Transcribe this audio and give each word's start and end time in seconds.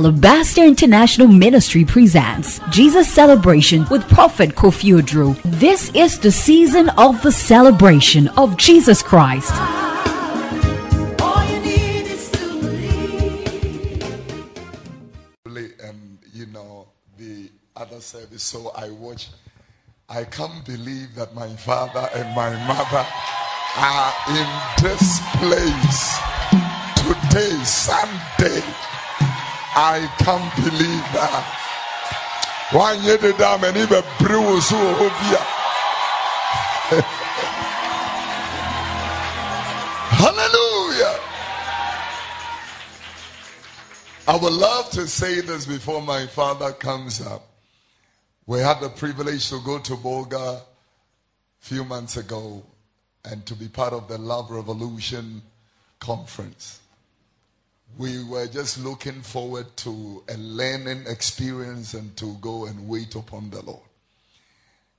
Alabaster 0.00 0.64
International 0.64 1.28
Ministry 1.28 1.84
presents 1.84 2.58
Jesus 2.70 3.06
Celebration 3.12 3.84
with 3.90 4.08
Prophet 4.08 4.54
Kofi 4.54 4.98
Oduro. 4.98 5.38
This 5.60 5.90
is 5.94 6.18
the 6.18 6.32
season 6.32 6.88
of 6.96 7.20
the 7.20 7.30
celebration 7.30 8.28
of 8.28 8.56
Jesus 8.56 9.02
Christ. 9.02 9.52
um, 15.86 16.18
you 16.32 16.46
know, 16.46 16.88
the 17.18 17.50
other 17.76 18.00
service, 18.00 18.42
so 18.42 18.72
I 18.74 18.88
watch. 18.88 19.28
I 20.08 20.24
can't 20.24 20.64
believe 20.64 21.14
that 21.16 21.34
my 21.34 21.48
father 21.56 22.08
and 22.14 22.26
my 22.34 22.48
mother 22.66 23.06
are 23.76 24.14
in 24.30 24.48
this 24.82 25.20
place 25.36 26.18
today, 26.96 27.62
Sunday. 27.64 28.89
I 29.74 30.10
can't 30.18 30.54
believe 30.56 31.06
that. 31.14 31.56
One 32.72 33.02
year 33.02 33.16
the 33.16 33.32
dam 33.32 33.64
and 33.64 33.76
even 33.76 34.02
brew 34.18 34.60
so 34.60 34.76
Hallelujah. 40.20 41.20
I 44.28 44.36
would 44.40 44.52
love 44.52 44.90
to 44.90 45.06
say 45.08 45.40
this 45.40 45.66
before 45.66 46.02
my 46.02 46.26
father 46.26 46.72
comes 46.72 47.20
up. 47.20 47.46
We 48.46 48.58
had 48.60 48.80
the 48.80 48.88
privilege 48.88 49.48
to 49.50 49.60
go 49.64 49.78
to 49.78 49.94
Bolga 49.94 50.56
a 50.58 50.62
few 51.60 51.84
months 51.84 52.16
ago 52.16 52.64
and 53.24 53.44
to 53.46 53.54
be 53.54 53.68
part 53.68 53.92
of 53.92 54.08
the 54.08 54.18
Love 54.18 54.50
Revolution 54.50 55.42
conference. 55.98 56.80
We 57.98 58.24
were 58.24 58.46
just 58.46 58.78
looking 58.78 59.20
forward 59.20 59.66
to 59.78 60.22
a 60.28 60.36
learning 60.36 61.04
experience 61.06 61.94
and 61.94 62.16
to 62.16 62.34
go 62.40 62.66
and 62.66 62.88
wait 62.88 63.14
upon 63.14 63.50
the 63.50 63.62
Lord. 63.62 63.82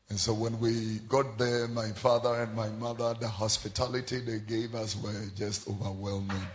And 0.09 0.19
so 0.19 0.33
when 0.33 0.59
we 0.59 0.99
got 1.07 1.37
there, 1.37 1.67
my 1.69 1.89
father 1.91 2.41
and 2.41 2.53
my 2.53 2.67
mother, 2.67 3.15
the 3.19 3.29
hospitality 3.29 4.19
they 4.19 4.39
gave 4.39 4.75
us 4.75 4.95
were 5.01 5.25
just 5.37 5.69
overwhelming. 5.69 6.47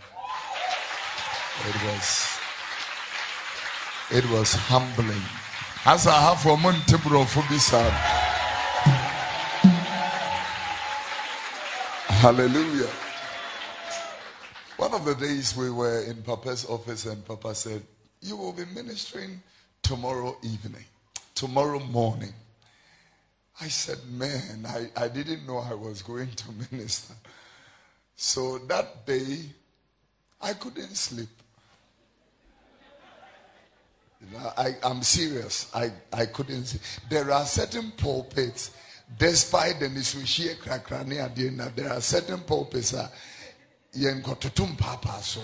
It 1.65 1.83
was 1.83 2.37
it 4.11 4.29
was 4.29 4.53
humbling. 4.53 5.23
As 5.85 6.05
I 6.05 6.19
have 6.21 6.39
for 6.41 6.55
Montebro 6.55 7.25
this 7.49 7.71
Hallelujah. 12.21 13.06
One 14.77 14.93
of 14.93 15.05
the 15.05 15.15
days 15.15 15.57
we 15.57 15.71
were 15.71 16.03
in 16.03 16.21
Papa's 16.21 16.63
office, 16.69 17.07
and 17.07 17.25
Papa 17.25 17.55
said, 17.55 17.81
You 18.21 18.37
will 18.37 18.53
be 18.53 18.65
ministering 18.75 19.41
tomorrow 19.81 20.37
evening, 20.43 20.85
tomorrow 21.33 21.79
morning. 21.79 22.33
I 23.59 23.69
said, 23.69 23.97
Man, 24.07 24.67
I, 24.67 24.89
I 24.95 25.07
didn't 25.07 25.47
know 25.47 25.57
I 25.57 25.73
was 25.73 26.03
going 26.03 26.29
to 26.29 26.45
minister. 26.71 27.15
So 28.15 28.59
that 28.59 29.03
day, 29.07 29.39
I 30.39 30.53
couldn't 30.53 30.95
sleep. 30.95 31.29
I, 34.57 34.75
I'm 34.83 35.01
serious. 35.01 35.71
I, 35.73 35.91
I 36.13 36.27
couldn't. 36.27 36.77
There 37.09 37.31
are 37.31 37.45
certain 37.45 37.91
pulpits 37.97 38.71
despite 39.17 39.79
the 39.79 39.87
nisushie 39.87 40.55
krakrane 40.57 41.23
adina, 41.23 41.71
there 41.75 41.91
are 41.91 42.01
certain 42.01 42.39
pulpits. 42.39 42.91
that 42.91 43.11
so. 45.21 45.41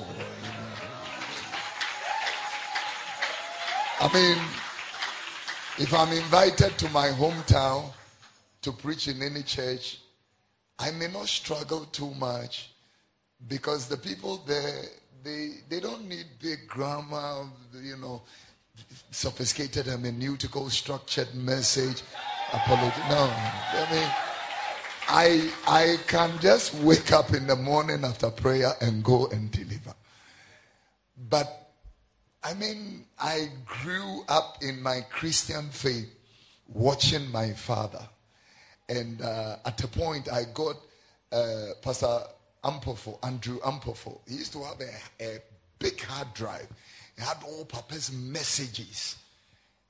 I 4.00 4.14
mean, 4.14 4.38
if 5.80 5.94
I'm 5.94 6.12
invited 6.12 6.78
to 6.78 6.90
my 6.90 7.08
hometown 7.10 7.92
to 8.61 8.72
preach 8.72 9.08
in 9.08 9.22
any 9.22 9.44
church, 9.44 10.00
I 10.77 10.92
may 10.92 11.08
not 11.08 11.27
struggle 11.27 11.86
too 11.86 12.14
much 12.16 12.70
because 13.48 13.88
the 13.88 13.98
people 13.98 14.44
there 14.45 14.83
they 15.23 15.52
they 15.70 15.80
don't 15.80 16.08
need 16.08 16.26
big 16.39 16.67
grammar, 16.67 17.45
you 17.82 17.98
know, 17.98 18.22
sophisticated 19.11 19.86
hermeneutical 19.86 20.70
structured 20.70 21.33
message 21.33 22.04
apology. 22.54 23.02
No, 23.10 23.32
I 23.32 23.88
mean, 23.92 24.10
I 25.08 25.52
I 25.67 25.97
can 26.08 26.31
just 26.39 26.73
wake 26.75 27.11
up 27.11 27.33
in 27.33 27.47
the 27.47 27.55
morning 27.55 28.03
after 28.03 28.30
prayer 28.30 28.73
and 28.81 29.03
go 29.03 29.27
and 29.27 29.52
deliver. 29.52 29.93
But 31.30 31.71
I 32.43 32.53
mean, 32.53 33.05
I 33.19 33.49
grew 33.65 34.23
up 34.27 34.58
in 34.61 34.81
my 34.81 35.02
Christian 35.09 35.69
faith 35.69 36.09
watching 36.67 37.31
my 37.31 37.53
father, 37.53 38.08
and 38.89 39.21
uh, 39.21 39.58
at 39.65 39.83
a 39.83 39.87
point 39.87 40.31
I 40.31 40.43
got 40.53 40.77
uh, 41.31 41.67
Pastor 41.81 42.20
Ampofo, 42.64 43.17
Andrew 43.23 43.59
Ampofo. 43.59 44.20
He 44.27 44.35
used 44.35 44.53
to 44.53 44.64
have 44.64 44.80
a, 44.80 45.23
a 45.23 45.39
big 45.80 46.02
hard 46.02 46.33
drive. 46.33 46.67
He 47.15 47.21
had 47.21 47.37
all 47.45 47.65
Papa's 47.65 48.11
messages 48.11 49.17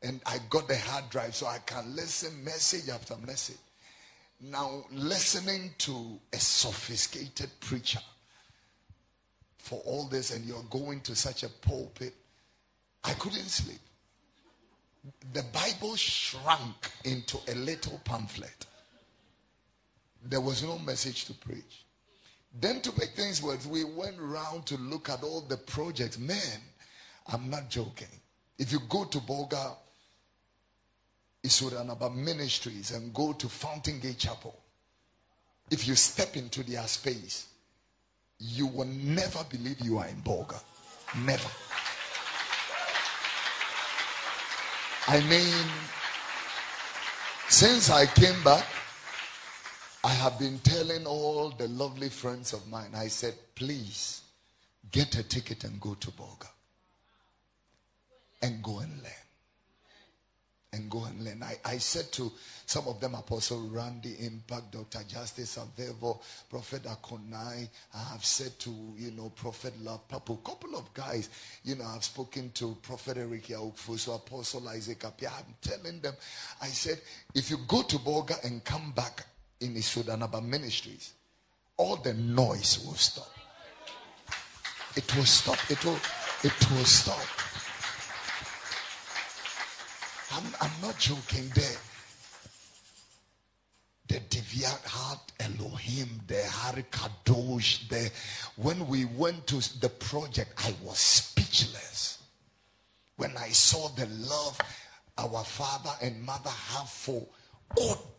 and 0.03 0.19
I 0.25 0.38
got 0.50 0.68
the 0.68 0.78
hard 0.78 1.09
drive 1.09 1.34
so 1.34 1.47
I 1.47 1.59
can 1.66 1.95
listen 1.95 2.44
message 2.44 2.90
after 2.90 3.16
message. 3.25 3.57
Now, 4.46 4.84
listening 4.92 5.72
to 5.80 6.20
a 6.34 6.38
sophisticated 6.38 7.50
preacher 7.62 8.02
for 9.58 9.81
all 9.86 10.04
this, 10.06 10.36
and 10.36 10.44
you're 10.44 10.66
going 10.70 11.00
to 11.02 11.16
such 11.16 11.44
a 11.44 11.50
pulpit, 11.50 12.14
I 13.06 13.14
couldn't 13.14 13.48
sleep. 13.48 13.80
The 15.31 15.44
Bible 15.44 15.96
shrunk 15.96 16.92
into 17.06 17.38
a 17.48 17.56
little 17.56 18.02
pamphlet. 18.04 18.66
There 20.26 20.42
was 20.42 20.62
no 20.62 20.78
message 20.78 21.24
to 21.25 21.34
preach. 21.34 21.86
Then, 22.60 22.81
to 22.81 22.92
make 23.00 23.16
things 23.16 23.42
worse, 23.42 23.66
we 23.66 23.86
went 23.86 24.20
around 24.20 24.66
to 24.68 24.75
look 24.75 25.08
at 25.10 25.24
all 25.24 25.42
the 25.42 25.58
projects. 25.58 26.20
Man, 26.20 26.60
I'm 27.28 27.50
not 27.50 27.70
joking. 27.70 28.08
If 28.60 28.74
you 28.74 28.80
go 28.90 29.06
to 29.06 29.20
Eastwood 31.44 31.74
Anaba 31.74 32.14
Ministries 32.14 32.92
and 32.92 33.14
go 33.14 33.34
to 33.34 33.50
Fountain 33.50 34.00
Gate 34.00 34.18
Chapel, 34.18 34.58
if 35.70 35.88
you 35.88 35.96
step 35.96 36.38
into 36.38 36.64
their 36.64 36.88
space, 36.88 37.48
you 38.40 38.68
will 38.68 38.86
never 38.86 39.44
believe 39.50 39.80
you 39.81 39.98
are 39.98 40.08
in 40.08 40.22
Bolga. 40.22 40.62
Never. 41.26 41.50
I 45.08 45.20
mean, 45.30 45.66
since 47.50 47.90
I 47.90 48.06
came 48.06 48.42
back, 48.44 48.66
I 50.06 50.10
have 50.10 50.40
been 50.40 50.60
telling 50.60 51.06
all 51.06 51.50
the 51.50 51.68
lovely 51.68 52.10
friends 52.10 52.54
of 52.54 52.68
mine, 52.70 52.92
I 52.96 53.08
said, 53.08 53.34
please 53.56 54.22
get 54.92 55.18
a 55.18 55.24
ticket 55.24 55.64
and 55.66 55.80
go 55.81 55.94
to 55.96 56.12
Bolga 56.12 56.48
and 58.42 58.62
go 58.64 58.80
and 58.80 58.92
learn 59.02 59.23
and 60.74 60.90
go 60.90 61.06
and 61.06 61.24
learn. 61.24 61.42
I, 61.44 61.56
I 61.64 61.78
said 61.78 62.12
to 62.14 62.32
some 62.66 62.88
of 62.88 63.00
them, 63.00 63.16
Apostle 63.16 63.70
Randy 63.70 64.16
Impact, 64.20 64.72
Dr. 64.72 65.04
Justice 65.08 65.58
Avevo, 65.58 66.20
Prophet 66.50 66.84
Akonai, 66.84 67.68
I 67.94 68.04
have 68.12 68.26
said 68.26 68.58
to, 68.60 68.72
you 68.98 69.12
know, 69.12 69.30
Prophet 69.30 69.74
Love 69.82 70.08
Papu, 70.10 70.44
couple 70.44 70.76
of 70.76 70.94
guys, 70.94 71.30
you 71.64 71.76
know, 71.76 71.86
I've 71.86 72.04
spoken 72.04 72.52
to 72.56 72.76
Prophet 72.82 73.18
Eric 73.18 73.48
Yaukfuso, 73.48 74.16
Apostle 74.16 74.68
Isaac 74.70 75.06
Apia. 75.06 75.32
I'm 75.38 75.54
telling 75.62 76.00
them, 76.02 76.16
I 76.62 76.68
said, 76.68 77.00
if 77.36 77.50
you 77.50 77.58
go 77.68 77.84
to 77.84 77.98
Bolga 77.98 78.44
and 78.44 78.64
come 78.64 78.92
back 78.92 79.26
in 79.62 79.78
Eastwood 79.78 80.08
Anaba 80.08 80.44
ministries, 80.44 81.14
all 81.78 81.96
the 81.98 82.14
noise 82.14 82.84
will 82.86 82.96
stop. 82.96 83.30
It 84.96 85.16
will 85.16 85.26
stop. 85.26 85.58
It 85.72 85.84
will, 85.86 86.00
it 86.44 86.72
will 86.72 86.86
stop. 86.86 87.53
I'm, 90.33 90.44
I'm 90.62 90.71
not 90.81 90.97
joking 90.97 91.50
there. 91.53 91.77
The 94.07 94.19
deviant 94.30 94.83
had 94.85 95.19
Elohim, 95.39 96.21
the 96.27 96.44
Hari 96.47 96.83
Kadosh, 96.91 97.88
the 97.88 98.12
when 98.56 98.88
we 98.88 99.06
went 99.06 99.47
to 99.47 99.80
the 99.80 99.89
project, 99.89 100.53
I 100.65 100.74
was 100.83 100.97
speechless. 100.97 102.21
When 103.18 103.35
I 103.38 103.50
saw 103.50 103.89
the 103.89 104.07
love 104.07 104.59
our 105.18 105.44
father 105.44 105.91
and 106.01 106.21
mother 106.24 106.50
have 106.50 106.89
for 106.89 107.25
ordinary 107.77 108.12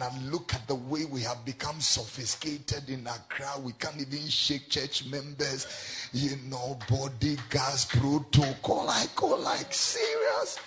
And 0.00 0.30
look 0.30 0.54
at 0.54 0.66
the 0.68 0.74
way 0.74 1.04
we 1.04 1.22
have 1.22 1.44
become 1.44 1.80
sophisticated 1.80 2.88
in 2.88 3.06
Accra, 3.06 3.60
we 3.60 3.72
can't 3.72 4.00
even 4.00 4.28
shake 4.28 4.68
church 4.68 5.06
members, 5.06 5.66
you 6.12 6.36
know, 6.48 6.78
bodyguards, 6.88 7.86
protocol. 7.86 8.88
I 8.88 9.06
go 9.14 9.34
oh, 9.34 9.40
like 9.40 9.72
serious. 9.72 10.58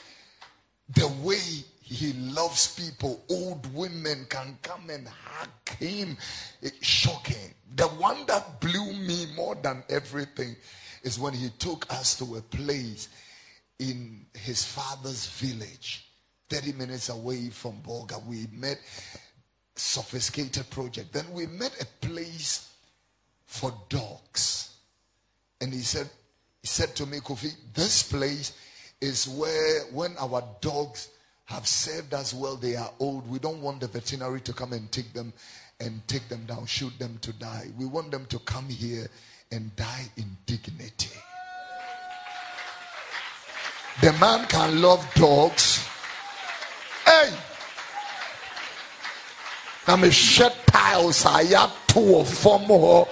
The 0.90 1.08
way 1.22 1.64
he 1.81 2.14
loves 2.14 2.76
people, 2.76 3.24
old 3.30 3.74
women 3.74 4.26
can 4.30 4.58
come 4.62 4.90
and 4.90 5.08
hug 5.08 5.50
him. 5.80 6.18
It's 6.62 6.86
shocking. 6.86 7.54
The 7.76 7.88
one 7.88 8.26
that 8.28 8.60
blew 8.60 8.94
me 8.94 9.28
more 9.36 9.56
than 9.56 9.84
everything 9.90 10.56
is 11.04 11.20
when 11.20 11.34
he 11.34 11.50
took 11.58 11.92
us 11.92 12.18
to 12.20 12.36
a 12.36 12.42
place 12.42 13.10
in 13.80 14.26
his 14.34 14.64
father's 14.64 15.26
village, 15.28 16.09
30 16.50 16.74
minutes 16.74 17.10
away 17.10 17.50
from 17.50 17.74
Bolga. 17.81 18.25
We 18.25 18.48
met 18.51 18.80
sophisticated 19.75 20.69
project. 20.69 21.13
Then 21.13 21.25
we 21.31 21.48
met 21.48 21.75
a 21.81 22.06
place 22.06 22.72
for 23.46 23.74
dogs. 23.90 24.75
And 25.62 25.74
he 25.74 25.80
said, 25.80 26.10
he 26.62 26.68
said 26.68 26.96
to 26.96 27.06
me, 27.06 27.19
Kofi, 27.19 27.54
this 27.74 28.04
place 28.04 28.54
is 29.01 29.28
where 29.28 29.84
when 29.92 30.16
our 30.18 30.44
dogs 30.62 31.10
have 31.46 31.68
served 31.68 32.13
us 32.13 32.34
well, 32.34 32.56
they 32.56 32.75
are 32.75 32.92
old. 33.00 33.28
We 33.30 33.40
don't 33.40 33.62
want 33.62 33.80
the 33.80 33.88
veterinary 33.88 34.42
to 34.42 34.54
come 34.54 34.74
and 34.74 34.92
take 34.92 35.13
them 35.13 35.34
and 35.80 36.06
take 36.07 36.28
them 36.28 36.45
down, 36.45 36.66
shoot 36.66 36.98
them 37.00 37.18
to 37.22 37.34
die. 37.34 37.68
We 37.78 37.86
want 37.86 38.12
them 38.12 38.25
to 38.28 38.40
come 38.40 38.68
here 38.68 39.07
and 39.52 39.75
die 39.75 40.06
in 40.18 40.38
dignity. 40.45 41.18
The 44.02 44.13
man 44.13 44.45
can 44.48 44.81
love 44.81 45.06
dogs. 45.16 45.86
Hey! 47.06 47.34
Na 49.90 49.98
mehwɛ 49.98 50.48
tiles 50.68 51.26
a 51.26 51.42
yɛato 51.52 52.00
wɔ 52.00 52.24
fam 52.24 52.62
hɔ. 52.68 53.08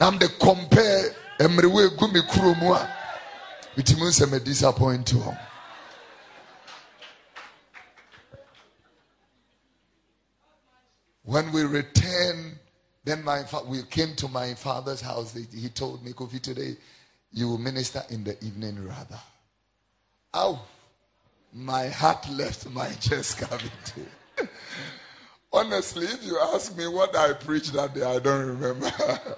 Na 0.00 0.10
mede 0.10 0.38
compare 0.38 1.14
mmerewa 1.38 1.84
egu 1.86 2.10
me 2.12 2.20
kurom 2.22 2.62
a 2.74 2.88
bitumi 3.76 4.08
nsɛ 4.08 4.30
me 4.30 4.38
disappoint 4.38 5.08
hɔ 5.08 5.38
when 11.24 11.52
we 11.52 11.62
return 11.64 12.58
then 13.04 13.22
my 13.22 13.44
fa- 13.44 13.64
we 13.64 13.82
came 13.82 14.16
to 14.16 14.26
my 14.28 14.54
father's 14.54 15.02
house. 15.02 15.34
He 15.34 15.68
told 15.68 16.02
me 16.04 16.12
kofi 16.12 16.40
today 16.40 16.74
you 17.32 17.50
will 17.50 17.58
minister 17.58 18.02
in 18.08 18.24
the 18.24 18.42
evening 18.42 18.82
rather. 18.88 19.20
Oh 20.32 20.58
my 21.52 21.88
heart 21.88 22.26
left 22.30 22.66
my 22.70 22.88
chest 23.00 23.36
cavity 23.36 24.06
Honestly, 25.52 26.06
if 26.06 26.24
you 26.24 26.38
ask 26.38 26.76
me 26.76 26.86
what 26.86 27.16
I 27.16 27.32
preached 27.32 27.72
that 27.72 27.94
day, 27.94 28.02
I 28.02 28.18
don't 28.18 28.58
remember. 28.58 28.90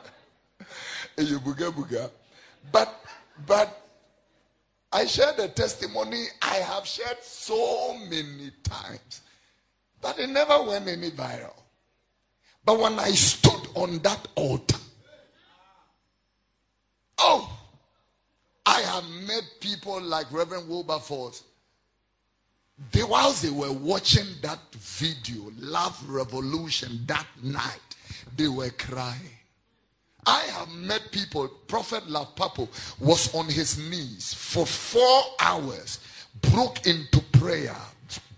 But 2.72 3.04
but 3.46 3.88
I 4.92 5.04
shared 5.06 5.38
a 5.38 5.48
testimony 5.48 6.24
I 6.40 6.56
have 6.56 6.86
shared 6.86 7.18
so 7.22 7.98
many 7.98 8.50
times, 8.62 9.22
but 10.00 10.18
it 10.18 10.28
never 10.28 10.62
went 10.62 10.88
any 10.88 11.10
viral. 11.10 11.54
But 12.64 12.78
when 12.80 12.98
I 12.98 13.10
stood 13.10 13.68
on 13.74 13.98
that 14.00 14.28
altar, 14.34 14.78
oh, 17.18 17.58
I 18.64 18.80
have 18.80 19.08
met 19.26 19.44
people 19.60 20.00
like 20.00 20.30
Reverend 20.32 20.68
Wilberforce 20.68 21.42
they, 22.92 23.02
whilst 23.02 23.42
they 23.42 23.50
were 23.50 23.72
watching 23.72 24.26
that 24.42 24.58
video, 24.72 25.50
Love 25.58 25.98
Revolution, 26.08 27.00
that 27.06 27.26
night, 27.42 27.80
they 28.36 28.48
were 28.48 28.70
crying. 28.70 29.38
I 30.26 30.40
have 30.42 30.68
met 30.70 31.10
people, 31.10 31.48
Prophet 31.66 32.08
Love 32.08 32.34
Papo 32.36 32.68
was 33.00 33.34
on 33.34 33.46
his 33.46 33.78
knees 33.78 34.34
for 34.34 34.66
four 34.66 35.22
hours, 35.40 36.00
broke 36.52 36.86
into 36.86 37.20
prayer, 37.32 37.76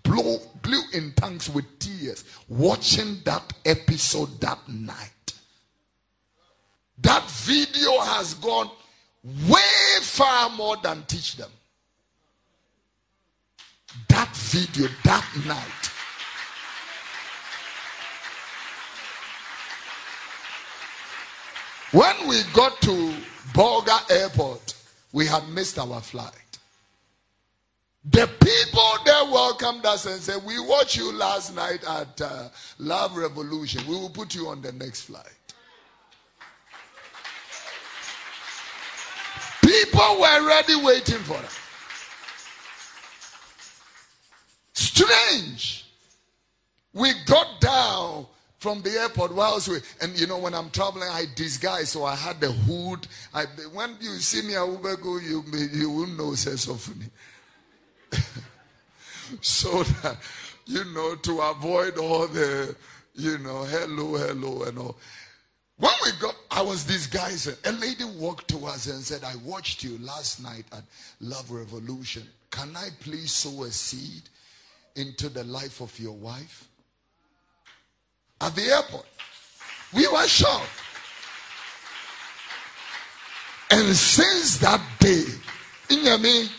blew, 0.02 0.38
blew 0.62 0.82
in 0.94 1.12
tongues 1.14 1.50
with 1.50 1.64
tears, 1.78 2.24
watching 2.48 3.18
that 3.24 3.52
episode 3.64 4.40
that 4.40 4.58
night. 4.68 5.34
That 6.98 7.28
video 7.30 7.98
has 8.00 8.34
gone 8.34 8.70
way 9.48 9.60
far 10.00 10.50
more 10.50 10.76
than 10.76 11.02
teach 11.06 11.36
them 11.36 11.50
that 14.30 14.36
video 14.36 14.88
that 15.04 15.24
night. 15.46 15.90
When 21.92 22.28
we 22.28 22.42
got 22.52 22.80
to 22.82 23.14
Bolga 23.52 24.10
Airport, 24.10 24.74
we 25.12 25.26
had 25.26 25.48
missed 25.48 25.78
our 25.78 26.00
flight. 26.00 26.34
The 28.04 28.28
people 28.40 28.92
there 29.04 29.24
welcomed 29.24 29.84
us 29.84 30.06
and 30.06 30.20
said, 30.20 30.42
We 30.46 30.58
watched 30.60 30.96
you 30.96 31.12
last 31.12 31.54
night 31.54 31.84
at 31.84 32.20
uh, 32.20 32.48
Love 32.78 33.16
Revolution. 33.16 33.82
We 33.86 33.94
will 33.94 34.08
put 34.08 34.34
you 34.34 34.48
on 34.48 34.62
the 34.62 34.72
next 34.72 35.02
flight. 35.02 35.26
People 39.62 40.20
were 40.20 40.46
ready 40.48 40.76
waiting 40.76 41.18
for 41.18 41.36
us. 41.36 41.69
Strange. 44.80 45.84
We 46.94 47.12
got 47.26 47.60
down 47.60 48.24
from 48.56 48.80
the 48.80 48.90
airport 48.92 49.34
whilst 49.34 49.68
we 49.68 49.76
and 50.00 50.18
you 50.18 50.26
know 50.26 50.38
when 50.38 50.54
I'm 50.54 50.70
traveling 50.70 51.08
I 51.10 51.26
disguise 51.34 51.90
so 51.90 52.04
I 52.04 52.14
had 52.14 52.40
the 52.40 52.50
hood. 52.50 53.06
I, 53.34 53.44
when 53.74 53.94
you 54.00 54.08
see 54.12 54.40
me 54.46 54.56
I 54.56 54.62
will 54.62 54.78
go 54.96 55.18
you 55.18 55.44
you 55.52 55.90
will 55.90 56.06
know 56.06 56.30
me. 56.30 57.06
so 59.42 59.82
that 59.82 60.16
you 60.64 60.82
know 60.94 61.14
to 61.14 61.40
avoid 61.40 61.98
all 61.98 62.26
the 62.26 62.74
you 63.14 63.36
know 63.36 63.64
hello 63.64 64.16
hello 64.16 64.62
and 64.62 64.78
all. 64.78 64.96
When 65.76 65.92
we 66.04 66.10
got, 66.20 66.36
I 66.50 66.60
was 66.62 66.84
disguising. 66.84 67.54
A 67.64 67.72
lady 67.72 68.04
walked 68.04 68.48
to 68.48 68.66
us 68.66 68.86
and 68.86 69.02
said, 69.02 69.24
I 69.24 69.34
watched 69.36 69.82
you 69.82 69.96
last 69.96 70.42
night 70.42 70.66
at 70.72 70.84
Love 71.20 71.50
Revolution. 71.50 72.22
Can 72.50 72.76
I 72.76 72.88
please 73.00 73.32
sow 73.32 73.62
a 73.62 73.70
seed? 73.70 74.24
Into 74.96 75.28
the 75.28 75.44
life 75.44 75.80
of 75.80 75.98
your 75.98 76.16
wife? 76.16 76.68
At 78.40 78.54
the 78.54 78.62
airport. 78.62 79.06
We 79.92 80.06
were 80.08 80.26
shocked. 80.26 80.68
And 83.70 83.94
since 83.94 84.58
that 84.58 84.80
day, 84.98 85.24
Inyami, 85.88 86.50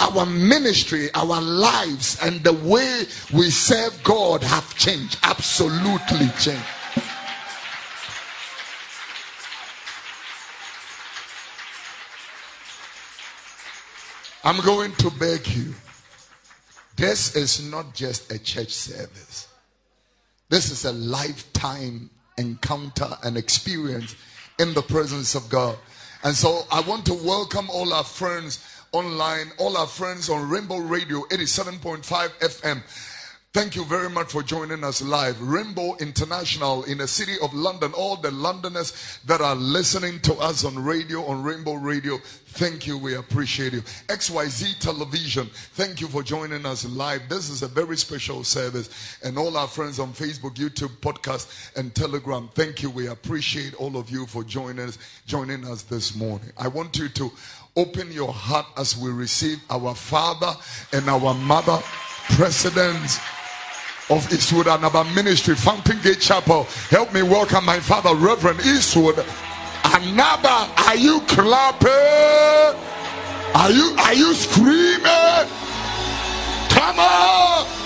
our 0.00 0.26
ministry, 0.26 1.08
our 1.14 1.40
lives, 1.40 2.18
and 2.22 2.42
the 2.42 2.52
way 2.52 3.04
we 3.32 3.50
serve 3.50 4.02
God 4.02 4.42
have 4.42 4.76
changed. 4.76 5.18
Absolutely 5.22 6.28
changed. 6.38 6.62
I'm 14.44 14.60
going 14.64 14.92
to 14.96 15.10
beg 15.10 15.46
you 15.48 15.72
this 17.02 17.34
is 17.34 17.68
not 17.68 17.94
just 17.94 18.30
a 18.30 18.38
church 18.38 18.70
service. 18.70 19.48
This 20.48 20.70
is 20.70 20.84
a 20.84 20.92
lifetime 20.92 22.08
encounter 22.38 23.08
and 23.24 23.36
experience 23.36 24.14
in 24.60 24.72
the 24.72 24.82
presence 24.82 25.34
of 25.34 25.48
God. 25.48 25.76
And 26.22 26.32
so 26.32 26.62
I 26.70 26.80
want 26.82 27.04
to 27.06 27.14
welcome 27.14 27.68
all 27.70 27.92
our 27.92 28.04
friends 28.04 28.64
online, 28.92 29.50
all 29.58 29.76
our 29.76 29.88
friends 29.88 30.30
on 30.30 30.48
Rainbow 30.48 30.76
Radio 30.76 31.22
87.5 31.22 32.04
FM. 32.38 32.82
Thank 33.52 33.76
you 33.76 33.84
very 33.84 34.08
much 34.08 34.32
for 34.32 34.42
joining 34.42 34.82
us 34.82 35.02
live. 35.02 35.38
Rainbow 35.38 35.94
International 36.00 36.84
in 36.84 36.96
the 36.96 37.06
city 37.06 37.34
of 37.42 37.52
London. 37.52 37.92
All 37.92 38.16
the 38.16 38.30
Londoners 38.30 39.20
that 39.26 39.42
are 39.42 39.54
listening 39.54 40.20
to 40.20 40.34
us 40.36 40.64
on 40.64 40.82
radio, 40.82 41.22
on 41.26 41.42
Rainbow 41.42 41.74
Radio, 41.74 42.16
thank 42.16 42.86
you. 42.86 42.96
We 42.96 43.16
appreciate 43.16 43.74
you. 43.74 43.82
XYZ 44.08 44.78
Television, 44.78 45.50
thank 45.74 46.00
you 46.00 46.08
for 46.08 46.22
joining 46.22 46.64
us 46.64 46.86
live. 46.86 47.28
This 47.28 47.50
is 47.50 47.60
a 47.60 47.68
very 47.68 47.98
special 47.98 48.42
service. 48.42 49.18
And 49.22 49.36
all 49.36 49.54
our 49.58 49.68
friends 49.68 49.98
on 49.98 50.14
Facebook, 50.14 50.54
YouTube, 50.54 50.96
podcast, 51.00 51.76
and 51.76 51.94
Telegram, 51.94 52.48
thank 52.54 52.82
you. 52.82 52.88
We 52.88 53.08
appreciate 53.08 53.74
all 53.74 53.98
of 53.98 54.08
you 54.08 54.24
for 54.24 54.44
joining 54.44 54.88
us, 54.88 54.96
joining 55.26 55.66
us 55.66 55.82
this 55.82 56.16
morning. 56.16 56.52
I 56.56 56.68
want 56.68 56.96
you 56.96 57.10
to 57.10 57.30
open 57.76 58.12
your 58.12 58.32
heart 58.32 58.66
as 58.78 58.96
we 58.96 59.10
receive 59.10 59.58
our 59.68 59.94
father 59.94 60.54
and 60.94 61.06
our 61.10 61.34
mother, 61.34 61.78
presidents 62.30 63.20
of 64.10 64.32
Eastwood 64.32 64.66
Anaba 64.66 65.04
Ministry, 65.14 65.54
Fountain 65.54 66.00
Gate 66.02 66.20
Chapel. 66.20 66.64
Help 66.90 67.12
me 67.12 67.22
welcome 67.22 67.64
my 67.64 67.80
father, 67.80 68.14
Reverend 68.14 68.60
Eastwood 68.60 69.16
Anaba. 69.84 70.68
Are 70.88 70.96
you 70.96 71.20
clapping? 71.28 72.78
Are 73.54 73.70
you 73.70 73.94
are 73.98 74.14
you 74.14 74.34
screaming? 74.34 75.48
Come 76.70 76.98
on! 76.98 77.81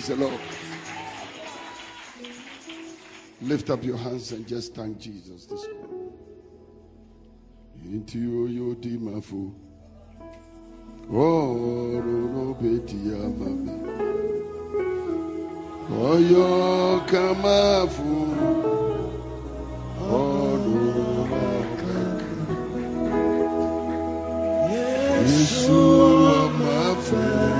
Praise 0.00 0.16
the 0.16 0.24
Lord. 0.24 0.40
Lift 3.42 3.68
up 3.68 3.84
your 3.84 3.98
hands 3.98 4.32
and 4.32 4.48
just 4.48 4.74
thank 4.74 4.98
Jesus 4.98 5.44
this 5.44 5.66
morning. 5.66 6.12
Into 7.84 8.46
yo 8.46 8.72
di 8.76 8.96
mafu. 8.96 9.52
Oh, 11.12 12.00
no 12.00 12.54
beti 12.54 13.12
amami. 13.12 13.76
Oh, 15.90 16.16
yo 16.16 17.00
kamafu. 17.06 18.10
Oh, 20.00 20.56
Yesu 25.26 25.78
amafu. 26.40 27.20
Awa 27.20 27.59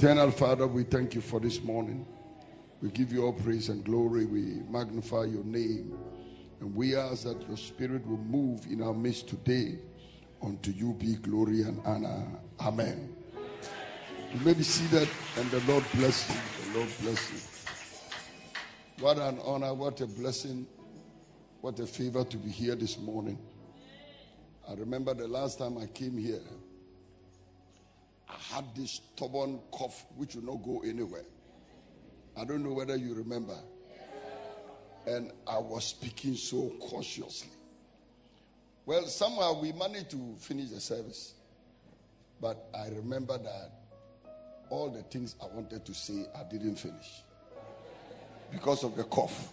Eternal 0.00 0.30
Father, 0.30 0.66
we 0.66 0.82
thank 0.82 1.14
you 1.14 1.20
for 1.20 1.40
this 1.40 1.62
morning. 1.62 2.06
We 2.80 2.88
give 2.88 3.12
you 3.12 3.22
all 3.26 3.34
praise 3.34 3.68
and 3.68 3.84
glory. 3.84 4.24
We 4.24 4.62
magnify 4.70 5.24
your 5.24 5.44
name. 5.44 5.92
And 6.60 6.74
we 6.74 6.96
ask 6.96 7.24
that 7.24 7.46
your 7.46 7.58
spirit 7.58 8.06
will 8.06 8.16
move 8.16 8.64
in 8.64 8.82
our 8.82 8.94
midst 8.94 9.28
today. 9.28 9.78
Unto 10.42 10.70
you 10.70 10.94
be 10.94 11.16
glory 11.16 11.64
and 11.64 11.82
honor. 11.84 12.26
Amen. 12.60 13.14
You 14.32 14.40
may 14.42 14.54
be 14.54 14.62
seated 14.62 15.06
and 15.36 15.50
the 15.50 15.60
Lord 15.70 15.84
bless 15.94 16.30
you. 16.30 16.36
The 16.72 16.78
Lord 16.78 16.90
bless 17.02 17.30
you. 17.30 17.40
What 19.04 19.18
an 19.18 19.38
honor, 19.44 19.74
what 19.74 20.00
a 20.00 20.06
blessing, 20.06 20.66
what 21.60 21.78
a 21.78 21.86
favor 21.86 22.24
to 22.24 22.36
be 22.38 22.48
here 22.48 22.74
this 22.74 22.98
morning. 22.98 23.38
I 24.66 24.72
remember 24.72 25.12
the 25.12 25.28
last 25.28 25.58
time 25.58 25.76
I 25.76 25.84
came 25.88 26.16
here, 26.16 26.40
I 28.30 28.54
had 28.54 28.64
this 28.74 29.00
stubborn 29.14 29.60
cough 29.72 30.06
which 30.16 30.34
will 30.36 30.54
not 30.54 30.62
go 30.64 30.82
anywhere. 30.84 31.24
I 32.36 32.44
don't 32.44 32.62
know 32.62 32.72
whether 32.72 32.96
you 32.96 33.14
remember. 33.14 33.56
And 35.06 35.32
I 35.46 35.58
was 35.58 35.84
speaking 35.84 36.36
so 36.36 36.72
cautiously. 36.80 37.50
Well, 38.86 39.06
somehow 39.06 39.60
we 39.60 39.72
managed 39.72 40.10
to 40.10 40.36
finish 40.38 40.70
the 40.70 40.80
service. 40.80 41.34
But 42.40 42.68
I 42.74 42.88
remember 42.88 43.36
that 43.38 43.72
all 44.70 44.88
the 44.88 45.02
things 45.02 45.34
I 45.42 45.46
wanted 45.46 45.84
to 45.84 45.94
say, 45.94 46.26
I 46.38 46.44
didn't 46.44 46.76
finish 46.76 47.22
because 48.50 48.84
of 48.84 48.96
the 48.96 49.04
cough. 49.04 49.52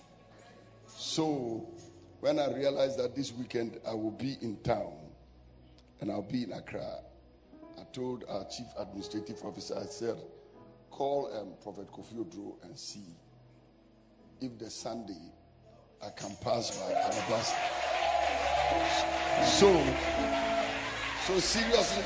So 0.88 1.68
when 2.20 2.40
I 2.40 2.54
realized 2.54 2.98
that 3.00 3.16
this 3.16 3.34
weekend 3.34 3.80
I 3.88 3.94
will 3.94 4.12
be 4.12 4.38
in 4.42 4.58
town 4.58 4.94
and 6.00 6.12
I'll 6.12 6.22
be 6.22 6.44
in 6.44 6.54
Accra, 6.54 7.00
I 7.80 7.84
told 7.94 8.24
our 8.30 8.46
chief 8.46 8.68
administrative 8.78 9.44
officer, 9.44 9.78
I 9.80 9.86
said, 9.86 10.18
call 10.90 11.30
um, 11.38 11.54
Prophet 11.62 11.92
Kofi 11.92 12.16
Oduro 12.16 12.56
and 12.64 12.78
see 12.78 13.16
if 14.42 14.58
the 14.58 14.70
Sunday 14.70 15.32
I 16.02 16.10
can 16.10 16.36
pass 16.42 16.78
by 16.78 16.92
Alabaster. 16.94 17.58
So, 19.44 19.72
so 21.26 21.40
seriously, 21.40 22.04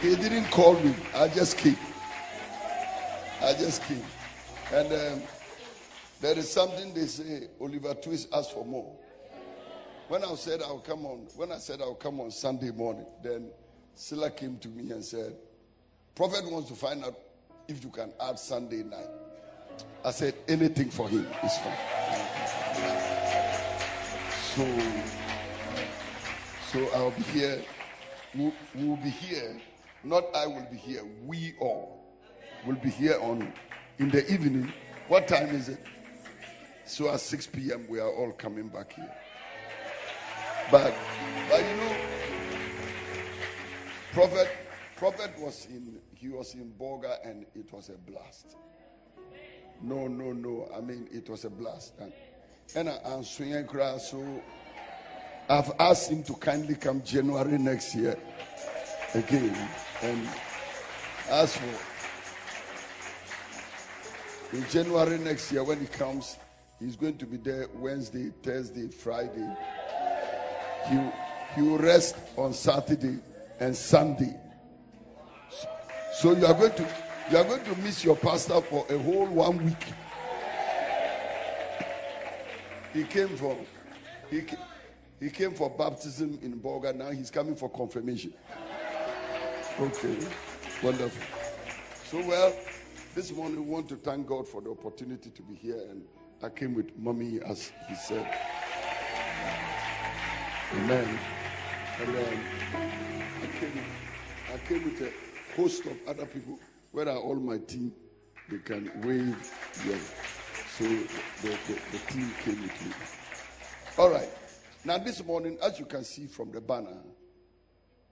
he 0.00 0.16
didn't 0.16 0.50
call 0.50 0.74
me. 0.80 0.94
I 1.14 1.28
just 1.28 1.58
came. 1.58 1.76
I 3.42 3.52
just 3.52 3.82
came. 3.84 4.04
And 4.72 4.92
um, 4.92 5.22
there 6.20 6.36
is 6.38 6.50
something 6.50 6.92
they 6.94 7.06
say, 7.06 7.48
Oliver 7.60 7.94
Twist 7.94 8.28
asked 8.32 8.52
for 8.52 8.64
more. 8.64 8.94
When 10.08 10.24
I 10.24 10.34
said 10.36 10.62
I'll 10.62 10.78
come 10.78 11.04
on, 11.04 11.26
when 11.36 11.52
I 11.52 11.58
said 11.58 11.80
I'll 11.82 11.94
come 11.94 12.20
on 12.20 12.30
Sunday 12.30 12.70
morning, 12.70 13.06
then 13.22 13.50
Silla 13.98 14.30
came 14.30 14.56
to 14.58 14.68
me 14.68 14.92
and 14.92 15.04
said, 15.04 15.34
Prophet 16.14 16.48
wants 16.48 16.68
to 16.68 16.76
find 16.76 17.04
out 17.04 17.18
if 17.66 17.82
you 17.82 17.90
can 17.90 18.12
add 18.20 18.38
Sunday 18.38 18.84
night. 18.84 19.08
I 20.04 20.12
said, 20.12 20.34
anything 20.46 20.88
for 20.88 21.08
him 21.08 21.26
is 21.42 21.58
fine. 21.58 21.76
So, 24.54 24.64
so 26.70 26.88
I'll 26.94 27.10
be 27.10 27.22
here. 27.22 27.60
We'll, 28.36 28.52
we'll 28.76 28.96
be 28.98 29.10
here. 29.10 29.60
Not 30.04 30.26
I 30.32 30.46
will 30.46 30.68
be 30.70 30.76
here. 30.76 31.02
We 31.26 31.54
all 31.58 32.00
will 32.64 32.76
be 32.76 32.90
here 32.90 33.18
on 33.20 33.52
in 33.98 34.10
the 34.10 34.24
evening. 34.32 34.72
What 35.08 35.26
time 35.26 35.48
is 35.48 35.70
it? 35.70 35.84
So 36.84 37.12
at 37.12 37.18
6 37.18 37.48
p.m. 37.48 37.86
we 37.88 37.98
are 37.98 38.12
all 38.14 38.30
coming 38.30 38.68
back 38.68 38.92
here. 38.92 39.12
But, 40.70 40.94
but 41.50 41.60
you 41.60 41.76
know, 41.78 42.07
prophet, 44.12 44.48
prophet 44.96 45.32
was 45.38 45.66
in 45.66 46.00
he 46.18 46.28
was 46.28 46.54
in 46.54 46.72
Bolga 46.78 47.18
and 47.24 47.46
it 47.54 47.72
was 47.72 47.90
a 47.90 48.10
blast. 48.10 48.56
No, 49.80 50.08
no, 50.08 50.32
no. 50.32 50.68
I 50.76 50.80
mean, 50.80 51.08
it 51.12 51.28
was 51.28 51.44
a 51.44 51.50
blast. 51.50 51.94
And, 52.00 52.12
and 52.74 52.88
I 52.88 52.98
am 53.14 53.22
swinging 53.22 53.68
so 54.00 54.42
I've 55.48 55.70
asked 55.78 56.10
him 56.10 56.24
to 56.24 56.34
kindly 56.34 56.74
come 56.74 57.02
January 57.02 57.56
next 57.56 57.94
year 57.94 58.18
again. 59.14 59.56
And 60.02 60.28
as 61.30 61.56
for 61.56 61.64
in 64.56 64.66
January 64.68 65.18
next 65.18 65.52
year, 65.52 65.62
when 65.62 65.78
he 65.78 65.86
comes, 65.86 66.36
he's 66.80 66.96
going 66.96 67.16
to 67.18 67.26
be 67.26 67.36
there 67.36 67.68
Wednesday, 67.74 68.32
Thursday, 68.42 68.88
Friday. 68.88 69.48
He, 70.88 70.98
he 71.54 71.62
will 71.62 71.78
rest 71.78 72.16
on 72.36 72.52
Saturday 72.52 73.18
and 73.60 73.76
Sunday. 73.76 74.34
So 76.14 76.32
you 76.34 76.46
are 76.46 76.54
going 76.54 76.72
to 76.72 76.88
you 77.30 77.36
are 77.36 77.44
going 77.44 77.64
to 77.64 77.76
miss 77.76 78.04
your 78.04 78.16
pastor 78.16 78.60
for 78.62 78.86
a 78.88 78.98
whole 78.98 79.26
one 79.26 79.64
week. 79.64 79.84
He 82.92 83.04
came 83.04 83.28
for 83.36 83.56
he, 84.30 84.42
he 85.20 85.30
came 85.30 85.52
for 85.54 85.70
baptism 85.70 86.38
in 86.42 86.58
Bolga. 86.58 86.94
Now 86.94 87.10
he's 87.10 87.30
coming 87.30 87.54
for 87.54 87.68
confirmation. 87.68 88.32
Okay, 89.80 90.16
wonderful. 90.82 91.22
So 92.06 92.26
well, 92.26 92.52
this 93.14 93.30
morning 93.30 93.64
we 93.64 93.70
want 93.70 93.88
to 93.90 93.96
thank 93.96 94.26
God 94.26 94.48
for 94.48 94.60
the 94.60 94.70
opportunity 94.70 95.30
to 95.30 95.42
be 95.42 95.54
here, 95.54 95.80
and 95.90 96.02
I 96.42 96.48
came 96.48 96.74
with 96.74 96.96
mommy 96.98 97.40
as 97.46 97.72
he 97.88 97.94
said. 97.94 98.26
Amen. 100.72 101.18
Um, 102.00 103.22
I 103.42 103.46
came, 103.58 103.84
I 104.52 104.58
came 104.66 104.84
with 104.84 105.00
a 105.02 105.56
host 105.56 105.86
of 105.86 105.96
other 106.08 106.26
people. 106.26 106.58
Where 106.92 107.08
are 107.08 107.18
all 107.18 107.36
my 107.36 107.58
team? 107.58 107.92
They 108.50 108.58
can 108.58 108.90
wave. 109.02 109.36
Yeah. 109.86 109.98
So 110.76 110.84
the, 110.84 111.56
the, 111.66 111.78
the 111.92 111.98
team 112.12 112.32
came 112.42 112.62
with 112.62 112.86
me. 112.86 112.92
All 113.96 114.10
right. 114.10 114.28
Now 114.84 114.98
this 114.98 115.24
morning, 115.24 115.58
as 115.62 115.78
you 115.78 115.84
can 115.84 116.02
see 116.02 116.26
from 116.26 116.50
the 116.50 116.60
banner, 116.60 116.96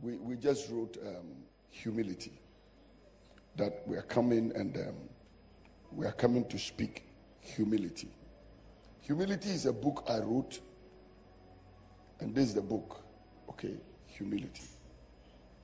we, 0.00 0.16
we 0.16 0.36
just 0.36 0.70
wrote 0.70 0.96
um, 1.04 1.34
humility. 1.70 2.38
That 3.56 3.82
we 3.86 3.96
are 3.96 4.02
coming 4.02 4.52
and 4.54 4.76
um, 4.76 4.94
we 5.90 6.06
are 6.06 6.12
coming 6.12 6.44
to 6.48 6.58
speak 6.58 7.04
humility. 7.40 8.10
Humility 9.00 9.50
is 9.50 9.66
a 9.66 9.72
book 9.72 10.04
I 10.08 10.18
wrote, 10.18 10.60
and 12.20 12.34
this 12.34 12.48
is 12.48 12.54
the 12.54 12.62
book. 12.62 13.02
Okay, 13.48 13.76
humility. 14.06 14.64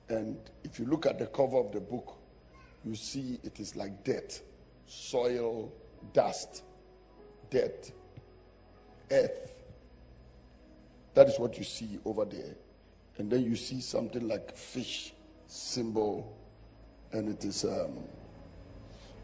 And 0.09 0.37
if 0.63 0.79
you 0.79 0.85
look 0.85 1.05
at 1.05 1.19
the 1.19 1.27
cover 1.27 1.57
of 1.57 1.71
the 1.71 1.79
book, 1.79 2.17
you 2.83 2.95
see 2.95 3.39
it 3.43 3.59
is 3.59 3.75
like 3.75 4.03
dirt, 4.03 4.41
soil, 4.85 5.71
dust, 6.11 6.63
dirt, 7.49 7.91
earth. 9.11 9.53
That 11.13 11.29
is 11.29 11.39
what 11.39 11.57
you 11.57 11.63
see 11.63 11.99
over 12.05 12.25
there. 12.25 12.55
And 13.17 13.31
then 13.31 13.43
you 13.43 13.55
see 13.55 13.79
something 13.79 14.27
like 14.27 14.55
fish 14.57 15.13
symbol, 15.47 16.35
and 17.11 17.29
it 17.29 17.45
is 17.45 17.63
um, 17.63 17.99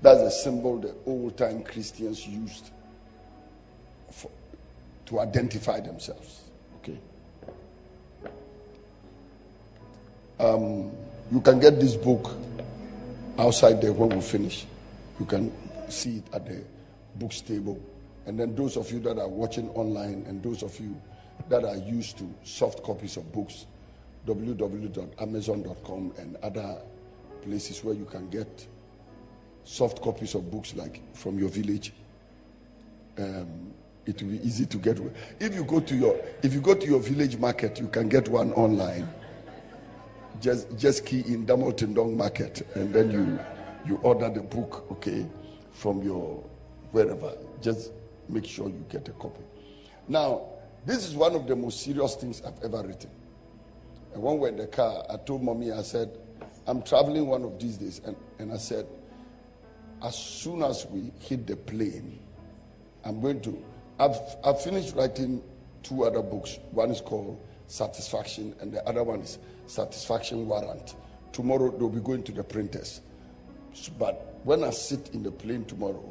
that's 0.02 0.22
a 0.22 0.32
symbol 0.32 0.80
the 0.80 0.96
old 1.06 1.38
time 1.38 1.64
Christians 1.64 2.26
used 2.26 2.70
for, 4.12 4.32
to 5.08 5.20
identify 5.20 5.80
themselves. 5.80 6.52
Okay. 6.78 7.00
Um, 10.40 10.92
you 11.32 11.42
can 11.42 11.60
get 11.60 11.80
this 11.80 11.96
book 11.96 12.36
outside 13.38 13.82
there 13.82 13.94
when 13.94 14.10
we 14.10 14.22
finish. 14.22 14.66
You 15.20 15.26
can 15.26 15.52
see 15.90 16.18
it 16.18 16.34
at 16.34 16.46
the 16.46 16.64
books 17.16 17.42
table. 17.42 17.80
And 18.26 18.40
then 18.40 18.56
those 18.56 18.78
of 18.78 18.92
you 18.92 19.00
that 19.02 19.18
are 19.18 19.28
watching 19.28 19.70
online 19.72 20.26
and 20.28 20.42
those 20.42 20.64
of 20.64 20.80
you 20.80 21.00
that 21.50 21.64
are 21.64 21.78
used 21.78 22.18
to 22.20 22.34
soft 22.44 22.84
copies 22.84 23.18
of 23.18 23.32
books, 23.32 23.66
www.amazon.com 24.28 26.14
and 26.18 26.36
other 26.38 26.78
places 27.42 27.84
where 27.84 27.96
you 27.96 28.06
can 28.06 28.30
get 28.30 28.68
soft 29.64 30.02
copies 30.02 30.36
of 30.36 30.50
books 30.52 30.76
like 30.76 31.02
from 31.16 31.40
your 31.40 31.50
village. 31.50 31.94
Um, 33.18 33.74
it 34.06 34.22
will 34.22 34.30
be 34.32 34.46
easy 34.46 34.66
to 34.66 34.78
get. 34.78 35.00
If 35.40 35.54
you 35.54 35.64
go 35.64 35.80
to 35.80 35.96
your 35.96 36.20
if 36.42 36.54
you 36.54 36.62
go 36.62 36.74
to 36.74 36.86
your 36.86 37.00
village 37.00 37.38
market, 37.38 37.80
you 37.80 37.88
can 37.88 38.10
get 38.10 38.28
one 38.30 38.52
online. 38.54 39.08
Just 40.40 40.78
just 40.78 41.06
key 41.06 41.24
in 41.28 41.46
Damotindong 41.46 42.16
market, 42.16 42.66
and 42.76 42.94
then 42.94 43.12
you 43.12 43.40
you 43.86 43.98
order 44.04 44.30
the 44.30 44.42
book, 44.42 44.86
okay, 44.92 45.26
from 45.72 46.02
your 46.02 46.44
wherever. 46.92 47.34
Just 47.62 47.92
make 48.30 48.46
sure 48.46 48.70
you 48.70 48.86
get 48.90 49.08
a 49.08 49.12
copy. 49.14 49.44
Now, 50.08 50.48
this 50.86 51.08
is 51.08 51.16
one 51.16 51.36
of 51.36 51.48
the 51.48 51.56
most 51.56 51.82
serious 51.82 52.16
things 52.16 52.42
I've 52.46 52.64
ever 52.64 52.88
written. 52.88 53.10
And 54.14 54.24
when 54.24 54.36
we 54.36 54.40
were 54.40 54.48
in 54.48 54.58
the 54.58 54.68
car, 54.68 55.04
I 55.10 55.18
told 55.18 55.44
mommy, 55.44 55.72
I 55.72 55.82
said, 55.82 56.18
I'm 56.68 56.82
traveling 56.82 57.28
one 57.28 57.44
of 57.44 57.60
these 57.60 57.78
days. 57.78 58.02
And, 58.06 58.16
and 58.40 58.52
I 58.52 58.58
said, 58.58 58.88
as 60.02 60.16
soon 60.18 60.64
as 60.64 60.86
we 60.88 61.12
hit 61.20 61.46
the 61.46 61.56
plane, 61.56 62.20
I'm 63.04 63.22
going 63.22 63.42
to. 63.42 63.64
I've, 64.00 64.18
I've 64.44 64.62
finished 64.62 64.96
writing 64.96 65.44
two 65.84 66.06
other 66.06 66.22
books. 66.22 66.58
One 66.72 66.92
is 66.92 67.02
called 67.02 67.40
Satisfaction, 67.68 68.56
and 68.62 68.72
the 68.72 68.88
other 68.88 69.04
one 69.04 69.22
is 69.22 69.38
Satisfaction 69.70 70.48
Warrant. 70.48 70.96
Tomorrow 71.32 71.78
they'll 71.78 71.90
be 71.90 72.00
going 72.00 72.24
to 72.24 72.32
the 72.32 72.44
printers. 72.44 73.02
But 74.00 74.40
when 74.44 74.64
I 74.64 74.72
sit 74.72 75.12
in 75.14 75.22
the 75.22 75.32
plane 75.32 75.64
tomorrow, 75.66 76.04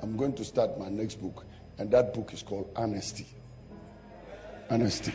I'm 0.00 0.16
going 0.16 0.32
to 0.34 0.44
start 0.44 0.78
my 0.78 0.88
next 0.88 1.16
book, 1.16 1.44
and 1.78 1.90
that 1.90 2.14
book 2.14 2.32
is 2.32 2.42
called 2.42 2.70
Honesty. 2.74 3.26
Honesty. 4.70 5.12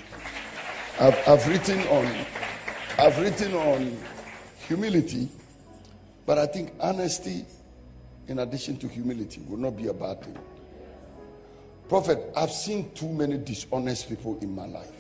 I've, 1.00 1.28
I've 1.28 1.48
written 1.48 1.80
on, 1.88 2.26
I've 3.00 3.20
written 3.20 3.54
on 3.56 3.98
humility, 4.68 5.30
but 6.28 6.38
I 6.38 6.46
think 6.46 6.74
honesty, 6.80 7.46
in 8.28 8.40
addition 8.40 8.78
to 8.78 8.88
humility, 8.88 9.42
will 9.48 9.58
not 9.58 9.76
be 9.76 9.88
a 9.88 9.94
bad 9.94 10.24
thing. 10.24 10.38
Prophet, 11.90 12.20
I've 12.36 12.52
seen 12.52 12.92
too 12.92 13.10
many 13.10 13.38
dishonest 13.38 14.08
people 14.08 14.38
in 14.42 14.54
my 14.54 14.68
life. 14.68 14.97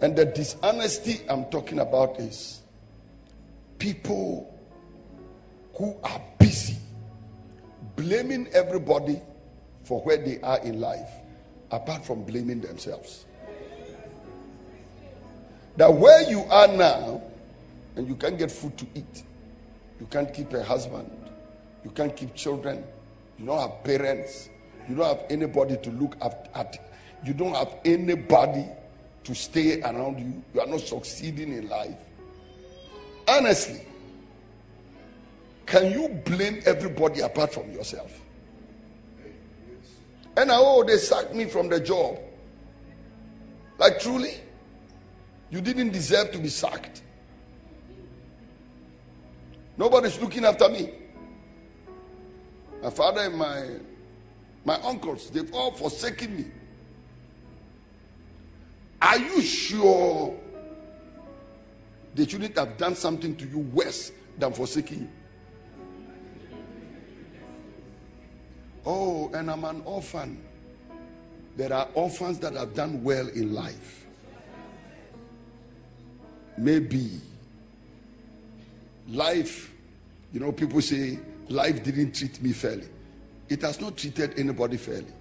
And 0.00 0.14
the 0.14 0.26
dishonesty 0.26 1.20
I'm 1.28 1.46
talking 1.46 1.78
about 1.78 2.18
is 2.20 2.60
people 3.78 4.52
who 5.74 5.96
are 6.04 6.20
busy 6.38 6.76
blaming 7.96 8.46
everybody 8.52 9.20
for 9.84 10.00
where 10.02 10.18
they 10.18 10.40
are 10.40 10.58
in 10.60 10.80
life, 10.80 11.08
apart 11.70 12.04
from 12.04 12.24
blaming 12.24 12.60
themselves. 12.60 13.24
That 15.76 15.92
where 15.92 16.28
you 16.28 16.40
are 16.44 16.68
now, 16.68 17.22
and 17.96 18.06
you 18.06 18.14
can't 18.16 18.38
get 18.38 18.50
food 18.50 18.76
to 18.78 18.86
eat, 18.94 19.24
you 20.00 20.06
can't 20.06 20.32
keep 20.32 20.52
a 20.52 20.62
husband, 20.62 21.10
you 21.84 21.90
can't 21.90 22.14
keep 22.14 22.34
children, 22.34 22.84
you 23.38 23.46
don't 23.46 23.58
have 23.58 23.84
parents, 23.84 24.50
you 24.88 24.94
don't 24.94 25.06
have 25.06 25.24
anybody 25.30 25.76
to 25.78 25.90
look 25.90 26.16
at, 26.22 26.78
you 27.24 27.32
don't 27.32 27.54
have 27.54 27.76
anybody 27.84 28.66
to 29.26 29.34
stay 29.34 29.80
around 29.82 30.20
you, 30.20 30.42
you 30.54 30.60
are 30.60 30.66
not 30.68 30.80
succeeding 30.80 31.52
in 31.52 31.68
life. 31.68 31.98
Honestly, 33.26 33.84
can 35.66 35.90
you 35.90 36.08
blame 36.24 36.62
everybody 36.64 37.20
apart 37.22 37.52
from 37.52 37.72
yourself? 37.72 38.20
And 40.36 40.50
oh, 40.52 40.84
they 40.84 40.96
sacked 40.96 41.34
me 41.34 41.46
from 41.46 41.68
the 41.68 41.80
job. 41.80 42.18
Like 43.78 43.98
truly, 43.98 44.34
you 45.50 45.60
didn't 45.60 45.90
deserve 45.90 46.30
to 46.30 46.38
be 46.38 46.48
sacked. 46.48 47.02
Nobody's 49.76 50.20
looking 50.20 50.44
after 50.44 50.68
me. 50.68 50.92
My 52.80 52.90
father 52.90 53.22
and 53.22 53.36
my 53.36 53.70
my 54.64 54.76
uncles, 54.82 55.30
they've 55.30 55.52
all 55.52 55.72
forsaken 55.72 56.36
me. 56.36 56.44
Are 59.06 59.18
you 59.18 59.40
sure 59.40 60.34
they 62.12 62.26
shouldn't 62.26 62.58
have 62.58 62.76
done 62.76 62.96
something 62.96 63.36
to 63.36 63.46
you 63.46 63.60
worse 63.60 64.10
than 64.36 64.52
forsaking 64.52 65.02
you? 65.02 65.08
Oh, 68.84 69.30
and 69.32 69.48
I'm 69.48 69.62
an 69.64 69.82
orphan. 69.84 70.42
There 71.56 71.72
are 71.72 71.88
orphans 71.94 72.40
that 72.40 72.54
have 72.54 72.74
done 72.74 73.04
well 73.04 73.28
in 73.28 73.54
life. 73.54 74.06
Maybe 76.58 77.20
life, 79.08 79.72
you 80.32 80.40
know, 80.40 80.50
people 80.50 80.82
say 80.82 81.20
life 81.48 81.84
didn't 81.84 82.12
treat 82.16 82.42
me 82.42 82.52
fairly. 82.52 82.88
It 83.48 83.62
has 83.62 83.80
not 83.80 83.96
treated 83.96 84.36
anybody 84.36 84.78
fairly. 84.78 85.12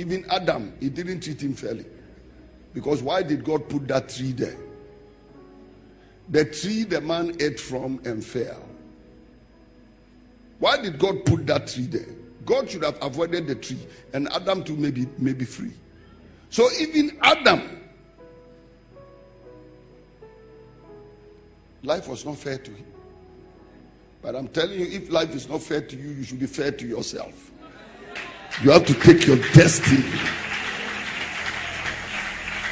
Even 0.00 0.24
Adam, 0.30 0.72
he 0.80 0.88
didn't 0.88 1.20
treat 1.20 1.42
him 1.42 1.52
fairly. 1.52 1.84
Because 2.72 3.02
why 3.02 3.22
did 3.22 3.44
God 3.44 3.68
put 3.68 3.86
that 3.88 4.08
tree 4.08 4.32
there? 4.32 4.56
The 6.30 6.46
tree 6.46 6.84
the 6.84 7.02
man 7.02 7.36
ate 7.38 7.60
from 7.60 8.00
and 8.06 8.24
fell. 8.24 8.64
Why 10.58 10.80
did 10.80 10.98
God 10.98 11.26
put 11.26 11.46
that 11.48 11.66
tree 11.66 11.84
there? 11.84 12.14
God 12.46 12.70
should 12.70 12.82
have 12.82 12.96
avoided 13.02 13.46
the 13.46 13.56
tree 13.56 13.86
and 14.14 14.32
Adam 14.32 14.64
too 14.64 14.74
may 14.74 14.90
be, 14.90 15.06
may 15.18 15.34
be 15.34 15.44
free. 15.44 15.72
So 16.48 16.66
even 16.80 17.18
Adam, 17.20 17.82
life 21.82 22.08
was 22.08 22.24
not 22.24 22.38
fair 22.38 22.56
to 22.56 22.70
him. 22.70 22.86
But 24.22 24.34
I'm 24.34 24.48
telling 24.48 24.80
you, 24.80 24.86
if 24.86 25.10
life 25.10 25.34
is 25.34 25.46
not 25.46 25.60
fair 25.60 25.82
to 25.82 25.94
you, 25.94 26.08
you 26.08 26.24
should 26.24 26.40
be 26.40 26.46
fair 26.46 26.70
to 26.72 26.86
yourself. 26.86 27.49
You 28.62 28.70
have 28.72 28.84
to 28.86 28.94
take 28.94 29.26
your 29.26 29.36
destiny. 29.54 30.04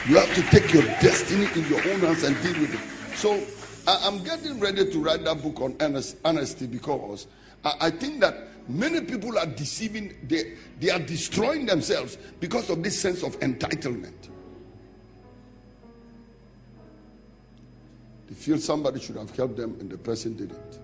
You 0.06 0.16
have 0.16 0.34
to 0.34 0.42
take 0.50 0.72
your 0.72 0.82
destiny 1.00 1.48
in 1.54 1.68
your 1.68 1.80
own 1.92 2.00
hands 2.00 2.24
and 2.24 2.40
deal 2.42 2.60
with 2.60 2.74
it. 2.74 3.16
So 3.16 3.42
I'm 3.86 4.22
getting 4.22 4.60
ready 4.60 4.90
to 4.90 4.98
write 4.98 5.24
that 5.24 5.42
book 5.42 5.60
on 5.62 5.76
honesty 6.24 6.66
because 6.66 7.26
I 7.64 7.90
think 7.90 8.20
that 8.20 8.48
many 8.68 9.00
people 9.00 9.38
are 9.38 9.46
deceiving, 9.46 10.14
they, 10.24 10.54
they 10.78 10.90
are 10.90 10.98
destroying 10.98 11.64
themselves 11.64 12.18
because 12.38 12.68
of 12.68 12.82
this 12.82 13.00
sense 13.00 13.22
of 13.22 13.38
entitlement. 13.40 14.28
They 18.28 18.34
feel 18.34 18.58
somebody 18.58 19.00
should 19.00 19.16
have 19.16 19.34
helped 19.34 19.56
them 19.56 19.76
and 19.80 19.88
the 19.88 19.96
person 19.96 20.36
didn't. 20.36 20.80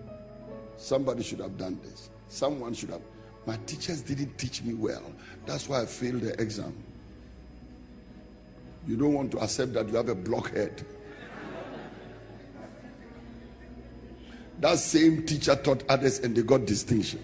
Somebody 0.77 1.21
should 1.21 1.39
have 1.39 1.57
done 1.57 1.79
this. 1.83 2.09
Someone 2.27 2.73
should 2.73 2.89
have. 2.89 3.01
My 3.45 3.57
teachers 3.65 4.01
didn't 4.01 4.37
teach 4.37 4.63
me 4.63 4.73
well. 4.73 5.03
That's 5.45 5.69
why 5.69 5.81
I 5.81 5.85
failed 5.85 6.21
the 6.21 6.39
exam. 6.41 6.75
You 8.87 8.97
don't 8.97 9.13
want 9.13 9.31
to 9.31 9.39
accept 9.39 9.73
that 9.73 9.87
you 9.87 9.95
have 9.95 10.09
a 10.09 10.15
blockhead. 10.15 10.85
That 14.59 14.79
same 14.79 15.25
teacher 15.25 15.55
taught 15.55 15.83
others 15.89 16.19
and 16.19 16.35
they 16.35 16.41
got 16.41 16.65
distinction. 16.65 17.21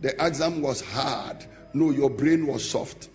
The 0.00 0.14
exam 0.24 0.62
was 0.62 0.80
hard. 0.80 1.44
No, 1.74 1.90
your 1.90 2.10
brain 2.10 2.46
was 2.46 2.68
soft. 2.68 3.08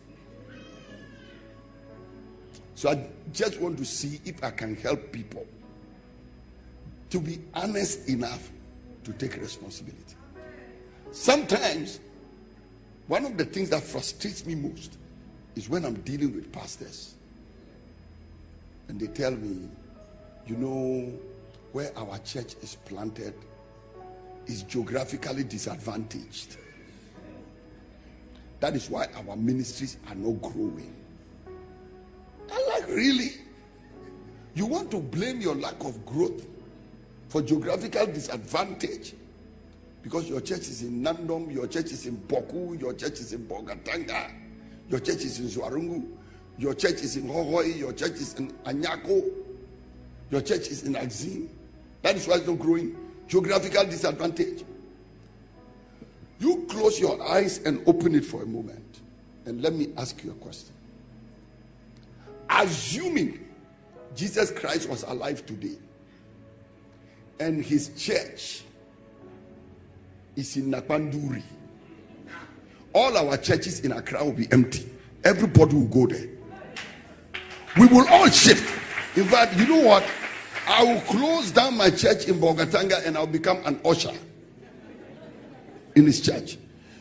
So 2.75 2.89
I 2.89 3.07
just 3.33 3.59
want 3.59 3.77
to 3.79 3.85
see 3.85 4.19
if 4.23 4.43
I 4.43 4.51
can 4.51 4.75
help 4.75 5.11
people 5.11 5.45
to 7.09 7.19
be 7.19 7.39
honest 7.53 8.09
enough 8.09 8.51
to 9.03 9.13
take 9.13 9.37
responsibility. 9.37 10.15
Sometimes, 11.15 12.01
one 13.07 13.25
of 13.25 13.37
the 13.37 13.45
things 13.45 13.69
that 13.69 13.81
frustrates 13.81 14.45
me 14.45 14.53
most 14.53 14.97
is 15.55 15.69
when 15.69 15.85
I'm 15.85 15.95
dealing 16.01 16.35
with 16.35 16.51
pastors 16.51 17.15
and 18.89 18.99
they 18.99 19.07
tell 19.07 19.31
me, 19.31 19.69
you 20.45 20.57
know, 20.57 21.17
where 21.71 21.97
our 21.97 22.19
church 22.19 22.55
is 22.61 22.75
planted 22.83 23.33
is 24.45 24.63
geographically 24.63 25.45
disadvantaged. 25.45 26.57
That 28.59 28.75
is 28.75 28.89
why 28.89 29.07
our 29.15 29.37
ministries 29.37 29.95
are 30.09 30.15
not 30.15 30.41
growing. 30.41 30.93
I 32.51 32.67
like, 32.77 32.89
really? 32.89 33.31
You 34.53 34.65
want 34.65 34.91
to 34.91 34.99
blame 34.99 35.39
your 35.39 35.55
lack 35.55 35.81
of 35.85 36.05
growth 36.05 36.45
for 37.29 37.41
geographical 37.41 38.05
disadvantage 38.07 39.13
because 40.05 40.29
your 40.29 40.39
church 40.39 40.59
is 40.59 40.83
in 40.83 41.01
Nandom, 41.03 41.51
your 41.51 41.65
church 41.65 41.85
is 41.85 42.05
in 42.05 42.15
Boku, 42.15 42.79
your 42.79 42.93
church 42.93 43.13
is 43.13 43.33
in 43.33 43.43
Bolgatanga, 43.47 44.31
your 44.87 44.99
church 44.99 45.25
is 45.25 45.39
in 45.39 45.47
Zuarungu, 45.47 46.07
your 46.59 46.75
church 46.75 47.01
is 47.01 47.17
in 47.17 47.27
Hohoe, 47.27 47.75
your 47.75 47.91
church 47.91 48.11
is 48.11 48.35
in 48.35 48.51
Anyako, 48.65 49.27
your 50.29 50.41
church 50.41 50.67
is 50.67 50.83
in 50.83 50.95
Axim. 50.95 51.49
That 52.03 52.17
is 52.17 52.27
why 52.27 52.35
it's 52.35 52.45
not 52.45 52.59
growing. 52.59 52.95
Geographical 53.27 53.83
disadvantage. 53.85 54.63
You 56.37 56.67
close 56.69 56.99
your 56.99 57.19
eyes 57.27 57.57
and 57.65 57.81
open 57.87 58.13
it 58.13 58.25
for 58.25 58.43
a 58.43 58.45
moment. 58.45 59.01
And 59.45 59.63
let 59.63 59.73
me 59.73 59.87
ask 59.97 60.23
you 60.23 60.29
a 60.29 60.35
question. 60.35 60.75
Assuming 62.47 63.43
Jesus 64.15 64.51
Christ 64.51 64.87
was 64.87 65.01
alive 65.01 65.47
today 65.47 65.77
and 67.39 67.65
his 67.65 67.89
church 67.97 68.61
is 70.35 70.57
in 70.57 70.71
Nakpanduri, 70.71 71.41
all 72.93 73.17
our 73.17 73.37
churches 73.37 73.81
in 73.81 73.91
Accra 73.91 74.23
will 74.23 74.33
be 74.33 74.47
empty. 74.51 74.89
Everybody 75.23 75.75
will 75.75 75.87
go 75.87 76.07
there. 76.07 76.27
We 77.77 77.87
will 77.87 78.07
all 78.07 78.29
shift. 78.29 78.63
In 79.17 79.25
fact, 79.25 79.57
you 79.57 79.67
know 79.67 79.81
what? 79.81 80.05
I 80.67 80.83
will 80.83 81.01
close 81.01 81.51
down 81.51 81.77
my 81.77 81.89
church 81.89 82.27
in 82.27 82.35
Bolgatanga 82.35 83.05
and 83.05 83.17
I'll 83.17 83.27
become 83.27 83.61
an 83.65 83.79
usher 83.85 84.13
in 85.95 86.05
his 86.05 86.21
church. 86.21 86.57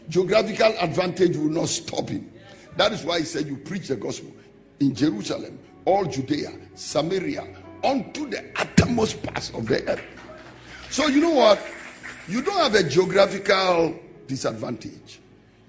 Geographical 0.08 0.74
advantage 0.80 1.36
will 1.36 1.48
not 1.48 1.68
stop 1.68 2.08
him. 2.08 2.30
That 2.76 2.92
is 2.92 3.04
why 3.04 3.20
he 3.20 3.24
said, 3.24 3.46
You 3.46 3.56
preach 3.56 3.88
the 3.88 3.96
gospel 3.96 4.32
in 4.80 4.94
Jerusalem, 4.94 5.58
all 5.84 6.04
Judea, 6.04 6.52
Samaria, 6.74 7.46
unto 7.82 8.28
the 8.28 8.44
uttermost 8.56 9.22
parts 9.22 9.50
of 9.50 9.66
the 9.66 9.86
earth. 9.88 10.02
So, 10.90 11.06
you 11.06 11.20
know 11.20 11.30
what? 11.30 11.60
You 12.28 12.40
don't 12.42 12.56
have 12.56 12.74
a 12.74 12.88
geographical 12.88 13.98
disadvantage, 14.26 15.20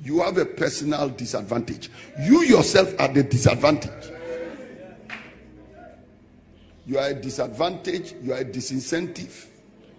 you 0.04 0.22
have 0.22 0.38
a 0.38 0.46
personal 0.46 1.10
disadvantage. 1.10 1.90
You 2.22 2.44
yourself 2.44 2.94
are 3.00 3.10
the 3.10 3.24
disadvantage. 3.24 4.12
You 6.88 7.00
are 7.00 7.08
a 7.10 7.14
disadvantage, 7.14 8.14
you 8.22 8.34
are 8.34 8.38
a 8.38 8.46
disincentive, 8.46 9.48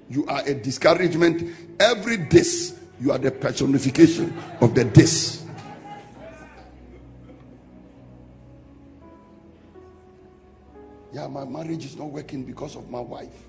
you 0.09 0.25
are 0.27 0.42
a 0.47 0.55
discouragement. 0.55 1.55
Every 1.81 2.16
dis, 2.16 2.79
you 3.01 3.12
are 3.12 3.19
the 3.19 3.33
personification 3.33 4.33
of 4.61 4.75
the 4.75 4.85
dis. 4.85 5.45
Yeah, 11.12 11.27
my 11.27 11.45
marriage 11.45 11.85
is 11.85 11.97
not 11.97 12.11
working 12.11 12.45
because 12.45 12.77
of 12.77 12.88
my 12.90 13.01
wife. 13.01 13.49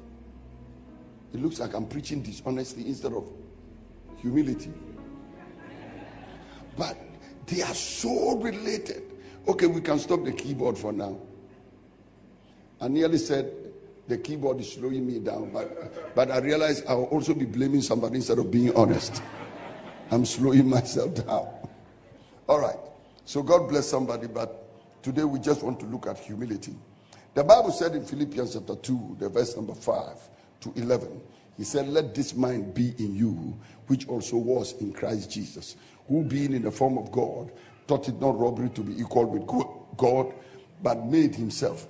It 1.33 1.41
looks 1.41 1.59
like 1.59 1.73
I'm 1.73 1.87
preaching 1.87 2.21
dishonesty 2.21 2.87
instead 2.87 3.13
of 3.13 3.29
humility. 4.17 4.71
But 6.77 6.97
they 7.45 7.61
are 7.61 7.73
so 7.73 8.37
related. 8.37 9.03
Okay, 9.47 9.67
we 9.67 9.81
can 9.81 9.99
stop 9.99 10.23
the 10.23 10.31
keyboard 10.31 10.77
for 10.77 10.91
now. 10.93 11.17
I 12.79 12.87
nearly 12.87 13.17
said 13.17 13.51
the 14.07 14.17
keyboard 14.17 14.59
is 14.59 14.73
slowing 14.73 15.05
me 15.05 15.19
down, 15.19 15.51
but, 15.51 16.15
but 16.15 16.31
I 16.31 16.39
realized 16.39 16.85
I'll 16.87 17.05
also 17.05 17.33
be 17.33 17.45
blaming 17.45 17.81
somebody 17.81 18.17
instead 18.17 18.37
of 18.37 18.51
being 18.51 18.75
honest. 18.75 19.21
I'm 20.11 20.25
slowing 20.25 20.69
myself 20.69 21.15
down. 21.15 21.49
All 22.47 22.59
right. 22.59 22.77
So 23.25 23.43
God 23.43 23.67
bless 23.67 23.87
somebody, 23.87 24.27
but 24.27 25.03
today 25.03 25.25
we 25.25 25.39
just 25.39 25.63
want 25.63 25.79
to 25.81 25.85
look 25.85 26.07
at 26.07 26.17
humility. 26.19 26.75
The 27.33 27.43
Bible 27.43 27.71
said 27.71 27.93
in 27.93 28.05
Philippians 28.05 28.53
chapter 28.53 28.75
2, 28.75 29.17
the 29.19 29.29
verse 29.29 29.55
number 29.55 29.75
5 29.75 30.29
to 30.61 30.73
11, 30.75 31.21
he 31.57 31.63
said, 31.63 31.87
Let 31.87 32.13
this 32.13 32.35
mind 32.35 32.73
be 32.73 32.93
in 32.99 33.15
you, 33.15 33.57
which 33.87 34.07
also 34.07 34.37
was 34.37 34.73
in 34.81 34.93
Christ 34.93 35.31
Jesus, 35.31 35.75
who 36.07 36.23
being 36.23 36.53
in 36.53 36.61
the 36.61 36.71
form 36.71 36.97
of 36.97 37.11
God, 37.11 37.51
thought 37.87 38.07
it 38.07 38.19
not 38.19 38.37
robbery 38.37 38.69
to 38.69 38.81
be 38.81 38.99
equal 38.99 39.25
with 39.25 39.47
God, 39.97 40.33
but 40.83 41.05
made 41.05 41.33
himself 41.35 41.87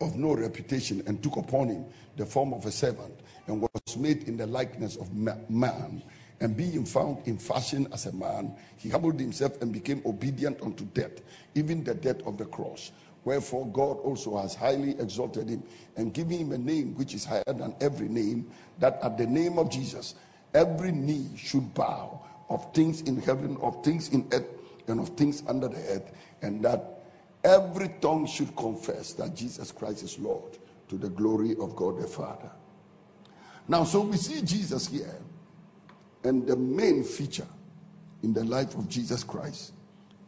of 0.00 0.16
no 0.16 0.34
reputation 0.34 1.02
and 1.06 1.22
took 1.22 1.36
upon 1.36 1.68
him 1.68 1.84
the 2.16 2.26
form 2.26 2.52
of 2.52 2.66
a 2.66 2.70
servant 2.70 3.14
and 3.46 3.60
was 3.60 3.96
made 3.96 4.24
in 4.24 4.36
the 4.36 4.46
likeness 4.46 4.96
of 4.96 5.12
man. 5.14 6.02
And 6.40 6.56
being 6.56 6.86
found 6.86 7.26
in 7.26 7.36
fashion 7.36 7.86
as 7.92 8.06
a 8.06 8.12
man, 8.12 8.56
he 8.78 8.88
humbled 8.88 9.20
himself 9.20 9.60
and 9.60 9.72
became 9.72 10.00
obedient 10.06 10.62
unto 10.62 10.86
death, 10.86 11.20
even 11.54 11.84
the 11.84 11.94
death 11.94 12.26
of 12.26 12.38
the 12.38 12.46
cross. 12.46 12.92
Wherefore 13.24 13.66
God 13.66 13.98
also 13.98 14.38
has 14.38 14.54
highly 14.54 14.98
exalted 14.98 15.48
him 15.48 15.62
and 15.96 16.12
given 16.12 16.38
him 16.38 16.52
a 16.52 16.58
name 16.58 16.94
which 16.94 17.14
is 17.14 17.24
higher 17.24 17.44
than 17.46 17.74
every 17.80 18.08
name, 18.08 18.50
that 18.78 18.98
at 19.02 19.18
the 19.18 19.26
name 19.26 19.58
of 19.58 19.70
Jesus 19.70 20.14
every 20.54 20.92
knee 20.92 21.28
should 21.36 21.74
bow 21.74 22.20
of 22.48 22.72
things 22.74 23.02
in 23.02 23.20
heaven, 23.20 23.56
of 23.60 23.84
things 23.84 24.08
in 24.08 24.26
earth, 24.32 24.46
and 24.88 24.98
of 25.00 25.10
things 25.10 25.42
under 25.46 25.68
the 25.68 25.78
earth, 25.88 26.12
and 26.42 26.64
that 26.64 27.04
every 27.44 27.88
tongue 28.00 28.26
should 28.26 28.54
confess 28.56 29.12
that 29.12 29.34
Jesus 29.34 29.70
Christ 29.70 30.02
is 30.02 30.18
Lord 30.18 30.58
to 30.88 30.96
the 30.96 31.08
glory 31.08 31.54
of 31.60 31.76
God 31.76 32.00
the 32.00 32.06
Father. 32.06 32.50
Now, 33.68 33.84
so 33.84 34.00
we 34.00 34.16
see 34.16 34.42
Jesus 34.42 34.88
here, 34.88 35.14
and 36.24 36.46
the 36.46 36.56
main 36.56 37.04
feature 37.04 37.46
in 38.22 38.32
the 38.32 38.44
life 38.44 38.74
of 38.74 38.88
Jesus 38.88 39.22
Christ 39.22 39.72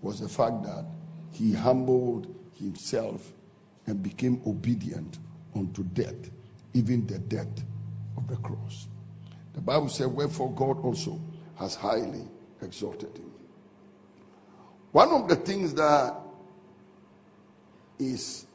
was 0.00 0.20
the 0.20 0.28
fact 0.28 0.62
that 0.62 0.84
he 1.32 1.52
humbled 1.52 2.32
himself 2.62 3.32
and 3.86 4.02
became 4.02 4.40
obedient 4.46 5.18
unto 5.54 5.82
death, 5.82 6.30
even 6.74 7.06
the 7.06 7.18
death 7.18 7.62
of 8.16 8.26
the 8.28 8.36
cross. 8.36 8.86
The 9.54 9.60
Bible 9.60 9.88
said, 9.88 10.06
Wherefore 10.06 10.52
God 10.52 10.78
also 10.82 11.20
has 11.58 11.74
highly 11.74 12.22
exalted 12.62 13.16
him. 13.16 13.30
One 14.92 15.10
of 15.10 15.28
the 15.28 15.36
things 15.36 15.74
that 15.74 16.14
is 17.98 18.46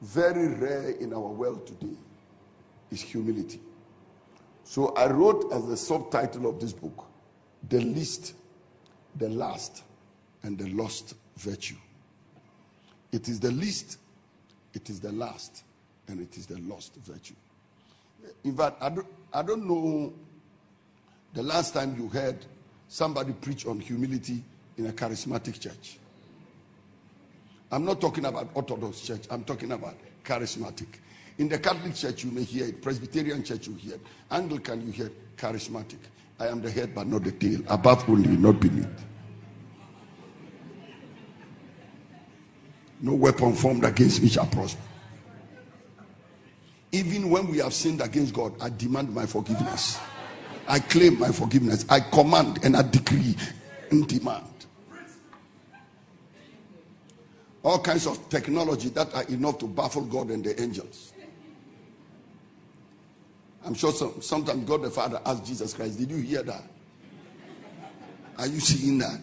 very 0.00 0.48
rare 0.48 0.90
in 0.90 1.12
our 1.12 1.20
world 1.20 1.66
today 1.66 1.96
is 2.90 3.00
humility. 3.02 3.60
So 4.64 4.94
I 4.94 5.10
wrote 5.10 5.52
as 5.52 5.66
the 5.66 5.76
subtitle 5.76 6.48
of 6.48 6.60
this 6.60 6.72
book, 6.72 7.06
The 7.68 7.80
Least, 7.80 8.34
the 9.16 9.28
Last, 9.28 9.82
and 10.42 10.56
the 10.56 10.68
Lost 10.70 11.14
Virtue. 11.36 11.76
It 13.12 13.28
is 13.28 13.40
the 13.40 13.50
least, 13.50 13.98
it 14.74 14.88
is 14.88 15.00
the 15.00 15.12
last, 15.12 15.64
and 16.08 16.20
it 16.20 16.36
is 16.36 16.46
the 16.46 16.58
lost 16.60 16.94
virtue. 16.96 17.34
In 18.44 18.56
fact, 18.56 18.82
I 18.82 18.88
don't, 18.90 19.06
I 19.32 19.42
don't 19.42 19.66
know 19.66 20.12
the 21.32 21.42
last 21.42 21.74
time 21.74 21.96
you 21.98 22.08
heard 22.08 22.44
somebody 22.88 23.32
preach 23.32 23.66
on 23.66 23.80
humility 23.80 24.42
in 24.76 24.86
a 24.86 24.92
charismatic 24.92 25.60
church. 25.60 25.98
I'm 27.72 27.84
not 27.84 28.00
talking 28.00 28.24
about 28.24 28.50
Orthodox 28.54 29.00
church, 29.00 29.22
I'm 29.30 29.44
talking 29.44 29.72
about 29.72 29.94
charismatic. 30.24 30.86
In 31.38 31.48
the 31.48 31.58
Catholic 31.58 31.94
church, 31.94 32.24
you 32.24 32.30
may 32.32 32.42
hear 32.42 32.66
it. 32.66 32.82
Presbyterian 32.82 33.42
church, 33.42 33.66
you 33.68 33.74
hear 33.74 33.94
it. 33.94 34.00
Anglican, 34.30 34.84
you 34.84 34.92
hear 34.92 35.06
it. 35.06 35.36
charismatic. 35.36 35.98
I 36.38 36.48
am 36.48 36.60
the 36.60 36.70
head, 36.70 36.94
but 36.94 37.06
not 37.06 37.24
the 37.24 37.32
tail. 37.32 37.60
Above 37.68 38.08
only, 38.08 38.36
not 38.36 38.60
beneath. 38.60 39.04
No 43.02 43.14
weapon 43.14 43.54
formed 43.54 43.84
against 43.84 44.22
me 44.22 44.28
shall 44.28 44.46
prosper. 44.46 44.80
Even 46.92 47.30
when 47.30 47.48
we 47.48 47.58
have 47.58 47.72
sinned 47.72 48.00
against 48.00 48.34
God, 48.34 48.52
I 48.60 48.68
demand 48.68 49.14
my 49.14 49.24
forgiveness. 49.26 49.98
I 50.66 50.80
claim 50.80 51.18
my 51.18 51.28
forgiveness. 51.28 51.86
I 51.88 52.00
command 52.00 52.64
and 52.64 52.76
I 52.76 52.82
decree 52.82 53.36
and 53.90 54.06
demand. 54.06 54.44
All 57.62 57.78
kinds 57.78 58.06
of 58.06 58.28
technology 58.28 58.88
that 58.90 59.14
are 59.14 59.24
enough 59.24 59.58
to 59.58 59.66
baffle 59.66 60.02
God 60.02 60.30
and 60.30 60.42
the 60.42 60.60
angels. 60.60 61.12
I'm 63.64 63.74
sure 63.74 63.92
some, 63.92 64.20
sometimes 64.22 64.66
God 64.66 64.82
the 64.82 64.90
Father 64.90 65.20
asked 65.24 65.44
Jesus 65.44 65.74
Christ, 65.74 65.98
Did 65.98 66.10
you 66.10 66.16
hear 66.16 66.42
that? 66.42 66.64
Are 68.38 68.46
you 68.46 68.58
seeing 68.58 68.98
that? 68.98 69.20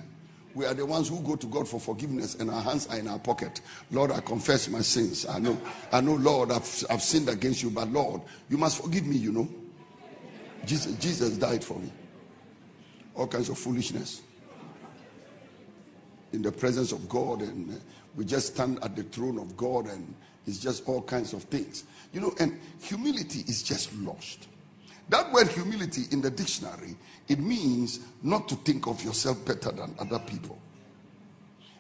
We 0.57 0.65
are 0.65 0.73
the 0.73 0.87
ones 0.87 1.09
who 1.09 1.19
go 1.21 1.35
to 1.35 1.45
God 1.45 1.67
for 1.67 1.79
forgiveness 1.79 2.33
and 2.33 2.49
our 2.49 2.63
hands 2.63 2.87
are 2.87 2.97
in 2.97 3.07
our 3.07 3.19
pocket. 3.19 3.61
Lord, 3.91 4.11
I 4.11 4.21
confess 4.21 4.67
my 4.69 4.81
sins. 4.81 5.23
I 5.27 5.37
know, 5.37 5.55
I 5.91 6.01
know, 6.01 6.15
Lord, 6.15 6.51
I've, 6.51 6.83
I've 6.89 7.03
sinned 7.03 7.29
against 7.29 7.61
you, 7.61 7.69
but 7.69 7.87
Lord, 7.89 8.23
you 8.49 8.57
must 8.57 8.81
forgive 8.81 9.05
me, 9.05 9.17
you 9.17 9.31
know. 9.31 9.47
Jesus, 10.65 10.95
Jesus 10.95 11.37
died 11.37 11.63
for 11.63 11.77
me. 11.77 11.91
All 13.13 13.27
kinds 13.27 13.49
of 13.49 13.59
foolishness. 13.59 14.23
In 16.33 16.41
the 16.41 16.51
presence 16.51 16.91
of 16.91 17.07
God, 17.07 17.43
and 17.43 17.69
uh, 17.69 17.79
we 18.15 18.25
just 18.25 18.55
stand 18.55 18.79
at 18.81 18.95
the 18.95 19.03
throne 19.03 19.37
of 19.37 19.55
God, 19.55 19.85
and 19.85 20.11
it's 20.47 20.57
just 20.57 20.89
all 20.89 21.03
kinds 21.03 21.33
of 21.33 21.43
things. 21.43 21.83
You 22.13 22.21
know, 22.21 22.33
and 22.39 22.59
humility 22.81 23.41
is 23.41 23.61
just 23.61 23.95
lost. 23.97 24.47
That 25.09 25.31
word 25.31 25.47
humility 25.47 26.03
in 26.11 26.21
the 26.21 26.29
dictionary, 26.29 26.95
it 27.27 27.39
means 27.39 28.01
not 28.23 28.47
to 28.49 28.55
think 28.55 28.87
of 28.87 29.03
yourself 29.03 29.43
better 29.45 29.71
than 29.71 29.95
other 29.99 30.19
people. 30.19 30.59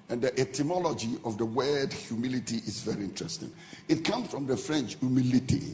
And 0.09 0.21
the 0.21 0.37
etymology 0.39 1.17
of 1.25 1.37
the 1.37 1.45
word 1.45 1.91
humility 1.91 2.57
is 2.57 2.81
very 2.81 3.03
interesting. 3.03 3.51
It 3.89 4.05
comes 4.05 4.29
from 4.29 4.47
the 4.47 4.55
French 4.55 4.95
humility. 4.99 5.73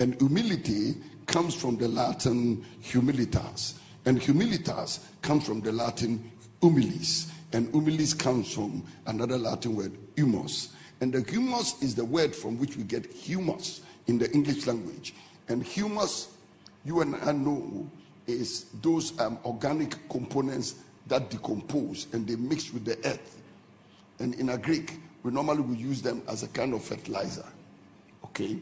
And 0.00 0.20
humility 0.20 0.96
comes 1.26 1.54
from 1.54 1.76
the 1.76 1.86
Latin 1.86 2.64
humilitas. 2.82 3.74
And 4.06 4.20
humilitas 4.20 4.98
comes 5.22 5.46
from 5.46 5.60
the 5.60 5.70
Latin 5.70 6.30
humilis. 6.60 7.30
And 7.52 7.72
humilis 7.72 8.18
comes 8.18 8.52
from 8.52 8.84
another 9.06 9.38
Latin 9.38 9.76
word, 9.76 9.96
humus. 10.16 10.70
And 11.00 11.12
the 11.12 11.20
humus 11.30 11.80
is 11.80 11.94
the 11.94 12.04
word 12.04 12.34
from 12.34 12.58
which 12.58 12.76
we 12.76 12.82
get 12.82 13.06
humus 13.12 13.82
in 14.08 14.18
the 14.18 14.28
English 14.32 14.66
language. 14.66 15.14
And 15.48 15.62
humus 15.62 16.33
you 16.84 17.00
and 17.00 17.16
I 17.16 17.32
know 17.32 17.88
is 18.26 18.66
those 18.82 19.18
um, 19.20 19.38
organic 19.44 20.08
components 20.08 20.76
that 21.06 21.30
decompose 21.30 22.06
and 22.12 22.26
they 22.26 22.36
mix 22.36 22.72
with 22.72 22.84
the 22.84 22.96
earth. 23.06 23.42
And 24.18 24.34
in 24.34 24.50
a 24.50 24.58
Greek, 24.58 24.98
we 25.22 25.32
normally 25.32 25.62
will 25.62 25.74
use 25.74 26.02
them 26.02 26.22
as 26.28 26.42
a 26.42 26.48
kind 26.48 26.74
of 26.74 26.82
fertilizer. 26.82 27.44
Okay? 28.24 28.58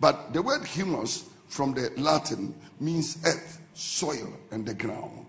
But 0.00 0.32
the 0.32 0.42
word 0.42 0.64
humus 0.64 1.28
from 1.48 1.74
the 1.74 1.92
Latin 1.96 2.54
means 2.80 3.18
earth, 3.24 3.60
soil, 3.74 4.32
and 4.50 4.66
the 4.66 4.74
ground. 4.74 5.26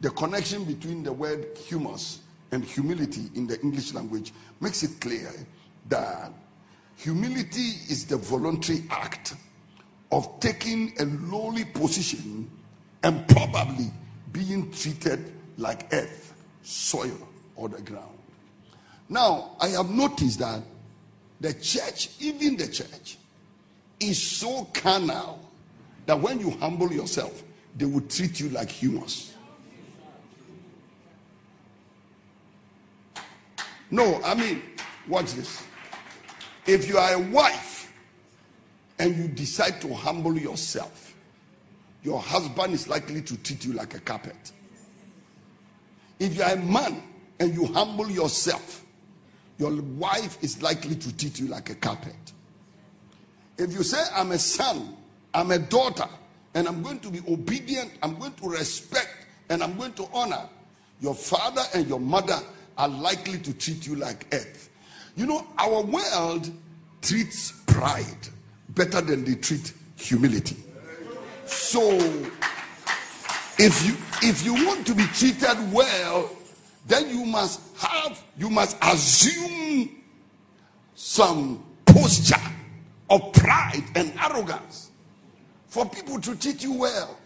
The 0.00 0.10
connection 0.10 0.64
between 0.64 1.02
the 1.02 1.12
word 1.12 1.46
humus 1.56 2.20
and 2.50 2.64
humility 2.64 3.30
in 3.34 3.46
the 3.46 3.60
English 3.60 3.94
language 3.94 4.32
makes 4.60 4.82
it 4.82 5.00
clear 5.00 5.30
that 5.88 6.32
humility 6.96 7.76
is 7.88 8.04
the 8.06 8.16
voluntary 8.16 8.84
act 8.90 9.34
of 10.12 10.38
taking 10.40 10.92
a 11.00 11.04
lowly 11.04 11.64
position 11.64 12.48
and 13.02 13.26
probably 13.28 13.90
being 14.30 14.70
treated 14.70 15.32
like 15.56 15.92
earth, 15.92 16.34
soil, 16.62 17.16
or 17.56 17.68
the 17.68 17.80
ground. 17.80 18.18
Now, 19.08 19.56
I 19.58 19.68
have 19.68 19.90
noticed 19.90 20.38
that 20.38 20.62
the 21.40 21.54
church, 21.54 22.10
even 22.20 22.56
the 22.56 22.68
church, 22.68 23.16
is 23.98 24.22
so 24.22 24.64
carnal 24.74 25.40
that 26.06 26.20
when 26.20 26.38
you 26.38 26.50
humble 26.50 26.92
yourself, 26.92 27.42
they 27.76 27.86
will 27.86 28.02
treat 28.02 28.38
you 28.38 28.50
like 28.50 28.68
humus. 28.68 29.34
No, 33.90 34.20
I 34.22 34.34
mean, 34.34 34.62
watch 35.08 35.32
this. 35.32 35.62
If 36.66 36.88
you 36.88 36.98
are 36.98 37.14
a 37.14 37.18
wife 37.18 37.71
and 39.02 39.16
you 39.16 39.26
decide 39.26 39.80
to 39.80 39.92
humble 39.92 40.38
yourself, 40.38 41.16
your 42.04 42.20
husband 42.20 42.72
is 42.72 42.86
likely 42.86 43.20
to 43.20 43.36
treat 43.38 43.64
you 43.64 43.72
like 43.72 43.94
a 43.94 43.98
carpet. 43.98 44.52
If 46.20 46.36
you 46.36 46.42
are 46.44 46.52
a 46.52 46.56
man 46.56 47.02
and 47.40 47.52
you 47.52 47.66
humble 47.66 48.08
yourself, 48.08 48.84
your 49.58 49.72
wife 49.72 50.40
is 50.44 50.62
likely 50.62 50.94
to 50.94 51.16
treat 51.16 51.40
you 51.40 51.48
like 51.48 51.68
a 51.68 51.74
carpet. 51.74 52.14
If 53.58 53.72
you 53.72 53.82
say, 53.82 54.00
I'm 54.14 54.30
a 54.30 54.38
son, 54.38 54.96
I'm 55.34 55.50
a 55.50 55.58
daughter, 55.58 56.08
and 56.54 56.68
I'm 56.68 56.80
going 56.80 57.00
to 57.00 57.10
be 57.10 57.22
obedient, 57.28 57.90
I'm 58.04 58.16
going 58.20 58.34
to 58.34 58.50
respect, 58.50 59.26
and 59.48 59.64
I'm 59.64 59.76
going 59.76 59.94
to 59.94 60.08
honor, 60.14 60.48
your 61.00 61.16
father 61.16 61.62
and 61.74 61.88
your 61.88 61.98
mother 61.98 62.38
are 62.78 62.88
likely 62.88 63.40
to 63.40 63.52
treat 63.52 63.84
you 63.84 63.96
like 63.96 64.32
earth. 64.32 64.70
You 65.16 65.26
know, 65.26 65.44
our 65.58 65.82
world 65.82 66.48
treats 67.00 67.50
pride 67.66 68.28
better 68.74 69.00
than 69.00 69.24
they 69.24 69.34
treat 69.34 69.72
humility. 69.96 70.56
So, 71.46 71.96
if 73.58 73.86
you 73.86 73.96
if 74.28 74.44
you 74.44 74.54
want 74.66 74.86
to 74.86 74.94
be 74.94 75.04
treated 75.06 75.72
well, 75.72 76.30
then 76.86 77.08
you 77.10 77.24
must 77.24 77.60
have 77.78 78.22
you 78.38 78.50
must 78.50 78.76
assume 78.82 79.90
some 80.94 81.64
posture 81.84 82.36
of 83.10 83.32
pride 83.32 83.84
and 83.94 84.12
arrogance 84.18 84.90
for 85.66 85.88
people 85.88 86.20
to 86.20 86.34
treat 86.36 86.62
you 86.62 86.72
well. 86.72 87.18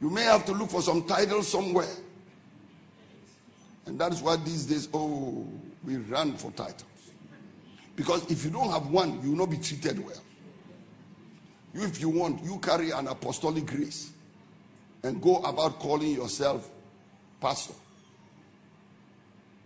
You 0.00 0.10
may 0.10 0.22
have 0.22 0.44
to 0.46 0.52
look 0.52 0.70
for 0.70 0.82
some 0.82 1.04
title 1.04 1.42
somewhere. 1.42 1.94
And 3.86 3.98
that 3.98 4.12
is 4.12 4.20
why 4.20 4.36
these 4.36 4.66
days, 4.66 4.88
oh, 4.92 5.46
we 5.84 5.96
run 5.96 6.34
for 6.34 6.50
titles. 6.52 6.93
Because 7.96 8.30
if 8.30 8.44
you 8.44 8.50
don't 8.50 8.70
have 8.70 8.88
one, 8.88 9.22
you 9.22 9.30
will 9.30 9.38
not 9.38 9.50
be 9.50 9.58
treated 9.58 10.04
well. 10.04 10.20
If 11.74 12.00
you 12.00 12.08
want, 12.08 12.42
you 12.44 12.58
carry 12.58 12.90
an 12.90 13.08
apostolic 13.08 13.66
grace 13.66 14.10
and 15.02 15.20
go 15.20 15.36
about 15.38 15.78
calling 15.78 16.12
yourself 16.12 16.68
pastor. 17.40 17.74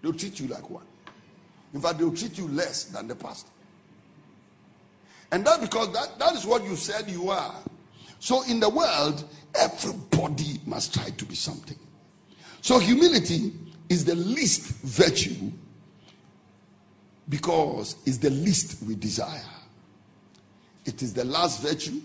They'll 0.02 0.12
treat 0.12 0.40
you 0.40 0.48
like 0.48 0.68
one. 0.68 0.84
In 1.74 1.80
fact, 1.80 1.98
they'll 1.98 2.14
treat 2.14 2.38
you 2.38 2.48
less 2.48 2.84
than 2.84 3.08
the 3.08 3.14
pastor. 3.14 3.50
And 5.30 5.46
that 5.46 5.60
because 5.60 5.92
that, 5.92 6.18
that 6.18 6.34
is 6.34 6.46
what 6.46 6.64
you 6.64 6.76
said 6.76 7.08
you 7.08 7.30
are. 7.30 7.54
So 8.20 8.42
in 8.44 8.60
the 8.60 8.68
world, 8.68 9.24
everybody 9.54 10.60
must 10.66 10.94
try 10.94 11.10
to 11.10 11.24
be 11.24 11.34
something. 11.34 11.78
So 12.62 12.78
humility 12.78 13.52
is 13.88 14.04
the 14.04 14.14
least 14.14 14.62
virtue 14.82 15.52
because 17.28 17.96
it's 18.06 18.18
the 18.18 18.30
least 18.30 18.82
we 18.84 18.94
desire. 18.94 19.42
It 20.84 21.02
is 21.02 21.12
the 21.12 21.24
last 21.24 21.62
virtue 21.62 22.00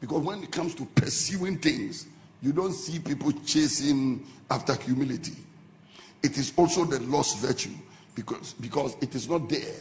because 0.00 0.22
when 0.22 0.42
it 0.42 0.52
comes 0.52 0.74
to 0.76 0.84
pursuing 0.84 1.58
things, 1.58 2.06
you 2.42 2.52
don't 2.52 2.72
see 2.72 2.98
people 2.98 3.32
chasing 3.44 4.24
after 4.50 4.74
humility. 4.74 5.34
It 6.22 6.36
is 6.36 6.52
also 6.56 6.84
the 6.84 7.00
lost 7.00 7.38
virtue 7.38 7.70
because, 8.14 8.52
because 8.54 8.96
it 9.00 9.14
is 9.14 9.28
not 9.28 9.48
there. 9.48 9.74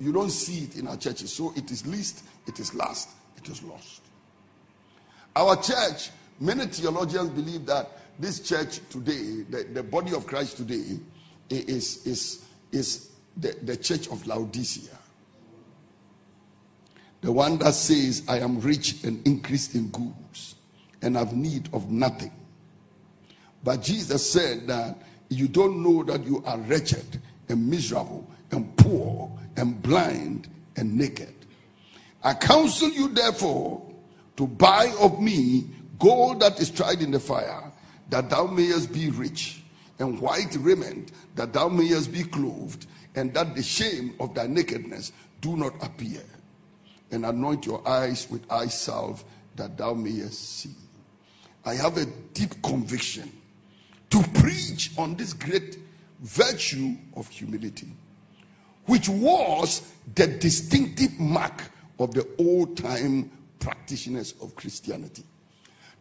You, 0.00 0.12
don't 0.12 0.30
see 0.30 0.64
it 0.64 0.76
in 0.76 0.88
our 0.88 0.96
churches. 0.96 1.32
So 1.32 1.52
it 1.56 1.70
is 1.70 1.86
least, 1.86 2.24
it 2.46 2.58
is 2.58 2.74
last, 2.74 3.10
it 3.36 3.48
is 3.48 3.62
lost. 3.62 4.02
Our 5.36 5.56
church, 5.56 6.10
many 6.40 6.66
theologians 6.66 7.30
believe 7.30 7.64
that 7.66 7.90
this 8.18 8.40
church 8.40 8.80
today, 8.90 9.44
the, 9.48 9.68
the 9.72 9.82
body 9.82 10.12
of 10.12 10.26
Christ 10.26 10.56
today, 10.56 10.98
is, 11.48 12.04
is, 12.06 12.44
is 12.72 13.12
the, 13.38 13.56
the 13.62 13.76
church 13.76 14.08
of 14.08 14.26
Laodicea. 14.26 14.96
The 17.20 17.32
one 17.32 17.58
that 17.58 17.74
says, 17.74 18.22
I 18.28 18.38
am 18.38 18.60
rich 18.60 19.02
and 19.04 19.26
increased 19.26 19.74
in 19.74 19.88
goods 19.88 20.56
and 21.02 21.16
have 21.16 21.34
need 21.34 21.68
of 21.72 21.90
nothing. 21.90 22.32
But 23.64 23.82
Jesus 23.82 24.30
said 24.30 24.66
that 24.68 24.96
you 25.28 25.48
don't 25.48 25.82
know 25.82 26.04
that 26.04 26.24
you 26.24 26.42
are 26.46 26.58
wretched 26.58 27.20
and 27.48 27.68
miserable 27.68 28.28
and 28.50 28.76
poor 28.76 29.30
and 29.56 29.82
blind 29.82 30.48
and 30.76 30.96
naked. 30.96 31.34
I 32.22 32.34
counsel 32.34 32.90
you, 32.90 33.08
therefore, 33.08 33.84
to 34.36 34.46
buy 34.46 34.92
of 35.00 35.20
me 35.20 35.66
gold 35.98 36.40
that 36.40 36.60
is 36.60 36.70
tried 36.70 37.02
in 37.02 37.10
the 37.10 37.20
fire, 37.20 37.72
that 38.10 38.30
thou 38.30 38.46
mayest 38.46 38.92
be 38.92 39.10
rich, 39.10 39.62
and 39.98 40.20
white 40.20 40.56
raiment, 40.60 41.12
that 41.34 41.52
thou 41.52 41.68
mayest 41.68 42.12
be 42.12 42.22
clothed, 42.22 42.86
and 43.18 43.34
that 43.34 43.56
the 43.56 43.62
shame 43.62 44.14
of 44.20 44.32
thy 44.32 44.46
nakedness 44.46 45.10
do 45.40 45.56
not 45.56 45.74
appear. 45.82 46.22
And 47.10 47.26
anoint 47.26 47.66
your 47.66 47.86
eyes 47.88 48.28
with 48.30 48.50
eye 48.50 48.68
salve, 48.68 49.24
that 49.56 49.76
thou 49.76 49.92
mayest 49.94 50.60
see. 50.60 50.74
I 51.64 51.74
have 51.74 51.96
a 51.96 52.06
deep 52.32 52.62
conviction 52.62 53.32
to 54.10 54.22
preach 54.34 54.92
on 54.96 55.16
this 55.16 55.32
great 55.32 55.78
virtue 56.20 56.94
of 57.16 57.26
humility, 57.28 57.88
which 58.86 59.08
was 59.08 59.92
the 60.14 60.28
distinctive 60.28 61.18
mark 61.18 61.72
of 61.98 62.14
the 62.14 62.26
old 62.38 62.76
time 62.76 63.30
practitioners 63.58 64.34
of 64.40 64.54
Christianity. 64.54 65.24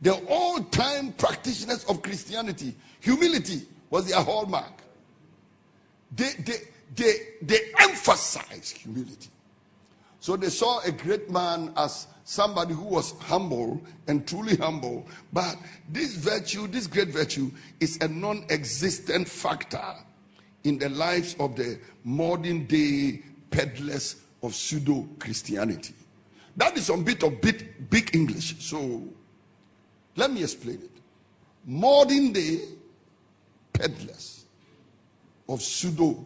The 0.01 0.23
old 0.27 0.71
time 0.71 1.13
practitioners 1.13 1.83
of 1.85 2.03
Christianity, 2.03 2.75
humility 2.99 3.63
was 3.89 4.07
their 4.07 4.21
hallmark. 4.21 4.83
They, 6.15 6.31
they, 6.39 6.57
they, 6.95 7.13
they 7.41 7.59
emphasize 7.79 8.71
humility. 8.71 9.29
So 10.19 10.35
they 10.35 10.49
saw 10.49 10.81
a 10.81 10.91
great 10.91 11.29
man 11.29 11.73
as 11.77 12.07
somebody 12.23 12.73
who 12.73 12.83
was 12.83 13.13
humble 13.19 13.81
and 14.07 14.27
truly 14.27 14.55
humble. 14.57 15.07
But 15.31 15.57
this 15.89 16.15
virtue, 16.15 16.67
this 16.67 16.87
great 16.87 17.09
virtue, 17.09 17.51
is 17.79 17.97
a 18.01 18.07
non 18.07 18.45
existent 18.49 19.29
factor 19.29 19.93
in 20.63 20.77
the 20.77 20.89
lives 20.89 21.35
of 21.39 21.55
the 21.55 21.79
modern 22.03 22.65
day 22.65 23.21
peddlers 23.49 24.17
of 24.43 24.53
pseudo 24.53 25.07
Christianity. 25.19 25.93
That 26.57 26.75
is 26.77 26.89
a 26.89 26.97
bit 26.97 27.23
of 27.23 27.39
big 27.39 28.09
English. 28.13 28.55
So 28.59 29.03
let 30.15 30.31
me 30.31 30.43
explain 30.43 30.79
it. 30.83 30.91
Modern 31.65 32.33
day 32.33 32.59
peddlers 33.71 34.45
of 35.47 35.61
pseudo 35.61 36.25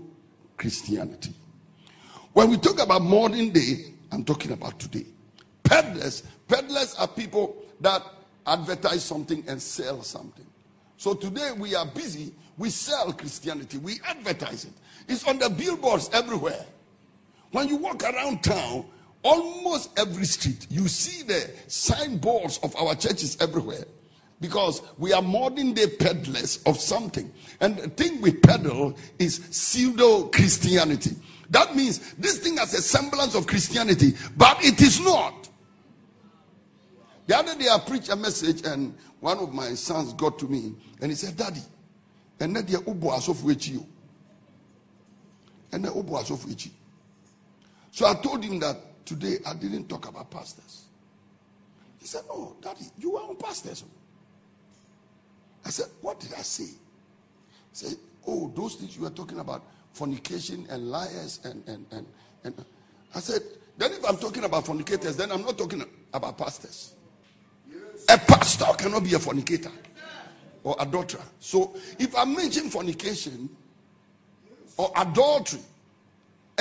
Christianity. 0.62 1.34
When 2.34 2.52
we 2.52 2.58
talk 2.58 2.80
about 2.80 3.02
modern 3.02 3.50
day, 3.50 3.96
I'm 4.12 4.24
talking 4.24 4.52
about 4.52 4.80
today. 4.80 5.08
Peddlers, 5.64 6.22
peddlers 6.48 6.94
are 7.00 7.08
people 7.08 7.66
that 7.80 8.04
advertise 8.46 9.04
something 9.04 9.44
and 9.48 9.60
sell 9.60 10.04
something. 10.04 10.46
So 10.98 11.16
today 11.16 11.52
we 11.58 11.74
are 11.74 11.88
busy. 11.88 12.32
We 12.60 12.70
sell 12.70 13.12
Christianity. 13.12 13.80
We 13.80 14.00
advertise 14.06 14.66
it. 14.66 14.74
It's 15.08 15.28
on 15.28 15.40
the 15.40 15.50
billboards 15.50 16.12
everywhere. 16.14 16.64
When 17.50 17.68
you 17.68 17.78
walk 17.78 18.04
around 18.04 18.44
town, 18.44 18.86
almost 19.24 19.98
every 19.98 20.26
street, 20.26 20.68
you 20.70 20.88
see 20.88 21.24
the 21.24 21.50
signboards 21.66 22.60
of 22.62 22.76
our 22.76 22.94
churches 22.94 23.36
everywhere. 23.42 23.86
Because 24.42 24.82
we 24.98 25.14
are 25.14 25.22
modern 25.22 25.74
day 25.74 25.88
peddlers 25.88 26.62
of 26.66 26.78
something. 26.78 27.32
And 27.62 27.78
the 27.78 27.90
thing 27.90 28.20
we 28.22 28.34
peddle 28.34 28.98
is 29.20 29.36
pseudo 29.52 30.24
Christianity. 30.26 31.12
That 31.52 31.76
means 31.76 32.14
this 32.16 32.40
thing 32.40 32.58
has 32.58 32.74
a 32.74 32.82
semblance 32.82 33.36
of 33.36 33.46
Christianity, 33.46 34.14
but 34.36 34.64
it 34.64 34.82
is 34.82 35.00
not. 35.00 35.50
The 37.28 37.38
other 37.38 37.56
day 37.56 37.68
I 37.72 37.80
preached 37.80 38.10
a 38.10 38.16
message 38.16 38.66
and 38.66 38.98
one 39.20 39.38
of 39.38 39.54
my 39.54 39.74
sons 39.76 40.14
got 40.14 40.40
to 40.40 40.48
me 40.48 40.74
and 41.02 41.12
he 41.12 41.16
said, 41.16 41.38
Daddy, 41.38 41.62
and 42.40 42.56
that 42.56 42.66
ubo 42.66 43.12
asofu 43.12 43.86
And 45.72 45.86
then 45.86 45.92
ubo 45.92 46.22
asofu 46.24 46.70
So 47.92 48.08
I 48.08 48.16
told 48.16 48.44
him 48.44 48.60
that 48.60 49.06
today 49.06 49.38
I 49.46 49.54
didn't 49.54 49.88
talk 49.88 50.08
about 50.08 50.32
pastors. 50.32 50.86
He 52.00 52.08
said, 52.08 52.24
No, 52.28 52.56
Daddy, 52.62 52.86
you 52.98 53.16
are 53.18 53.30
on 53.30 53.36
pastors. 53.36 53.84
I 55.66 55.70
said, 55.70 55.88
What 56.02 56.20
did 56.20 56.34
I 56.34 56.42
say? 56.42 56.66
He 56.66 56.78
said, 57.74 57.96
Oh, 58.28 58.52
those 58.56 58.76
things 58.76 58.96
you 58.96 59.04
were 59.04 59.10
talking 59.10 59.40
about, 59.40 59.64
fornication 59.94 60.66
and 60.70 60.90
liars 60.90 61.40
and 61.44 61.64
and 61.68 61.86
and, 61.92 62.06
and 62.44 62.66
I 63.14 63.20
said, 63.20 63.42
then 63.78 63.92
if 63.94 64.06
I'm 64.08 64.18
talking 64.18 64.44
about 64.44 64.66
fornicators, 64.66 65.18
then 65.18 65.32
I'm 65.32 65.42
not 65.42 65.58
talking 65.58 65.84
about 66.14 66.38
pastors. 66.38 66.94
A 68.10 68.18
pastor 68.18 68.66
cannot 68.78 69.04
be 69.04 69.14
a 69.14 69.20
fornicator 69.20 69.72
or 70.64 70.76
adulterer. 70.80 71.24
So 71.40 71.76
if 71.98 72.16
I 72.16 72.26
mention 72.26 72.70
fornication 72.70 73.50
or 74.78 74.92
adultery 74.98 75.62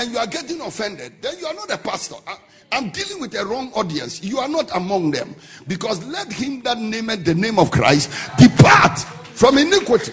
and 0.01 0.13
you 0.13 0.19
are 0.19 0.27
getting 0.27 0.63
offended, 0.63 1.13
then 1.21 1.39
you 1.39 1.47
are 1.47 1.53
not 1.53 1.71
a 1.71 1.77
pastor. 1.77 2.15
I, 2.27 2.39
am 2.73 2.89
dealing 2.89 3.21
with 3.21 3.35
a 3.35 3.45
wrong 3.45 3.71
audience. 3.75 4.23
You 4.23 4.39
are 4.39 4.49
not 4.49 4.75
among 4.75 5.11
them. 5.11 5.37
Because 5.69 6.03
let 6.07 6.33
him 6.33 6.63
that 6.63 6.79
nameth 6.79 7.27
the 7.27 7.35
name 7.35 7.59
of 7.59 7.71
Christ 7.71 8.11
depart 8.39 8.99
from 8.99 9.59
iniquity. 9.59 10.13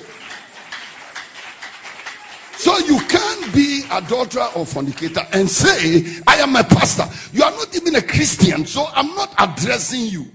So 2.58 2.78
you 2.80 3.00
can't 3.08 3.54
be 3.54 3.84
adulterer 3.90 4.50
or 4.56 4.66
fornicator 4.66 5.26
and 5.32 5.50
say, 5.50 6.22
I 6.28 6.36
am 6.38 6.58
a 6.58 6.66
pastor. 6.66 7.06
You 7.32 7.44
are 7.44 7.52
not 7.52 7.74
even 7.74 7.96
a 7.96 8.02
Christian, 8.02 8.66
so 8.66 8.88
I'm 8.94 9.16
not 9.16 9.34
addressing 9.40 10.08
you. 10.08 10.26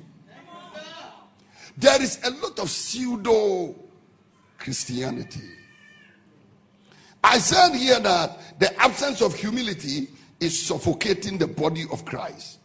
There 1.77 2.01
is 2.01 2.21
a 2.25 2.31
lot 2.31 2.59
of 2.59 2.71
pseudo 2.71 3.75
Christianity. 4.57 5.62
I 7.23 7.39
said 7.39 7.75
here 7.75 8.01
that 8.01 8.59
the 8.59 8.75
absence 8.81 9.21
of 9.21 9.35
humility 9.35 10.09
is 10.41 10.61
suffocating 10.61 11.39
the 11.39 11.47
body 11.47 11.85
of 11.93 12.05
Christ. 12.05 12.59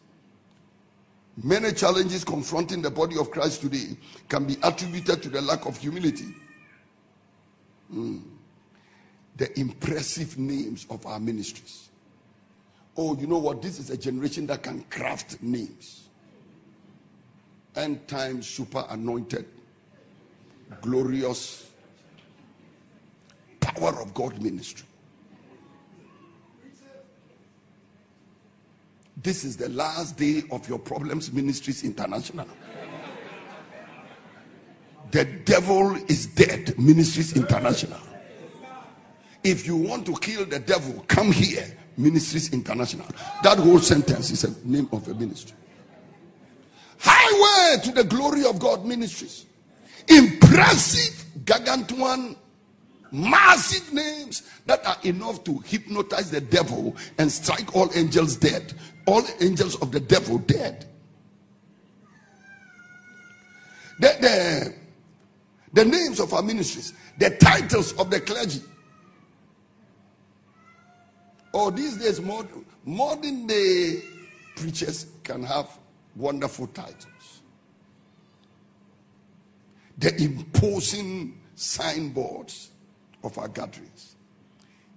Many 1.44 1.72
challenges 1.74 2.24
confronting 2.24 2.82
the 2.82 2.90
body 2.90 3.18
of 3.18 3.30
Christ 3.30 3.62
today 3.62 3.96
can 4.28 4.46
be 4.46 4.58
attributed 4.64 5.22
to 5.24 5.30
the 5.30 5.42
lack 5.42 5.66
of 5.68 5.78
humility. 5.78 6.34
Mm. 7.94 8.24
The 9.36 9.60
impressive 9.60 10.40
names 10.40 10.88
of 10.90 11.06
our 11.06 11.20
ministries. 11.20 11.90
Oh, 12.98 13.16
you 13.16 13.28
know 13.28 13.38
what? 13.38 13.62
This 13.62 13.78
is 13.78 13.92
a 13.92 13.98
generation 13.98 14.48
that 14.48 14.64
can 14.64 14.82
craft 14.90 15.42
names 15.44 16.08
end 17.78 18.08
time 18.08 18.42
super 18.42 18.84
anointed, 18.90 19.46
glorious 20.82 21.67
power 23.78 24.02
of 24.02 24.14
God 24.14 24.42
ministry. 24.42 24.86
This 29.22 29.44
is 29.44 29.58
the 29.58 29.70
last 29.70 30.18
day 30.18 30.44
of 30.52 30.68
your 30.70 30.80
Problems 30.80 31.32
Ministries 31.34 31.84
International. 31.84 32.48
The 35.12 35.26
devil 35.26 35.96
is 36.08 36.28
dead, 36.28 36.78
Ministries 36.78 37.36
International. 37.36 38.00
If 39.44 39.66
you 39.66 39.76
want 39.76 40.06
to 40.06 40.14
kill 40.18 40.46
the 40.46 40.60
devil, 40.60 41.04
come 41.08 41.32
here, 41.32 41.66
Ministries 41.98 42.54
International. 42.54 43.08
That 43.42 43.58
whole 43.58 43.80
sentence 43.80 44.30
is 44.30 44.44
a 44.44 44.68
name 44.68 44.88
of 44.92 45.08
a 45.08 45.14
ministry. 45.14 45.56
Highway 47.00 47.82
to 47.84 47.92
the 47.92 48.04
glory 48.04 48.46
of 48.46 48.60
God 48.60 48.86
ministries. 48.86 49.46
Impressive, 50.08 51.26
gargantuan, 51.46 52.36
massive 53.12 53.94
names 53.94 54.44
that 54.66 54.86
are 54.86 54.98
enough 55.04 55.44
to 55.46 55.60
hypnotize 55.60 56.32
the 56.32 56.42
devil 56.42 56.96
and 57.18 57.32
strike 57.32 57.76
all 57.76 57.90
angels 57.96 58.36
dead. 58.36 58.74
All 59.06 59.24
angels 59.40 59.76
of 59.82 59.92
the 59.92 60.00
devil 60.00 60.38
dead. 60.40 60.86
The, 64.00 64.16
the, 64.22 64.76
the 65.74 65.86
names 65.86 66.20
of 66.20 66.34
our 66.34 66.44
ministries, 66.44 66.94
the 67.18 67.32
titles 67.32 67.94
of 67.94 68.12
the 68.12 68.20
clergy. 68.20 68.62
Oh, 71.54 71.72
these 71.72 71.98
days, 71.98 72.22
modern, 72.22 72.66
modern 72.86 73.48
day 73.48 74.02
preachers 74.56 75.08
can 75.24 75.44
have 75.44 75.80
wonderful 76.16 76.68
titles. 76.68 77.42
The 79.98 80.16
imposing 80.22 81.42
signboards 81.56 82.72
of 83.28 83.38
our 83.38 83.48
gatherings 83.48 84.16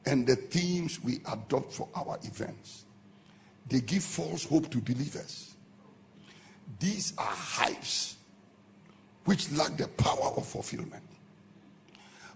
and 0.07 0.27
the 0.27 0.37
themes 0.37 1.03
we 1.03 1.21
adopt 1.31 1.73
for 1.73 1.89
our 1.95 2.19
events. 2.23 2.85
They 3.69 3.81
give 3.81 4.03
false 4.03 4.45
hope 4.45 4.71
to 4.71 4.79
believers. 4.79 5.55
These 6.79 7.13
are 7.19 7.27
hypes 7.27 8.15
which 9.25 9.53
lack 9.53 9.77
the 9.77 9.89
power 9.89 10.33
of 10.37 10.47
fulfillment. 10.47 11.03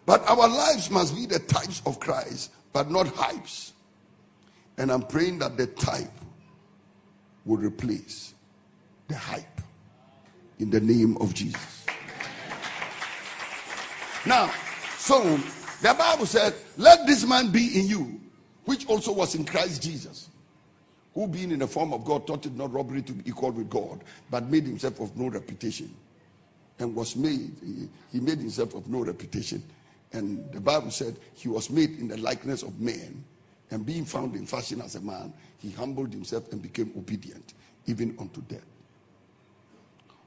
But 0.04 0.28
our 0.28 0.48
lives 0.48 0.90
must 0.90 1.14
be 1.14 1.24
the 1.24 1.38
types 1.38 1.80
of 1.86 1.98
Christ, 1.98 2.50
but 2.72 2.90
not 2.90 3.06
hypes. 3.06 3.72
And 4.76 4.92
I'm 4.92 5.02
praying 5.02 5.38
that 5.38 5.56
the 5.56 5.68
type 5.68 6.12
will 7.44 7.56
replace 7.56 8.34
the 9.08 9.16
hype 9.16 9.60
in 10.58 10.70
the 10.70 10.80
name 10.80 11.16
of 11.18 11.32
Jesus. 11.32 11.86
Now, 14.26 14.50
so 14.98 15.38
the 15.84 15.92
Bible 15.92 16.24
said, 16.24 16.54
Let 16.78 17.06
this 17.06 17.26
man 17.26 17.50
be 17.50 17.78
in 17.78 17.86
you, 17.86 18.18
which 18.64 18.86
also 18.86 19.12
was 19.12 19.34
in 19.34 19.44
Christ 19.44 19.82
Jesus, 19.82 20.30
who 21.12 21.28
being 21.28 21.50
in 21.50 21.58
the 21.58 21.66
form 21.66 21.92
of 21.92 22.06
God 22.06 22.26
thought 22.26 22.46
it 22.46 22.56
not 22.56 22.72
robbery 22.72 23.02
to 23.02 23.12
be 23.12 23.28
equal 23.28 23.50
with 23.50 23.68
God, 23.68 24.02
but 24.30 24.48
made 24.48 24.64
himself 24.64 24.98
of 25.00 25.14
no 25.14 25.28
reputation. 25.28 25.94
And 26.78 26.94
was 26.94 27.16
made, 27.16 27.52
he, 28.10 28.18
made 28.18 28.38
himself 28.38 28.74
of 28.74 28.88
no 28.88 29.04
reputation. 29.04 29.62
And 30.14 30.50
the 30.52 30.60
Bible 30.60 30.90
said 30.90 31.18
he 31.34 31.48
was 31.48 31.68
made 31.68 31.98
in 31.98 32.08
the 32.08 32.16
likeness 32.16 32.62
of 32.62 32.80
man. 32.80 33.22
And 33.70 33.84
being 33.84 34.06
found 34.06 34.36
in 34.36 34.46
fashion 34.46 34.80
as 34.80 34.94
a 34.94 35.02
man, 35.02 35.34
he 35.58 35.70
humbled 35.70 36.12
himself 36.14 36.50
and 36.50 36.62
became 36.62 36.92
obedient, 36.96 37.52
even 37.86 38.16
unto 38.18 38.40
death. 38.42 38.64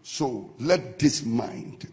So 0.03 0.51
let 0.59 0.99
this 0.99 1.25
mind. 1.25 1.91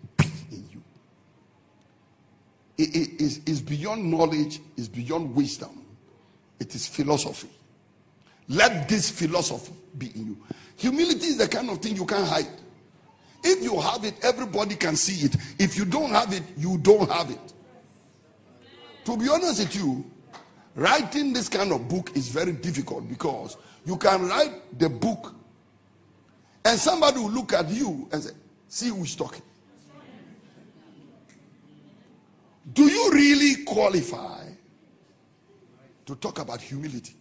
It 2.77 3.21
is 3.21 3.41
it, 3.47 3.67
beyond 3.67 4.11
knowledge, 4.11 4.61
it's 4.77 4.89
beyond 4.89 5.35
wisdom, 5.35 5.85
it 6.59 6.75
is 6.75 6.87
philosophy. 6.87 7.51
Let 8.49 8.89
this 8.89 9.11
philosophy 9.11 9.73
be 9.97 10.07
in 10.15 10.27
you. 10.27 10.39
Humility 10.77 11.27
is 11.27 11.39
the 11.39 11.49
kind 11.49 11.71
of 11.71 11.79
thing 11.79 11.97
you 11.97 12.05
can't 12.05 12.27
hide. 12.27 12.49
If 13.43 13.63
you 13.63 13.79
have 13.81 14.05
it, 14.05 14.15
everybody 14.23 14.75
can 14.75 14.97
see 14.97 15.27
it. 15.27 15.37
If 15.59 15.77
you 15.77 15.85
don't 15.85 16.11
have 16.11 16.33
it, 16.33 16.43
you 16.57 16.79
don't 16.79 17.11
have 17.11 17.31
it. 17.31 17.53
To 19.05 19.17
be 19.17 19.29
honest 19.29 19.61
with 19.61 19.77
you, 19.77 20.05
writing 20.75 21.33
this 21.33 21.49
kind 21.49 21.73
of 21.73 21.89
book 21.89 22.17
is 22.17 22.29
very 22.29 22.53
difficult 22.53 23.09
because 23.09 23.57
you 23.85 23.97
can 23.97 24.27
write 24.27 24.79
the 24.79 24.89
book 24.89 25.35
and 26.65 26.79
somebody 26.79 27.19
will 27.19 27.31
look 27.31 27.53
at 27.53 27.69
you 27.69 28.09
and 28.13 28.23
say, 28.23 28.33
See 28.67 28.89
who's 28.89 29.15
talking. 29.15 29.43
Do 32.73 32.85
you 32.85 33.11
really 33.13 33.65
qualify 33.65 34.47
to 36.07 36.15
talk 36.17 36.39
about 36.39 36.61
humility? 36.61 37.15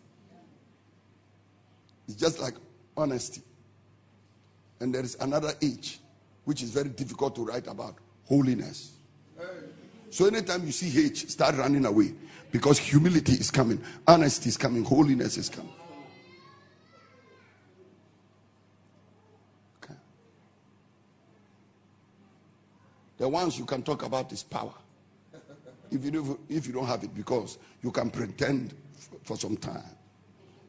It's 2.07 2.15
just 2.15 2.39
like 2.39 2.55
honesty. 2.95 3.41
And 4.79 4.93
there 4.93 5.03
is 5.03 5.15
another 5.19 5.53
age 5.61 5.99
which 6.45 6.61
is 6.61 6.71
very 6.71 6.89
difficult 6.89 7.35
to 7.35 7.45
write 7.45 7.67
about 7.67 7.95
holiness. 8.25 8.93
So 10.09 10.27
anytime 10.27 10.65
you 10.65 10.71
see 10.71 11.05
H, 11.05 11.29
start 11.29 11.55
running 11.55 11.85
away 11.85 12.13
because 12.51 12.77
humility 12.77 13.33
is 13.33 13.49
coming, 13.49 13.81
honesty 14.07 14.49
is 14.49 14.57
coming, 14.57 14.83
holiness 14.83 15.37
is 15.37 15.49
coming. 15.49 15.73
The 23.17 23.29
ones 23.29 23.57
you 23.57 23.63
can 23.63 23.81
talk 23.83 24.03
about 24.03 24.33
is 24.33 24.43
power. 24.43 24.73
If 25.93 26.03
you, 26.03 26.11
do, 26.11 26.39
if 26.49 26.65
you 26.65 26.73
don't 26.73 26.87
have 26.87 27.03
it, 27.03 27.13
because 27.13 27.59
you 27.83 27.91
can 27.91 28.09
pretend 28.09 28.73
for 29.23 29.37
some 29.37 29.55
time. 29.57 29.83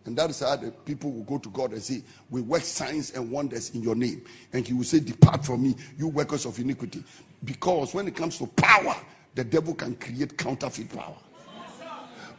And 0.06 0.16
that 0.18 0.28
is 0.28 0.40
how 0.40 0.56
the 0.56 0.70
people 0.70 1.10
will 1.10 1.22
go 1.22 1.38
to 1.38 1.48
God 1.48 1.72
and 1.72 1.82
say, 1.82 2.02
We 2.28 2.42
work 2.42 2.62
signs 2.62 3.12
and 3.12 3.30
wonders 3.30 3.70
in 3.70 3.82
your 3.82 3.94
name. 3.94 4.22
And 4.52 4.66
he 4.66 4.74
will 4.74 4.84
say, 4.84 5.00
Depart 5.00 5.46
from 5.46 5.62
me, 5.62 5.76
you 5.96 6.08
workers 6.08 6.44
of 6.44 6.58
iniquity. 6.58 7.02
Because 7.42 7.94
when 7.94 8.06
it 8.06 8.14
comes 8.14 8.38
to 8.38 8.46
power, 8.48 8.94
the 9.34 9.44
devil 9.44 9.74
can 9.74 9.96
create 9.96 10.36
counterfeit 10.36 10.94
power. 10.94 11.16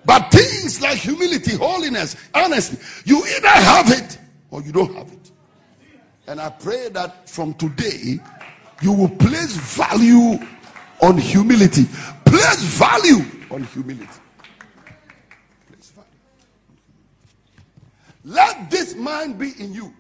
But 0.06 0.30
things 0.32 0.80
like 0.82 1.00
humility, 1.00 1.56
holiness, 1.56 2.16
honesty, 2.36 2.78
you 3.06 3.26
either 3.26 3.48
have 3.48 3.90
it 3.90 4.20
or 4.52 4.62
you 4.62 4.72
don't 4.72 4.94
have 4.94 5.12
it. 5.12 5.32
And 6.28 6.40
I 6.40 6.50
pray 6.50 6.90
that 6.90 7.28
from 7.28 7.56
today, 7.56 8.20
you 8.82 8.92
will 8.92 9.10
place 9.10 9.56
value 9.56 10.38
on 11.02 11.18
humility. 11.18 11.86
Place 12.26 12.62
value 12.78 13.24
on 13.52 13.64
humility. 13.64 14.08
Place 15.68 15.92
value. 15.92 16.10
Let 18.24 18.70
this 18.70 18.96
mind 18.96 19.38
be 19.38 19.54
in 19.60 19.74
you, 19.74 19.94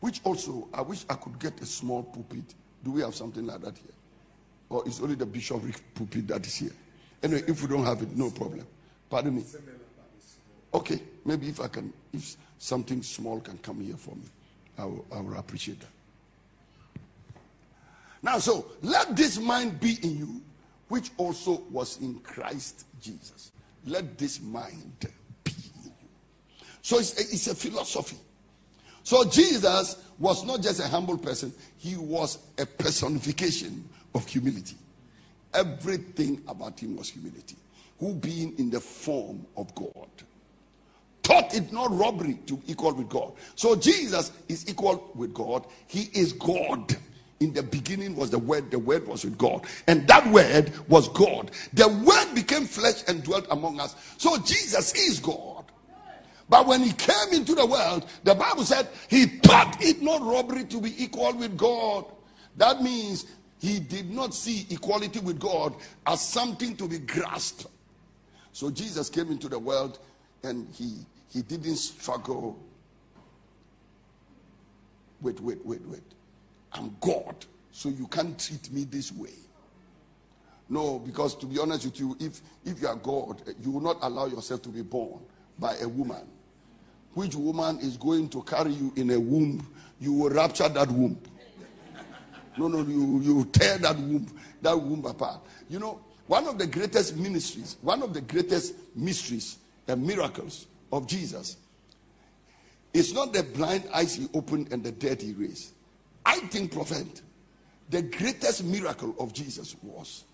which 0.00 0.20
also 0.24 0.68
I 0.72 0.82
wish 0.82 1.04
I 1.08 1.14
could 1.14 1.38
get 1.38 1.60
a 1.60 1.66
small 1.66 2.02
pulpit. 2.02 2.54
Do 2.84 2.92
we 2.92 3.02
have 3.02 3.14
something 3.14 3.46
like 3.46 3.60
that 3.60 3.76
here? 3.76 3.92
Or 4.70 4.86
is 4.86 5.00
only 5.00 5.14
the 5.14 5.26
bishopric 5.26 5.94
pulpit 5.94 6.26
that 6.28 6.46
is 6.46 6.56
here? 6.56 6.72
Anyway, 7.22 7.42
if 7.46 7.62
we 7.62 7.68
don't 7.68 7.84
have 7.84 8.02
it, 8.02 8.16
no 8.16 8.30
problem. 8.30 8.66
Pardon 9.10 9.36
me. 9.36 9.44
Okay, 10.72 11.00
maybe 11.24 11.48
if 11.48 11.60
I 11.60 11.68
can, 11.68 11.92
if 12.12 12.36
something 12.58 13.02
small 13.02 13.40
can 13.40 13.58
come 13.58 13.80
here 13.80 13.96
for 13.96 14.14
me, 14.14 14.24
I 14.78 14.84
will, 14.84 15.04
I 15.12 15.20
will 15.20 15.36
appreciate 15.36 15.80
that. 15.80 15.88
Now, 18.22 18.38
so 18.38 18.66
let 18.82 19.16
this 19.16 19.38
mind 19.38 19.80
be 19.80 19.98
in 20.02 20.18
you, 20.18 20.42
which 20.88 21.10
also 21.16 21.62
was 21.70 22.00
in 22.00 22.18
Christ 22.20 22.86
Jesus. 23.00 23.52
Let 23.84 24.18
this 24.18 24.40
mind 24.40 25.06
be 25.44 25.52
in 25.52 25.84
you. 25.84 25.92
So 26.82 26.98
it's 26.98 27.18
a, 27.18 27.20
it's 27.20 27.46
a 27.46 27.54
philosophy. 27.54 28.16
So 29.02 29.24
Jesus 29.24 30.04
was 30.18 30.44
not 30.44 30.62
just 30.62 30.80
a 30.80 30.88
humble 30.88 31.18
person, 31.18 31.52
he 31.78 31.96
was 31.96 32.38
a 32.58 32.66
personification 32.66 33.88
of 34.14 34.26
humility. 34.26 34.76
Everything 35.54 36.42
about 36.46 36.78
him 36.80 36.96
was 36.96 37.08
humility. 37.08 37.56
Who 38.00 38.14
being 38.14 38.54
in 38.58 38.70
the 38.70 38.80
form 38.80 39.46
of 39.56 39.74
God 39.74 40.08
thought 41.28 41.54
it 41.54 41.70
not 41.72 41.90
robbery 41.92 42.38
to 42.46 42.60
equal 42.66 42.94
with 42.94 43.10
God. 43.10 43.32
So 43.54 43.76
Jesus 43.76 44.32
is 44.48 44.66
equal 44.66 45.10
with 45.14 45.34
God. 45.34 45.66
He 45.86 46.08
is 46.14 46.32
God. 46.32 46.96
In 47.40 47.52
the 47.52 47.62
beginning 47.62 48.16
was 48.16 48.30
the 48.30 48.38
word, 48.38 48.70
the 48.70 48.78
word 48.78 49.06
was 49.06 49.24
with 49.24 49.38
God, 49.38 49.64
and 49.86 50.06
that 50.08 50.26
word 50.28 50.72
was 50.88 51.08
God. 51.08 51.52
The 51.72 51.88
word 51.88 52.34
became 52.34 52.64
flesh 52.64 53.04
and 53.06 53.22
dwelt 53.22 53.46
among 53.50 53.78
us. 53.78 53.94
So 54.16 54.38
Jesus 54.38 54.94
is 54.94 55.20
God. 55.20 55.64
But 56.48 56.66
when 56.66 56.82
he 56.82 56.92
came 56.92 57.32
into 57.32 57.54
the 57.54 57.66
world, 57.66 58.06
the 58.24 58.34
Bible 58.34 58.64
said 58.64 58.88
he 59.08 59.26
thought 59.26 59.76
it 59.80 60.02
not 60.02 60.22
robbery 60.22 60.64
to 60.64 60.80
be 60.80 61.02
equal 61.02 61.34
with 61.34 61.56
God. 61.56 62.06
That 62.56 62.82
means 62.82 63.26
he 63.60 63.78
did 63.80 64.10
not 64.10 64.34
see 64.34 64.66
equality 64.70 65.20
with 65.20 65.38
God 65.38 65.74
as 66.06 66.20
something 66.20 66.76
to 66.76 66.88
be 66.88 66.98
grasped. 66.98 67.66
So 68.52 68.70
Jesus 68.70 69.10
came 69.10 69.30
into 69.30 69.48
the 69.48 69.58
world 69.58 69.98
and 70.42 70.66
he 70.74 70.96
he 71.28 71.42
didn't 71.42 71.76
struggle 71.76 72.58
with 75.20 75.40
wait, 75.40 75.64
wait, 75.64 75.82
wait. 75.86 76.00
I'm 76.78 76.96
God, 77.00 77.34
so 77.72 77.88
you 77.88 78.06
can't 78.06 78.38
treat 78.38 78.70
me 78.72 78.84
this 78.84 79.12
way. 79.12 79.34
No, 80.68 80.98
because 80.98 81.34
to 81.36 81.46
be 81.46 81.58
honest 81.58 81.86
with 81.86 81.98
you, 81.98 82.16
if 82.20 82.40
if 82.64 82.80
you 82.80 82.88
are 82.88 82.96
God, 82.96 83.42
you 83.60 83.72
will 83.72 83.80
not 83.80 83.98
allow 84.02 84.26
yourself 84.26 84.62
to 84.62 84.68
be 84.68 84.82
born 84.82 85.20
by 85.58 85.76
a 85.76 85.88
woman. 85.88 86.26
Which 87.14 87.34
woman 87.34 87.80
is 87.80 87.96
going 87.96 88.28
to 88.28 88.42
carry 88.42 88.72
you 88.72 88.92
in 88.94 89.10
a 89.10 89.18
womb? 89.18 89.66
You 89.98 90.12
will 90.12 90.30
rapture 90.30 90.68
that 90.68 90.88
womb. 90.88 91.20
No, 92.56 92.68
no, 92.68 92.82
you, 92.82 93.20
you 93.20 93.44
tear 93.46 93.78
that 93.78 93.96
womb, 93.96 94.26
that 94.62 94.78
womb 94.78 95.04
apart. 95.04 95.40
You 95.68 95.78
know, 95.78 96.00
one 96.26 96.46
of 96.46 96.58
the 96.58 96.66
greatest 96.66 97.16
ministries, 97.16 97.76
one 97.80 98.02
of 98.02 98.12
the 98.12 98.20
greatest 98.20 98.74
mysteries 98.94 99.58
and 99.86 100.06
miracles 100.06 100.66
of 100.92 101.06
Jesus 101.06 101.56
is 102.92 103.14
not 103.14 103.32
the 103.32 103.42
blind 103.42 103.84
eyes 103.94 104.14
he 104.14 104.28
opened 104.34 104.72
and 104.72 104.82
the 104.82 104.92
dead 104.92 105.22
he 105.22 105.32
raised. 105.32 105.72
I 106.28 106.40
think, 106.40 106.72
Prophet, 106.72 107.22
the 107.88 108.02
greatest 108.02 108.62
miracle 108.62 109.14
of 109.18 109.32
Jesus 109.32 109.74
was 109.82 110.24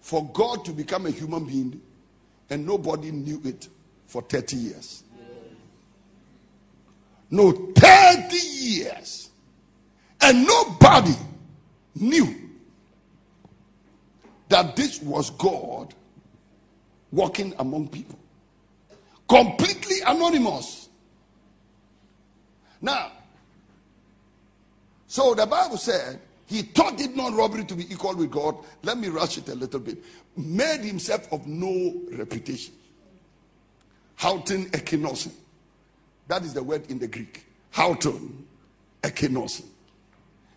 for 0.00 0.30
God 0.34 0.66
to 0.66 0.72
become 0.72 1.06
a 1.06 1.10
human 1.10 1.46
being 1.46 1.80
and 2.50 2.66
nobody 2.66 3.10
knew 3.10 3.40
it 3.44 3.68
for 4.06 4.20
30 4.20 4.56
years. 4.56 5.02
No, 7.30 7.52
30 7.74 8.36
years. 8.36 9.30
And 10.20 10.46
nobody 10.46 11.14
knew 11.94 12.36
that 14.50 14.76
this 14.76 15.00
was 15.00 15.30
God 15.30 15.94
walking 17.10 17.54
among 17.58 17.88
people 17.88 18.18
completely 19.26 19.96
anonymous. 20.06 20.90
Now, 22.82 23.12
so 25.10 25.34
the 25.34 25.44
Bible 25.44 25.76
said 25.76 26.20
he 26.46 26.62
thought 26.62 27.00
it 27.00 27.16
not 27.16 27.32
robbery 27.32 27.64
to 27.64 27.74
be 27.74 27.82
equal 27.92 28.14
with 28.14 28.30
God. 28.30 28.54
Let 28.84 28.96
me 28.96 29.08
rush 29.08 29.38
it 29.38 29.48
a 29.48 29.56
little 29.56 29.80
bit. 29.80 29.98
Made 30.36 30.82
himself 30.82 31.32
of 31.32 31.48
no 31.48 32.00
reputation. 32.12 32.74
Heauton 34.20 34.70
ekenosen. 34.70 35.32
That 36.28 36.44
is 36.44 36.54
the 36.54 36.62
word 36.62 36.88
in 36.92 37.00
the 37.00 37.08
Greek. 37.08 37.44
Heauton 37.74 38.44
ekenosen. 39.02 39.64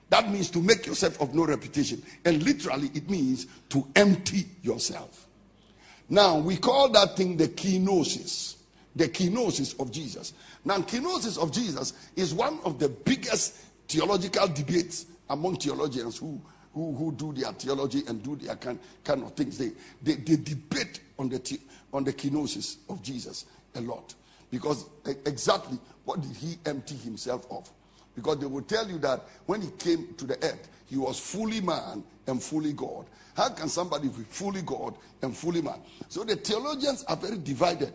That 0.10 0.30
means 0.30 0.52
to 0.52 0.60
make 0.60 0.86
yourself 0.86 1.20
of 1.20 1.34
no 1.34 1.48
reputation. 1.48 2.04
And 2.24 2.44
literally, 2.44 2.92
it 2.94 3.10
means 3.10 3.48
to 3.70 3.88
empty 3.96 4.46
yourself. 4.62 5.26
Now, 6.10 6.38
we 6.38 6.58
call 6.58 6.90
that 6.90 7.18
thing 7.18 7.38
the 7.38 7.48
kenosis 7.48 8.58
the 8.96 9.08
kenosis 9.08 9.80
of 9.80 9.92
Jesus. 9.92 10.34
Now, 10.64 10.78
kenosis 10.78 11.42
of 11.42 11.52
Jesus 11.52 11.94
is 12.16 12.34
one 12.34 12.60
of 12.64 12.78
the 12.78 12.90
biggest 12.90 13.58
theological 13.94 14.48
debates 14.48 15.06
among 15.30 15.58
theologians 15.58 16.18
who, 16.18 16.42
who, 16.74 16.96
who 16.96 17.12
do 17.12 17.32
their 17.32 17.52
theology 17.54 18.02
and 18.08 18.24
do 18.24 18.36
their 18.36 18.56
kind, 18.56 18.80
kind 19.04 19.22
of 19.22 19.34
things. 19.34 19.58
They, 19.58 19.72
they, 20.02 20.16
they 20.16 20.36
debate 20.38 21.00
on 21.20 21.30
the, 21.30 21.60
on 21.94 22.04
the 22.04 22.12
kenosis 22.12 22.78
of 22.90 23.04
Jesus 23.04 23.46
a 23.76 23.82
lot. 23.82 24.16
Because 24.50 24.86
exactly 25.06 25.78
what 26.06 26.22
did 26.22 26.36
he 26.36 26.58
empty 26.66 26.96
himself 26.96 27.46
of? 27.52 27.70
Because 28.16 28.40
they 28.40 28.48
will 28.48 28.64
tell 28.64 28.88
you 28.90 28.98
that 29.00 29.22
when 29.46 29.62
he 29.62 29.70
came 29.72 30.14
to 30.18 30.26
the 30.26 30.44
earth, 30.44 30.70
he 30.88 30.98
was 30.98 31.20
fully 31.20 31.62
man 31.62 32.04
and 32.28 32.42
fully 32.42 32.74
God. 32.74 33.06
How 33.36 33.50
can 33.50 33.68
somebody 33.68 34.10
be 34.10 34.24
fully 34.24 34.62
God 34.64 34.96
and 35.22 35.36
fully 35.36 35.62
man? 35.62 35.80
So 36.10 36.24
the 36.24 36.36
theologians 36.36 37.04
are 37.06 37.16
very 37.16 37.38
divided 37.38 37.94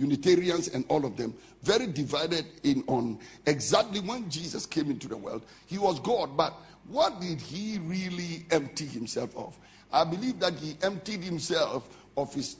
Unitarians 0.00 0.68
and 0.68 0.84
all 0.88 1.04
of 1.04 1.16
them, 1.16 1.34
very 1.62 1.86
divided 1.86 2.46
in 2.62 2.82
on 2.86 3.18
exactly 3.46 4.00
when 4.00 4.28
Jesus 4.30 4.64
came 4.66 4.90
into 4.90 5.06
the 5.06 5.16
world. 5.16 5.42
He 5.66 5.78
was 5.78 6.00
God, 6.00 6.36
but 6.36 6.54
what 6.88 7.20
did 7.20 7.40
he 7.40 7.78
really 7.78 8.46
empty 8.50 8.86
himself 8.86 9.36
of? 9.36 9.56
I 9.92 10.04
believe 10.04 10.40
that 10.40 10.54
he 10.54 10.76
emptied 10.82 11.22
himself 11.22 11.88
of 12.16 12.32
his 12.32 12.56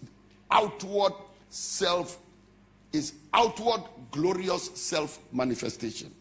outward 0.51 1.13
self, 1.49 2.19
his 2.93 3.15
outward 3.33 3.83
glorious 4.11 4.71
self 4.75 5.19
manifestation. 5.33 6.15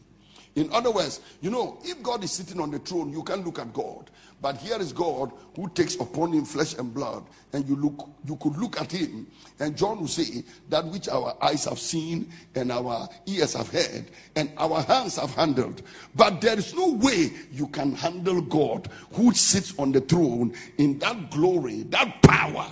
In 0.59 0.69
other 0.73 0.91
words, 0.91 1.21
you 1.39 1.49
know, 1.49 1.77
if 1.83 2.03
God 2.03 2.21
is 2.21 2.31
sitting 2.31 2.59
on 2.59 2.69
the 2.69 2.79
throne, 2.79 3.11
you 3.11 3.23
can 3.23 3.45
look 3.45 3.59
at 3.59 3.71
God. 3.71 4.09
But 4.41 4.57
here 4.57 4.77
is 4.79 4.91
God 4.91 5.31
who 5.55 5.69
takes 5.69 5.95
upon 5.95 6.33
him 6.33 6.43
flesh 6.43 6.77
and 6.77 6.93
blood, 6.93 7.23
and 7.53 7.67
you 7.67 7.77
look, 7.77 8.09
you 8.25 8.35
could 8.35 8.57
look 8.57 8.79
at 8.79 8.91
him, 8.91 9.27
and 9.59 9.77
John 9.77 10.01
will 10.01 10.07
say 10.07 10.43
that 10.67 10.85
which 10.85 11.07
our 11.07 11.37
eyes 11.41 11.63
have 11.63 11.79
seen 11.79 12.31
and 12.55 12.73
our 12.73 13.07
ears 13.25 13.53
have 13.53 13.69
heard 13.69 14.11
and 14.35 14.51
our 14.57 14.81
hands 14.81 15.15
have 15.15 15.33
handled. 15.33 15.81
But 16.13 16.41
there 16.41 16.57
is 16.57 16.73
no 16.73 16.93
way 16.93 17.31
you 17.51 17.67
can 17.67 17.93
handle 17.93 18.41
God 18.41 18.89
who 19.13 19.33
sits 19.33 19.73
on 19.79 19.93
the 19.93 20.01
throne 20.01 20.53
in 20.77 20.99
that 20.99 21.31
glory, 21.31 21.83
that 21.83 22.21
power, 22.21 22.67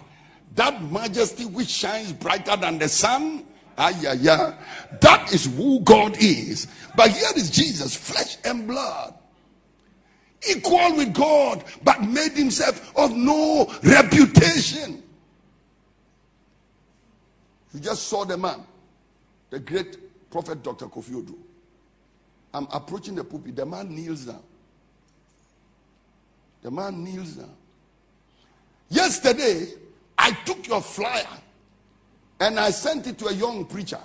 that 0.56 0.84
majesty 0.92 1.46
which 1.46 1.70
shines 1.70 2.12
brighter 2.12 2.58
than 2.58 2.80
the 2.80 2.90
sun. 2.90 3.46
Yeah. 3.78 4.56
That 5.02 5.34
is 5.34 5.46
who 5.56 5.80
God 5.82 6.18
is. 6.20 6.68
But 6.96 7.12
here 7.12 7.30
is 7.36 7.50
Jesus, 7.50 7.96
flesh 7.96 8.38
and 8.44 8.68
blood 8.68 9.14
equal 10.48 10.96
with 10.96 11.14
God, 11.14 11.64
but 11.84 12.02
made 12.02 12.34
himself 12.34 12.96
of 12.96 13.16
no 13.16 13.72
reputation. 13.84 15.04
You 17.74 17.80
just 17.80 18.08
saw 18.08 18.26
the 18.26 18.38
man, 18.38 18.64
the 19.50 19.60
great 19.60 20.30
prophet 20.30 20.64
Dr. 20.64 20.86
Kofi 20.86 21.12
Oduro. 21.12 21.38
I'm 22.54 22.68
approaching 22.72 23.16
the 23.16 23.24
pulpit. 23.24 23.56
The 23.56 23.66
man 23.66 23.94
kneels 23.94 24.26
down. 24.26 24.44
The 26.62 26.72
man 26.72 27.04
kneels 27.04 27.34
down. 27.34 27.54
Yesterday, 28.90 29.68
I 30.18 30.32
took 30.32 30.68
your 30.68 30.82
flyer 30.82 31.28
and 32.40 32.60
I 32.60 32.70
sent 32.70 33.08
it 33.08 33.18
to 33.20 33.28
a 33.28 33.34
young 33.34 33.66
preacher. 33.66 34.00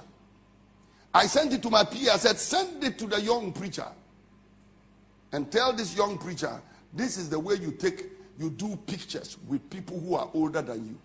I 1.14 1.26
sent 1.26 1.52
it 1.52 1.62
to 1.62 1.70
my 1.70 1.84
peer. 1.84 2.10
I 2.12 2.16
said, 2.16 2.38
send 2.38 2.82
it 2.82 2.98
to 2.98 3.06
the 3.06 3.20
young 3.20 3.52
preacher 3.52 3.86
and 5.32 5.50
tell 5.50 5.72
this 5.72 5.96
young 5.96 6.18
preacher 6.18 6.60
this 6.92 7.16
is 7.16 7.28
the 7.28 7.38
way 7.38 7.54
you 7.54 7.72
take 7.72 8.04
you 8.38 8.50
do 8.50 8.76
pictures 8.86 9.38
with 9.48 9.68
people 9.70 9.98
who 10.00 10.14
are 10.14 10.28
older 10.34 10.62
than 10.62 10.86
you 10.86 10.98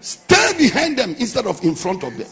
stay 0.00 0.52
behind 0.58 0.98
them 0.98 1.14
instead 1.18 1.46
of 1.46 1.62
in 1.62 1.74
front 1.74 2.02
of 2.02 2.16
them 2.16 2.26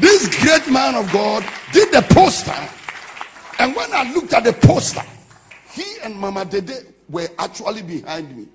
This 0.00 0.26
great 0.42 0.68
man 0.72 0.96
of 0.96 1.10
God 1.12 1.46
did 1.72 1.92
the 1.92 2.02
poster. 2.12 2.50
And 3.60 3.76
when 3.76 3.92
I 3.92 4.12
looked 4.12 4.32
at 4.32 4.42
the 4.42 4.52
poster, 4.52 5.02
he 5.70 5.84
and 6.02 6.16
Mama 6.16 6.44
Dede 6.44 6.92
were 7.08 7.28
actually 7.38 7.82
behind 7.82 8.36
me. 8.36 8.48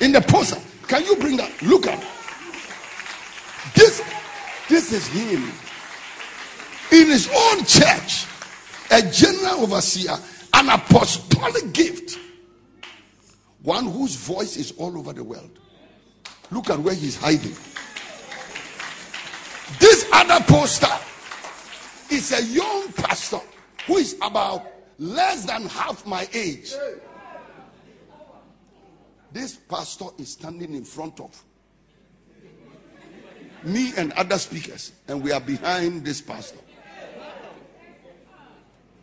In 0.00 0.12
the 0.12 0.20
poster. 0.20 0.60
Can 0.86 1.04
you 1.04 1.16
bring 1.16 1.36
that? 1.36 1.62
Look 1.62 1.86
at 1.86 2.00
this. 3.74 4.02
This 4.68 4.92
is 4.92 5.06
him. 5.08 5.52
In 6.92 7.08
his 7.08 7.28
own 7.34 7.64
church, 7.64 8.26
a 8.90 9.02
general 9.10 9.62
overseer, 9.62 10.16
an 10.54 10.68
apostolic 10.68 11.72
gift. 11.72 12.18
One 13.62 13.86
whose 13.86 14.14
voice 14.14 14.56
is 14.56 14.72
all 14.72 14.96
over 14.96 15.12
the 15.12 15.24
world. 15.24 15.50
Look 16.50 16.70
at 16.70 16.78
where 16.78 16.94
he's 16.94 17.16
hiding. 17.16 17.56
This 19.80 20.06
other 20.12 20.44
poster 20.44 20.86
is 22.10 22.32
a 22.32 22.44
young 22.44 22.92
pastor 22.92 23.40
who 23.86 23.96
is 23.96 24.16
about 24.22 24.62
less 24.98 25.44
than 25.44 25.66
half 25.66 26.06
my 26.06 26.28
age. 26.32 26.72
This 29.32 29.56
pastor 29.56 30.06
is 30.18 30.32
standing 30.32 30.74
in 30.74 30.84
front 30.84 31.20
of 31.20 31.44
me 33.64 33.92
and 33.96 34.12
other 34.12 34.38
speakers, 34.38 34.92
and 35.08 35.22
we 35.22 35.32
are 35.32 35.40
behind 35.40 36.04
this 36.04 36.20
pastor. 36.20 36.58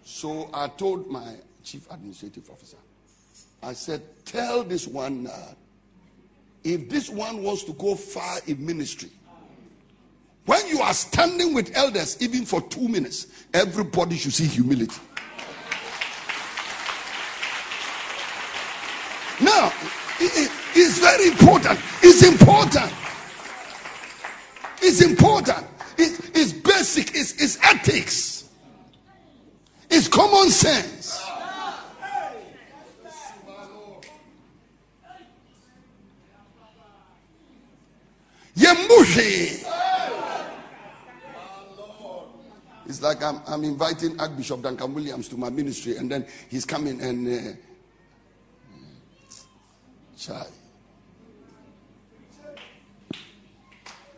So 0.03 0.49
I 0.53 0.67
told 0.67 1.09
my 1.09 1.35
chief 1.63 1.89
administrative 1.91 2.49
officer, 2.49 2.77
I 3.61 3.73
said, 3.73 4.01
Tell 4.25 4.63
this 4.63 4.87
one 4.87 5.29
if 6.63 6.89
this 6.89 7.09
one 7.09 7.43
wants 7.43 7.63
to 7.65 7.73
go 7.73 7.95
far 7.95 8.39
in 8.47 8.65
ministry, 8.65 9.09
when 10.45 10.65
you 10.67 10.79
are 10.79 10.93
standing 10.93 11.53
with 11.53 11.75
elders, 11.75 12.21
even 12.21 12.45
for 12.45 12.61
two 12.61 12.87
minutes, 12.87 13.45
everybody 13.53 14.17
should 14.17 14.33
see 14.33 14.45
humility. 14.45 14.99
Now, 19.41 19.73
it's 20.75 20.99
very 20.99 21.27
important. 21.27 21.79
It's 22.01 22.23
important. 22.23 22.91
It's 24.81 25.01
important. 25.01 25.65
It's, 25.97 26.53
basic. 26.53 27.15
It's, 27.15 27.41
it's 27.41 27.57
ethics. 27.63 28.49
It's 29.89 30.07
common 30.07 30.49
sense. 30.49 31.21
Yembushi. 38.55 39.65
It's 42.85 43.01
like 43.01 43.23
I'm, 43.23 43.41
I'm 43.47 43.63
inviting 43.63 44.19
Archbishop 44.19 44.61
Duncan 44.61 44.93
Williams 44.93 45.27
to 45.29 45.37
my 45.37 45.49
ministry, 45.49 45.97
and 45.97 46.11
then 46.11 46.25
he's 46.49 46.65
coming 46.65 47.01
and. 47.01 47.27
Uh, 47.27 47.55
Chai. 50.25 50.45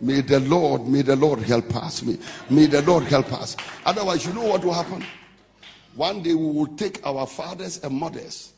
May 0.02 0.22
the 0.22 0.40
Lord, 0.42 0.88
may 0.88 1.02
the 1.02 1.16
Lord 1.16 1.40
help 1.40 1.76
us. 1.76 2.04
May, 2.04 2.20
may 2.50 2.68
the 2.68 2.84
Lord 2.84 3.06
help 3.06 3.32
us. 3.34 3.58
Otherwise, 3.86 4.26
you 4.26 4.34
know 4.34 4.44
what 4.44 4.64
will 4.64 4.74
happen? 4.74 5.04
One 5.96 6.22
day 6.22 6.36
we 6.36 6.46
will 6.46 6.68
take 6.76 7.04
our 7.06 7.26
fathers 7.26 7.84
and 7.84 7.96
mothers 7.96 8.54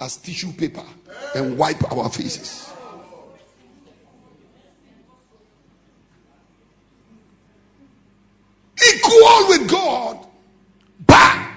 as 0.00 0.16
tissue 0.16 0.52
paper 0.52 0.84
and 1.34 1.56
wipe 1.56 1.90
our 1.90 2.10
faces. 2.10 2.70
Equal 8.94 9.48
with 9.48 9.70
God, 9.70 10.26
but 11.06 11.48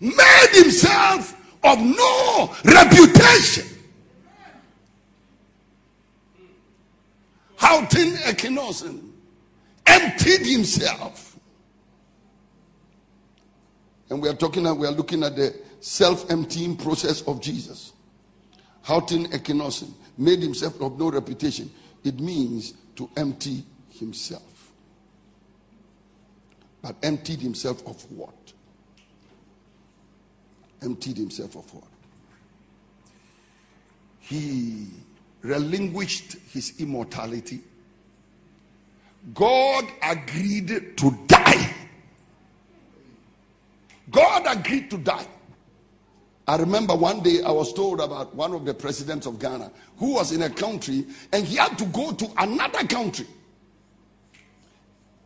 made 0.00 0.48
himself 0.52 1.36
of 1.64 1.78
no 1.80 2.54
reputation. 2.64 3.79
Heauton 7.60 8.16
Ekenosen 8.24 9.12
emptied 9.86 10.46
himself. 10.46 11.38
And 14.08 14.20
we 14.20 14.28
are 14.28 14.34
talking, 14.34 14.62
now, 14.64 14.74
we 14.74 14.86
are 14.86 14.92
looking 14.92 15.22
at 15.22 15.36
the 15.36 15.54
self-emptying 15.80 16.76
process 16.78 17.22
of 17.22 17.40
Jesus. 17.40 17.92
Heauton 18.84 19.26
Ekenosen 19.26 19.92
made 20.16 20.40
himself 20.40 20.80
of 20.80 20.98
no 20.98 21.10
reputation. 21.10 21.70
It 22.02 22.18
means 22.18 22.74
to 22.96 23.08
empty 23.16 23.62
himself. 23.98 24.72
But 26.82 26.96
emptied 27.02 27.40
himself 27.40 27.86
of 27.86 28.10
what? 28.10 28.34
Emptied 30.82 31.18
himself 31.18 31.56
of 31.56 31.74
what? 31.74 31.84
He 34.20 34.88
relinquished 35.42 36.36
his 36.52 36.80
immortality, 36.80 37.60
God 39.34 39.84
agreed 40.02 40.96
to 40.96 41.18
die. 41.26 41.74
God 44.10 44.44
agreed 44.46 44.90
to 44.90 44.98
die. 44.98 45.26
I 46.48 46.56
remember 46.56 46.96
one 46.96 47.22
day 47.22 47.42
I 47.42 47.50
was 47.50 47.72
told 47.72 48.00
about 48.00 48.34
one 48.34 48.52
of 48.54 48.64
the 48.64 48.74
presidents 48.74 49.26
of 49.26 49.38
Ghana 49.38 49.70
who 49.98 50.14
was 50.14 50.32
in 50.32 50.42
a 50.42 50.50
country 50.50 51.06
and 51.32 51.46
he 51.46 51.56
had 51.56 51.78
to 51.78 51.84
go 51.86 52.12
to 52.12 52.28
another 52.38 52.86
country. 52.86 53.26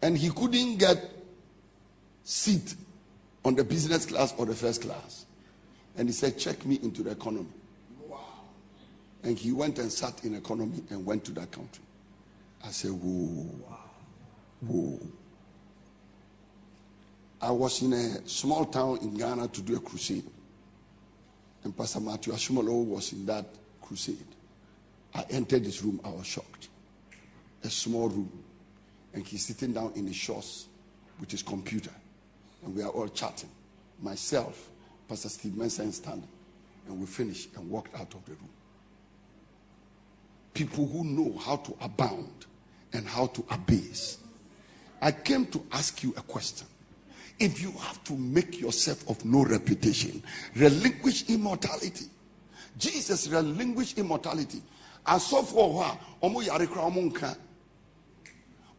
And 0.03 0.19
he 0.19 0.29
couldn't 0.29 0.77
get 0.77 0.99
seat 2.25 2.75
on 3.43 3.55
the 3.55 3.65
business 3.65 4.05
class 4.05 4.35
or 4.37 4.45
the 4.45 4.55
first 4.55 4.83
class. 4.83 5.25
And 5.97 6.09
he 6.09 6.12
said, 6.12 6.39
check 6.39 6.67
me 6.67 6.79
into 6.83 7.03
the 7.03 7.12
economy. 7.12 7.49
And 9.25 9.39
he 9.39 9.53
went 9.53 9.79
and 9.79 9.91
sat 9.91 10.22
in 10.25 10.35
economy 10.35 10.83
and 10.91 11.05
went 11.05 11.25
to 11.25 11.33
that 11.33 11.51
country. 11.51 11.83
I 12.62 12.68
said, 12.68 12.91
whoa, 12.91 13.79
whoa. 14.61 15.01
I 17.41 17.51
was 17.51 17.83
in 17.83 17.95
a 17.95 18.29
small 18.29 18.66
town 18.66 18.99
in 19.01 19.16
Ghana 19.16 19.49
to 19.49 19.62
do 19.62 19.77
a 19.77 19.81
crusade. 19.81 20.25
And 21.62 21.77
Pastor 21.77 22.01
Matthew 22.01 22.35
Ashimolowo 22.35 22.85
was 22.85 23.12
in 23.12 23.25
that 23.27 23.47
crusade. 23.81 24.27
I 25.14 25.25
entered 25.31 25.64
this 25.64 25.83
room, 25.83 26.01
I 26.05 26.11
was 26.11 26.27
shocked. 26.27 26.68
A 27.64 27.70
small 27.70 28.11
room. 28.11 28.31
And 29.14 29.27
he's 29.27 29.47
sitting 29.47 29.72
down 29.72 29.93
in 29.95 30.07
his 30.07 30.16
shorts 30.16 30.66
with 31.18 31.31
his 31.31 31.43
computer. 31.43 31.93
And 32.62 32.77
we 32.77 32.83
are 32.83 32.91
all 32.91 33.09
chatting. 33.09 33.51
Myself, 34.03 34.68
Pastor 35.09 35.31
Steve 35.31 35.53
Mensah 35.53 35.91
standing. 35.93 36.29
And 36.89 37.01
we 37.01 37.07
finished 37.07 37.51
and 37.57 37.70
walked 37.70 37.95
out 37.95 38.12
of 38.12 38.22
the 38.27 38.33
room 38.33 38.51
people 40.55 40.87
who 40.87 41.05
know 41.05 41.37
how 41.39 41.57
to 41.57 41.77
abound 41.81 42.47
and 42.93 43.07
how 43.07 43.27
to 43.27 43.45
abase. 43.51 44.19
I 45.03 45.13
came 45.13 45.47
to 45.47 45.63
ask 45.73 46.03
you 46.03 46.15
a 46.17 46.23
question. 46.23 46.67
If 47.39 47.61
you 47.61 47.73
have 47.73 48.03
to 48.05 48.15
make 48.15 48.61
yourself 48.61 49.09
of 49.11 49.25
no 49.25 49.45
reputation, 49.45 50.23
relinquish 50.55 51.29
immortality. 51.29 52.07
Jesus 52.79 53.29
relinquished 53.29 53.99
immortality. 53.99 54.63
I 55.05 55.19
saw 55.19 55.43
for 55.43 55.83
her, 55.83 55.99
nka. 56.23 57.37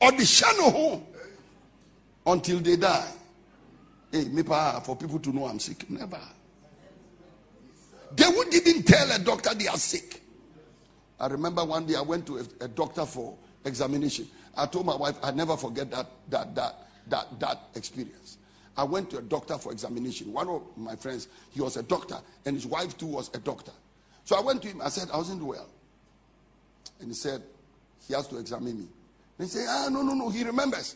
Or 0.02 0.12
the 0.12 0.72
home 0.72 1.06
until 2.26 2.60
they 2.60 2.78
die. 2.78 3.12
Hey, 4.12 4.26
me 4.26 4.44
pa, 4.44 4.80
for 4.80 4.96
people 4.96 5.20
to 5.20 5.30
know 5.32 5.46
I'm 5.46 5.60
sick. 5.60 5.90
Never. 5.90 6.20
They 8.16 8.28
would 8.28 8.50
didn't 8.50 8.84
tell 8.84 9.12
a 9.12 9.20
doctor 9.20 9.54
they 9.54 9.68
are 9.68 9.78
sick. 9.78 10.22
I 11.20 11.28
remember 11.28 11.64
one 11.64 11.86
day 11.86 11.96
I 11.96 12.02
went 12.02 12.26
to 12.28 12.38
a, 12.38 12.66
a 12.66 12.68
doctor 12.68 13.06
for 13.06 13.36
examination. 13.64 14.28
I 14.58 14.66
told 14.66 14.86
my 14.86 14.96
wife 14.96 15.18
I 15.24 15.32
never 15.32 15.56
forget 15.58 15.90
that 15.92 16.08
that 16.30 16.56
that 16.56 16.88
that 17.08 17.40
that 17.40 17.62
experience. 17.76 18.38
I 18.78 18.84
went 18.84 19.10
to 19.12 19.18
a 19.18 19.22
doctor 19.22 19.58
for 19.58 19.72
examination. 19.72 20.34
One 20.34 20.50
of 20.50 20.62
my 20.76 20.96
friends, 20.98 21.30
he 21.52 21.62
was 21.62 21.78
a 21.78 21.84
doctor, 21.84 22.18
and 22.46 22.56
his 22.56 22.66
wife 22.66 22.98
too 22.98 23.06
was 23.06 23.32
a 23.34 23.40
doctor. 23.40 23.72
So 24.26 24.36
I 24.36 24.42
went 24.42 24.62
to 24.64 24.68
him. 24.68 24.82
I 24.82 24.90
said 24.90 25.10
I 25.14 25.18
wasn't 25.18 25.44
well, 25.44 25.70
and 27.00 27.08
he 27.08 27.14
said 27.14 27.42
he 28.08 28.14
has 28.14 28.28
to 28.28 28.38
examine 28.38 28.80
me. 28.80 28.88
He 29.38 29.46
said, 29.46 29.66
Ah, 29.70 29.90
no, 29.90 30.02
no, 30.02 30.14
no. 30.14 30.30
He 30.30 30.44
remembers. 30.44 30.96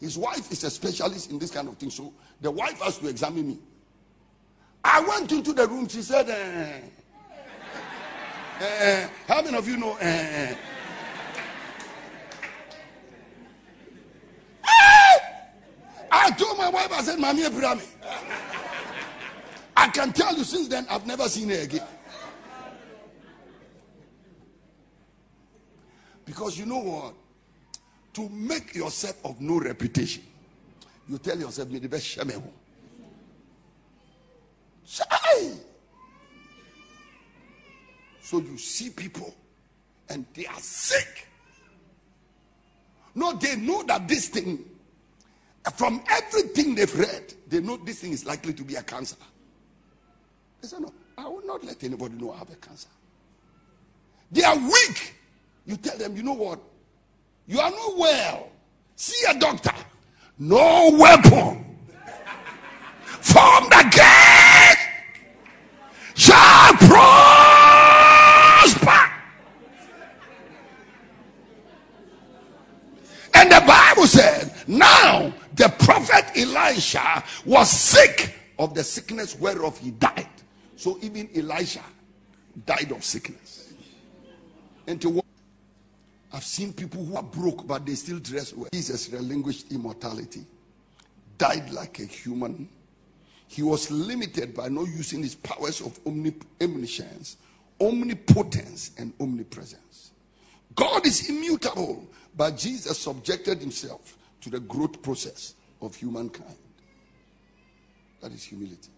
His 0.00 0.16
wife 0.16 0.50
is 0.52 0.62
a 0.64 0.70
specialist 0.70 1.30
in 1.30 1.38
this 1.38 1.50
kind 1.50 1.68
of 1.68 1.76
thing, 1.76 1.90
so 1.90 2.12
the 2.40 2.50
wife 2.50 2.80
has 2.82 2.98
to 2.98 3.08
examine 3.08 3.48
me. 3.48 3.58
I 4.84 5.00
went 5.00 5.32
into 5.32 5.52
the 5.52 5.66
room. 5.66 5.88
She 5.88 6.02
said. 6.02 6.28
Eh, 6.28 6.80
uh, 8.60 9.08
how 9.26 9.42
many 9.42 9.56
of 9.56 9.68
you 9.68 9.76
know? 9.76 9.92
Uh, 9.92 10.54
I 16.10 16.30
told 16.32 16.58
my 16.58 16.68
wife, 16.68 16.92
I 16.92 17.02
said, 17.02 17.18
Mami 17.18 17.46
Abrami. 17.46 17.86
I 19.76 19.88
can 19.88 20.12
tell 20.12 20.36
you 20.36 20.44
since 20.44 20.68
then, 20.68 20.86
I've 20.90 21.06
never 21.06 21.28
seen 21.28 21.50
her 21.50 21.60
again. 21.60 21.86
Because 26.24 26.58
you 26.58 26.66
know 26.66 26.78
what? 26.78 27.14
to 28.18 28.28
make 28.30 28.74
yourself 28.74 29.24
of 29.24 29.40
no 29.40 29.60
reputation, 29.60 30.24
you 31.08 31.18
tell 31.18 31.38
yourself, 31.38 31.68
me 31.68 31.78
the 31.78 31.88
best 31.88 32.18
shamehu. 32.18 32.42
Shy. 34.84 35.52
So 38.28 38.40
you 38.40 38.58
see 38.58 38.90
people 38.90 39.34
and 40.10 40.26
they 40.34 40.44
are 40.44 40.60
sick. 40.60 41.26
No, 43.14 43.32
they 43.32 43.56
know 43.56 43.82
that 43.84 44.06
this 44.06 44.28
thing, 44.28 44.66
from 45.74 46.02
everything 46.10 46.74
they've 46.74 46.94
read, 46.98 47.32
they 47.48 47.60
know 47.60 47.78
this 47.78 48.00
thing 48.00 48.12
is 48.12 48.26
likely 48.26 48.52
to 48.52 48.62
be 48.64 48.74
a 48.74 48.82
cancer. 48.82 49.16
They 50.60 50.68
say, 50.68 50.76
No, 50.78 50.92
I 51.16 51.26
will 51.26 51.46
not 51.46 51.64
let 51.64 51.82
anybody 51.82 52.16
know 52.16 52.32
I 52.32 52.36
have 52.36 52.50
a 52.50 52.56
cancer. 52.56 52.90
They 54.30 54.44
are 54.44 54.58
weak. 54.58 55.14
You 55.64 55.78
tell 55.78 55.96
them, 55.96 56.14
You 56.14 56.22
know 56.22 56.34
what? 56.34 56.60
You 57.46 57.60
are 57.60 57.70
not 57.70 57.96
well. 57.96 58.50
See 58.94 59.24
a 59.30 59.38
doctor. 59.38 59.72
No 60.38 60.90
weapon 60.98 61.64
formed 63.22 63.72
against 63.72 64.88
shall 66.18 66.74
prosper. 66.74 67.08
And 73.34 73.52
the 73.52 73.62
Bible 73.66 73.97
said, 74.08 74.52
now 74.66 75.32
the 75.54 75.68
prophet 75.78 76.24
Elisha 76.36 77.22
was 77.44 77.70
sick 77.70 78.34
of 78.58 78.74
the 78.74 78.82
sickness 78.82 79.38
whereof 79.38 79.78
he 79.78 79.92
died. 79.92 80.26
So 80.76 80.98
even 81.02 81.28
Elisha 81.34 81.84
died 82.66 82.90
of 82.92 83.04
sickness. 83.04 83.72
And 84.86 85.00
to 85.02 85.10
what 85.10 85.24
I've 86.32 86.44
seen 86.44 86.72
people 86.72 87.04
who 87.04 87.16
are 87.16 87.22
broke, 87.22 87.66
but 87.66 87.86
they 87.86 87.94
still 87.94 88.18
dress 88.18 88.52
well. 88.54 88.68
Jesus 88.72 89.08
relinquished 89.10 89.72
immortality, 89.72 90.44
died 91.36 91.70
like 91.70 91.98
a 92.00 92.04
human. 92.04 92.68
He 93.48 93.62
was 93.62 93.90
limited 93.90 94.54
by 94.54 94.68
not 94.68 94.88
using 94.88 95.22
his 95.22 95.34
powers 95.34 95.80
of 95.80 95.98
omniscience, 96.06 97.38
omnipotence, 97.80 98.90
and 98.98 99.12
omnipresence. 99.20 100.10
God 100.74 101.06
is 101.06 101.28
immutable, 101.28 102.06
but 102.38 102.56
Jesus 102.56 102.96
subjected 102.96 103.58
himself 103.58 104.16
to 104.40 104.48
the 104.48 104.60
growth 104.60 105.02
process 105.02 105.54
of 105.82 105.94
humankind. 105.96 106.56
That 108.22 108.30
is 108.32 108.44
humility. 108.44 108.90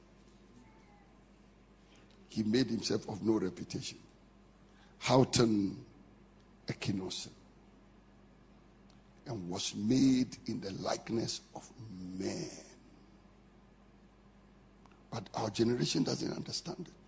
He 2.28 2.43
made 2.43 2.66
himself 2.66 3.09
of 3.09 3.24
no 3.24 3.38
reputation. 3.38 3.99
Heauton 5.03 5.74
Ekenosen 6.66 7.30
and 9.26 9.49
was 9.49 9.74
made 9.74 10.36
in 10.47 10.61
the 10.61 10.72
likeness 10.72 11.41
of 11.55 11.66
man. 12.18 12.51
But 15.11 15.28
our 15.34 15.49
generation 15.49 16.03
doesn't 16.03 16.32
understand 16.32 16.88
it. 16.88 16.99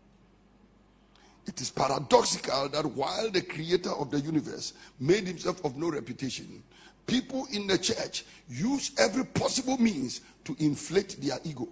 It 1.47 1.61
is 1.61 1.71
paradoxical 1.71 2.69
that 2.69 2.87
while 2.87 3.31
the 3.31 3.43
creator 3.43 3.91
of 3.91 4.11
the 4.11 4.21
universe 4.21 4.75
made 5.01 5.27
himself 5.27 5.65
of 5.65 5.77
no 5.77 5.91
reputation, 5.91 6.63
people 7.07 7.47
in 7.53 7.67
the 7.67 7.79
church 7.79 8.25
use 8.49 8.93
every 8.99 9.25
possible 9.25 9.77
means 9.79 10.21
to 10.45 10.57
inflate 10.61 11.17
their 11.21 11.39
ego. 11.45 11.69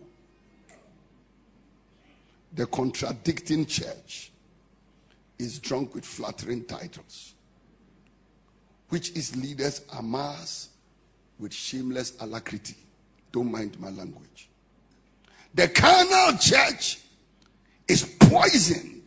The 2.54 2.66
contradicting 2.66 3.66
church 3.66 4.32
is 5.38 5.60
drunk 5.60 5.94
with 5.94 6.04
flattering 6.04 6.64
titles, 6.64 7.34
which 8.88 9.10
its 9.16 9.36
leaders 9.36 9.82
amass 9.96 10.70
with 11.38 11.54
shameless 11.54 12.14
alacrity. 12.20 12.76
Don't 13.30 13.52
mind 13.52 13.78
my 13.78 13.90
language. 13.90 14.48
The 15.54 15.68
carnal 15.68 16.36
church 16.38 16.98
is 17.86 18.04
poisoned 18.18 18.99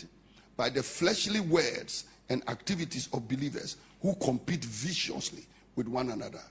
by 0.57 0.69
the 0.69 0.83
fleshly 0.83 1.39
words 1.39 2.05
and 2.29 2.47
activities 2.49 3.09
of 3.13 3.27
believers 3.27 3.77
who 4.01 4.15
compete 4.15 4.63
viciously 4.63 5.45
with 5.75 5.87
one 5.87 6.09
another. 6.09 6.41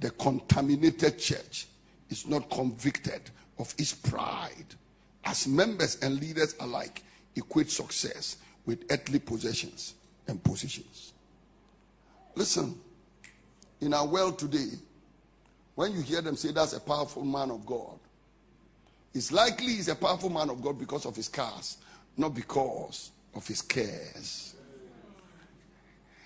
The 0.00 0.10
contaminated 0.12 1.18
church 1.18 1.66
is 2.08 2.26
not 2.26 2.50
convicted 2.50 3.30
of 3.58 3.74
its 3.78 3.92
pride, 3.92 4.74
as 5.24 5.46
members 5.46 5.98
and 6.02 6.18
leaders 6.18 6.54
alike 6.60 7.02
equate 7.36 7.70
success 7.70 8.38
with 8.66 8.84
earthly 8.90 9.18
possessions 9.18 9.94
and 10.26 10.42
positions. 10.42 11.12
Listen, 12.34 12.78
in 13.80 13.94
our 13.94 14.06
world 14.06 14.38
today, 14.38 14.70
when 15.74 15.92
you 15.92 16.00
hear 16.00 16.20
them 16.22 16.36
say 16.36 16.52
that's 16.52 16.72
a 16.72 16.80
powerful 16.80 17.24
man 17.24 17.50
of 17.50 17.64
God, 17.66 17.98
it's 19.12 19.32
likely 19.32 19.74
he's 19.74 19.88
a 19.88 19.94
powerful 19.94 20.30
man 20.30 20.50
of 20.50 20.62
God 20.62 20.78
because 20.78 21.04
of 21.04 21.16
his 21.16 21.28
cars 21.28 21.78
not 22.20 22.34
because 22.34 23.10
of 23.34 23.46
his 23.46 23.62
cares. 23.62 24.54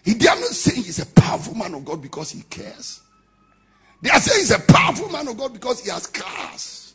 He, 0.04 0.14
they 0.14 0.28
are 0.28 0.36
not 0.36 0.48
saying 0.48 0.82
he's 0.82 0.98
a 0.98 1.06
powerful 1.06 1.54
man 1.54 1.74
of 1.74 1.84
God 1.84 2.02
because 2.02 2.30
he 2.30 2.42
cares. 2.42 3.00
They 4.02 4.10
are 4.10 4.20
saying 4.20 4.40
he's 4.40 4.50
a 4.50 4.58
powerful 4.58 5.08
man 5.08 5.28
of 5.28 5.38
God 5.38 5.54
because 5.54 5.82
he 5.82 5.90
has 5.90 6.06
cars. 6.08 6.94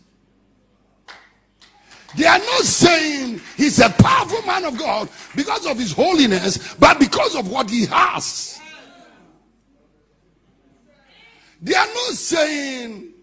They 2.15 2.25
are 2.25 2.37
not 2.39 2.61
saying 2.61 3.41
he's 3.55 3.79
a 3.79 3.89
powerful 3.89 4.41
man 4.43 4.65
of 4.65 4.77
God 4.77 5.09
because 5.35 5.65
of 5.65 5.77
his 5.77 5.91
holiness, 5.91 6.75
but 6.75 6.99
because 6.99 7.35
of 7.35 7.49
what 7.49 7.69
he 7.69 7.85
has. 7.85 8.59
They 11.61 11.75
are 11.75 11.87
not 11.87 12.13
saying 12.13 13.13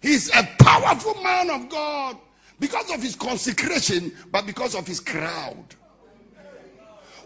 he's 0.00 0.30
a 0.34 0.48
powerful 0.58 1.14
man 1.22 1.50
of 1.50 1.68
God 1.68 2.16
because 2.58 2.90
of 2.92 3.02
his 3.02 3.16
consecration, 3.16 4.12
but 4.30 4.46
because 4.46 4.74
of 4.74 4.86
his 4.86 5.00
crowd. 5.00 5.64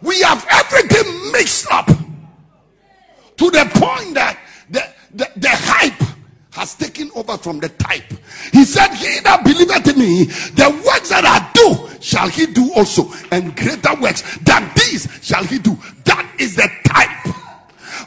We 0.02 0.20
have 0.22 0.46
everything 0.50 1.32
mixed 1.32 1.70
up 1.70 1.86
to 1.86 3.50
the 3.50 3.70
point 3.74 4.14
that 4.14 4.38
the, 4.70 4.82
the, 5.12 5.30
the 5.36 5.48
hype 5.50 6.10
has 6.52 6.74
taken 6.74 7.10
over 7.14 7.36
from 7.38 7.60
the 7.60 7.68
type. 7.68 8.04
He 8.52 8.64
said, 8.64 8.92
He 8.94 9.20
that 9.20 9.44
believeth 9.44 9.88
in 9.88 9.98
me, 9.98 10.24
the 10.24 10.70
works 10.86 11.10
that 11.10 11.24
I 11.24 11.50
do 11.54 11.88
shall 12.00 12.28
he 12.28 12.46
do 12.46 12.72
also, 12.74 13.10
and 13.30 13.54
greater 13.56 13.94
works 14.00 14.38
than 14.38 14.70
these 14.74 15.08
shall 15.22 15.44
he 15.44 15.58
do. 15.58 15.76
That 16.04 16.28
is 16.38 16.56
the 16.56 16.68
type. 16.84 17.34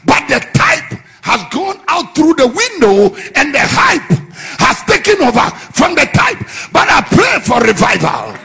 But 0.04 0.28
the 0.28 0.40
type 0.52 1.00
has 1.22 1.42
gone 1.52 1.80
out 1.88 2.14
through 2.14 2.34
the 2.34 2.48
window, 2.48 3.16
and 3.34 3.54
the 3.54 3.60
hype 3.60 4.23
has 4.58 4.82
taken 4.84 5.22
over 5.22 5.50
from 5.72 5.94
the 5.94 6.06
type. 6.12 6.38
But 6.72 6.88
I 6.88 7.02
pray 7.02 7.40
for 7.44 7.60
revival. 7.60 8.36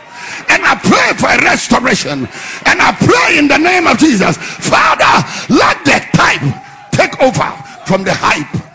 And 0.50 0.66
I 0.66 0.76
pray 0.82 1.14
for 1.18 1.32
restoration. 1.46 2.28
And 2.66 2.82
I 2.82 2.96
pray 2.98 3.38
in 3.38 3.48
the 3.48 3.58
name 3.58 3.88
of 3.88 3.98
Jesus. 3.98 4.38
Father, 4.38 5.14
let 5.50 5.84
the 5.86 6.00
type 6.18 6.46
take 6.92 7.22
over 7.22 7.50
from 7.86 8.04
the 8.04 8.14
hype. 8.14 8.70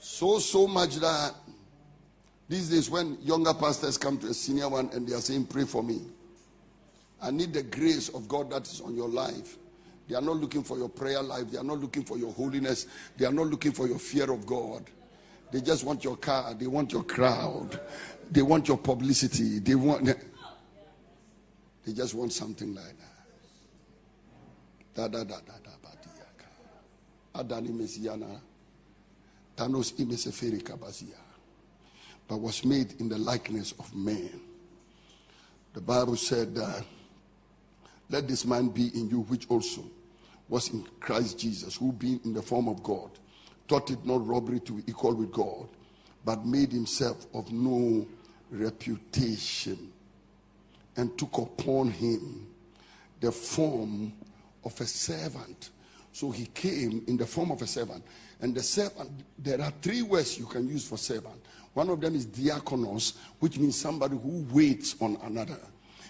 So, 0.00 0.40
so 0.40 0.66
much 0.66 0.96
that 0.96 1.32
these 2.48 2.70
days 2.70 2.90
when 2.90 3.18
younger 3.22 3.54
pastors 3.54 3.98
come 3.98 4.18
to 4.18 4.28
a 4.28 4.34
senior 4.34 4.68
one 4.68 4.90
and 4.92 5.06
they 5.06 5.14
are 5.14 5.20
saying, 5.20 5.46
Pray 5.46 5.64
for 5.64 5.82
me. 5.82 6.00
I 7.20 7.30
need 7.30 7.52
the 7.52 7.62
grace 7.62 8.08
of 8.08 8.26
God 8.26 8.50
that 8.50 8.66
is 8.66 8.80
on 8.80 8.96
your 8.96 9.08
life. 9.08 9.57
They 10.08 10.14
are 10.14 10.22
not 10.22 10.36
looking 10.36 10.62
for 10.62 10.78
your 10.78 10.88
prayer 10.88 11.22
life. 11.22 11.50
They 11.50 11.58
are 11.58 11.64
not 11.64 11.78
looking 11.78 12.02
for 12.02 12.16
your 12.16 12.32
holiness. 12.32 12.86
They 13.16 13.26
are 13.26 13.32
not 13.32 13.46
looking 13.46 13.72
for 13.72 13.86
your 13.86 13.98
fear 13.98 14.30
of 14.32 14.46
God. 14.46 14.84
They 15.52 15.60
just 15.60 15.84
want 15.84 16.02
your 16.02 16.16
car. 16.16 16.54
They 16.54 16.66
want 16.66 16.92
your 16.92 17.04
crowd. 17.04 17.78
They 18.30 18.42
want 18.42 18.68
your 18.68 18.78
publicity. 18.78 19.58
They 19.60 19.74
want. 19.74 20.08
They 21.84 21.94
just 21.94 22.14
want 22.14 22.34
something 22.34 22.74
like 22.74 22.84
that. 22.84 23.24
Da 24.94 25.08
da 25.08 25.24
da 25.24 25.36
da 25.40 25.54
da 25.64 25.70
Adani 27.34 27.68
mesiana. 27.70 28.40
Thanos 29.56 29.92
imeseferi 29.98 30.60
kabazia. 30.62 31.16
But 32.26 32.38
was 32.38 32.64
made 32.64 32.94
in 33.00 33.08
the 33.08 33.16
likeness 33.16 33.72
of 33.78 33.94
man. 33.94 34.40
The 35.72 35.80
Bible 35.80 36.16
said 36.16 36.54
that. 36.56 36.84
Let 38.10 38.26
this 38.26 38.44
man 38.44 38.68
be 38.68 38.88
in 38.88 39.08
you, 39.10 39.20
which 39.20 39.48
also 39.48 39.84
was 40.48 40.68
in 40.70 40.86
Christ 41.00 41.38
Jesus, 41.38 41.76
who 41.76 41.92
being 41.92 42.20
in 42.24 42.32
the 42.32 42.42
form 42.42 42.68
of 42.68 42.82
God, 42.82 43.10
thought 43.68 43.90
it 43.90 44.04
not 44.04 44.26
robbery 44.26 44.60
to 44.60 44.72
be 44.72 44.90
equal 44.90 45.14
with 45.14 45.30
God, 45.32 45.68
but 46.24 46.46
made 46.46 46.72
himself 46.72 47.26
of 47.34 47.52
no 47.52 48.06
reputation, 48.50 49.92
and 50.96 51.16
took 51.18 51.38
upon 51.38 51.90
him 51.90 52.46
the 53.20 53.30
form 53.30 54.12
of 54.64 54.80
a 54.80 54.86
servant. 54.86 55.70
So 56.12 56.30
he 56.30 56.46
came 56.46 57.04
in 57.06 57.16
the 57.16 57.26
form 57.26 57.52
of 57.52 57.62
a 57.62 57.66
servant. 57.66 58.04
And 58.40 58.54
the 58.54 58.62
servant, 58.62 59.10
there 59.38 59.60
are 59.60 59.72
three 59.82 60.02
words 60.02 60.38
you 60.38 60.46
can 60.46 60.68
use 60.68 60.88
for 60.88 60.96
servant. 60.96 61.40
One 61.74 61.90
of 61.90 62.00
them 62.00 62.14
is 62.14 62.26
diakonos, 62.26 63.16
which 63.38 63.58
means 63.58 63.76
somebody 63.78 64.16
who 64.16 64.46
waits 64.50 64.96
on 65.00 65.18
another. 65.22 65.58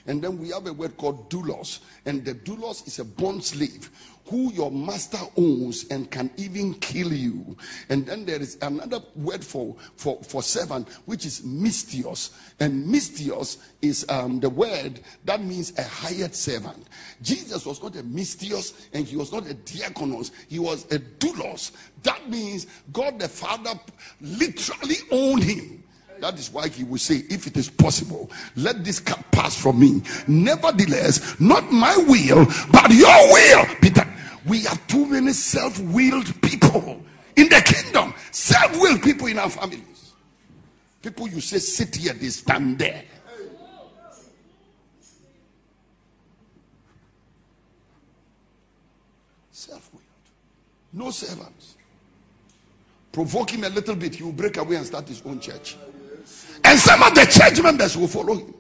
And 0.07 0.23
then 0.23 0.39
we 0.39 0.49
have 0.51 0.67
a 0.67 0.73
word 0.73 0.97
called 0.97 1.29
doulos. 1.29 1.81
And 2.07 2.25
the 2.25 2.35
doulos 2.35 2.87
is 2.87 2.99
a 2.99 3.05
bond 3.05 3.45
slave 3.45 3.91
who 4.29 4.53
your 4.53 4.71
master 4.71 5.19
owns 5.37 5.87
and 5.91 6.11
can 6.11 6.31
even 6.37 6.75
kill 6.75 7.13
you. 7.13 7.57
And 7.89 8.07
then 8.07 8.25
there 8.25 8.41
is 8.41 8.59
another 8.63 9.01
word 9.17 9.43
for, 9.45 9.75
for, 9.97 10.23
for 10.23 10.43
servant, 10.43 10.89
which 11.07 11.25
is 11.25 11.41
misthios. 11.41 12.31
And 12.61 12.87
misthios 12.87 13.59
is 13.81 14.05
um, 14.09 14.41
the 14.41 14.51
word 14.51 15.01
that 15.25 15.43
means 15.43 15.77
a 15.79 15.83
hired 15.83 16.35
servant. 16.35 16.87
Jesus 17.23 17.65
was 17.65 17.83
not 17.83 17.97
a 17.97 18.03
misthios 18.03 18.89
and 18.93 19.07
he 19.07 19.17
was 19.17 19.33
not 19.33 19.49
a 19.51 19.55
diakonos, 19.55 20.31
he 20.49 20.59
was 20.59 20.85
a 20.93 20.99
doulos. 20.99 21.73
That 22.03 22.29
means 22.29 22.67
God 22.93 23.19
the 23.19 23.29
Father 23.29 23.79
literally 24.21 24.97
owned 25.11 25.43
him. 25.43 25.85
That 26.21 26.39
is 26.39 26.53
why 26.53 26.69
he 26.69 26.85
will 26.85 26.99
say, 26.99 27.23
If 27.31 27.47
it 27.47 27.57
is 27.57 27.71
possible, 27.71 28.31
let 28.57 28.85
this 28.85 29.01
cup 29.01 29.25
pass 29.31 29.57
from 29.57 29.79
me. 29.79 30.03
Nevertheless, 30.27 31.41
not 31.41 31.71
my 31.71 31.97
will, 32.09 32.45
but 32.73 32.91
your 32.91 33.33
will. 33.33 33.67
Peter, 33.81 34.07
we 34.49 34.63
have 34.63 34.85
too 34.87 35.07
many 35.07 35.33
self 35.33 35.79
willed 35.81 36.41
people 36.43 37.03
in 37.37 37.49
the 37.49 37.61
kingdom, 37.61 38.15
self 38.31 38.81
willed 38.81 39.03
people 39.03 39.27
in 39.29 39.39
our 39.39 39.51
families. 39.51 40.15
People 41.03 41.29
you 41.29 41.41
say, 41.41 41.59
Sit 41.59 41.97
here, 41.97 42.13
they 42.13 42.29
stand 42.29 42.79
there. 42.79 43.05
Self 49.53 49.91
willed. 49.93 50.03
No 50.93 51.11
servants. 51.11 51.77
Provoke 53.13 53.51
him 53.51 53.65
a 53.65 53.69
little 53.69 53.97
bit, 53.97 54.15
he 54.15 54.23
will 54.23 54.33
break 54.33 54.57
away 54.57 54.77
and 54.77 54.87
start 54.87 55.09
his 55.09 55.23
own 55.25 55.41
church. 55.41 55.77
And 56.65 56.79
some 56.79 57.03
of 57.03 57.15
the 57.15 57.25
church 57.25 57.63
members 57.63 57.97
will 57.97 58.09
follow 58.09 58.35
him. 58.35 58.55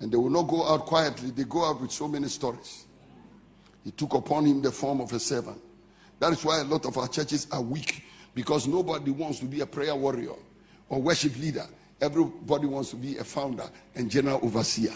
And 0.00 0.10
they 0.12 0.16
will 0.16 0.30
not 0.30 0.42
go 0.48 0.66
out 0.66 0.86
quietly, 0.86 1.30
they 1.30 1.44
go 1.44 1.64
out 1.64 1.80
with 1.80 1.92
so 1.92 2.08
many 2.08 2.28
stories. 2.28 2.86
He 3.84 3.90
took 3.90 4.14
upon 4.14 4.46
him 4.46 4.62
the 4.62 4.72
form 4.72 5.00
of 5.00 5.12
a 5.12 5.20
servant. 5.20 5.60
That 6.18 6.32
is 6.32 6.44
why 6.44 6.60
a 6.60 6.64
lot 6.64 6.86
of 6.86 6.96
our 6.96 7.08
churches 7.08 7.46
are 7.52 7.60
weak 7.60 8.04
because 8.34 8.66
nobody 8.66 9.10
wants 9.10 9.38
to 9.40 9.44
be 9.44 9.60
a 9.60 9.66
prayer 9.66 9.94
warrior 9.94 10.32
or 10.88 11.02
worship 11.02 11.38
leader. 11.38 11.66
Everybody 12.00 12.66
wants 12.66 12.90
to 12.90 12.96
be 12.96 13.18
a 13.18 13.24
founder 13.24 13.68
and 13.94 14.10
general 14.10 14.40
overseer. 14.42 14.94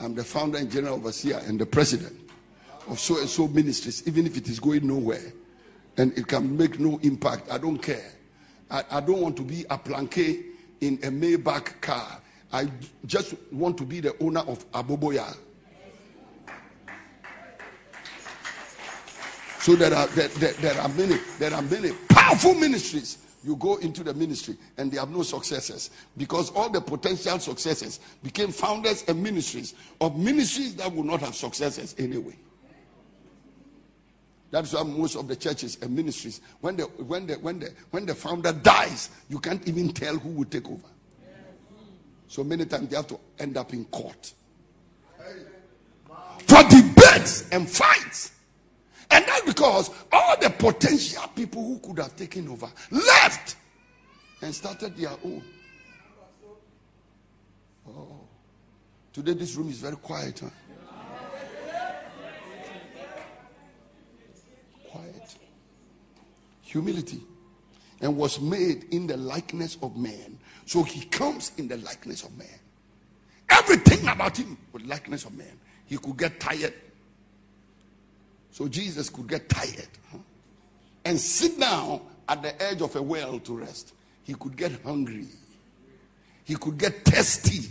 I'm 0.00 0.14
the 0.14 0.24
founder 0.24 0.58
and 0.58 0.70
general 0.70 0.94
overseer 0.94 1.38
and 1.46 1.60
the 1.60 1.66
president 1.66 2.16
of 2.88 2.98
so 2.98 3.20
and 3.20 3.28
so 3.28 3.46
ministries, 3.48 4.06
even 4.06 4.26
if 4.26 4.36
it 4.36 4.48
is 4.48 4.58
going 4.58 4.86
nowhere 4.86 5.32
and 5.96 6.16
it 6.16 6.26
can 6.26 6.56
make 6.56 6.78
no 6.78 6.98
impact. 7.02 7.50
I 7.50 7.58
don't 7.58 7.78
care. 7.78 8.12
I, 8.70 8.84
I 8.90 9.00
don't 9.00 9.20
want 9.20 9.36
to 9.36 9.42
be 9.42 9.64
a 9.68 9.76
planqué 9.76 10.44
in 10.80 10.94
a 11.02 11.08
Maybach 11.08 11.80
car. 11.80 12.20
I 12.52 12.68
just 13.06 13.34
want 13.52 13.78
to 13.78 13.84
be 13.84 14.00
the 14.00 14.16
owner 14.22 14.40
of 14.40 14.70
Aboboya. 14.72 15.36
So 19.60 19.76
there 19.76 19.94
are 19.94 20.06
there, 20.08 20.28
there, 20.28 20.52
there, 20.54 20.80
are 20.80 20.88
many 20.88 21.16
there 21.38 21.52
are 21.52 21.62
many 21.62 21.92
powerful 22.08 22.54
ministries. 22.54 23.18
You 23.44 23.56
go 23.56 23.76
into 23.76 24.02
the 24.02 24.12
ministry 24.14 24.56
and 24.76 24.90
they 24.90 24.98
have 24.98 25.10
no 25.10 25.22
successes 25.22 25.90
because 26.16 26.50
all 26.50 26.68
the 26.68 26.80
potential 26.80 27.38
successes 27.38 28.00
became 28.22 28.52
founders 28.52 29.04
and 29.06 29.22
ministries 29.22 29.74
of 30.00 30.18
ministries 30.18 30.74
that 30.76 30.94
will 30.94 31.04
not 31.04 31.20
have 31.20 31.34
successes 31.34 31.94
anyway. 31.98 32.36
That's 34.50 34.72
why 34.72 34.82
most 34.82 35.14
of 35.16 35.28
the 35.28 35.36
churches 35.36 35.78
and 35.80 35.94
ministries, 35.94 36.40
when 36.60 36.76
the 36.76 36.84
when 36.84 37.26
the 37.26 37.34
when 37.34 37.60
the 37.60 37.72
when 37.90 38.06
the 38.06 38.14
founder 38.14 38.52
dies, 38.52 39.10
you 39.28 39.38
can't 39.38 39.66
even 39.68 39.90
tell 39.90 40.16
who 40.16 40.30
will 40.30 40.44
take 40.46 40.66
over. 40.68 40.88
So 42.30 42.44
many 42.44 42.64
times 42.64 42.88
they 42.88 42.94
have 42.94 43.08
to 43.08 43.18
end 43.40 43.56
up 43.56 43.72
in 43.72 43.84
court 43.86 44.34
for 46.46 46.62
debates 46.68 47.48
and 47.50 47.68
fights. 47.68 48.30
And 49.10 49.24
that's 49.26 49.44
because 49.44 49.90
all 50.12 50.36
the 50.40 50.48
potential 50.50 51.24
people 51.34 51.60
who 51.60 51.80
could 51.80 51.98
have 51.98 52.14
taken 52.14 52.48
over 52.48 52.70
left 52.92 53.56
and 54.42 54.54
started 54.54 54.96
their 54.96 55.10
own. 55.24 55.42
Oh. 57.88 58.20
Today, 59.12 59.32
this 59.32 59.56
room 59.56 59.68
is 59.68 59.78
very 59.78 59.96
quiet. 59.96 60.38
Huh? 60.38 60.50
humility 66.60 67.20
and 68.00 68.16
was 68.16 68.40
made 68.40 68.84
in 68.92 69.08
the 69.08 69.16
likeness 69.16 69.76
of 69.82 69.96
man. 69.96 70.38
So 70.70 70.84
he 70.84 71.04
comes 71.06 71.50
in 71.56 71.66
the 71.66 71.78
likeness 71.78 72.22
of 72.22 72.38
man. 72.38 72.46
Everything 73.48 74.06
about 74.06 74.36
him 74.36 74.56
was 74.72 74.84
likeness 74.84 75.24
of 75.24 75.36
man. 75.36 75.58
He 75.86 75.96
could 75.96 76.16
get 76.16 76.38
tired. 76.38 76.74
So 78.52 78.68
Jesus 78.68 79.10
could 79.10 79.26
get 79.26 79.48
tired 79.48 79.88
and 81.04 81.18
sit 81.18 81.58
down 81.58 82.02
at 82.28 82.40
the 82.42 82.62
edge 82.62 82.82
of 82.82 82.94
a 82.94 83.02
well 83.02 83.40
to 83.40 83.58
rest. 83.58 83.94
He 84.22 84.34
could 84.34 84.56
get 84.56 84.70
hungry. 84.84 85.26
He 86.44 86.54
could 86.54 86.78
get 86.78 87.04
thirsty. 87.04 87.68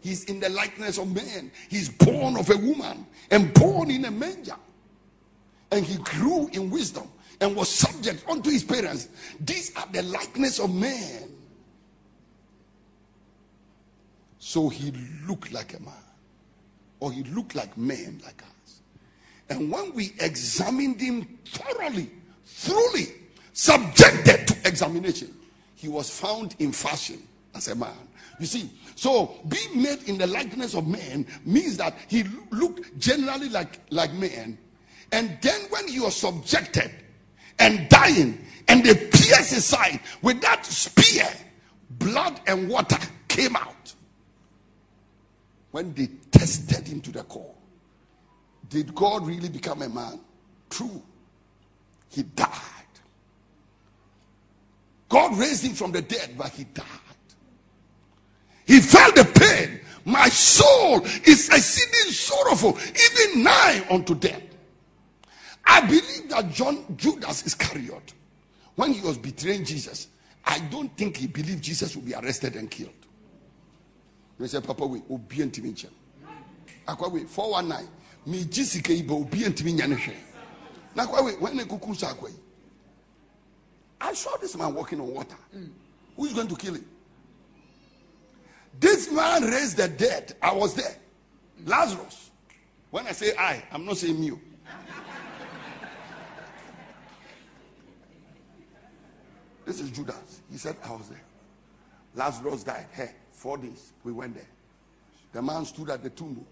He's 0.00 0.24
in 0.24 0.40
the 0.40 0.48
likeness 0.48 0.98
of 0.98 1.14
man. 1.14 1.52
He's 1.68 1.90
born 1.90 2.36
of 2.36 2.50
a 2.50 2.56
woman 2.56 3.06
and 3.30 3.54
born 3.54 3.88
in 3.88 4.04
a 4.04 4.10
manger. 4.10 4.56
And 5.70 5.84
he 5.84 5.96
grew 5.98 6.48
in 6.48 6.70
wisdom 6.70 7.06
and 7.40 7.54
was 7.54 7.68
subject 7.68 8.28
unto 8.28 8.50
his 8.50 8.64
parents. 8.64 9.10
These 9.38 9.76
are 9.76 9.86
the 9.92 10.02
likeness 10.02 10.58
of 10.58 10.74
man. 10.74 11.35
So 14.46 14.68
he 14.68 14.92
looked 15.26 15.52
like 15.52 15.74
a 15.74 15.80
man, 15.80 15.92
or 17.00 17.10
he 17.10 17.24
looked 17.24 17.56
like 17.56 17.76
men 17.76 18.20
like 18.24 18.44
us. 18.44 18.80
And 19.48 19.72
when 19.72 19.92
we 19.92 20.12
examined 20.20 21.00
him 21.00 21.40
thoroughly, 21.44 22.08
thoroughly, 22.44 23.06
subjected 23.52 24.46
to 24.46 24.56
examination, 24.64 25.34
he 25.74 25.88
was 25.88 26.16
found 26.16 26.54
in 26.60 26.70
fashion 26.70 27.20
as 27.56 27.66
a 27.66 27.74
man. 27.74 27.90
You 28.38 28.46
see, 28.46 28.70
so 28.94 29.34
being 29.48 29.82
made 29.82 30.04
in 30.04 30.16
the 30.16 30.28
likeness 30.28 30.76
of 30.76 30.86
man 30.86 31.26
means 31.44 31.76
that 31.78 31.96
he 32.06 32.22
looked 32.52 32.96
generally 33.00 33.48
like, 33.48 33.80
like 33.90 34.12
man. 34.12 34.56
And 35.10 35.36
then 35.42 35.60
when 35.70 35.88
he 35.88 35.98
was 35.98 36.14
subjected 36.14 36.92
and 37.58 37.88
dying, 37.88 38.46
and 38.68 38.84
they 38.84 38.94
pierced 38.94 39.54
his 39.54 39.64
side 39.64 39.98
with 40.22 40.40
that 40.42 40.64
spear, 40.64 41.28
blood 41.90 42.40
and 42.46 42.68
water 42.68 42.98
came 43.26 43.56
out. 43.56 43.75
When 45.76 45.92
they 45.92 46.08
tested 46.30 46.88
him 46.88 47.02
to 47.02 47.12
the 47.12 47.22
core, 47.24 47.54
did 48.70 48.94
God 48.94 49.26
really 49.26 49.50
become 49.50 49.82
a 49.82 49.88
man? 49.90 50.18
True. 50.70 51.02
He 52.08 52.22
died. 52.22 52.48
God 55.06 55.36
raised 55.36 55.66
him 55.66 55.74
from 55.74 55.92
the 55.92 56.00
dead, 56.00 56.30
but 56.38 56.48
he 56.52 56.64
died. 56.64 56.86
He 58.66 58.80
felt 58.80 59.16
the 59.16 59.26
pain. 59.38 59.80
My 60.06 60.30
soul 60.30 61.04
is 61.04 61.50
exceeding 61.50 62.10
sorrowful, 62.10 62.78
even 63.10 63.44
nigh 63.44 63.86
unto 63.90 64.14
death. 64.14 64.44
I 65.62 65.82
believe 65.82 66.30
that 66.30 66.52
John 66.52 66.86
Judas 66.96 67.44
Iscariot, 67.44 68.14
when 68.76 68.94
he 68.94 69.02
was 69.02 69.18
betraying 69.18 69.66
Jesus, 69.66 70.08
I 70.42 70.58
don't 70.70 70.96
think 70.96 71.18
he 71.18 71.26
believed 71.26 71.62
Jesus 71.62 71.94
would 71.96 72.06
be 72.06 72.14
arrested 72.14 72.56
and 72.56 72.70
killed. 72.70 73.05
He 74.38 74.46
said, 74.48 74.64
Papa, 74.64 74.86
we 74.86 75.02
will 75.08 75.18
be 75.18 75.42
intimation. 75.42 75.90
Akwa 76.86 77.10
we 77.10 77.24
419. 77.24 77.88
Me 78.26 78.44
jisike 78.44 78.94
iba 78.94 79.14
obi 79.14 79.38
ntimi 79.38 79.72
nya 79.72 79.88
ne 79.88 79.96
hwe. 79.96 80.14
Na 80.94 81.06
kwa 81.06 81.22
we 81.22 81.32
when 81.32 81.58
kuku 81.58 81.96
sa 81.96 82.08
akwa 82.12 82.30
I 84.00 84.12
saw 84.14 84.36
this 84.36 84.56
man 84.56 84.74
walking 84.74 85.00
on 85.00 85.12
water. 85.12 85.36
Who 86.16 86.26
is 86.26 86.32
going 86.32 86.48
to 86.48 86.56
kill 86.56 86.74
him? 86.74 86.84
This 88.78 89.10
man 89.10 89.42
raised 89.44 89.78
the 89.78 89.88
dead. 89.88 90.34
I 90.42 90.52
was 90.52 90.74
there. 90.74 90.96
Lazarus. 91.64 92.30
When 92.90 93.06
I 93.06 93.12
say 93.12 93.32
I, 93.38 93.62
I'm 93.72 93.84
not 93.84 93.96
saying 93.96 94.22
you. 94.22 94.40
This 99.64 99.80
is 99.80 99.90
Judas. 99.90 100.42
He 100.50 100.58
said, 100.58 100.76
I 100.84 100.92
was 100.92 101.08
there. 101.08 101.22
Lazarus 102.14 102.62
died. 102.62 102.86
Hey, 102.92 103.10
four 103.36 103.58
days. 103.58 103.92
We 104.02 104.12
went 104.12 104.34
there. 104.34 104.48
The 105.32 105.42
man 105.42 105.64
stood 105.64 105.90
at 105.90 106.02
the 106.02 106.10
tomb. 106.10 106.44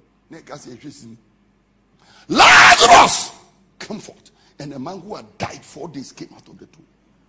Lazarus, 2.28 3.32
come 3.78 3.98
forth. 3.98 4.30
And 4.58 4.72
the 4.72 4.78
man 4.78 5.00
who 5.00 5.16
had 5.16 5.36
died 5.38 5.64
four 5.64 5.88
days 5.88 6.12
came 6.12 6.28
out 6.34 6.46
of 6.48 6.58
the 6.58 6.66
tomb. 6.66 6.86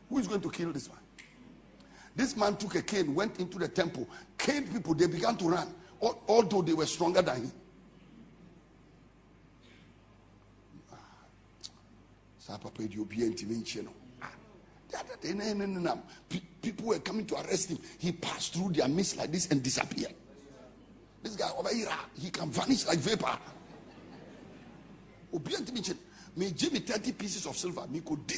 Who 0.10 0.20
is 0.20 0.28
going 0.28 0.42
to 0.42 0.52
kill 0.52 0.72
this 0.72 0.90
man? 0.90 0.98
This 2.16 2.38
man 2.38 2.56
took 2.56 2.76
a 2.76 2.82
cane, 2.82 3.14
went 3.14 3.40
into 3.40 3.58
the 3.58 3.68
temple, 3.68 4.08
caned 4.38 4.72
people. 4.72 4.94
They 4.94 5.08
began 5.08 5.36
to 5.38 5.50
run, 5.50 5.74
although 6.02 6.62
they 6.62 6.74
were 6.74 6.86
stronger 6.86 7.22
than 7.22 7.38
him. 7.38 7.52
Ah. 10.92 10.96
Papa, 14.92 15.34
no, 15.34 15.54
no, 15.54 15.66
no. 15.66 16.04
Pe- 16.30 16.40
people 16.66 16.88
were 16.88 17.00
coming 17.00 17.26
to 17.28 17.36
arrest 17.36 17.70
him. 17.70 17.78
He 18.00 18.12
passed 18.12 18.54
through 18.54 18.72
their 18.72 18.88
midst 18.88 19.18
like 19.18 19.32
this 19.32 19.52
and 19.52 19.62
disappeared. 19.62 20.14
This 21.22 21.36
guy 21.36 21.50
over 21.58 21.70
here, 21.74 21.88
he 22.16 22.32
can 22.32 22.50
vanish 22.50 22.88
like 22.88 22.98
vapor. 22.98 23.38
Obi 25.34 25.54
ntumi 25.54 25.82
nkyɛn 25.82 25.98
me 26.38 26.46
me 26.72 26.80
thirty 26.80 27.12
pieces 27.12 27.46
of 27.46 27.56
silver 27.58 27.86
me 27.88 28.02
bɛhu 28.02 28.30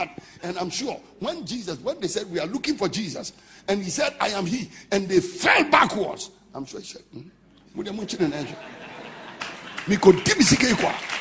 ad 0.00 0.10
and 0.42 0.58
i'm 0.58 0.70
sure 0.70 1.00
when 1.20 1.44
jesus 1.46 1.78
when 1.80 1.98
they 2.00 2.08
said 2.08 2.28
we 2.30 2.38
are 2.40 2.46
looking 2.46 2.76
for 2.76 2.88
jesus 2.88 3.32
and 3.68 3.82
he 3.82 3.90
said 3.90 4.14
i 4.20 4.28
am 4.28 4.46
he 4.46 4.70
and 4.92 5.08
they 5.08 5.20
fell 5.20 5.64
backwards 5.70 6.30
i'm 6.54 6.64
sure 6.64 6.80
he 6.80 6.86
said 6.86 7.02
hmm 7.12 7.28
mo 7.74 7.82
de 7.82 7.92
mo 7.92 8.02
nkyɛn 8.02 8.30
na 8.30 8.36
ɛhwɛ 8.36 8.56
me 9.88 9.96
ko 9.96 10.12
di 10.12 10.34
mi 10.36 10.42
sike 10.42 10.62
yi 10.62 10.74
kɔ 10.74 10.88
a. 10.88 11.16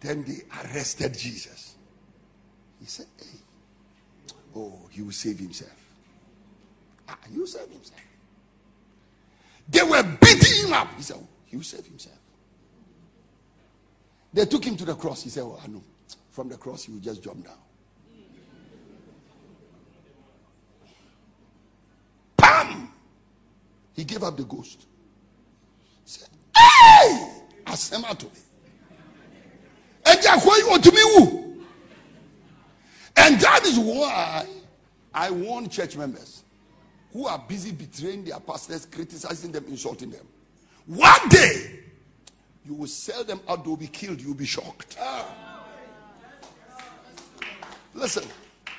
Then 0.00 0.24
they 0.24 0.42
arrested 0.64 1.16
Jesus. 1.16 1.74
He 2.80 2.86
said, 2.86 3.06
Hey, 3.18 3.38
oh, 4.54 4.88
he 4.90 5.02
will 5.02 5.12
save 5.12 5.38
himself. 5.38 5.74
Ah, 7.08 7.18
he 7.30 7.38
will 7.38 7.46
save 7.46 7.68
himself. 7.68 8.00
They 9.68 9.82
were 9.82 10.02
beating 10.20 10.66
him 10.66 10.72
up. 10.72 10.94
He 10.96 11.02
said, 11.02 11.16
oh, 11.18 11.28
he 11.46 11.56
will 11.56 11.64
save 11.64 11.84
himself. 11.84 12.16
They 14.32 14.44
took 14.44 14.64
him 14.64 14.76
to 14.76 14.84
the 14.84 14.94
cross. 14.94 15.22
He 15.22 15.30
said, 15.30 15.42
Oh, 15.42 15.58
I 15.62 15.66
know. 15.68 15.82
From 16.30 16.48
the 16.48 16.56
cross, 16.56 16.84
he 16.84 16.92
will 16.92 17.00
just 17.00 17.22
jump 17.22 17.44
down. 17.44 17.56
Pam! 22.36 22.92
He 23.94 24.04
gave 24.04 24.22
up 24.22 24.36
the 24.36 24.44
ghost. 24.44 24.86
He 26.04 26.10
said, 26.10 26.28
Hey! 26.54 27.32
Asema 27.66 28.16
to 28.18 28.26
me. 28.26 28.32
Ẹja 30.18 30.36
kọ 30.40 30.56
yi 30.56 30.62
otumi 30.62 31.02
wu. 31.16 31.64
And 33.16 33.40
that 33.40 33.66
is 33.66 33.78
why 33.78 34.46
I 35.12 35.30
warn 35.30 35.68
church 35.68 35.96
members 35.96 36.44
who 37.12 37.26
are 37.26 37.42
busy 37.48 37.72
betraying 37.72 38.24
their 38.24 38.38
pastors, 38.38 38.86
criticizing 38.86 39.50
them, 39.50 39.64
insulting 39.68 40.10
them. 40.10 40.26
One 40.86 41.28
day, 41.28 41.80
you 42.64 42.74
will 42.74 42.86
sell 42.86 43.24
them 43.24 43.40
out, 43.48 43.64
they 43.64 43.70
will 43.70 43.76
be 43.76 43.86
killed, 43.88 44.20
you 44.20 44.28
will 44.28 44.34
be 44.34 44.46
shocked. 44.46 44.96
Listen, 47.94 48.24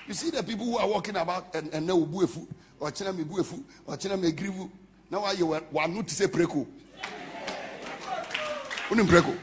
you 0.07 0.13
see 0.13 0.29
the 0.29 0.41
people 0.43 0.65
who 0.65 0.77
are 0.77 0.87
walking 0.87 1.17
about 1.17 1.53
and, 1.55 1.73
and 1.73 1.85
now 1.85 1.97
buefu, 1.97 2.47
or 2.79 2.91
china 2.91 3.11
me 3.11 3.23
buefu, 3.23 3.61
or 3.85 3.97
china 3.97 4.15
me 4.15 4.31
grivu. 4.31 4.69
Now 5.11 5.29
you 5.31 5.47
one 5.47 6.03
to 6.03 6.13
say 6.13 6.27
preko. 6.27 6.65
Unim 8.89 9.05
preko. 9.05 9.37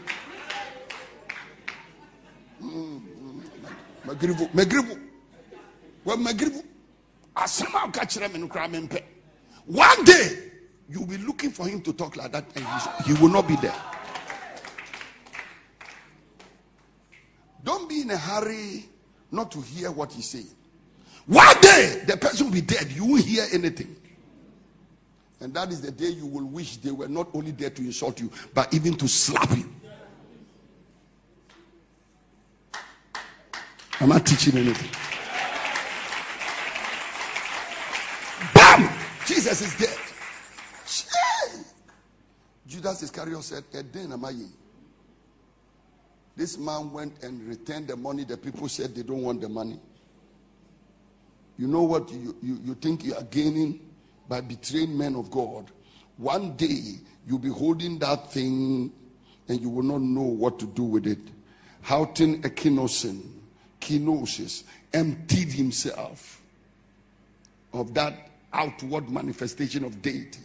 Magribu 4.07 4.49
magribu. 4.55 4.99
Well 6.05 6.19
magribu. 6.19 6.63
Asɛm 7.35 7.75
a 7.75 7.91
kyerɛ 7.91 8.33
me 8.33 9.01
one 9.67 10.05
day 10.05 10.53
you'll 10.89 11.07
be 11.07 11.19
looking 11.19 11.51
for 11.51 11.67
him 11.67 11.83
to 11.83 11.93
talk 11.93 12.17
like 12.17 12.33
that 12.33 12.45
and 12.55 12.65
he's- 12.65 13.07
he 13.07 13.13
will 13.15 13.29
not 13.29 13.49
be 13.49 13.57
there. 13.57 13.75
Don't 17.65 17.89
be 17.89 18.03
in 18.03 18.11
a 18.13 18.17
hurry 18.17 18.89
not 19.33 19.51
to 19.51 19.61
hear 19.61 19.91
what 19.91 20.13
he's 20.13 20.27
saying. 20.27 20.55
One 21.27 21.61
day 21.61 22.05
the 22.07 22.17
person 22.17 22.47
will 22.47 22.53
be 22.53 22.61
dead. 22.61 22.93
You 22.93 23.05
won't 23.05 23.25
hear 23.25 23.47
anything. 23.53 23.97
And 25.41 25.53
that 25.55 25.73
is 25.73 25.81
the 25.81 25.91
day 25.91 26.11
you 26.11 26.27
will 26.27 26.47
wish 26.47 26.77
they 26.77 26.93
were 26.93 27.09
not 27.09 27.29
only 27.35 27.51
there 27.51 27.71
to 27.71 27.83
insult 27.83 28.21
you 28.21 28.31
but 28.55 28.73
even 28.73 28.95
to 28.97 29.09
slap 29.09 29.51
you 29.51 29.69
I'm 34.01 34.09
not 34.09 34.27
teaching 34.27 34.59
anything. 34.59 34.91
Bam! 38.55 38.91
Jesus 39.27 39.63
is 39.63 39.79
dead. 39.79 39.99
Judas 42.67 43.03
Iscariot 43.03 43.43
said, 43.43 43.65
"Eden 43.73 44.13
am 44.13 44.25
I 44.25 44.31
ye?" 44.31 44.47
This 46.37 46.59
man 46.59 46.93
went 46.93 47.23
and 47.23 47.43
returned 47.49 47.89
the 47.89 47.97
money. 47.97 48.25
The 48.25 48.37
people 48.37 48.69
said 48.69 48.95
they 48.95 49.03
don't 49.03 49.23
want 49.23 49.41
the 49.41 49.49
money. 49.49 49.81
You 51.59 51.67
know 51.67 51.83
what 51.83 52.11
you, 52.13 52.37
you, 52.43 52.61
you 52.63 52.75
think 52.75 53.05
you 53.05 53.15
are 53.15 53.23
gaining 53.23 53.81
by 54.29 54.43
betraying 54.43 54.97
men 54.97 55.17
of 55.17 55.31
God? 55.31 55.71
One 56.19 56.55
day 56.57 56.97
you'll 57.27 57.39
be 57.39 57.49
holding 57.49 57.99
that 58.01 58.31
thing 58.31 58.93
and 59.49 59.61
you 59.61 59.71
will 59.71 59.83
not 59.83 60.03
know 60.03 60.23
what 60.23 60.59
to 60.59 60.67
do 60.67 60.83
with 60.83 61.07
it. 61.07 61.19
Heauton 61.85 62.43
Ekenosen, 62.43 63.23
kenosis, 63.87 64.65
emptied 64.93 65.53
himself 65.53 66.43
of 67.73 67.95
that 67.95 68.31
outward 68.53 69.09
manifestation 69.09 69.85
of 69.85 70.03
deity 70.03 70.41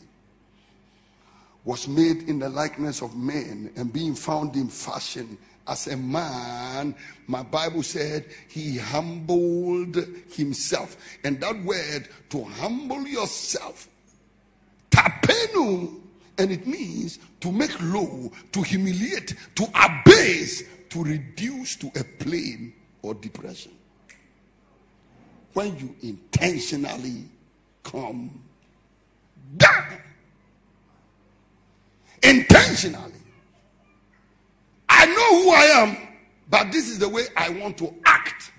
was 1.63 1.87
made 1.87 2.27
in 2.27 2.39
the 2.39 2.49
likeness 2.49 3.01
of 3.01 3.15
men 3.15 3.71
and 3.75 3.93
being 3.93 4.15
found 4.15 4.55
in 4.55 4.67
fashion 4.67 5.37
as 5.67 5.87
a 5.87 5.95
man, 5.95 6.95
my 7.27 7.43
Bible 7.43 7.83
said 7.83 8.25
he 8.49 8.77
humbled 8.77 9.95
himself. 10.33 10.97
And 11.23 11.39
that 11.39 11.63
word, 11.63 12.09
to 12.31 12.43
humble 12.43 13.07
yourself, 13.07 13.87
tapenu, 14.89 15.99
and 16.39 16.51
it 16.51 16.65
means 16.65 17.19
to 17.41 17.51
make 17.51 17.79
low, 17.81 18.31
to 18.51 18.61
humiliate, 18.63 19.35
to 19.55 19.67
abase, 19.75 20.63
to 20.89 21.03
reduce 21.03 21.75
to 21.77 21.91
a 21.95 22.03
plane 22.03 22.73
or 23.01 23.13
depression. 23.13 23.71
When 25.53 25.77
you 25.77 25.95
intentionally 26.01 27.25
come 27.83 28.41
down 29.57 30.01
intentionally. 32.23 33.11
I 34.87 35.05
know 35.05 35.43
who 35.43 35.51
I 35.51 35.63
am, 35.81 35.97
but 36.49 36.71
this 36.71 36.89
is 36.89 36.99
the 36.99 37.09
way 37.09 37.25
I 37.35 37.49
want 37.49 37.77
to 37.79 37.93
act. 38.05 38.51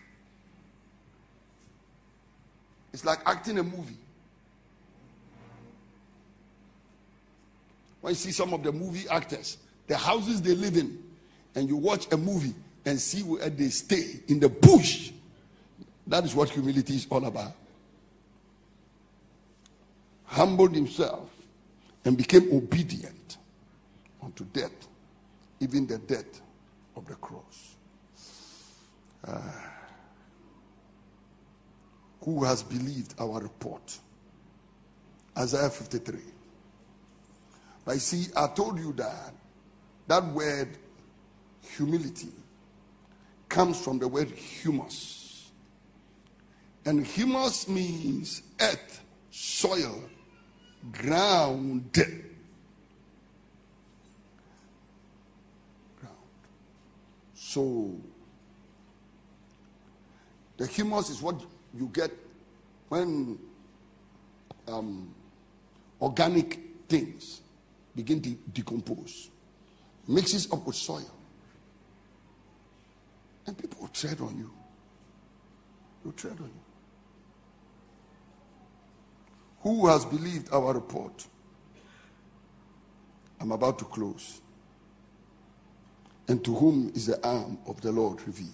It's 2.93 3.05
like 3.05 3.20
acting 3.26 3.59
a 3.59 3.62
movie. 3.62 3.97
When 8.01 8.11
you 8.11 8.16
see 8.16 8.32
some 8.32 8.53
of 8.53 8.62
the 8.62 8.72
movie 8.72 9.09
actors, 9.09 9.59
the 9.86 9.97
houses 9.97 10.43
they 10.43 10.55
live 10.55 10.76
in, 10.76 11.03
and 11.55 11.68
you 11.68 11.76
watch 11.76 12.11
a 12.12 12.16
movie 12.16 12.55
and 12.85 13.01
see 13.01 13.22
where 13.22 13.49
they 13.49 13.68
stay 13.68 14.20
in 14.28 14.41
the 14.41 14.49
bush, 14.49 15.12
that 16.07 16.24
is 16.24 16.35
what 16.35 16.49
humility 16.51 16.95
is 16.95 17.07
all 17.11 17.24
about. 17.24 17.53
Humbled 20.24 20.74
himself 20.74 21.30
and 22.05 22.16
became 22.16 22.53
obedient 22.53 23.37
unto 24.22 24.45
death, 24.47 24.89
even 25.61 25.87
the 25.87 25.99
death 25.99 26.41
of 26.97 27.07
the 27.07 27.14
cross. 27.14 27.76
Ah. 29.26 29.72
who 32.24 32.43
has 32.45 32.62
believed 32.62 33.14
our 33.20 33.41
report? 33.41 33.99
Isaiah 35.39 35.70
53. 35.70 36.18
But 37.85 37.93
you 37.95 38.01
see, 38.01 38.26
I 38.37 38.49
told 38.49 38.78
you 38.78 38.93
that 38.95 39.33
that 40.09 40.24
word 40.24 40.76
humility 41.76 42.33
comes 43.53 43.79
from 43.79 43.99
the 43.99 44.09
word 44.09 44.31
humus. 44.31 45.51
And 46.87 47.07
humus 47.07 47.69
means 47.69 48.43
earth, 48.59 49.05
soil, 49.31 50.03
ground. 50.91 51.93
ground. 51.93 52.31
So, 57.35 57.95
the 60.57 60.67
humus 60.67 61.11
is 61.11 61.21
what 61.21 61.39
you 61.79 61.91
get 61.93 62.11
when 62.89 63.39
um, 64.67 65.15
organic 66.01 66.59
things 66.89 67.43
begin 67.95 68.23
to 68.23 68.31
decompose, 68.55 69.29
mixes 70.09 70.51
up 70.51 70.67
with 70.67 70.77
soil, 70.77 71.11
and 73.47 73.59
people 73.59 73.80
will 73.80 73.88
tread 73.88 74.20
on 74.20 74.36
you. 74.38 74.51
Will 76.05 76.12
tread 76.12 76.38
on 76.38 76.47
you. 76.47 76.62
Who 79.62 79.86
has 79.86 80.05
believed 80.05 80.53
our 80.53 80.74
report? 80.74 81.26
I'm 83.40 83.53
about 83.53 83.78
to 83.80 83.84
close. 83.84 84.40
And 86.28 86.45
to 86.45 86.55
whom 86.55 86.93
is 86.95 87.07
the 87.07 87.24
arm 87.26 87.59
of 87.66 87.80
the 87.80 87.93
Lord 87.93 88.24
revealed? 88.26 88.51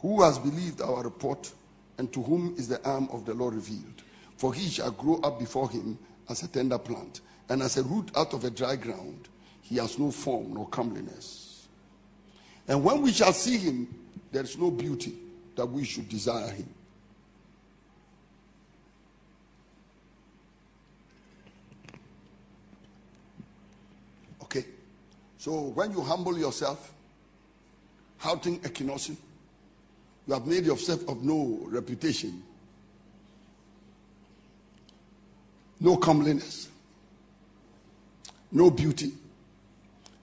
Who 0.00 0.22
has 0.22 0.38
believed 0.38 0.80
our 0.80 1.02
report, 1.02 1.52
and 1.98 2.12
to 2.12 2.22
whom 2.22 2.54
is 2.58 2.68
the 2.68 2.82
arm 2.86 3.08
of 3.12 3.24
the 3.24 3.34
Lord 3.34 3.54
revealed? 3.54 4.02
For 4.36 4.52
he 4.52 4.68
shall 4.68 4.90
grow 4.90 5.16
up 5.22 5.38
before 5.38 5.70
him 5.70 5.98
as 6.28 6.42
a 6.42 6.48
tender 6.48 6.78
plant, 6.78 7.22
and 7.48 7.62
as 7.62 7.76
a 7.76 7.82
root 7.82 8.10
out 8.16 8.34
of 8.34 8.44
a 8.44 8.50
dry 8.50 8.76
ground. 8.76 9.28
He 9.68 9.78
has 9.78 9.98
no 9.98 10.12
form 10.12 10.54
nor 10.54 10.68
comeliness. 10.68 11.66
And 12.68 12.84
when 12.84 13.02
we 13.02 13.12
shall 13.12 13.32
see 13.32 13.56
him, 13.58 13.92
there 14.30 14.44
is 14.44 14.56
no 14.56 14.70
beauty 14.70 15.12
that 15.56 15.66
we 15.66 15.82
should 15.82 16.08
desire 16.08 16.52
him. 16.52 16.68
Okay. 24.42 24.64
So 25.38 25.62
when 25.62 25.90
you 25.90 26.00
humble 26.00 26.38
yourself, 26.38 26.94
Heauton 28.20 28.60
Ekenosen, 28.60 29.16
you 30.28 30.34
have 30.34 30.46
made 30.46 30.64
yourself 30.64 31.08
of 31.08 31.24
no 31.24 31.58
reputation, 31.64 32.40
no 35.80 35.96
comeliness, 35.96 36.68
no 38.52 38.70
beauty 38.70 39.12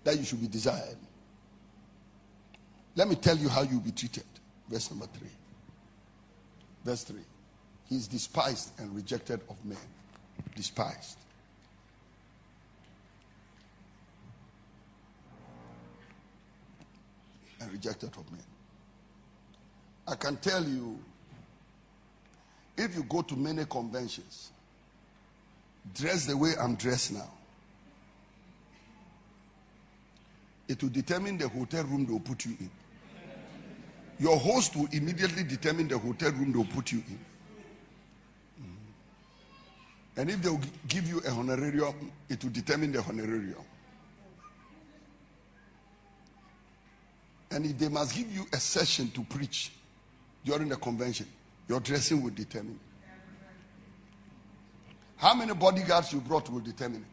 that 0.04 0.18
you 0.18 0.24
should 0.24 0.42
be 0.42 0.48
desired. 0.48 0.98
Let 2.96 3.08
me 3.08 3.16
tell 3.16 3.38
you 3.38 3.50
how 3.50 3.62
you'll 3.64 3.80
be 3.80 3.92
treated. 3.92 4.24
Verse 4.70 4.90
number 4.92 5.08
three. 5.08 5.32
Verse 6.84 7.04
three. 7.04 7.26
He 7.90 7.96
is 7.96 8.08
despised 8.08 8.72
and 8.80 8.94
rejected 8.96 9.42
of 9.50 9.64
men. 9.66 9.78
Despised. 10.56 11.18
And 17.62 17.72
rejected 17.72 18.10
of 18.18 18.32
men. 18.32 18.42
I 20.08 20.16
can 20.16 20.36
tell 20.38 20.64
you, 20.64 21.00
if 22.78 22.96
you 22.96 23.04
go 23.04 23.22
to 23.22 23.36
many 23.36 23.66
conventions, 23.66 24.52
dress 25.94 26.26
the 26.26 26.36
way 26.36 26.54
I'm 26.60 26.76
dressed 26.76 27.14
now, 27.14 27.30
it 30.68 30.82
will 30.82 30.90
determine 30.90 31.38
the 31.38 31.48
hotel 31.48 31.84
room 31.84 32.06
they'll 32.06 32.20
put 32.20 32.46
you 32.46 32.56
in. 32.60 32.70
Your 34.20 34.38
host 34.38 34.76
will 34.76 34.88
immediately 34.92 35.44
determine 35.44 35.88
the 35.88 35.98
hotel 35.98 36.32
room 36.32 36.52
they'll 36.52 36.66
put 36.66 36.92
you 36.92 37.04
in. 37.08 37.20
Mm-hmm. 38.62 40.20
And 40.20 40.30
if 40.30 40.42
they'll 40.42 40.62
give 40.88 41.08
you 41.08 41.22
a 41.26 41.30
honorarium, 41.30 42.12
it 42.30 42.44
will 42.44 42.52
determine 42.52 42.92
the 42.92 43.02
honorarium. 43.02 43.56
And 47.52 47.66
if 47.66 47.78
they 47.78 47.90
must 47.90 48.16
give 48.16 48.34
you 48.34 48.46
a 48.52 48.58
session 48.58 49.12
to 49.12 49.24
preach 49.24 49.72
during 50.44 50.70
the 50.70 50.78
convention, 50.78 51.28
your 51.68 51.80
dressing 51.80 52.22
will 52.22 52.32
determine. 52.32 52.80
How 55.18 55.34
many 55.34 55.54
bodyguards 55.54 56.12
you 56.14 56.20
brought 56.20 56.50
will 56.50 56.60
determine 56.60 57.06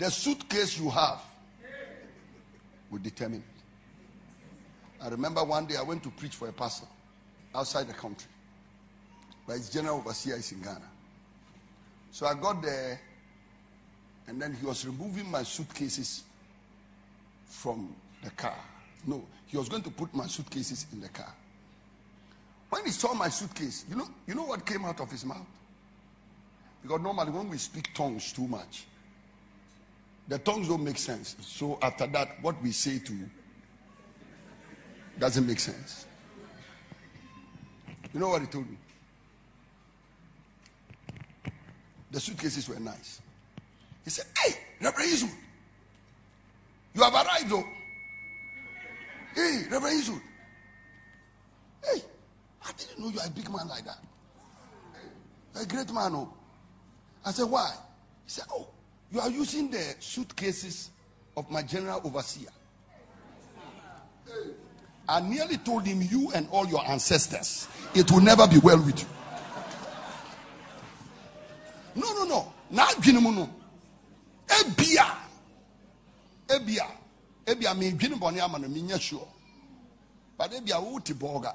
The 0.00 0.10
suitcase 0.10 0.78
you 0.78 0.88
have 0.88 1.20
will 2.90 3.00
determine 3.00 3.40
it. 3.40 5.04
I 5.04 5.08
remember 5.08 5.44
one 5.44 5.66
day 5.66 5.76
I 5.76 5.82
went 5.82 6.02
to 6.04 6.08
preach 6.08 6.36
for 6.36 6.48
a 6.48 6.52
pastor 6.52 6.86
outside 7.54 7.86
the 7.86 7.92
country, 7.92 8.30
but 9.46 9.58
his 9.58 9.68
general 9.68 9.98
overseer 9.98 10.36
is 10.36 10.52
in 10.52 10.62
Ghana. 10.62 10.88
So 12.12 12.24
I 12.24 12.32
got 12.32 12.62
there, 12.62 12.98
and 14.26 14.40
then 14.40 14.56
he 14.58 14.64
was 14.64 14.86
removing 14.86 15.30
my 15.30 15.42
suitcases 15.42 16.24
from 17.44 17.94
the 18.24 18.30
car. 18.30 18.56
No, 19.06 19.22
he 19.48 19.58
was 19.58 19.68
going 19.68 19.82
to 19.82 19.90
put 19.90 20.14
my 20.14 20.26
suitcases 20.28 20.86
in 20.94 21.02
the 21.02 21.10
car. 21.10 21.34
When 22.70 22.86
he 22.86 22.90
saw 22.90 23.12
my 23.12 23.28
suitcase, 23.28 23.84
you 23.86 23.96
know, 23.96 24.08
you 24.26 24.34
know 24.34 24.44
what 24.44 24.64
came 24.64 24.86
out 24.86 24.98
of 24.98 25.10
his 25.10 25.26
mouth? 25.26 25.46
Because 26.80 27.02
normally 27.02 27.32
when 27.32 27.50
we 27.50 27.58
speak 27.58 27.92
tongues 27.92 28.32
too 28.32 28.48
much, 28.48 28.86
the 30.30 30.38
tongues 30.38 30.68
don't 30.68 30.84
make 30.84 30.96
sense. 30.96 31.34
So 31.40 31.76
after 31.82 32.06
that, 32.06 32.40
what 32.40 32.62
we 32.62 32.70
say 32.70 33.00
to 33.00 33.12
doesn't 35.18 35.44
make 35.44 35.58
sense. 35.58 36.06
You 38.14 38.20
know 38.20 38.28
what 38.28 38.40
he 38.40 38.46
told 38.46 38.70
me? 38.70 38.76
The 42.12 42.20
suitcases 42.20 42.68
were 42.68 42.78
nice. 42.78 43.20
He 44.04 44.10
said, 44.10 44.26
Hey, 44.38 44.54
Reverend 44.80 45.10
Isu, 45.10 45.30
you 46.94 47.02
have 47.02 47.12
arrived 47.12 47.50
though. 47.50 47.64
Hey, 49.34 49.62
Reverend 49.68 50.00
Isu. 50.00 50.20
Hey, 51.84 52.02
I 52.64 52.70
didn't 52.78 53.00
know 53.00 53.08
you 53.08 53.18
are 53.18 53.26
a 53.26 53.30
big 53.30 53.50
man 53.50 53.66
like 53.66 53.84
that. 53.84 53.98
A 55.60 55.66
great 55.66 55.92
man, 55.92 56.14
oh. 56.14 56.32
I 57.24 57.32
said, 57.32 57.50
Why? 57.50 57.68
He 58.24 58.30
said, 58.30 58.44
Oh, 58.52 58.68
you 59.12 59.20
are 59.20 59.30
using 59.30 59.70
the 59.70 59.94
suitcases 59.98 60.90
of 61.36 61.50
my 61.50 61.62
general 61.62 62.00
overseer. 62.04 62.48
I 65.08 65.20
nearly 65.20 65.56
told 65.56 65.84
him, 65.86 66.02
You 66.02 66.30
and 66.34 66.46
all 66.50 66.66
your 66.66 66.86
ancestors, 66.88 67.66
it 67.94 68.10
will 68.10 68.20
never 68.20 68.46
be 68.46 68.58
well 68.58 68.78
with 68.78 69.00
you. 69.00 69.08
No, 71.96 72.12
no, 72.14 72.24
no. 72.24 72.52
Not 72.70 72.94
Ginimuno. 73.02 73.48
Ebia. 74.46 75.16
Ebia. 76.46 76.86
Ebia 77.44 77.76
me 77.76 77.90
Giniboni 77.92 78.38
amano 78.38 78.68
minya 78.68 79.00
sure. 79.00 79.26
But 80.38 80.52
Ebia 80.52 80.80
uti 80.80 81.14
boga. 81.14 81.52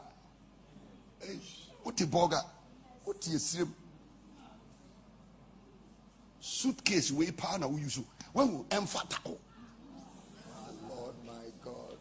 Uti 1.86 2.06
boga. 2.06 2.44
Uti 3.08 3.30
esrim 3.32 3.70
suitcase 6.46 7.12
wey 7.12 7.32
paa 7.32 7.58
na 7.58 7.68
woyi 7.68 7.90
so 7.90 8.06
wɔn 8.36 8.66
ɛnfa 8.70 9.10
tako. 9.10 9.38
Lord 10.90 11.16
my 11.26 11.52
God. 11.64 11.98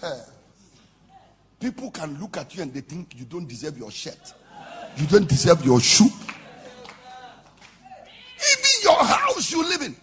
Hey. 0.00 0.22
People 1.58 1.90
can 1.90 2.18
look 2.20 2.36
at 2.36 2.54
you 2.54 2.62
and 2.62 2.72
they 2.72 2.82
think 2.82 3.14
you 3.18 3.24
don't 3.24 3.48
deserve 3.48 3.76
your 3.78 3.90
shirt. 3.90 4.34
You 4.96 5.06
don't 5.06 5.28
deserve 5.28 5.64
your 5.64 5.80
shoe. 5.80 6.04
Even 8.36 8.82
your 8.82 9.02
house 9.04 9.50
you 9.50 9.68
live 9.68 9.82
in. 9.82 9.96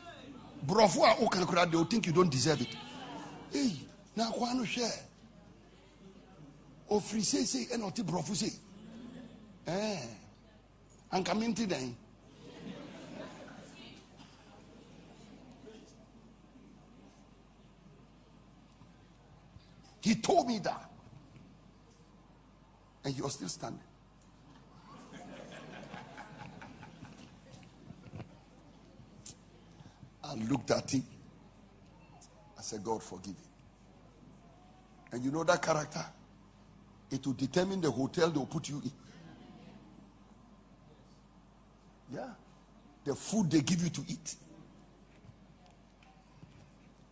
Brofo 0.66 1.04
a 1.06 1.16
okakura 1.24 1.70
they 1.72 1.78
will 1.78 1.86
think 1.86 2.08
you 2.08 2.12
don't 2.12 2.30
deserve 2.30 2.62
it. 2.62 2.76
Hey, 3.51 3.78
na 4.16 4.30
kwa 4.30 4.54
no 4.54 4.64
hwɛ. 4.64 4.91
Ofiri 6.89 7.22
seesei 7.22 7.70
ɛna 7.70 7.93
ɔte 7.93 8.36
sei. 8.36 8.51
Eh 9.68 9.99
anka 11.14 11.34
mente 11.34 11.66
dan 11.68 11.95
he 20.01 20.16
told 20.16 20.47
me 20.47 20.59
that 20.59 20.89
and 23.05 23.20
was 23.20 23.34
still 23.34 23.47
standing 23.47 23.80
I 30.24 30.36
looked 30.36 30.72
at 30.72 30.89
him. 30.91 31.03
I 32.57 32.61
said, 32.61 32.84
God, 32.84 33.03
forgive 33.03 33.36
him. 33.36 33.51
And 35.11 35.24
you 35.24 35.32
know 35.32 35.43
that 35.43 35.61
character? 35.61 36.03
It 37.11 37.26
will 37.26 37.34
determine 37.34 37.82
the 37.82 37.91
hotel 37.91 38.32
they'll 38.32 38.45
put 38.45 38.68
you 38.70 38.82
in. 38.84 38.91
Yeah. 42.14 42.30
The 43.05 43.16
food 43.16 43.49
they 43.49 43.61
give 43.61 43.82
you 43.84 43.89
to 43.89 44.01
eat. 44.07 44.36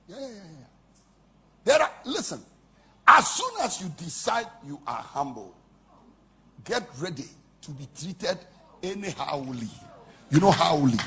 Yeah, 0.07 0.19
yeah, 0.19 0.27
yeah. 0.27 0.65
There 1.63 1.81
are, 1.81 1.91
listen, 2.05 2.41
as 3.07 3.27
soon 3.27 3.51
as 3.61 3.81
you 3.81 3.89
decide 3.97 4.47
you 4.65 4.79
are 4.85 5.01
humble, 5.01 5.55
get 6.63 6.87
ready 6.99 7.25
to 7.61 7.71
be 7.71 7.87
treated 7.99 8.37
anyhowly. 8.81 9.69
You 10.29 10.39
know 10.39 10.51
howly. 10.51 10.97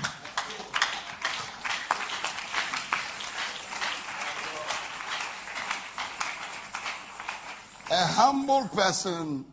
A 7.91 8.07
humble 8.07 8.69
person 8.69 9.45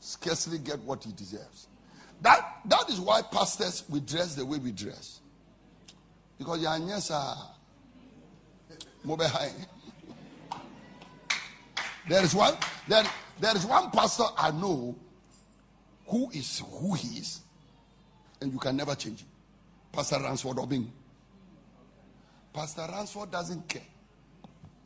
scarcely 0.00 0.58
get 0.58 0.80
what 0.80 1.02
he 1.02 1.12
deserves. 1.12 1.68
That, 2.22 2.60
that 2.64 2.88
is 2.88 3.00
why 3.00 3.22
pastors 3.22 3.84
we 3.88 4.00
dress 4.00 4.34
the 4.34 4.44
way 4.44 4.58
we 4.58 4.72
dress. 4.72 5.20
Because 6.38 6.60
yes, 6.60 7.08
there 12.08 12.22
is 12.22 12.34
one 12.34 12.54
there, 12.88 13.04
there 13.40 13.56
is 13.56 13.66
one 13.66 13.90
pastor 13.90 14.24
I 14.36 14.50
know 14.50 14.96
who 16.06 16.30
is 16.30 16.62
who 16.64 16.94
he 16.94 17.18
is, 17.18 17.40
and 18.40 18.52
you 18.52 18.58
can 18.58 18.76
never 18.76 18.94
change 18.94 19.22
it. 19.22 19.26
Pastor 19.92 20.20
Ransford 20.20 20.56
Obeng. 20.56 20.88
Pastor 22.52 22.86
Ransford 22.90 23.30
doesn't 23.30 23.68
care 23.68 23.82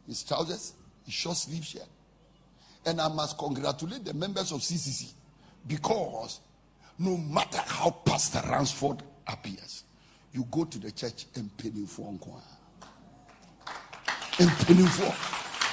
his 0.06 0.24
trousers, 0.24 0.74
his 1.04 1.14
short 1.14 1.36
sleeve 1.36 1.64
shirt. 1.64 1.86
And 2.84 3.00
I 3.00 3.08
must 3.08 3.38
congratulate 3.38 4.04
the 4.04 4.14
members 4.14 4.52
of 4.52 4.60
CCC 4.60 5.12
because 5.66 6.40
no 7.00 7.16
matter 7.16 7.58
how 7.66 7.90
Pastor 8.04 8.42
Ransford 8.46 9.02
appears, 9.26 9.82
you 10.34 10.44
go 10.50 10.64
to 10.64 10.78
the 10.78 10.92
church 10.92 11.24
and 11.34 11.50
pay 11.56 11.70
penny 11.70 11.86
for 11.86 12.06
and 12.06 12.20
pay 12.20 12.28
penny 14.66 14.86
for 14.86 15.14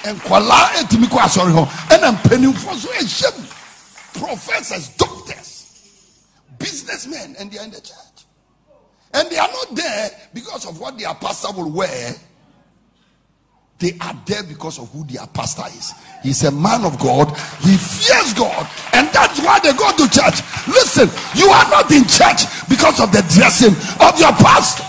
and 0.07 0.17
kwala 0.21 0.69
etimi 0.79 1.07
kɔ 1.07 1.19
asɔre 1.19 1.51
hɔ 1.51 1.67
ɛna 1.89 2.11
mpanimfoɔ 2.15 2.75
so 2.75 2.89
ɛhyɛ 2.89 3.31
professors 4.19 4.89
doctors 4.97 5.65
businessmen 6.57 7.35
and 7.39 7.51
they 7.51 7.57
are 7.57 7.65
in 7.65 7.71
the 7.71 7.81
church 7.81 8.25
and 9.13 9.29
they 9.29 9.37
are 9.37 9.51
not 9.51 9.75
there 9.75 10.09
because 10.33 10.65
of 10.65 10.79
what 10.79 10.97
their 10.97 11.13
pastor 11.15 11.51
will 11.51 11.69
wear 11.69 12.15
they 13.79 13.93
are 14.01 14.15
there 14.25 14.43
because 14.43 14.79
of 14.79 14.89
who 14.91 15.03
their 15.05 15.25
pastor 15.27 15.63
is. 15.67 15.93
He's 16.23 16.43
a 16.43 16.51
man 16.51 16.83
of 16.83 16.97
God. 16.97 17.29
He 17.61 17.77
fears 17.77 18.33
God. 18.33 18.67
And 19.17 19.29
that's 19.29 19.39
why 19.41 19.59
they 19.59 19.73
go 19.73 19.89
to 19.91 20.09
church. 20.09 20.41
Listen, 20.67 21.09
you 21.33 21.49
are 21.49 21.69
not 21.69 21.89
in 21.91 22.03
church 22.05 22.45
because 22.69 22.99
of 22.99 23.11
the 23.11 23.25
dressing 23.33 23.73
of 24.05 24.19
your 24.19 24.31
pastor. 24.33 24.83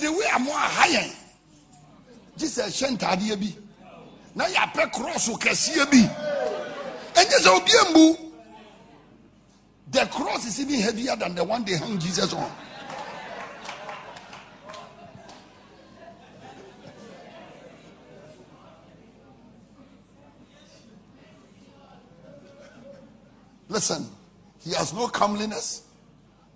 The 0.00 0.12
way 0.12 0.26
I'm 0.32 0.44
more 0.44 0.54
higher. 0.56 1.10
Jesus 2.36 2.74
sent 2.74 3.02
eh, 3.02 3.36
bi. 3.36 3.54
Na 4.34 4.44
yapɛ 4.46 4.90
cross 4.92 5.28
kɛseɛ 5.28 5.82
eh, 5.82 5.84
bi. 5.90 6.10
Ɛnyɛ 7.14 7.38
sɛ 7.40 7.48
obi 7.56 7.72
emu. 7.90 8.16
The 9.90 10.06
cross 10.06 10.46
is 10.46 10.60
even 10.60 10.80
heavier 10.80 11.16
than 11.16 11.34
the 11.34 11.44
one 11.44 11.64
they 11.64 11.76
hung 11.76 11.98
Jesus 11.98 12.32
on. 12.32 12.50
Listen, 23.74 24.08
he 24.60 24.70
has 24.70 24.94
no 24.94 25.08
comeliness, 25.08 25.82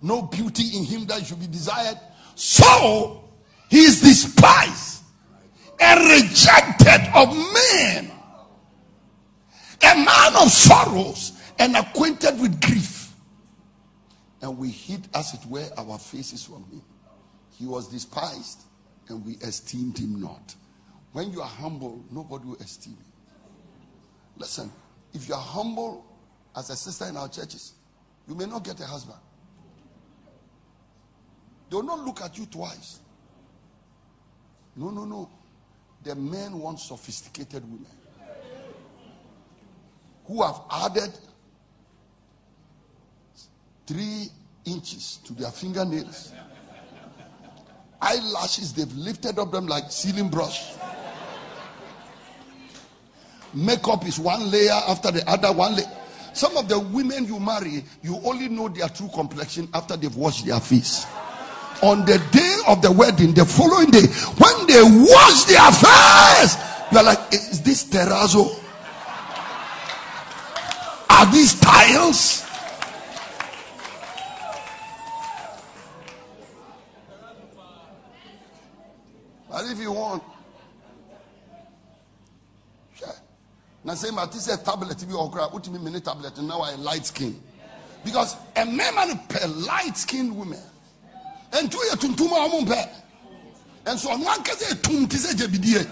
no 0.01 0.21
beauty 0.21 0.77
in 0.77 0.85
him 0.85 1.05
that 1.07 1.25
should 1.25 1.41
be 1.41 1.47
desired. 1.47 1.99
So 2.35 3.29
he 3.69 3.79
is 3.79 3.99
despised 3.99 5.03
and 5.81 5.99
rejected 5.99 7.11
of 7.13 7.35
men, 7.35 8.09
a 9.83 9.95
man 9.95 10.35
of 10.37 10.49
sorrows 10.49 11.33
and 11.59 11.75
acquainted 11.75 12.39
with 12.39 12.61
grief. 12.61 13.13
And 14.41 14.57
we 14.57 14.69
hid, 14.69 15.09
as 15.13 15.33
it 15.33 15.45
were, 15.45 15.67
our 15.77 15.99
faces 15.99 16.45
from 16.45 16.63
him. 16.71 16.81
He 17.57 17.65
was 17.65 17.89
despised 17.89 18.61
and 19.09 19.25
we 19.25 19.33
esteemed 19.41 19.97
him 19.97 20.21
not. 20.21 20.55
When 21.11 21.33
you 21.33 21.41
are 21.41 21.49
humble, 21.49 22.01
nobody 22.09 22.45
will 22.45 22.59
esteem 22.61 22.95
you. 22.97 23.33
Listen, 24.37 24.71
if 25.13 25.27
you 25.27 25.35
are 25.35 25.41
humble 25.41 26.05
as 26.59 26.69
a 26.69 26.75
sister 26.75 27.05
in 27.05 27.15
our 27.15 27.29
churches, 27.29 27.73
you 28.27 28.35
may 28.35 28.45
not 28.45 28.63
get 28.63 28.79
a 28.81 28.85
husband. 28.85 29.17
They 31.69 31.75
will 31.77 31.83
not 31.83 31.99
look 31.99 32.21
at 32.21 32.37
you 32.37 32.45
twice. 32.45 32.99
No, 34.75 34.89
no, 34.89 35.05
no. 35.05 35.29
The 36.03 36.15
men 36.15 36.59
want 36.59 36.79
sophisticated 36.79 37.63
women 37.63 37.85
who 40.25 40.43
have 40.43 40.61
added 40.69 41.11
three 43.87 44.27
inches 44.65 45.19
to 45.25 45.33
their 45.33 45.51
fingernails. 45.51 46.33
Eyelashes, 48.01 48.73
they've 48.73 48.93
lifted 48.93 49.39
up 49.39 49.51
them 49.51 49.67
like 49.67 49.91
ceiling 49.91 50.29
brush. 50.29 50.73
Makeup 53.53 54.05
is 54.05 54.19
one 54.19 54.51
layer 54.51 54.79
after 54.87 55.11
the 55.11 55.27
other, 55.29 55.51
one 55.51 55.75
layer. 55.75 55.98
Some 56.33 56.57
of 56.57 56.67
the 56.67 56.79
women 56.79 57.25
you 57.25 57.39
marry, 57.39 57.83
you 58.01 58.19
only 58.23 58.49
know 58.49 58.69
their 58.69 58.89
true 58.89 59.09
complexion 59.13 59.67
after 59.73 59.97
they've 59.97 60.15
washed 60.15 60.45
their 60.45 60.59
face. 60.59 61.05
On 61.81 62.05
the 62.05 62.17
day 62.31 62.57
of 62.67 62.81
the 62.81 62.91
wedding, 62.91 63.33
the 63.33 63.45
following 63.45 63.89
day, 63.89 64.05
when 64.05 64.67
they 64.67 64.81
wash 64.83 65.43
their 65.45 65.71
face, 65.71 66.57
you're 66.91 67.03
like, 67.03 67.19
eh, 67.33 67.37
is 67.51 67.61
this 67.61 67.85
terrazzo? 67.85 68.63
Are 71.09 71.31
these 71.31 71.59
tiles? 71.59 72.45
But 79.49 79.65
if 79.65 79.79
you 79.79 79.91
want, 79.91 80.23
na 83.83 83.93
say 83.95 84.11
ma 84.11 84.25
ti 84.25 84.37
sɛ 84.37 84.63
tablet 84.63 84.97
bi 85.07 85.13
ɔkora 85.13 85.51
wotumi 85.51 85.81
mini 85.81 86.01
tablet 86.01 86.37
now 86.39 86.61
I 86.61 86.75
light 86.75 87.05
skin. 87.05 87.41
Because 88.03 88.35
a 88.55 88.65
man 88.65 88.93
pɛ 89.27 89.65
light 89.67 89.97
skinned 89.97 90.35
women 90.35 90.61
ntu 91.51 91.77
yɛ 91.89 91.95
tuntum 91.95 92.31
a 92.31 92.49
wɔn 92.49 92.65
pɛ 92.65 92.89
nso 93.85 94.09
ɔno 94.09 94.25
ankasa 94.25 94.65
yɛ 94.69 94.81
tum 94.81 95.07
ti 95.07 95.17
sɛ 95.17 95.33
gyebidie 95.33 95.87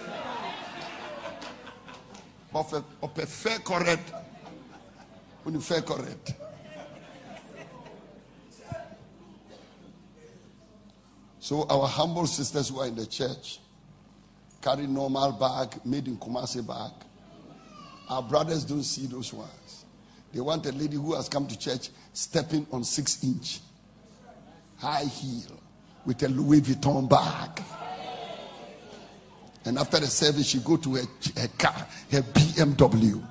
ɔpɛ 2.54 2.84
ɔpɛ 3.02 3.26
fɛ 3.26 3.64
correct 3.64 4.14
oni 5.46 5.58
fɛ 5.60 5.86
correct. 5.86 6.34
So 11.40 11.66
our 11.70 11.88
humble 11.88 12.28
sisters 12.28 12.68
who 12.68 12.82
are 12.82 12.88
in 12.88 12.96
the 12.96 13.06
church 13.06 13.60
carry 14.62 14.86
normal 14.86 15.32
bag 15.32 15.80
made 15.86 16.08
in 16.08 16.18
Kumasi 16.18 16.66
bag 16.68 16.92
our 18.10 18.22
brothers 18.24 18.64
don't 18.64 18.84
see 18.84 19.06
those 19.08 19.34
ones. 19.34 19.86
They 20.34 20.40
want 20.42 20.66
a 20.66 20.72
lady 20.72 20.96
who 20.98 21.16
has 21.16 21.30
come 21.30 21.48
to 21.48 21.58
church 21.58 21.90
stepping 22.14 22.68
on 22.72 22.84
six 22.84 23.24
inch 23.24 23.60
high 24.78 25.06
heel 25.06 25.60
with 26.06 26.22
a 26.24 26.28
Louis 26.28 26.62
Vuitton 26.62 27.10
bag. 27.10 27.64
And 29.66 29.78
after 29.78 30.00
the 30.00 30.08
service, 30.08 30.48
she 30.48 30.60
go 30.60 30.78
to 30.78 30.96
her, 30.96 31.04
her 31.36 31.48
car, 31.58 31.86
her 32.12 32.22
BMW. 32.22 33.22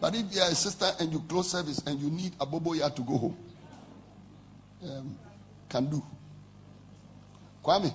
But 0.00 0.14
if 0.14 0.34
you 0.34 0.40
are 0.42 0.50
a 0.50 0.54
sister 0.54 0.90
and 1.00 1.10
you 1.12 1.20
close 1.20 1.50
service 1.50 1.78
and 1.86 1.98
you 1.98 2.10
need 2.10 2.32
a 2.38 2.44
bobo 2.44 2.74
to 2.74 3.02
go 3.02 3.16
home, 3.16 3.36
um, 4.84 5.18
can 5.68 5.86
do. 5.88 6.02
Kwame, 7.64 7.92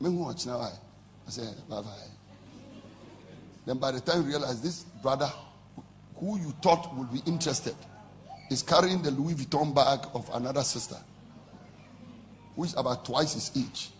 me 0.00 0.08
watch 0.10 0.46
now. 0.46 0.60
I 0.60 1.30
say 1.30 1.42
bye 1.68 1.82
bye. 1.82 2.13
Then 3.66 3.78
by 3.78 3.92
the 3.92 4.00
time 4.00 4.22
you 4.22 4.28
realize 4.28 4.60
this 4.60 4.82
brother 5.02 5.30
who 6.16 6.38
you 6.38 6.52
thought 6.62 6.94
would 6.96 7.12
be 7.12 7.22
interested 7.26 7.74
is 8.50 8.62
carrying 8.62 9.02
the 9.02 9.10
Louis 9.10 9.34
Vuitton 9.34 9.74
bag 9.74 10.00
of 10.14 10.30
another 10.34 10.62
sister 10.62 10.96
who 12.54 12.64
is 12.64 12.74
about 12.76 13.04
twice 13.04 13.34
his 13.34 13.50
age. 13.56 13.90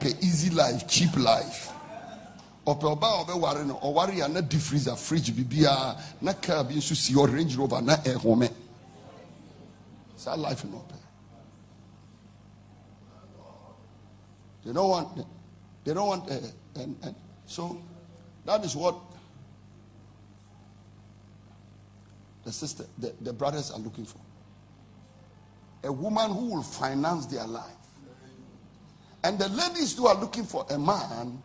Pay 0.00 0.10
easy 0.20 0.50
life, 0.50 0.88
cheap 0.88 1.16
life. 1.16 1.72
Pay 2.66 2.72
oba 2.72 3.06
obe 3.06 3.40
worry 3.40 3.64
no 3.64 3.74
or 3.74 3.94
worry 3.94 4.16
na 4.16 4.40
deep 4.40 4.60
freezer 4.60 4.96
fridge 4.96 5.30
bibia 5.30 5.96
na 6.20 6.32
car 6.32 6.64
bi 6.64 6.74
nso 6.74 6.96
si 6.96 7.14
or 7.14 7.28
range 7.28 7.56
rover 7.56 7.80
na 7.80 7.96
air 8.04 8.18
home. 8.18 8.48
Sa 10.16 10.34
life 10.34 10.64
no 10.64 10.84
pay. 10.88 10.96
They 14.64 14.72
don't 14.72 14.88
want 14.88 15.24
they 15.84 15.94
don't 15.94 16.08
want 16.08 16.30
uh, 16.32 16.80
and, 16.80 16.96
and 17.04 17.14
so 17.46 17.80
that 18.44 18.64
is 18.64 18.76
what 18.76 18.96
the 22.44 22.52
sister, 22.52 22.84
the, 22.98 23.14
the 23.20 23.32
brothers 23.32 23.70
are 23.70 23.78
looking 23.78 24.04
for. 24.04 24.20
A 25.84 25.92
woman 25.92 26.30
who 26.30 26.54
will 26.54 26.62
finance 26.62 27.26
their 27.26 27.46
life. 27.46 27.64
And 29.24 29.38
the 29.38 29.48
ladies 29.48 29.96
who 29.96 30.06
are 30.06 30.14
looking 30.14 30.44
for 30.44 30.64
a 30.70 30.78
man 30.78 31.42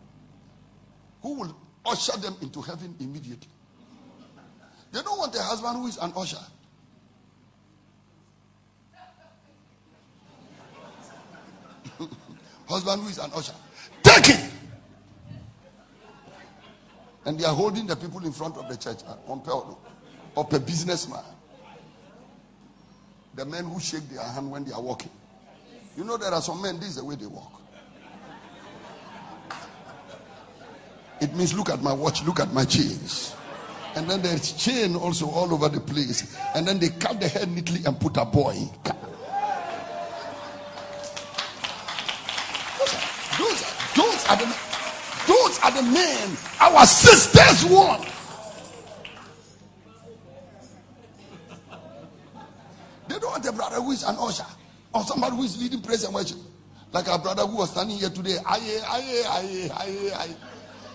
who 1.22 1.34
will 1.40 1.56
usher 1.84 2.16
them 2.18 2.36
into 2.40 2.60
heaven 2.60 2.94
immediately. 3.00 3.48
They 4.92 5.02
don't 5.02 5.18
want 5.18 5.34
a 5.34 5.42
husband 5.42 5.78
who 5.78 5.86
is 5.88 5.96
an 5.96 6.12
usher. 6.16 6.36
husband 12.68 13.02
who 13.02 13.08
is 13.08 13.18
an 13.18 13.30
usher. 13.34 13.54
Take 14.02 14.28
it. 14.28 14.51
And 17.24 17.38
they 17.38 17.44
are 17.44 17.54
holding 17.54 17.86
the 17.86 17.96
people 17.96 18.24
in 18.24 18.32
front 18.32 18.56
of 18.56 18.68
the 18.68 18.76
church 18.76 18.98
uh, 19.06 19.30
on 19.30 19.40
Peldo 19.40 19.76
of 20.36 20.52
a 20.52 20.58
businessman. 20.58 21.24
The 23.34 23.44
men 23.44 23.64
who 23.64 23.80
shake 23.80 24.08
their 24.08 24.22
hand 24.22 24.50
when 24.50 24.64
they 24.64 24.72
are 24.72 24.82
walking. 24.82 25.10
You 25.96 26.04
know, 26.04 26.16
there 26.16 26.32
are 26.32 26.42
some 26.42 26.60
men, 26.62 26.78
this 26.78 26.90
is 26.90 26.96
the 26.96 27.04
way 27.04 27.14
they 27.14 27.26
walk. 27.26 27.60
It 31.20 31.34
means 31.36 31.54
look 31.54 31.70
at 31.70 31.80
my 31.82 31.92
watch, 31.92 32.24
look 32.24 32.40
at 32.40 32.52
my 32.52 32.64
chains. 32.64 33.36
And 33.94 34.08
then 34.08 34.22
there's 34.22 34.52
chain 34.52 34.96
also 34.96 35.28
all 35.30 35.52
over 35.52 35.68
the 35.68 35.80
place. 35.80 36.36
And 36.54 36.66
then 36.66 36.78
they 36.78 36.88
cut 36.88 37.20
the 37.20 37.28
hair 37.28 37.46
neatly 37.46 37.84
and 37.84 37.98
put 38.00 38.16
a 38.16 38.24
boy. 38.24 38.56
Those 43.38 43.52
are 43.54 43.56
the 43.56 43.74
those 43.94 44.26
are 44.26 44.36
the 44.36 44.71
men 45.70 46.36
our 46.60 46.84
sisters 46.86 47.64
want. 47.70 48.04
They 53.08 53.18
don't 53.18 53.30
want 53.30 53.46
a 53.46 53.52
brother 53.52 53.76
who 53.76 53.92
is 53.92 54.02
an 54.02 54.16
usher 54.18 54.46
or 54.94 55.02
somebody 55.02 55.36
who 55.36 55.42
is 55.42 55.60
leading 55.60 55.80
praise 55.82 56.04
and 56.04 56.14
worship. 56.14 56.38
Like 56.92 57.08
our 57.08 57.18
brother 57.18 57.46
who 57.46 57.56
was 57.56 57.70
standing 57.70 57.98
here 57.98 58.10
today. 58.10 58.36
Aye, 58.46 58.80
aye, 58.86 59.22
aye, 59.28 59.70
aye, 59.74 60.10
aye. 60.14 60.36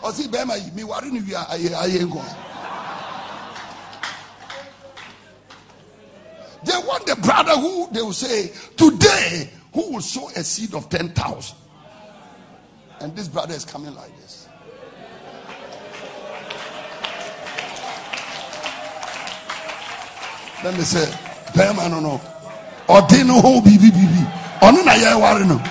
Or 0.04 0.12
see, 0.12 0.28
Bema, 0.28 0.56
me 0.76 0.84
worrying 0.84 1.26
you 1.26 1.36
are 1.36 1.46
aye, 1.50 1.70
aye, 1.76 1.98
go. 2.06 2.24
They 6.64 6.78
want 6.86 7.06
the 7.06 7.16
brother 7.16 7.56
who 7.56 7.88
they 7.92 8.02
will 8.02 8.14
say, 8.14 8.52
Today, 8.76 9.50
who 9.74 9.94
will 9.94 10.02
sow 10.02 10.30
a 10.30 10.44
seed 10.44 10.74
of 10.74 10.90
10,000? 10.90 11.58
And 13.00 13.16
this 13.16 13.28
brother 13.28 13.54
is 13.54 13.64
coming 13.64 13.94
like 13.96 14.16
this. 14.18 14.37
Then 20.64 20.76
they 20.76 20.84
say, 20.84 21.06
Bema, 21.56 21.90
no, 21.90 22.00
no. 22.00 22.22
Ordino 22.88 23.42
ho 23.42 23.62
bibi 23.62 23.92
bibi. 23.92 24.24
Ono 24.62 24.82
na 24.84 24.94
ye 24.94 25.16
ware 25.16 25.46
no. 25.46 25.62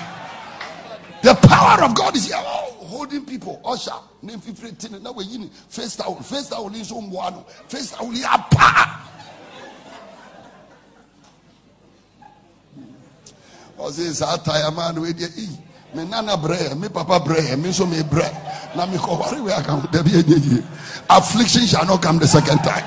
The 1.23 1.33
power 1.33 1.83
of 1.83 1.95
God 1.95 2.15
is 2.15 2.27
here. 2.27 2.37
Oh, 2.37 2.85
holding 2.85 3.25
people. 3.25 3.59
Usher. 3.65 3.91
Name 4.21 4.39
fifteen. 4.39 5.01
Now 5.01 5.13
we 5.13 5.25
yin 5.25 5.49
face 5.49 5.95
towel. 5.95 6.15
Face 6.21 6.49
towel 6.49 6.73
is 6.75 6.89
so 6.89 7.01
one. 7.01 7.43
Face 7.67 7.91
towel 7.91 8.11
is 8.11 8.23
apa. 8.23 9.03
ɔse 13.77 14.11
saa 14.11 14.37
taya 14.37 14.73
maa 14.73 14.91
no 14.91 15.01
me 15.01 16.03
nana 16.03 16.35
brɛ 16.35 16.75
me 16.77 16.89
papa 16.89 17.19
brɛ 17.19 17.57
me 17.57 17.69
nso 17.69 17.85
me 17.87 18.01
brɛ 18.01 18.75
na 18.75 18.87
mekɔware 18.87 19.43
wei 19.43 19.53
aka 19.53 19.71
ho 19.71 19.87
dabi 19.91 20.11
yie 20.11 20.63
affliction 21.09 21.65
shall 21.65 21.85
not 21.85 22.01
come 22.01 22.17
the 22.17 22.27
second 22.27 22.57
time 22.63 22.83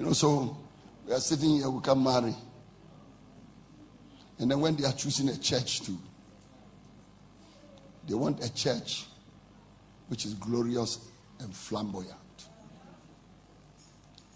you 0.00 0.06
know 0.06 0.14
so 0.14 0.56
we 1.06 1.12
are 1.12 1.20
sitting 1.20 1.56
here 1.58 1.68
we 1.68 1.82
can 1.82 2.02
marry 2.02 2.34
and 4.38 4.50
then 4.50 4.58
when 4.58 4.74
they 4.74 4.84
are 4.86 4.94
choosing 4.94 5.28
a 5.28 5.36
church 5.36 5.82
too 5.82 5.98
they 8.08 8.14
want 8.14 8.42
a 8.42 8.54
church 8.54 9.04
which 10.08 10.24
is 10.24 10.32
glorious 10.32 11.06
and 11.40 11.54
flamboyant 11.54 12.14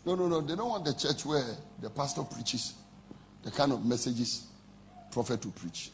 no, 0.04 0.14
no, 0.14 0.28
no. 0.28 0.42
They 0.42 0.54
don't 0.54 0.68
want 0.68 0.84
the 0.84 0.92
church 0.92 1.24
where 1.24 1.56
the 1.80 1.88
pastor 1.88 2.24
preaches 2.24 2.74
the 3.42 3.50
kind 3.50 3.72
of 3.72 3.86
messages 3.86 4.46
prophet 5.10 5.42
will 5.42 5.52
preach. 5.52 5.92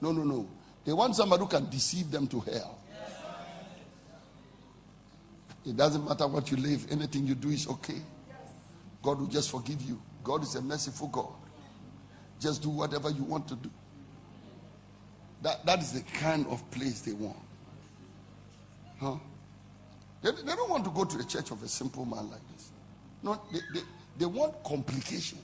No, 0.00 0.10
no, 0.10 0.24
no. 0.24 0.48
They 0.84 0.92
want 0.92 1.14
somebody 1.14 1.44
who 1.44 1.48
can 1.48 1.70
deceive 1.70 2.10
them 2.10 2.26
to 2.26 2.40
hell. 2.40 2.78
It 5.64 5.76
doesn't 5.76 6.04
matter 6.04 6.26
what 6.26 6.50
you 6.50 6.56
live, 6.56 6.90
anything 6.90 7.28
you 7.28 7.36
do 7.36 7.50
is 7.50 7.68
okay. 7.68 8.00
God 9.02 9.18
will 9.20 9.26
just 9.26 9.50
forgive 9.50 9.82
you. 9.82 10.00
God 10.22 10.42
is 10.42 10.54
a 10.54 10.62
merciful 10.62 11.08
God. 11.08 11.32
Just 12.40 12.62
do 12.62 12.70
whatever 12.70 13.10
you 13.10 13.24
want 13.24 13.48
to 13.48 13.56
do. 13.56 13.70
That, 15.42 15.66
that 15.66 15.80
is 15.80 15.92
the 15.92 16.02
kind 16.18 16.46
of 16.48 16.68
place 16.70 17.00
they 17.00 17.12
want. 17.12 17.36
Huh? 19.00 19.16
They, 20.22 20.30
they 20.30 20.54
don't 20.54 20.70
want 20.70 20.84
to 20.84 20.90
go 20.90 21.04
to 21.04 21.18
the 21.18 21.24
church 21.24 21.50
of 21.50 21.62
a 21.62 21.68
simple 21.68 22.04
man 22.04 22.30
like 22.30 22.40
this. 22.52 22.70
No, 23.22 23.40
they, 23.52 23.58
they, 23.74 23.80
they 24.18 24.26
want 24.26 24.62
complication. 24.62 25.38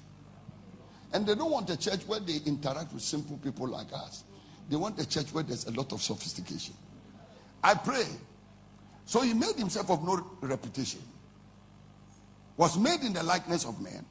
And 1.12 1.26
they 1.26 1.34
don't 1.34 1.50
want 1.50 1.68
a 1.70 1.76
church 1.76 2.06
where 2.06 2.20
they 2.20 2.38
interact 2.46 2.92
with 2.92 3.02
simple 3.02 3.38
people 3.38 3.66
like 3.66 3.92
us. 3.92 4.24
They 4.68 4.76
want 4.76 5.00
a 5.00 5.08
church 5.08 5.32
where 5.32 5.42
there's 5.42 5.66
a 5.66 5.72
lot 5.72 5.92
of 5.92 6.02
sophistication. 6.02 6.74
I 7.62 7.74
pray. 7.74 8.04
So 9.04 9.22
he 9.22 9.34
made 9.34 9.56
himself 9.56 9.90
of 9.90 10.04
no 10.04 10.24
reputation. 10.42 11.00
Was 12.58 12.76
made 12.76 13.00
in 13.02 13.12
the 13.12 13.22
likeness 13.22 13.64
of 13.64 13.80
man, 13.80 14.04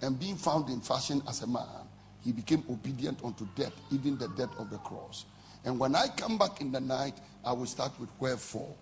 and 0.00 0.18
being 0.18 0.36
found 0.36 0.70
in 0.70 0.80
fashion 0.80 1.22
as 1.28 1.42
a 1.42 1.46
man, 1.46 1.86
he 2.22 2.32
became 2.32 2.64
obedient 2.70 3.22
unto 3.22 3.46
death, 3.54 3.74
even 3.92 4.16
the 4.18 4.28
death 4.28 4.50
of 4.58 4.70
the 4.70 4.78
cross. 4.78 5.26
And 5.64 5.78
when 5.78 5.94
I 5.94 6.08
come 6.08 6.38
back 6.38 6.62
in 6.62 6.72
the 6.72 6.80
night, 6.80 7.14
I 7.44 7.52
will 7.52 7.66
start 7.66 7.92
with 8.00 8.08
wherefore. 8.18 8.74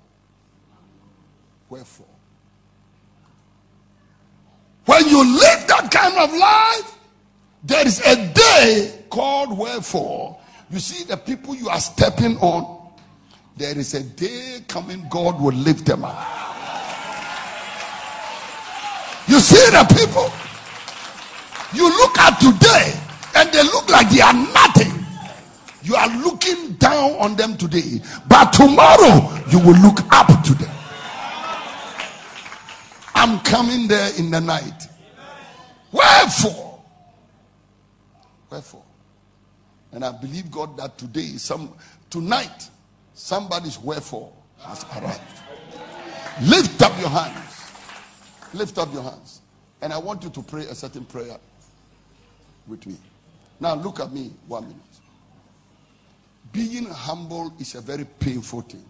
Wherefore. 1.68 2.06
When 4.84 5.06
you 5.08 5.24
live 5.24 5.66
that 5.66 5.90
kind 5.90 6.16
of 6.16 6.32
life, 6.38 6.98
there 7.64 7.86
is 7.86 8.00
a 8.06 8.32
day 8.32 9.04
called 9.10 9.58
wherefore. 9.58 10.38
You 10.70 10.78
see, 10.78 11.04
the 11.04 11.16
people 11.16 11.56
you 11.56 11.68
are 11.68 11.80
stepping 11.80 12.36
on, 12.38 12.92
there 13.56 13.76
is 13.76 13.94
a 13.94 14.02
day 14.02 14.60
coming, 14.68 15.06
God 15.10 15.40
will 15.40 15.54
lift 15.54 15.86
them 15.86 16.04
up. 16.04 16.57
You 19.28 19.40
see 19.40 19.70
the 19.70 19.84
people 19.94 20.32
you 21.74 21.88
look 21.88 22.18
at 22.18 22.40
today, 22.40 22.94
and 23.36 23.52
they 23.52 23.62
look 23.62 23.88
like 23.90 24.08
they 24.10 24.20
are 24.20 24.32
nothing. 24.32 25.04
You 25.82 25.96
are 25.96 26.08
looking 26.18 26.72
down 26.74 27.12
on 27.12 27.36
them 27.36 27.56
today, 27.56 28.00
but 28.26 28.52
tomorrow 28.52 29.38
you 29.50 29.58
will 29.58 29.78
look 29.80 30.00
up 30.12 30.28
to 30.44 30.54
them. 30.54 30.70
I'm 33.14 33.40
coming 33.40 33.88
there 33.88 34.10
in 34.18 34.30
the 34.30 34.40
night. 34.40 34.84
Wherefore? 35.92 36.80
Wherefore? 38.50 38.84
And 39.92 40.04
I 40.04 40.12
believe 40.12 40.50
God 40.50 40.76
that 40.78 40.96
today, 40.98 41.36
some 41.36 41.74
tonight, 42.10 42.68
somebody's 43.14 43.78
wherefore 43.78 44.32
has 44.60 44.84
arrived. 44.96 45.20
Lift 46.42 46.80
up 46.82 46.98
your 47.00 47.08
hands. 47.08 47.47
Lift 48.54 48.78
up 48.78 48.92
your 48.92 49.02
hands. 49.02 49.40
And 49.80 49.92
I 49.92 49.98
want 49.98 50.22
you 50.24 50.30
to 50.30 50.42
pray 50.42 50.62
a 50.62 50.74
certain 50.74 51.04
prayer 51.04 51.36
with 52.66 52.86
me. 52.86 52.96
Now 53.60 53.74
look 53.74 54.00
at 54.00 54.12
me 54.12 54.32
one 54.46 54.64
minute. 54.64 54.82
Being 56.52 56.86
humble 56.86 57.52
is 57.58 57.74
a 57.74 57.80
very 57.80 58.04
painful 58.04 58.62
thing. 58.62 58.84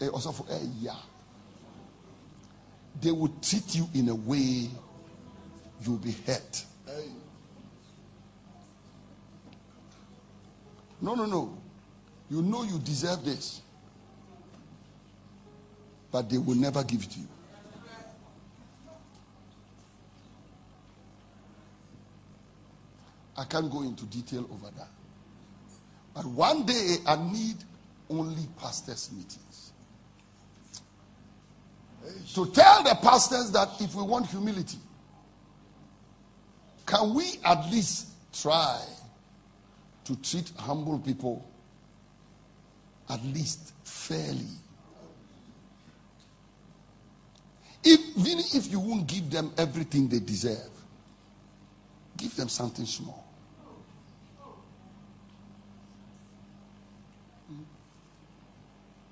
Eh, 0.00 0.08
also 0.08 0.32
for 0.32 0.46
a 0.50 0.58
yeah 0.80 0.96
they 3.00 3.10
will 3.10 3.32
treat 3.40 3.74
you 3.74 3.88
in 3.94 4.08
a 4.08 4.14
way 4.14 4.68
you'll 5.84 5.96
be 5.98 6.14
hurt. 6.26 6.64
No, 11.00 11.14
no, 11.16 11.26
no. 11.26 11.58
You 12.30 12.42
know 12.42 12.62
you 12.62 12.78
deserve 12.78 13.24
this. 13.24 13.61
But 16.12 16.30
they 16.30 16.38
will 16.38 16.54
never 16.54 16.84
give 16.84 17.02
it 17.02 17.10
to 17.10 17.20
you. 17.20 17.28
I 23.36 23.44
can't 23.44 23.70
go 23.72 23.82
into 23.82 24.04
detail 24.04 24.48
over 24.52 24.70
that. 24.76 24.88
But 26.14 26.26
one 26.26 26.64
day 26.66 26.98
I 27.06 27.16
need 27.16 27.56
only 28.10 28.46
pastors' 28.60 29.10
meetings 29.10 29.72
to 32.34 32.46
tell 32.50 32.82
the 32.82 32.94
pastors 33.00 33.50
that 33.52 33.68
if 33.80 33.94
we 33.94 34.02
want 34.02 34.26
humility, 34.26 34.78
can 36.86 37.14
we 37.14 37.38
at 37.44 37.70
least 37.70 38.08
try 38.32 38.80
to 40.04 40.16
treat 40.16 40.50
humble 40.58 40.98
people 40.98 41.46
at 43.08 43.22
least 43.24 43.72
fairly? 43.84 44.46
If, 47.84 48.00
even 48.16 48.38
if 48.38 48.70
you 48.70 48.78
won't 48.80 49.06
give 49.06 49.30
them 49.30 49.52
everything 49.58 50.08
they 50.08 50.20
deserve, 50.20 50.70
give 52.16 52.34
them 52.36 52.48
something 52.48 52.86
small. 52.86 53.24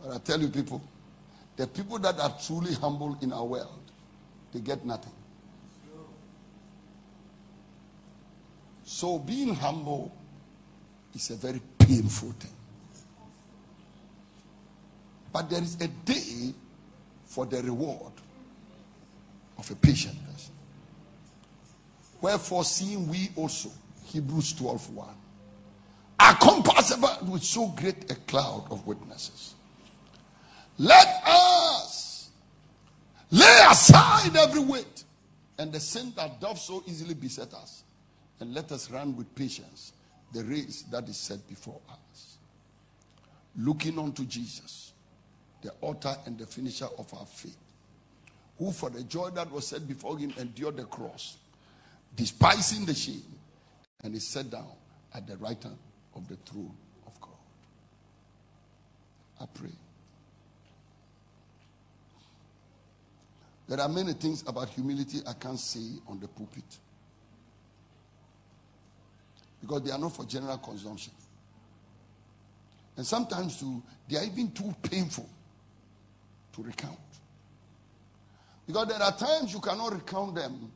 But 0.03 0.15
I 0.15 0.19
tell 0.19 0.41
you, 0.41 0.49
people, 0.49 0.81
the 1.57 1.67
people 1.67 1.99
that 1.99 2.19
are 2.21 2.35
truly 2.47 2.75
humble 2.75 3.19
in 3.21 3.33
our 3.33 3.45
world, 3.45 3.91
they 4.53 4.61
get 4.61 4.85
nothing. 4.85 5.13
So 8.85 9.19
being 9.19 9.55
humble 9.55 10.13
is 11.15 11.31
a 11.31 11.37
very 11.37 11.61
painful 11.79 12.33
thing. 12.33 12.53
But 15.33 15.51
there 15.51 15.63
is 15.63 15.77
a 15.81 15.89
day 15.89 16.53
for 17.27 17.47
the 17.47 17.63
reward 17.63 18.13
of 19.61 19.71
a 19.71 19.77
patient 19.77 20.17
person. 20.27 20.53
Wherefore, 22.21 22.65
seeing 22.65 23.09
we 23.09 23.31
also, 23.37 23.71
Hebrews 24.07 24.55
12 24.55 24.91
1, 24.91 25.09
are 26.19 26.37
compassed 26.37 26.99
with 27.23 27.45
so 27.45 27.69
great 27.69 28.11
a 28.11 28.17
cloud 28.17 28.67
of 28.71 28.85
witnesses 28.87 29.55
let 30.81 31.23
us 31.27 32.31
lay 33.31 33.61
aside 33.69 34.35
every 34.35 34.63
weight 34.63 35.05
and 35.59 35.71
the 35.71 35.79
sin 35.79 36.11
that 36.17 36.41
doth 36.41 36.59
so 36.59 36.83
easily 36.87 37.13
beset 37.13 37.53
us, 37.53 37.85
and 38.41 38.55
let 38.55 38.73
us 38.73 38.91
run 38.91 39.15
with 39.15 39.35
patience 39.35 39.93
the 40.33 40.43
race 40.45 40.85
that 40.91 41.07
is 41.07 41.19
set 41.19 41.47
before 41.51 41.79
us. 41.91 42.39
Looking 43.59 43.99
unto 43.99 44.25
Jesus, 44.25 44.95
the 45.61 45.71
author 45.83 46.17
and 46.25 46.39
the 46.39 46.47
finisher 46.47 46.89
of 46.97 47.13
our 47.13 47.27
faith, 47.27 47.59
who 48.61 48.71
for 48.73 48.91
the 48.91 49.03
joy 49.05 49.31
that 49.31 49.51
was 49.51 49.67
set 49.67 49.89
before 49.89 50.19
him 50.19 50.35
endured 50.37 50.77
the 50.77 50.85
cross, 50.85 51.39
despising 52.15 52.85
the 52.85 52.93
shame, 52.93 53.23
and 54.05 54.15
is 54.15 54.29
set 54.29 54.51
down 54.51 54.69
at 55.15 55.27
the 55.27 55.35
right 55.39 55.61
hand 55.63 55.79
of 56.15 56.29
the 56.29 56.37
throne 56.37 56.75
of 57.07 57.19
God. 57.23 57.31
I 59.41 59.47
pray. 59.47 59.71
There 63.67 63.81
are 63.81 63.89
many 63.89 64.13
things 64.13 64.45
about 64.47 64.69
humility 64.69 65.21
I 65.27 65.33
can't 65.33 65.59
say 65.59 65.99
on 66.07 66.21
the 66.21 66.29
pulpit 66.29 66.65
because 69.63 69.83
they 69.85 69.91
are 69.91 69.99
not 69.99 70.15
for 70.15 70.27
general 70.27 70.59
consumption. 70.59 71.15
And 72.99 73.07
sometimes 73.07 73.59
too, 73.59 73.83
they 74.07 74.19
are 74.19 74.25
even 74.25 74.51
too 74.51 74.75
painful 74.83 75.29
to 76.53 76.63
recount. 76.63 76.99
Because 78.71 78.87
there 78.87 79.03
are 79.03 79.17
times 79.17 79.53
you 79.53 79.59
cannot 79.59 79.93
recount 79.93 80.37
them 80.37 80.71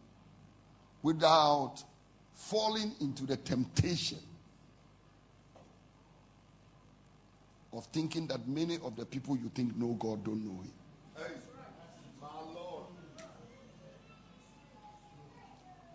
without 1.00 1.76
falling 2.32 2.92
into 3.00 3.24
the 3.24 3.36
temptation 3.36 4.18
of 7.72 7.86
thinking 7.92 8.26
that 8.26 8.48
many 8.48 8.78
of 8.82 8.96
the 8.96 9.06
people 9.06 9.36
you 9.36 9.48
think 9.54 9.76
know 9.76 9.92
God 9.92 10.24
don't 10.24 10.44
know 10.44 10.60
Him. 10.60 10.72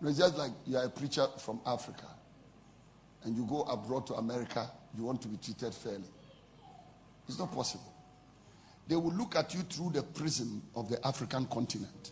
It's 0.02 0.16
just 0.16 0.38
like 0.38 0.52
you 0.66 0.78
are 0.78 0.84
a 0.86 0.88
preacher 0.88 1.26
from 1.36 1.60
Africa 1.66 2.06
and 3.24 3.36
you 3.36 3.44
go 3.44 3.60
abroad 3.64 4.06
to 4.06 4.14
America, 4.14 4.70
you 4.96 5.04
want 5.04 5.20
to 5.20 5.28
be 5.28 5.36
treated 5.36 5.74
fairly. 5.74 6.08
It's 7.28 7.38
not 7.38 7.52
possible. 7.52 7.92
They 8.90 8.96
will 8.96 9.12
look 9.12 9.36
at 9.36 9.54
you 9.54 9.60
through 9.60 9.90
the 9.90 10.02
prism 10.02 10.60
of 10.74 10.90
the 10.90 11.06
African 11.06 11.46
continent. 11.46 12.10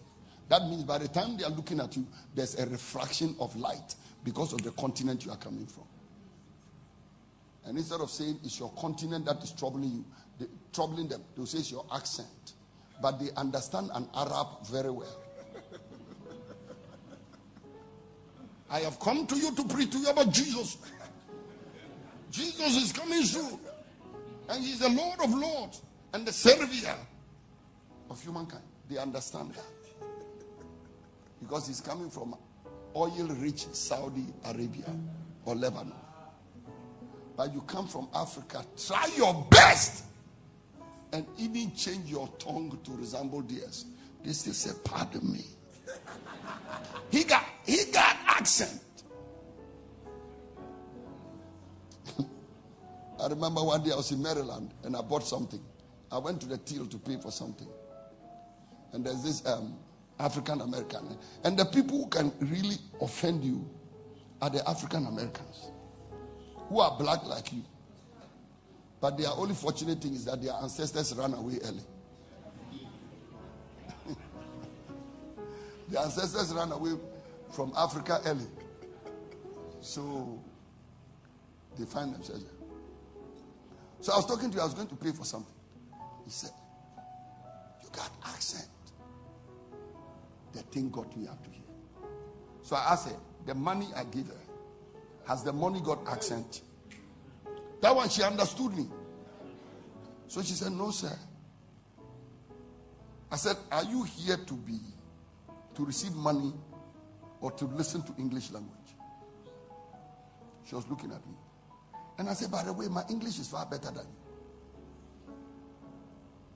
That 0.48 0.62
means 0.68 0.84
by 0.84 0.98
the 0.98 1.08
time 1.08 1.36
they 1.36 1.42
are 1.42 1.50
looking 1.50 1.80
at 1.80 1.96
you, 1.96 2.06
there's 2.36 2.56
a 2.56 2.66
refraction 2.66 3.34
of 3.40 3.56
light 3.56 3.96
because 4.22 4.52
of 4.52 4.62
the 4.62 4.70
continent 4.70 5.24
you 5.24 5.32
are 5.32 5.36
coming 5.38 5.66
from. 5.66 5.82
And 7.64 7.76
instead 7.76 8.00
of 8.00 8.10
saying 8.10 8.38
it's 8.44 8.60
your 8.60 8.70
continent 8.78 9.24
that 9.24 9.42
is 9.42 9.50
troubling 9.50 9.90
you, 9.90 10.04
they, 10.38 10.46
troubling 10.72 11.08
them, 11.08 11.20
they'll 11.34 11.46
say 11.46 11.58
it's 11.58 11.72
your 11.72 11.84
accent. 11.92 12.52
But 13.02 13.18
they 13.18 13.30
understand 13.36 13.90
an 13.92 14.08
Arab 14.14 14.64
very 14.70 14.90
well. 14.90 15.18
I 18.70 18.78
have 18.78 19.00
come 19.00 19.26
to 19.26 19.36
you 19.36 19.52
to 19.52 19.64
preach 19.64 19.90
to 19.90 19.98
you 19.98 20.10
about 20.10 20.30
Jesus. 20.32 20.76
Jesus 22.30 22.76
is 22.76 22.92
coming 22.92 23.24
soon. 23.24 23.58
And 24.48 24.62
he's 24.62 24.78
the 24.78 24.90
Lord 24.90 25.18
of 25.24 25.34
Lords 25.34 25.82
and 26.12 26.26
the 26.26 26.32
Savior 26.32 26.94
of 28.10 28.22
humankind. 28.22 28.64
They 28.88 28.98
understand 28.98 29.54
that. 29.54 29.64
Because 31.40 31.68
he's 31.68 31.80
coming 31.80 32.10
from 32.10 32.34
oil 32.96 33.28
rich 33.38 33.66
Saudi 33.72 34.26
Arabia 34.44 34.94
or 35.44 35.54
Lebanon. 35.54 35.92
But 37.36 37.52
you 37.54 37.60
come 37.62 37.86
from 37.86 38.08
Africa, 38.14 38.64
try 38.86 39.08
your 39.16 39.46
best 39.50 40.04
and 41.12 41.24
even 41.38 41.74
change 41.74 42.10
your 42.10 42.28
tongue 42.38 42.78
to 42.84 42.90
resemble 42.92 43.42
theirs. 43.42 43.84
This 44.24 44.46
is 44.46 44.70
a 44.70 44.74
pardon 44.80 45.32
me. 45.32 45.44
He 47.10 47.24
got 47.24 47.44
he 47.64 47.84
got 47.92 48.16
accent. 48.26 48.82
I 53.20 53.28
remember 53.28 53.62
one 53.62 53.82
day 53.82 53.92
I 53.92 53.96
was 53.96 54.10
in 54.10 54.20
Maryland 54.20 54.74
and 54.82 54.96
I 54.96 55.00
bought 55.00 55.22
something. 55.24 55.60
I 56.10 56.18
went 56.18 56.40
to 56.40 56.46
the 56.46 56.58
till 56.58 56.86
to 56.86 56.98
pay 56.98 57.16
for 57.16 57.30
something. 57.30 57.68
And 58.92 59.04
there's 59.04 59.22
this 59.22 59.46
um, 59.46 59.76
African 60.18 60.60
American. 60.62 61.16
And 61.44 61.58
the 61.58 61.64
people 61.64 61.98
who 61.98 62.08
can 62.08 62.32
really 62.40 62.76
offend 63.00 63.44
you 63.44 63.68
are 64.40 64.50
the 64.50 64.66
African 64.68 65.06
Americans 65.06 65.70
who 66.68 66.80
are 66.80 66.96
black 66.98 67.24
like 67.24 67.52
you. 67.52 67.62
But 69.00 69.16
their 69.16 69.30
only 69.30 69.54
fortunate 69.54 70.00
thing 70.00 70.14
is 70.14 70.24
that 70.24 70.42
their 70.42 70.54
ancestors 70.54 71.14
ran 71.14 71.32
away 71.34 71.58
early. 71.64 71.82
their 75.88 76.02
ancestors 76.02 76.52
ran 76.52 76.72
away 76.72 76.92
from 77.52 77.72
Africa 77.76 78.20
early. 78.26 78.46
So 79.80 80.42
they 81.78 81.84
find 81.84 82.14
themselves. 82.14 82.44
So 84.00 84.12
I 84.12 84.16
was 84.16 84.26
talking 84.26 84.50
to 84.50 84.56
you, 84.56 84.60
I 84.62 84.64
was 84.64 84.74
going 84.74 84.88
to 84.88 84.96
pay 84.96 85.12
for 85.12 85.24
something. 85.24 85.54
He 86.28 86.32
said, 86.32 86.50
You 87.82 87.88
got 87.90 88.10
accent. 88.22 88.68
The 90.52 90.58
thing 90.60 90.90
got 90.90 91.16
me 91.16 91.26
up 91.26 91.42
to 91.42 91.48
here. 91.50 91.62
So 92.60 92.76
I 92.76 92.92
asked 92.92 93.08
her, 93.08 93.16
The 93.46 93.54
money 93.54 93.86
I 93.96 94.04
give 94.04 94.26
her, 94.26 94.42
has 95.26 95.42
the 95.42 95.54
money 95.54 95.80
got 95.80 96.06
accent? 96.06 96.60
That 97.80 97.96
one, 97.96 98.10
she 98.10 98.22
understood 98.22 98.76
me. 98.76 98.90
So 100.26 100.42
she 100.42 100.52
said, 100.52 100.72
No, 100.72 100.90
sir. 100.90 101.16
I 103.32 103.36
said, 103.36 103.56
Are 103.72 103.84
you 103.84 104.02
here 104.02 104.36
to 104.36 104.54
be, 104.54 104.80
to 105.76 105.84
receive 105.86 106.12
money 106.14 106.52
or 107.40 107.52
to 107.52 107.64
listen 107.64 108.02
to 108.02 108.14
English 108.18 108.50
language? 108.50 108.74
She 110.66 110.74
was 110.74 110.86
looking 110.88 111.10
at 111.10 111.26
me. 111.26 111.36
And 112.18 112.28
I 112.28 112.34
said, 112.34 112.50
by 112.50 112.64
the 112.64 112.74
way, 112.74 112.88
my 112.88 113.04
English 113.08 113.38
is 113.38 113.48
far 113.48 113.64
better 113.64 113.86
than 113.90 114.04
you. 114.04 114.27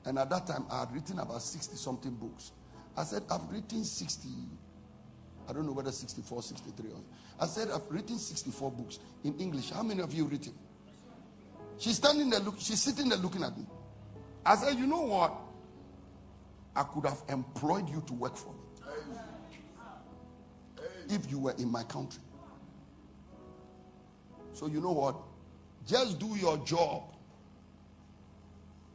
And 0.04 0.18
at 0.18 0.30
that 0.30 0.46
time, 0.46 0.66
I 0.70 0.80
had 0.80 0.92
written 0.92 1.18
about 1.18 1.42
60 1.42 1.76
something 1.76 2.14
books. 2.14 2.52
I 2.96 3.04
said, 3.04 3.22
I've 3.30 3.50
written 3.50 3.84
60, 3.84 4.28
I 5.48 5.52
don't 5.52 5.66
know 5.66 5.72
whether 5.72 5.92
64, 5.92 6.42
63. 6.42 6.90
Or, 6.90 7.00
I 7.40 7.46
said, 7.46 7.68
I've 7.70 7.88
written 7.88 8.18
64 8.18 8.70
books 8.72 8.98
in 9.24 9.38
English. 9.38 9.70
How 9.70 9.82
many 9.82 10.02
of 10.02 10.12
you 10.12 10.24
written? 10.24 10.54
She's 11.78 11.96
standing 11.96 12.30
there, 12.30 12.40
look, 12.40 12.56
she's 12.58 12.82
sitting 12.82 13.08
there 13.08 13.18
looking 13.18 13.42
at 13.42 13.56
me. 13.56 13.64
I 14.44 14.56
said, 14.56 14.76
you 14.76 14.86
know 14.86 15.02
what? 15.02 15.34
I 16.74 16.82
could 16.84 17.06
have 17.06 17.22
employed 17.28 17.88
you 17.88 18.02
to 18.06 18.12
work 18.14 18.36
for 18.36 18.52
me 18.52 18.58
if 21.10 21.30
you 21.30 21.38
were 21.38 21.54
in 21.58 21.70
my 21.70 21.82
country. 21.84 22.22
So 24.52 24.66
you 24.66 24.80
know 24.80 24.92
what? 24.92 25.16
Just 25.86 26.18
do 26.18 26.36
your 26.36 26.58
job 26.58 27.02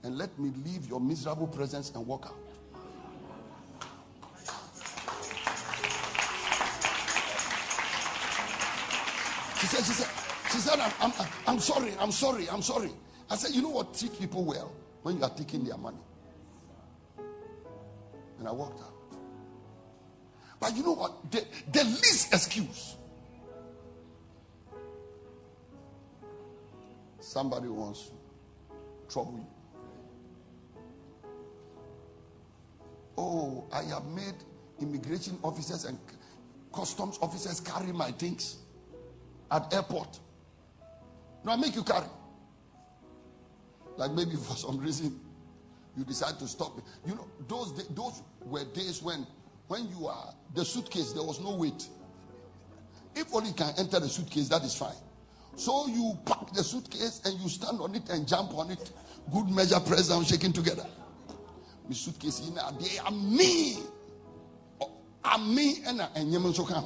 and 0.08 0.18
let 0.18 0.40
me 0.40 0.54
leave 0.64 0.88
your 0.88 1.02
miserable 1.02 1.48
presence 1.48 1.92
and 1.94 2.08
walk 2.08 2.28
out. 2.28 2.38
She 9.60 9.68
said, 9.68 9.84
she 9.84 9.92
said, 9.92 10.10
she 10.50 10.58
said, 10.60 10.80
I'm, 10.80 10.94
I'm, 11.02 11.28
I'm 11.46 11.60
sorry, 11.60 11.92
I'm 12.00 12.12
sorry, 12.12 12.50
I'm 12.50 12.62
sorry. 12.62 12.92
I 13.30 13.36
said, 13.36 13.54
you 13.54 13.62
know 13.62 13.70
what? 13.70 13.94
Treat 13.96 14.18
people 14.18 14.46
well 14.46 14.72
when 15.02 15.18
you 15.18 15.24
are 15.24 15.30
taking 15.30 15.66
their 15.66 15.78
money. 15.78 15.98
And 18.40 18.48
I 18.48 18.52
walked 18.52 18.80
out. 18.80 18.94
But 20.62 20.74
you 20.78 20.84
know 20.84 20.94
what? 20.94 21.32
The, 21.32 21.44
the 21.74 21.84
least 21.84 22.34
excuse 22.34 22.96
Somebody 27.20 27.68
wants 27.68 28.06
to 28.06 28.14
trouble 29.14 29.34
you. 29.38 29.57
Oh, 33.18 33.66
I 33.72 33.84
have 33.84 34.06
made 34.06 34.36
immigration 34.80 35.38
officers 35.44 35.86
and 35.86 35.98
customs 36.74 37.18
officers 37.22 37.60
carry 37.60 37.92
my 37.92 38.12
things 38.12 38.58
at 39.52 39.74
airport. 39.74 40.20
No, 41.44 41.54
I 41.54 41.56
make 41.56 41.76
you 41.76 41.84
carry. 41.84 42.06
Like 43.96 44.12
maybe 44.12 44.36
for 44.36 44.56
some 44.56 44.78
reason 44.78 45.20
you 45.98 46.04
decide 46.04 46.38
to 46.40 46.48
stop. 46.48 46.80
You 47.06 47.16
know, 47.16 47.28
those 47.48 47.88
those 47.90 48.22
were 48.46 48.66
days 48.66 49.02
when 49.02 49.26
when 49.68 49.90
you 49.90 50.08
are 50.08 50.34
the 50.54 50.64
suitcase, 50.64 51.12
there 51.14 51.24
was 51.24 51.40
no 51.40 51.56
weight. 51.56 51.88
If 53.16 53.34
only 53.34 53.50
you 53.50 53.56
can 53.56 53.74
enter 53.78 54.00
the 54.00 54.08
suitcase, 54.08 54.48
that 54.50 54.64
is 54.64 54.76
fine. 54.76 54.96
So 55.56 55.88
you 55.88 56.18
pack 56.26 56.54
the 56.54 56.64
suitcase 56.64 57.22
and 57.26 57.40
you 57.40 57.50
stand 57.50 57.82
on 57.82 57.96
it 57.96 58.08
and 58.10 58.28
jump 58.28 58.54
on 58.54 58.70
it. 58.70 58.92
Good 59.34 59.50
measure, 59.50 59.80
press 59.80 60.10
down, 60.10 60.24
shaking 60.24 60.54
together. 60.54 60.86
My 61.88 61.94
suitcase 61.94 62.48
in 62.48 62.56
they 62.56 62.98
are 63.00 63.12
me. 63.12 63.78
I'm 65.24 65.54
me 65.54 65.78
and 65.86 66.02
I'm 66.02 66.54
so 66.54 66.66
come. 66.66 66.86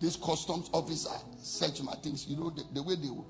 This 0.00 0.16
customs 0.16 0.70
officer 0.72 1.10
search 1.42 1.82
my 1.82 1.92
things. 1.94 2.26
You 2.26 2.36
know 2.36 2.50
the, 2.50 2.64
the 2.72 2.82
way 2.82 2.94
they 2.96 3.08
will, 3.08 3.26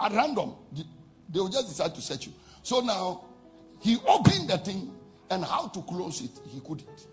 at 0.00 0.12
random, 0.12 0.54
they 0.72 1.40
will 1.40 1.48
just 1.48 1.68
decide 1.68 1.94
to 1.94 2.00
search 2.00 2.26
you. 2.26 2.32
So 2.62 2.80
now 2.80 3.24
he 3.80 3.98
opened 4.06 4.48
the 4.48 4.58
thing 4.58 4.94
and 5.30 5.44
how 5.44 5.68
to 5.68 5.82
close 5.82 6.22
it, 6.22 6.30
he 6.48 6.60
couldn't. 6.60 7.06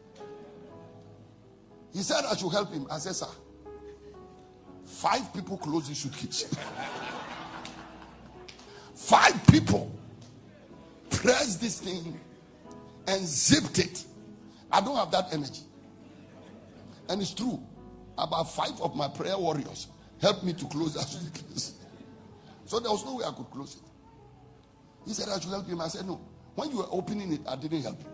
He 1.94 2.00
said 2.00 2.24
I 2.30 2.36
should 2.36 2.52
help 2.52 2.72
him. 2.72 2.88
I 2.90 3.00
said, 3.00 3.16
sir, 3.16 3.28
five 4.86 5.34
people 5.34 5.58
close 5.58 5.90
the 5.90 5.96
suitcase. 5.96 6.44
five 8.96 9.46
people 9.48 9.92
pressed 11.22 11.62
this 11.62 11.80
thing 11.80 12.20
and 13.08 13.26
zipped 13.26 13.78
it. 13.78 14.04
I 14.72 14.82
don't 14.82 14.96
have 14.96 15.12
that 15.12 15.34
energy. 15.34 15.62
And 17.10 17.22
it's 17.22 17.34
true. 17.34 17.62
About 18.18 18.52
five 18.52 18.80
of 18.82 18.96
my 18.96 19.08
prayer 19.08 19.38
warriors 19.38 19.88
helped 20.20 20.44
me 20.44 20.54
to 20.54 20.66
close 20.66 20.96
that 20.96 21.02
suitcase. 21.08 21.76
So 22.66 22.80
there 22.80 22.92
was 22.92 23.06
no 23.06 23.16
way 23.18 23.26
I 23.26 23.32
could 23.32 23.50
close 23.52 23.76
it. 23.76 23.82
He 25.06 25.14
said 25.14 25.30
I 25.30 25.40
should 25.40 25.50
help 25.52 25.68
him. 25.68 25.82
I 25.82 25.88
said, 25.88 26.06
No. 26.06 26.22
When 26.56 26.70
you 26.70 26.78
were 26.78 26.88
opening 26.92 27.32
it, 27.34 27.42
I 27.48 27.56
didn't 27.56 27.82
help 27.84 28.00
you. 28.00 28.08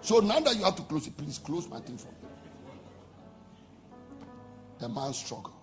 So 0.00 0.20
now 0.20 0.40
that 0.40 0.56
you 0.56 0.64
have 0.64 0.76
to 0.76 0.82
close 0.82 1.06
it, 1.06 1.16
please 1.16 1.38
close 1.38 1.68
my 1.68 1.80
thing 1.80 1.98
for 1.98 2.08
me. 2.08 2.28
The 4.78 4.88
man 4.88 5.12
struggled. 5.12 5.54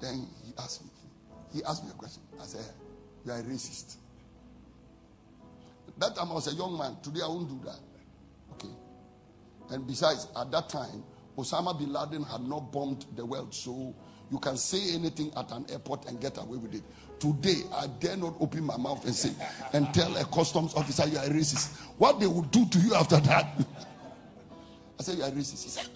Then 0.00 0.26
he 0.44 0.52
asked 0.58 0.84
me, 0.84 0.90
he 1.54 1.64
asked 1.64 1.84
me 1.84 1.90
a 1.90 1.94
question. 1.94 2.22
I 2.40 2.44
said, 2.44 2.66
You 3.24 3.32
are 3.32 3.38
a 3.38 3.42
racist. 3.42 3.96
That 5.98 6.16
time 6.16 6.30
I 6.30 6.34
was 6.34 6.52
a 6.52 6.54
young 6.54 6.78
man. 6.78 6.96
Today 7.02 7.20
I 7.24 7.28
won't 7.28 7.48
do 7.48 7.60
that. 7.64 7.80
Okay. 8.52 8.74
And 9.70 9.86
besides, 9.86 10.28
at 10.36 10.50
that 10.52 10.68
time, 10.68 11.02
Osama 11.36 11.78
bin 11.78 11.92
Laden 11.92 12.22
had 12.24 12.42
not 12.42 12.72
bombed 12.72 13.06
the 13.16 13.24
world. 13.24 13.54
So 13.54 13.94
you 14.30 14.38
can 14.38 14.56
say 14.56 14.94
anything 14.94 15.32
at 15.36 15.50
an 15.52 15.66
airport 15.70 16.06
and 16.06 16.20
get 16.20 16.38
away 16.38 16.58
with 16.58 16.74
it. 16.74 16.82
Today, 17.18 17.62
I 17.74 17.86
dare 17.98 18.16
not 18.16 18.34
open 18.38 18.64
my 18.64 18.76
mouth 18.76 19.04
and 19.04 19.14
say, 19.14 19.30
and 19.72 19.92
tell 19.92 20.16
a 20.16 20.24
customs 20.26 20.74
officer 20.74 21.06
you 21.08 21.18
are 21.18 21.24
racist. 21.24 21.80
What 21.96 22.20
they 22.20 22.26
will 22.26 22.42
do 22.42 22.64
to 22.66 22.78
you 22.78 22.94
after 22.94 23.18
that? 23.20 23.46
I 24.98 25.02
said, 25.02 25.18
You 25.18 25.24
are 25.24 25.30
racist. 25.30 25.64
He 25.64 25.70
said, 25.70 25.88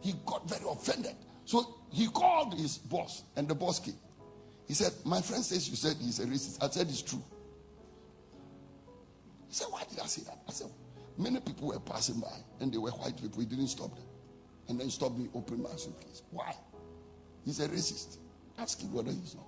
He 0.00 0.14
got 0.24 0.48
very 0.48 0.64
offended. 0.70 1.16
So 1.44 1.76
he 1.90 2.08
called 2.08 2.54
his 2.54 2.78
boss, 2.78 3.24
and 3.36 3.48
the 3.48 3.54
boss 3.54 3.80
came. 3.80 3.96
He 4.66 4.74
said, 4.74 4.92
My 5.04 5.20
friend 5.20 5.44
says 5.44 5.68
you 5.68 5.76
said 5.76 5.96
he's 6.00 6.20
a 6.20 6.26
racist. 6.26 6.62
I 6.62 6.70
said, 6.70 6.88
It's 6.88 7.02
true. 7.02 7.22
Said, 9.54 9.68
Why 9.70 9.84
did 9.88 10.00
I 10.00 10.06
say 10.06 10.22
that? 10.22 10.38
I 10.48 10.50
said, 10.50 10.66
Many 11.16 11.38
people 11.38 11.68
were 11.68 11.78
passing 11.78 12.18
by, 12.18 12.36
and 12.58 12.72
they 12.72 12.78
were 12.78 12.90
white 12.90 13.16
people. 13.16 13.38
He 13.38 13.46
didn't 13.46 13.68
stop 13.68 13.94
them. 13.94 14.04
And 14.68 14.80
then 14.80 14.90
stopped 14.90 15.16
me 15.16 15.28
open 15.32 15.62
my 15.62 15.70
suitcase. 15.76 16.22
Why? 16.32 16.56
He's 17.44 17.60
a 17.60 17.68
racist. 17.68 18.16
Ask 18.58 18.80
him 18.80 18.92
whether 18.92 19.12
he's 19.12 19.36
not. 19.36 19.46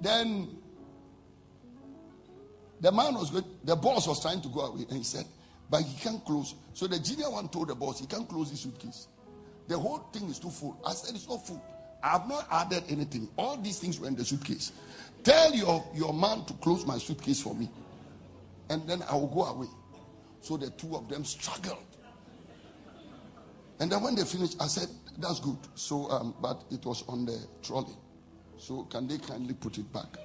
Then 0.00 0.48
the 2.80 2.90
man 2.90 3.14
was 3.14 3.30
good. 3.30 3.44
The 3.62 3.76
boss 3.76 4.08
was 4.08 4.20
trying 4.20 4.40
to 4.40 4.48
go 4.48 4.62
away, 4.62 4.84
and 4.88 4.98
he 4.98 5.04
said, 5.04 5.26
"But 5.68 5.82
he 5.82 5.96
can't 6.00 6.24
close." 6.24 6.54
So 6.74 6.88
the 6.88 6.98
junior 6.98 7.30
one 7.30 7.48
told 7.50 7.68
the 7.68 7.76
boss, 7.76 8.00
"He 8.00 8.06
can't 8.06 8.28
close 8.28 8.50
his 8.50 8.60
suitcase. 8.60 9.06
The 9.68 9.78
whole 9.78 9.98
thing 10.12 10.28
is 10.28 10.40
too 10.40 10.50
full." 10.50 10.80
I 10.84 10.94
said, 10.94 11.14
"It's 11.14 11.28
not 11.28 11.46
full. 11.46 11.62
I 12.02 12.08
have 12.08 12.28
not 12.28 12.46
added 12.50 12.84
anything. 12.88 13.28
All 13.36 13.56
these 13.56 13.78
things 13.78 14.00
were 14.00 14.08
in 14.08 14.16
the 14.16 14.24
suitcase. 14.24 14.72
Tell 15.22 15.54
your 15.54 15.84
your 15.94 16.14
man 16.14 16.44
to 16.46 16.54
close 16.54 16.86
my 16.86 16.98
suitcase 16.98 17.42
for 17.42 17.54
me, 17.54 17.68
and 18.68 18.88
then 18.88 19.02
I 19.10 19.14
will 19.14 19.28
go 19.28 19.44
away." 19.44 19.68
So 20.40 20.56
the 20.56 20.70
two 20.70 20.96
of 20.96 21.08
them 21.08 21.24
struggled. 21.24 21.84
And 23.80 23.90
then 23.90 24.02
when 24.02 24.14
they 24.14 24.24
finished, 24.24 24.56
I 24.60 24.66
said, 24.66 24.88
That's 25.18 25.40
good. 25.40 25.56
So, 25.74 26.10
um, 26.10 26.34
but 26.40 26.62
it 26.70 26.84
was 26.84 27.02
on 27.08 27.24
the 27.24 27.38
trolley. 27.62 27.96
So, 28.58 28.84
can 28.84 29.08
they 29.08 29.16
kindly 29.16 29.54
put 29.54 29.78
it 29.78 29.90
back? 29.90 30.18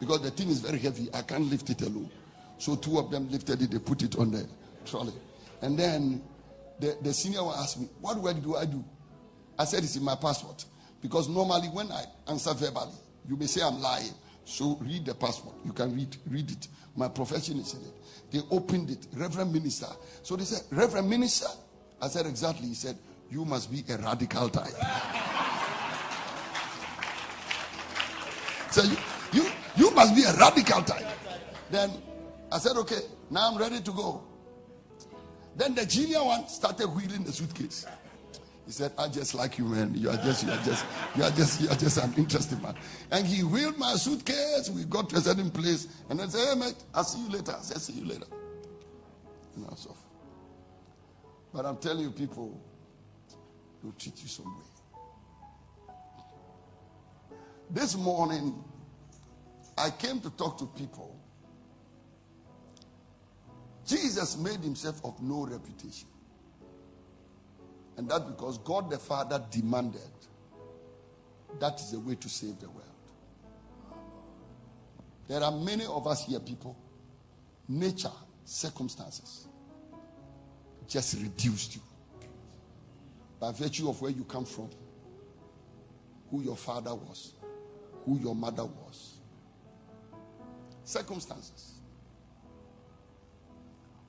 Because 0.00 0.22
the 0.22 0.30
thing 0.30 0.48
is 0.48 0.60
very 0.60 0.78
heavy. 0.78 1.08
I 1.12 1.20
can't 1.20 1.44
lift 1.44 1.68
it 1.68 1.82
alone. 1.82 2.10
So, 2.56 2.74
two 2.74 2.98
of 2.98 3.10
them 3.10 3.30
lifted 3.30 3.60
it, 3.60 3.70
they 3.70 3.78
put 3.78 4.02
it 4.02 4.16
on 4.16 4.30
the 4.30 4.48
trolley. 4.86 5.12
And 5.60 5.78
then 5.78 6.22
the, 6.80 6.96
the 7.02 7.12
senior 7.12 7.44
one 7.44 7.58
asked 7.58 7.78
me, 7.78 7.88
What 8.00 8.16
work 8.16 8.42
do 8.42 8.56
I 8.56 8.64
do? 8.64 8.82
I 9.58 9.66
said, 9.66 9.84
It's 9.84 9.96
in 9.96 10.02
my 10.02 10.16
passport. 10.16 10.64
Because 11.02 11.28
normally, 11.28 11.68
when 11.68 11.92
I 11.92 12.04
answer 12.28 12.54
verbally, 12.54 12.94
you 13.28 13.36
may 13.36 13.46
say 13.46 13.60
I'm 13.62 13.80
lying. 13.80 14.14
So, 14.44 14.76
read 14.80 15.06
the 15.06 15.14
passport. 15.14 15.54
You 15.64 15.72
can 15.72 15.94
read, 15.94 16.16
read 16.28 16.50
it. 16.50 16.68
My 16.96 17.08
profession 17.08 17.58
is 17.58 17.74
in 17.74 17.80
it. 17.80 17.94
They 18.32 18.40
opened 18.50 18.90
it, 18.90 19.06
Reverend 19.14 19.52
Minister. 19.52 19.86
So 20.22 20.36
they 20.36 20.44
said, 20.44 20.62
Reverend 20.70 21.08
Minister. 21.08 21.46
I 22.00 22.08
said, 22.08 22.26
Exactly. 22.26 22.68
He 22.68 22.74
said, 22.74 22.96
You 23.30 23.44
must 23.44 23.70
be 23.70 23.84
a 23.92 23.98
radical 23.98 24.48
type. 24.48 24.68
so 28.70 28.82
you, 28.82 28.96
you, 29.32 29.50
you 29.76 29.90
must 29.90 30.16
be 30.16 30.24
a 30.24 30.32
radical 30.34 30.82
type. 30.82 31.06
Then 31.70 31.90
I 32.50 32.58
said, 32.58 32.76
Okay, 32.78 33.00
now 33.30 33.50
I'm 33.50 33.58
ready 33.58 33.80
to 33.80 33.92
go. 33.92 34.24
Then 35.54 35.74
the 35.74 35.84
junior 35.84 36.24
one 36.24 36.48
started 36.48 36.86
wheeling 36.88 37.24
the 37.24 37.32
suitcase. 37.32 37.84
He 38.72 38.76
said, 38.76 38.92
I 38.96 39.06
just 39.08 39.34
like 39.34 39.58
you, 39.58 39.66
man. 39.66 39.92
You 39.94 40.08
are 40.08 40.16
just, 40.16 40.46
you 40.46 40.50
are 40.50 40.62
just, 40.64 40.86
you 41.14 41.22
are 41.24 41.30
just, 41.32 41.60
you 41.60 41.68
are 41.68 41.76
just 41.76 41.98
an 41.98 42.14
interesting 42.16 42.62
man. 42.62 42.74
And 43.10 43.26
he 43.26 43.44
wheeled 43.44 43.76
my 43.76 43.96
suitcase. 43.96 44.70
We 44.70 44.84
got 44.84 45.10
to 45.10 45.16
a 45.16 45.20
certain 45.20 45.50
place. 45.50 45.88
And 46.08 46.18
I 46.18 46.26
said, 46.26 46.54
hey, 46.54 46.58
mate, 46.58 46.76
I'll 46.94 47.04
see 47.04 47.22
you 47.22 47.28
later. 47.28 47.52
I 47.52 47.60
said, 47.60 47.82
see 47.82 47.92
you 47.92 48.06
later. 48.06 48.24
And 49.56 49.66
I 49.70 49.74
so 49.74 49.94
But 51.52 51.66
I'm 51.66 51.76
telling 51.76 52.04
you, 52.04 52.12
people 52.12 52.58
will 53.82 53.92
treat 53.92 54.22
you 54.22 54.28
some 54.28 54.46
way. 54.46 54.64
This 57.68 57.94
morning, 57.94 58.54
I 59.76 59.90
came 59.90 60.18
to 60.20 60.30
talk 60.30 60.56
to 60.60 60.64
people. 60.64 61.14
Jesus 63.86 64.38
made 64.38 64.60
himself 64.60 65.04
of 65.04 65.22
no 65.22 65.44
reputation. 65.44 66.08
And 67.96 68.08
that's 68.08 68.24
because 68.24 68.58
God 68.58 68.90
the 68.90 68.98
Father 68.98 69.42
demanded 69.50 70.00
that 71.60 71.78
is 71.80 71.90
the 71.90 72.00
way 72.00 72.14
to 72.14 72.28
save 72.28 72.58
the 72.60 72.68
world. 72.70 72.86
There 75.28 75.42
are 75.42 75.52
many 75.52 75.84
of 75.84 76.06
us 76.06 76.24
here, 76.24 76.40
people. 76.40 76.76
Nature, 77.68 78.10
circumstances 78.44 79.46
just 80.92 81.14
reduced 81.22 81.76
you 81.76 81.82
by 83.40 83.50
virtue 83.52 83.88
of 83.88 84.00
where 84.02 84.10
you 84.10 84.24
come 84.24 84.44
from, 84.44 84.68
who 86.30 86.42
your 86.42 86.56
father 86.56 86.94
was, 86.94 87.32
who 88.04 88.18
your 88.18 88.34
mother 88.34 88.64
was. 88.64 89.18
Circumstances. 90.84 91.72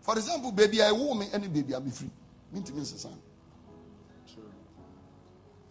For 0.01 0.17
example, 0.17 0.51
baby, 0.51 0.81
I 0.81 0.91
will 0.91 1.15
me 1.15 1.27
any 1.31 1.47
baby, 1.47 1.73
I'll 1.73 1.79
be 1.79 1.91
free. 1.91 2.09
Mean 2.51 2.63
to 2.63 2.73
me, 2.73 2.83
son. 2.83 3.17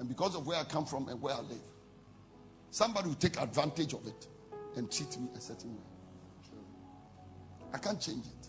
And 0.02 0.08
because 0.08 0.34
of 0.34 0.48
where 0.48 0.58
I 0.58 0.64
come 0.64 0.84
from 0.84 1.08
and 1.08 1.22
where 1.22 1.32
I 1.32 1.40
live, 1.42 1.62
somebody 2.70 3.06
will 3.06 3.14
take 3.14 3.40
advantage 3.40 3.92
of 3.94 4.04
it 4.04 4.26
and 4.74 4.90
treat 4.90 5.16
me 5.16 5.28
a 5.36 5.40
certain 5.40 5.76
way. 5.76 5.84
I 7.72 7.78
can't 7.78 8.00
change 8.00 8.26
it. 8.26 8.48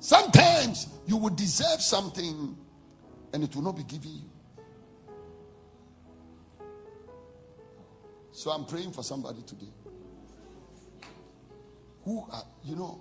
Sometimes 0.00 0.88
you 1.06 1.16
will 1.16 1.30
deserve 1.34 1.80
something 1.80 2.54
and 3.32 3.42
it 3.42 3.56
will 3.56 3.62
not 3.62 3.78
be 3.78 3.84
given 3.84 4.10
you. 4.10 4.30
So 8.32 8.50
I'm 8.50 8.66
praying 8.66 8.92
for 8.92 9.02
somebody 9.02 9.40
today 9.46 9.72
who 12.04 12.26
are, 12.30 12.44
you 12.62 12.76
know, 12.76 13.00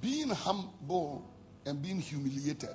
being 0.00 0.30
humble 0.30 1.32
and 1.64 1.80
being 1.82 2.00
humiliated. 2.00 2.74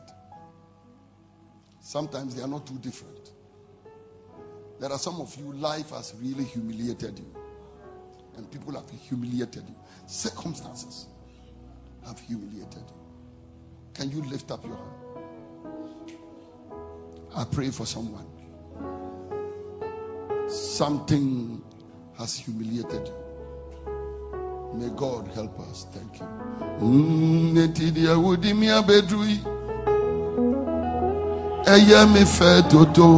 Sometimes 1.85 2.33
they 2.33 2.41
are 2.41 2.47
not 2.47 2.65
too 2.65 2.79
different. 2.79 3.31
There 4.79 4.89
are 4.89 4.97
some 4.97 5.19
of 5.19 5.35
you, 5.35 5.51
life 5.51 5.89
has 5.89 6.15
really 6.21 6.45
humiliated 6.45 7.19
you. 7.19 7.25
And 8.37 8.49
people 8.49 8.73
have 8.73 8.89
humiliated 8.89 9.65
you. 9.67 9.75
Circumstances 10.07 11.07
have 12.05 12.17
humiliated 12.21 12.83
you. 12.87 12.95
Can 13.93 14.09
you 14.11 14.21
lift 14.23 14.49
up 14.49 14.63
your 14.65 14.77
hand? 14.77 14.91
I 17.35 17.43
pray 17.43 17.69
for 17.69 17.85
someone. 17.85 18.27
Something 20.47 21.61
has 22.17 22.37
humiliated 22.37 23.07
you. 23.09 24.73
May 24.73 24.89
God 24.95 25.27
help 25.35 25.59
us. 25.59 25.85
Thank 25.91 26.21
you. 26.21 26.27
Mm, 26.79 27.53
ẹyẹ 31.71 32.05
mi 32.13 32.21
fẹ́ 32.35 32.61
tótó. 32.71 33.09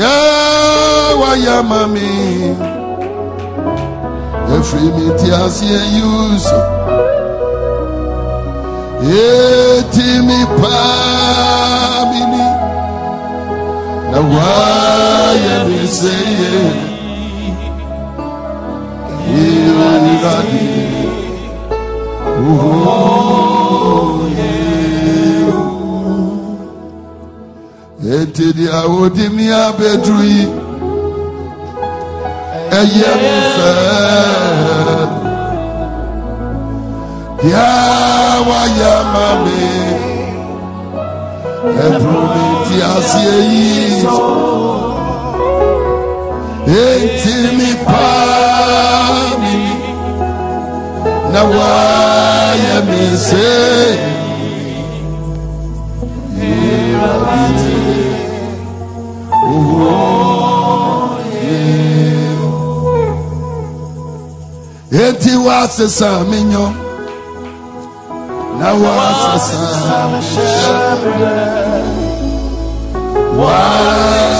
Yẹ 0.00 0.16
wá 1.20 1.30
yẹ 1.46 1.56
mami. 1.70 1.84
mi, 1.92 2.08
efiri 4.56 4.88
mi 4.96 5.06
ti 5.18 5.28
a 5.40 5.42
si 5.54 5.66
eyi 5.80 6.00
uso. 6.20 6.58
Eti 9.02 10.08
mi 10.26 10.38
paa 10.60 12.04
mi 12.10 12.20
ni, 12.32 12.44
na 14.10 14.18
wá 14.32 14.50
yẹ 15.44 15.56
mi 15.68 15.80
se 15.96 16.14
yẹ. 16.40 16.54
Ìrànlọ́dì, 19.42 20.14
di. 20.50 20.64
ó. 22.86 23.21
Di 28.34 28.66
awodi 28.80 29.28
mi 29.36 29.46
abeduru 29.52 30.22
yi 30.32 30.44
ɛyɛ 32.78 33.10
mi 33.20 33.32
fɛ 33.54 33.70
bia 37.42 37.68
wayɛ 38.48 38.92
ma 39.12 39.26
mi. 39.44 39.60
Ɛduru 41.84 42.22
mi 42.34 42.44
di 42.66 42.76
aseɛ 42.94 43.36
yi 43.52 43.70
eti 46.84 47.36
mi 47.56 47.68
paa 47.86 49.36
mi. 49.42 49.56
Na 51.32 51.40
wayɛ 51.56 52.76
mi 52.88 53.02
se. 53.26 54.21
Eti 64.92 65.36
wa 65.36 65.68
sesa 65.68 66.20
mi 66.28 66.38
nyɔ 66.50 66.66
na 68.60 68.68
wa 68.82 68.96
sesa 69.24 69.98
mi 70.12 70.20
hyɛ 70.32 70.52
wa 73.40 73.56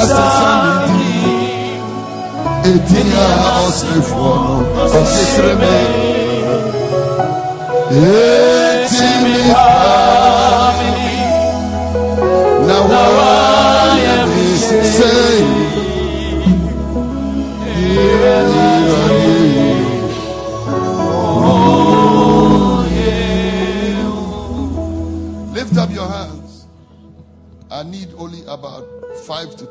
sesa 0.08 0.50
mi 0.62 0.74
di 0.88 2.70
eti 2.70 3.00
a 3.24 3.26
ɔsirifoɔ 3.64 4.34
no 4.44 4.82
ɔsisiri 5.00 5.54
mi 5.60 5.74
eti 7.96 9.08
mi 9.24 9.36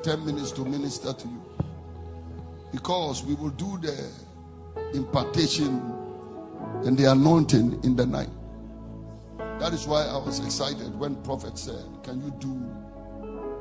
10 0.04 0.26
minutes 0.26 0.52
to 0.52 0.66
minister 0.66 1.14
to 1.14 1.28
you. 1.28 1.42
Because 2.72 3.24
we 3.24 3.36
will 3.36 3.50
do 3.52 3.78
the 3.78 4.10
impartation 4.94 5.82
and 6.86 6.98
the 6.98 7.12
anointing 7.12 7.80
in 7.84 7.96
the 7.96 8.06
night. 8.06 8.30
That 9.60 9.74
is 9.74 9.86
why 9.86 10.06
I 10.06 10.18
was 10.18 10.40
excited 10.40 10.98
when 10.98 11.16
prophet 11.24 11.58
said, 11.58 11.86
"Can 12.04 12.22
you 12.24 12.32
do 12.40 12.60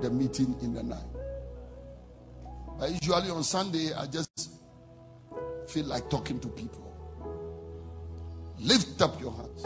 the 0.00 0.10
meeting 0.10 0.56
in 0.62 0.72
the 0.72 0.82
night?" 0.82 1.10
But 2.78 2.90
usually 2.92 3.30
on 3.30 3.42
Sunday, 3.42 3.92
I 3.92 4.06
just 4.06 4.50
feel 5.66 5.84
like 5.86 6.08
talking 6.08 6.40
to 6.40 6.48
people. 6.48 6.90
Lift 8.58 9.02
up 9.02 9.20
your 9.20 9.32
hands. 9.32 9.62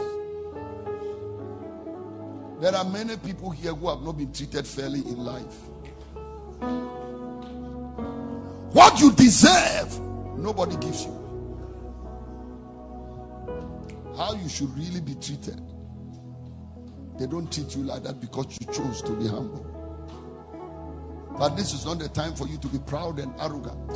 There 2.59 2.75
are 2.75 2.85
many 2.85 3.15
people 3.17 3.51
here 3.51 3.73
who 3.73 3.87
have 3.89 4.01
not 4.01 4.17
been 4.17 4.33
treated 4.33 4.65
fairly 4.67 4.99
in 4.99 5.23
life. 5.23 5.69
What 8.71 8.99
you 8.99 9.11
deserve, 9.13 9.99
nobody 10.37 10.75
gives 10.77 11.05
you. 11.05 11.13
How 14.17 14.33
you 14.33 14.49
should 14.49 14.75
really 14.77 15.01
be 15.01 15.15
treated. 15.15 15.61
They 17.17 17.27
don't 17.27 17.51
treat 17.51 17.75
you 17.75 17.83
like 17.83 18.03
that 18.03 18.19
because 18.19 18.57
you 18.59 18.67
chose 18.73 19.01
to 19.03 19.13
be 19.13 19.27
humble. 19.27 19.65
But 21.37 21.55
this 21.55 21.73
is 21.73 21.85
not 21.85 21.99
the 21.99 22.09
time 22.09 22.35
for 22.35 22.47
you 22.47 22.57
to 22.57 22.67
be 22.67 22.79
proud 22.79 23.19
and 23.19 23.33
arrogant 23.39 23.91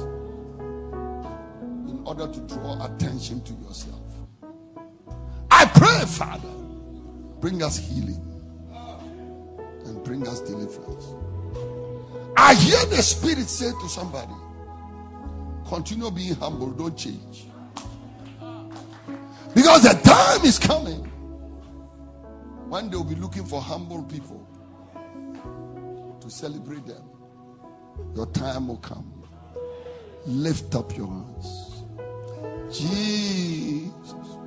in 1.89 2.01
order 2.05 2.27
to 2.27 2.39
draw 2.41 2.85
attention 2.85 3.41
to 3.43 3.53
yourself. 3.53 4.01
I 5.51 5.65
pray, 5.65 6.05
Father, 6.05 6.49
bring 7.39 7.63
us 7.63 7.77
healing 7.77 8.25
and 9.85 10.03
bring 10.03 10.27
us 10.27 10.41
deliverance. 10.41 11.18
I 12.41 12.53
hear 12.55 12.85
the 12.85 13.03
Spirit 13.03 13.49
say 13.49 13.69
to 13.81 13.89
somebody, 13.89 14.33
continue 15.67 16.09
being 16.09 16.35
humble, 16.35 16.71
don't 16.71 16.97
change. 16.97 17.47
Because 19.53 19.83
the 19.83 19.99
time 20.03 20.45
is 20.45 20.57
coming 20.57 21.03
when 22.69 22.89
they'll 22.89 23.03
be 23.03 23.15
looking 23.15 23.43
for 23.43 23.61
humble 23.61 24.03
people 24.03 24.47
to 26.21 26.29
celebrate 26.29 26.87
them. 26.87 27.03
Your 28.15 28.27
time 28.27 28.69
will 28.69 28.77
come. 28.77 29.21
Lift 30.25 30.73
up 30.75 30.95
your 30.95 31.07
hands. 31.07 31.83
Jesus. 32.71 34.37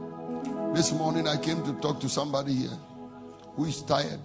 This 0.72 0.92
morning 0.92 1.28
I 1.28 1.36
came 1.36 1.62
to 1.64 1.74
talk 1.74 2.00
to 2.00 2.08
somebody 2.08 2.54
here 2.54 2.78
who 3.54 3.66
is 3.66 3.82
tired. 3.82 4.20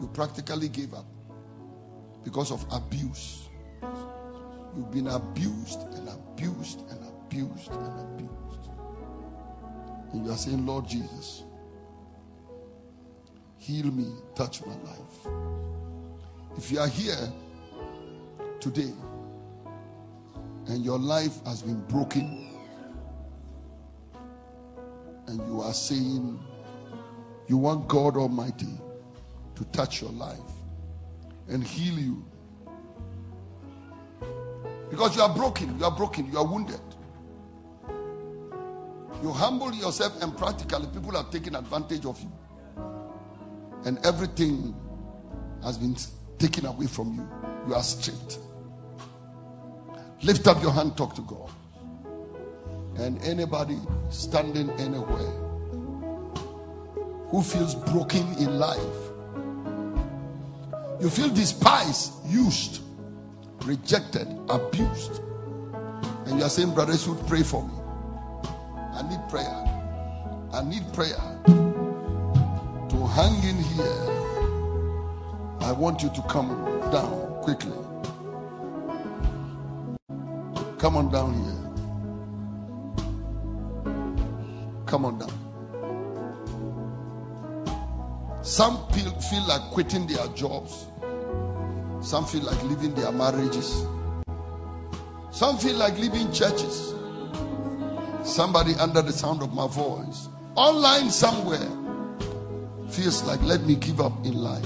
You 0.00 0.08
practically 0.08 0.68
gave 0.68 0.92
up 0.92 1.06
because 2.26 2.50
of 2.50 2.66
abuse. 2.72 3.50
You've 4.76 4.90
been 4.90 5.06
abused 5.06 5.82
and 5.94 6.08
abused 6.08 6.80
and 6.90 6.98
abused 7.08 7.70
and 7.70 8.00
abused. 8.00 8.68
And 10.12 10.26
you 10.26 10.32
are 10.32 10.36
saying, 10.36 10.66
Lord 10.66 10.88
Jesus, 10.88 11.44
heal 13.58 13.86
me, 13.86 14.12
touch 14.34 14.66
my 14.66 14.74
life. 14.74 15.32
If 16.56 16.72
you 16.72 16.80
are 16.80 16.88
here 16.88 17.32
today 18.58 18.92
and 20.66 20.84
your 20.84 20.98
life 20.98 21.44
has 21.44 21.62
been 21.62 21.80
broken, 21.82 22.50
and 25.28 25.46
you 25.46 25.60
are 25.60 25.74
saying 25.74 26.40
you 27.46 27.56
want 27.56 27.86
God 27.86 28.16
Almighty 28.16 28.80
to 29.54 29.64
touch 29.66 30.02
your 30.02 30.10
life 30.10 30.40
and 31.48 31.62
heal 31.64 31.98
you. 31.98 32.24
Because 34.90 35.16
you 35.16 35.22
are 35.22 35.34
broken, 35.34 35.78
you 35.78 35.84
are 35.84 35.90
broken, 35.90 36.30
you 36.30 36.38
are 36.38 36.46
wounded. 36.46 36.80
You 39.22 39.30
humble 39.32 39.72
yourself, 39.74 40.22
and 40.22 40.36
practically 40.36 40.86
people 40.92 41.12
have 41.12 41.30
taken 41.30 41.54
advantage 41.56 42.04
of 42.04 42.20
you. 42.20 42.32
And 43.84 43.98
everything 44.04 44.74
has 45.62 45.78
been 45.78 45.96
taken 46.38 46.66
away 46.66 46.86
from 46.86 47.14
you. 47.14 47.28
You 47.68 47.74
are 47.74 47.82
stripped. 47.82 48.38
Lift 50.22 50.46
up 50.46 50.62
your 50.62 50.72
hand, 50.72 50.96
talk 50.96 51.14
to 51.16 51.22
God. 51.22 51.50
And 52.96 53.22
anybody 53.22 53.78
standing 54.10 54.70
anywhere 54.72 55.32
who 57.28 57.42
feels 57.42 57.74
broken 57.74 58.26
in 58.38 58.58
life, 58.58 59.05
you 61.00 61.10
feel 61.10 61.28
despised, 61.28 62.12
used, 62.26 62.82
rejected, 63.64 64.26
abused, 64.48 65.20
and 66.26 66.38
you 66.38 66.44
are 66.44 66.48
saying, 66.48 66.72
Brother 66.74 66.96
should 66.96 67.18
pray 67.26 67.42
for 67.42 67.62
me. 67.62 67.74
I 68.94 69.02
need 69.08 69.20
prayer. 69.28 69.62
I 70.52 70.62
need 70.62 70.90
prayer 70.94 71.20
to 72.88 73.06
hang 73.08 73.42
in 73.44 73.56
here. 73.62 74.16
I 75.60 75.72
want 75.72 76.02
you 76.02 76.08
to 76.10 76.22
come 76.22 76.48
down 76.90 77.42
quickly. 77.42 77.76
Come 80.78 80.96
on 80.96 81.10
down 81.10 81.34
here. 81.44 81.66
Come 84.86 85.04
on 85.04 85.18
down. 85.18 85.45
Some 88.46 88.86
feel, 88.92 89.10
feel 89.18 89.44
like 89.48 89.60
quitting 89.72 90.06
their 90.06 90.24
jobs. 90.28 90.86
Some 92.00 92.24
feel 92.26 92.44
like 92.44 92.62
leaving 92.62 92.94
their 92.94 93.10
marriages. 93.10 93.84
Some 95.32 95.58
feel 95.58 95.74
like 95.74 95.98
leaving 95.98 96.30
churches. 96.32 96.94
Somebody 98.22 98.74
under 98.76 99.02
the 99.02 99.12
sound 99.12 99.42
of 99.42 99.52
my 99.52 99.66
voice, 99.66 100.28
online 100.54 101.10
somewhere, 101.10 101.68
feels 102.88 103.24
like, 103.24 103.42
let 103.42 103.62
me 103.62 103.74
give 103.74 104.00
up 104.00 104.24
in 104.24 104.34
life. 104.34 104.64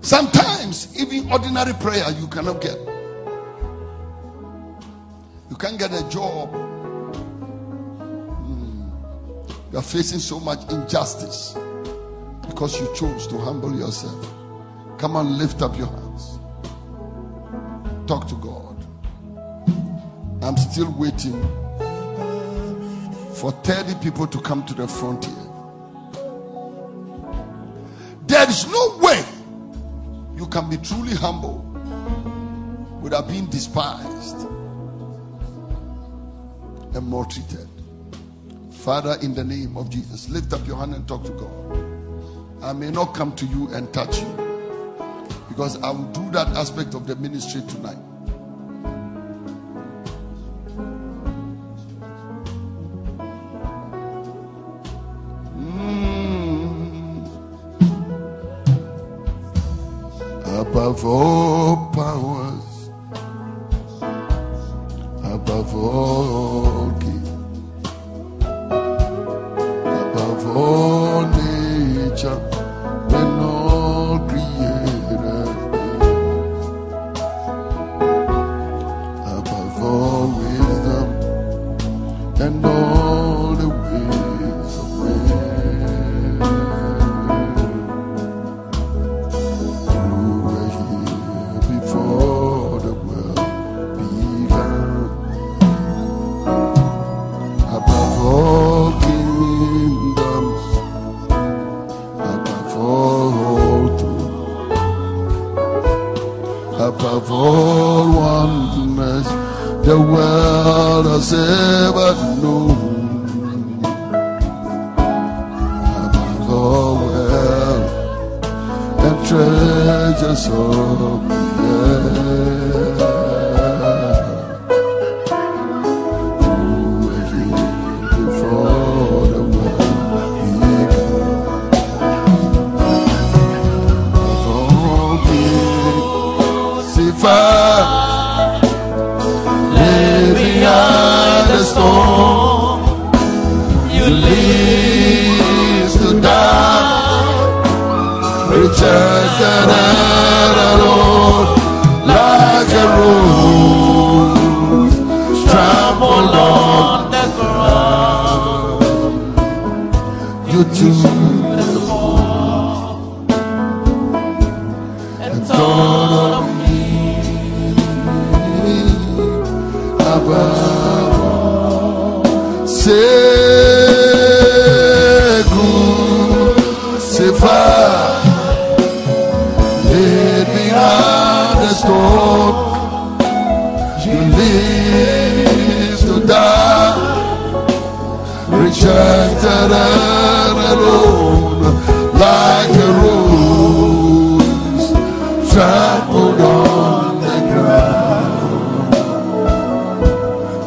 Sometimes, 0.00 0.96
even 0.96 1.28
ordinary 1.32 1.72
prayer 1.74 2.08
you 2.20 2.28
cannot 2.28 2.60
get. 2.60 2.78
You 5.50 5.56
can't 5.56 5.76
get 5.76 5.92
a 5.92 6.08
job. 6.08 6.71
You 9.72 9.78
are 9.78 9.82
facing 9.82 10.18
so 10.18 10.38
much 10.38 10.70
injustice 10.70 11.56
because 12.46 12.78
you 12.78 12.94
chose 12.94 13.26
to 13.28 13.38
humble 13.38 13.74
yourself. 13.74 14.30
Come 14.98 15.16
and 15.16 15.38
lift 15.38 15.62
up 15.62 15.78
your 15.78 15.86
hands. 15.86 16.38
Talk 18.06 18.28
to 18.28 18.34
God. 18.34 18.86
I'm 20.42 20.58
still 20.58 20.92
waiting 20.98 21.40
for 23.34 23.50
30 23.64 23.94
people 24.02 24.26
to 24.26 24.40
come 24.42 24.62
to 24.66 24.74
the 24.74 24.86
frontier. 24.86 25.32
There 28.26 28.48
is 28.50 28.66
no 28.70 28.98
way 29.00 29.24
you 30.36 30.46
can 30.48 30.68
be 30.68 30.76
truly 30.76 31.14
humble 31.14 31.60
without 33.00 33.26
being 33.26 33.46
despised 33.46 34.36
and 36.94 37.06
maltreated. 37.06 37.71
Father, 38.82 39.16
in 39.22 39.32
the 39.32 39.44
name 39.44 39.76
of 39.76 39.90
Jesus, 39.90 40.28
lift 40.28 40.52
up 40.52 40.66
your 40.66 40.76
hand 40.76 40.92
and 40.92 41.06
talk 41.06 41.22
to 41.22 41.30
God. 41.30 42.64
I 42.64 42.72
may 42.72 42.90
not 42.90 43.14
come 43.14 43.32
to 43.36 43.46
you 43.46 43.68
and 43.68 43.92
touch 43.94 44.20
you 44.20 44.26
because 45.48 45.80
I 45.82 45.90
will 45.92 46.10
do 46.10 46.28
that 46.32 46.48
aspect 46.56 46.94
of 46.94 47.06
the 47.06 47.14
ministry 47.14 47.62
tonight. 47.68 47.96
Mm. 55.56 56.20
above 60.60 61.04
all 61.04 61.81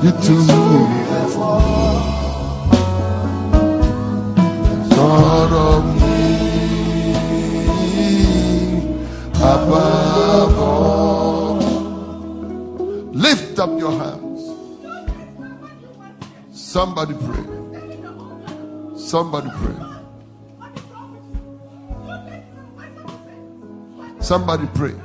Lift 0.06 0.30
up 13.58 13.80
your 13.80 13.94
hands. 13.94 14.42
Somebody 16.52 17.16
pray. 17.16 17.46
Somebody 18.96 19.50
pray. 19.50 19.76
Somebody 24.20 24.68
pray. 24.76 25.05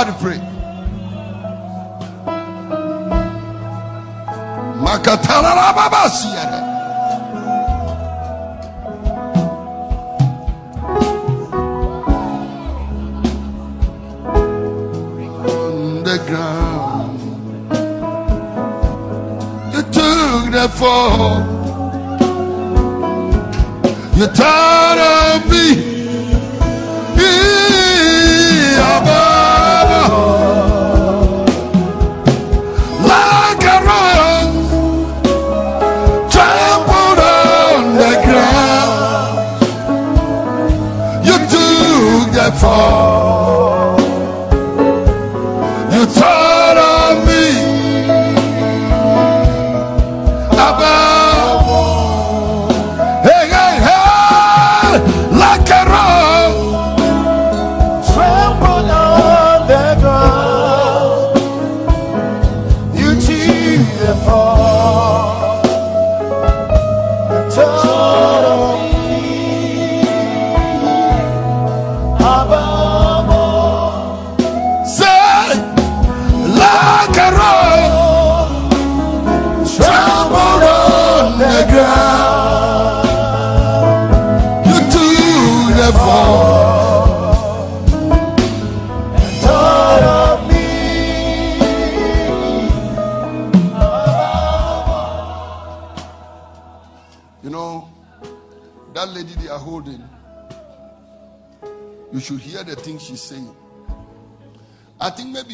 Somebody 0.00 0.38
pray. 0.38 0.39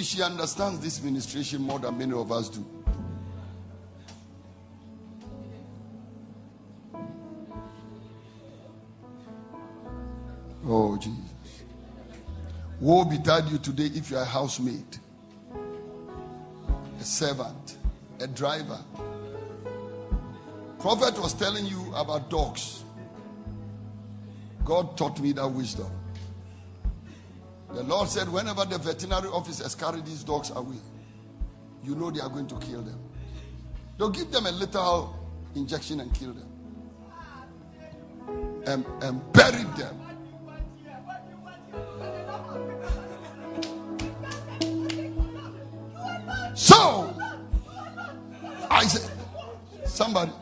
She 0.07 0.23
understands 0.23 0.79
this 0.81 1.03
ministration 1.03 1.63
more 1.63 1.79
than 1.79 1.99
many 1.99 2.13
of 2.13 2.31
us 2.31 2.49
do. 2.49 2.65
Oh, 10.69 10.97
Jesus. 10.97 11.21
Woe 12.81 13.05
betide 13.05 13.49
you 13.49 13.59
today 13.59 13.91
if 13.95 14.11
you 14.11 14.17
are 14.17 14.23
a 14.23 14.25
housemaid, 14.25 14.85
a 17.01 17.05
servant, 17.05 17.79
a 18.21 18.27
driver. 18.27 18.79
Prophet 20.79 21.19
was 21.21 21.35
telling 21.35 21.67
you 21.67 21.93
about 21.95 22.31
dogs. 22.31 22.85
God 24.65 24.97
taught 24.97 25.21
me 25.21 25.33
that 25.33 25.49
wisdom. 25.49 25.91
Lord 27.97 28.11
said, 28.11 28.29
whenever 28.29 28.67
the 28.67 28.77
veterinary 28.77 29.29
officers 29.31 29.75
carry 29.75 30.03
these 30.03 30.23
dogs 30.23 30.51
away, 30.51 30.77
you 31.83 31.95
know 31.95 32.11
they 32.11 32.21
are 32.21 32.29
going 32.29 32.47
to 32.47 32.59
kill 32.59 32.83
them. 32.83 33.01
They'll 33.97 34.11
give 34.11 34.31
them 34.31 34.45
a 34.45 34.51
little 34.53 35.17
injection 35.55 36.01
and 36.01 36.13
kill 36.13 36.35
them. 36.35 36.53
And, 38.67 38.85
and 39.01 39.33
bury 39.33 39.63
them. 39.79 39.99
So, 46.55 47.17
I 48.71 48.87
said, 48.89 49.11
somebody, 49.87 50.33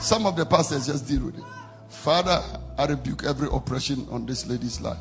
some 0.00 0.26
of 0.26 0.34
the 0.34 0.44
pastors 0.44 0.86
just 0.88 1.06
deal 1.06 1.26
with 1.26 1.38
it. 1.38 1.44
Father, 1.98 2.40
I 2.78 2.86
rebuke 2.86 3.24
every 3.24 3.48
oppression 3.52 4.06
on 4.08 4.24
this 4.24 4.46
lady's 4.46 4.80
life. 4.80 4.96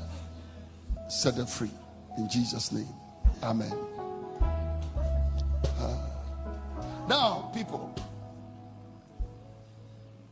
Set 1.10 1.36
her 1.36 1.45
free. 1.45 1.69
In 2.18 2.28
Jesus' 2.28 2.72
name. 2.72 2.90
Amen. 3.44 3.72
Uh, 5.80 5.95
now, 7.07 7.52
people. 7.53 7.94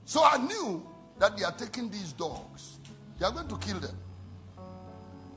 So 0.06 0.24
I 0.24 0.38
knew 0.38 0.84
that 1.20 1.38
they 1.38 1.44
are 1.44 1.52
taking 1.52 1.92
these 1.92 2.14
dogs. 2.14 2.80
They 3.20 3.28
are 3.28 3.32
going 3.32 3.48
to 3.48 3.58
kill 3.58 3.80
them. 3.80 3.98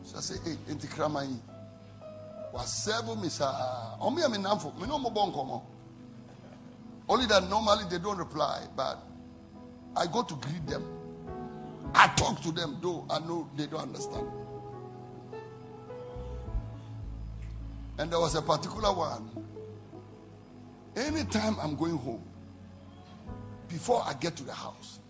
So 0.04 0.16
I 0.16 0.20
say, 0.20 0.36
hey, 0.42 0.56
Intikramai. 0.72 1.38
Wasebo 2.54 3.22
misa. 3.22 4.00
Omi 4.00 4.22
ami 4.22 4.38
namfo. 4.38 4.74
Me 4.80 4.88
no 4.88 4.98
mo. 4.98 5.62
Only 7.06 7.26
that 7.26 7.48
normally 7.50 7.84
they 7.90 7.98
don't 7.98 8.16
reply, 8.16 8.62
but 8.74 8.98
I 9.94 10.06
go 10.06 10.22
to 10.22 10.34
greet 10.34 10.66
them. 10.66 10.97
I 11.94 12.08
talk 12.08 12.40
to 12.42 12.52
them, 12.52 12.78
though 12.80 13.04
I 13.10 13.18
know 13.20 13.48
they 13.56 13.66
don't 13.66 13.80
understand. 13.80 14.26
And 17.98 18.12
there 18.12 18.20
was 18.20 18.34
a 18.36 18.42
particular 18.42 18.92
one. 18.92 19.30
Anytime 20.96 21.56
I'm 21.60 21.74
going 21.76 21.96
home, 21.96 22.22
before 23.68 24.02
I 24.04 24.14
get 24.14 24.36
to 24.36 24.44
the 24.44 24.52
house, 24.52 25.00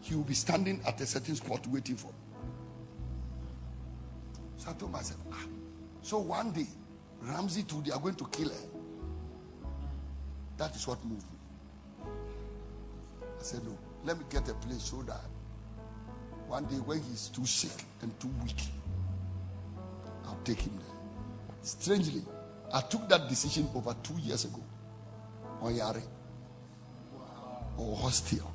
he 0.00 0.14
will 0.14 0.24
be 0.24 0.34
standing 0.34 0.80
at 0.86 1.00
a 1.00 1.06
certain 1.06 1.36
spot 1.36 1.66
waiting 1.68 1.96
for 1.96 2.08
me. 2.08 2.14
So 4.56 4.70
I 4.70 4.72
told 4.74 4.92
myself, 4.92 5.20
ah, 5.32 5.46
so 6.02 6.18
one 6.18 6.52
day, 6.52 6.66
Ramsey 7.22 7.62
too, 7.62 7.82
they 7.84 7.92
are 7.92 8.00
going 8.00 8.14
to 8.16 8.26
kill 8.28 8.48
her. 8.48 8.68
That 10.56 10.74
is 10.76 10.86
what 10.86 11.02
moved 11.04 11.24
me. 11.32 12.08
I 13.22 13.42
said, 13.42 13.64
no, 13.64 13.76
let 14.04 14.18
me 14.18 14.24
get 14.28 14.48
a 14.48 14.54
place 14.54 14.82
so 14.82 15.02
that 15.02 15.20
one 16.48 16.64
day 16.66 16.76
when 16.76 17.00
he's 17.02 17.28
too 17.28 17.46
sick 17.46 17.84
and 18.02 18.18
too 18.20 18.30
weak, 18.42 18.60
I'll 20.26 20.38
take 20.44 20.60
him 20.60 20.76
there. 20.76 20.96
Strangely, 21.62 22.22
I 22.72 22.80
took 22.80 23.08
that 23.08 23.28
decision 23.28 23.68
over 23.74 23.94
two 24.02 24.18
years 24.20 24.44
ago 24.44 24.62
on 25.60 25.74
Yare 25.74 26.02
or 27.76 27.96
Hostel. 27.96 28.50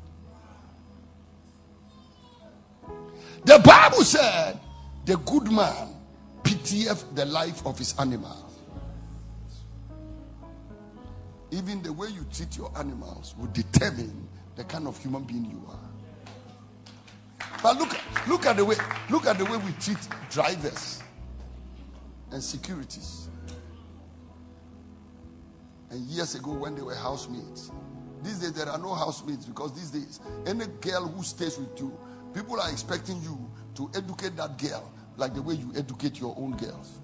The 3.46 3.60
Bible 3.60 4.04
said 4.04 4.60
the 5.06 5.18
good 5.18 5.52
man 5.52 5.96
pitieth 6.44 7.16
the 7.16 7.26
life 7.26 7.66
of 7.66 7.78
his 7.78 7.96
animal. 7.98 8.52
Even 11.52 11.82
the 11.82 11.92
way 11.92 12.10
you 12.10 12.26
treat 12.32 12.56
your 12.58 12.72
animals 12.78 13.34
will 13.38 13.48
determine 13.48 14.28
the 14.56 14.64
kind 14.66 14.88
of 14.88 14.98
human 15.00 15.24
being 15.24 15.46
you 15.46 15.64
are. 15.70 15.89
But 17.62 17.78
look, 17.78 17.98
look 18.28 18.46
at 18.46 18.56
the 18.56 18.64
way, 18.66 18.76
look 19.10 19.26
at 19.26 19.38
the 19.38 19.46
way 19.46 19.58
we 19.58 19.72
treat 19.74 19.98
drivers 20.30 21.04
and 22.32 22.42
securities. 22.42 23.30
And 25.90 26.02
years 26.02 26.36
ago, 26.36 26.54
when 26.54 26.76
they 26.76 26.82
were 26.82 26.96
housemates, 26.96 27.72
these 28.24 28.40
days 28.40 28.54
there 28.54 28.70
are 28.70 28.78
no 28.78 28.94
housemates 28.94 29.46
because 29.46 29.74
these 29.74 29.92
days, 29.92 30.20
any 30.46 30.66
girl 30.82 31.08
who 31.08 31.24
stays 31.24 31.58
with 31.58 31.80
you, 31.80 31.98
people 32.34 32.60
are 32.60 32.70
expecting 32.70 33.22
you 33.22 33.50
to 33.76 33.90
educate 33.96 34.38
that 34.38 34.58
girl 34.58 34.92
like 35.18 35.34
the 35.34 35.42
way 35.42 35.56
you 35.56 35.72
educate 35.76 36.20
your 36.20 36.36
own 36.38 36.56
girls. 36.56 37.00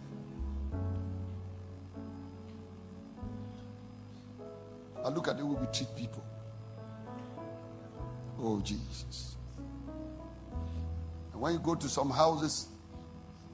I 5.03 5.09
look 5.09 5.27
at 5.27 5.37
the 5.37 5.45
way 5.45 5.57
we 5.59 5.67
treat 5.67 5.95
people. 5.95 6.23
Oh, 8.39 8.59
Jesus. 8.61 9.34
And 11.35 11.41
when 11.41 11.51
you 11.51 11.59
go 11.59 11.75
to 11.75 11.89
some 11.89 12.09
houses 12.09 12.69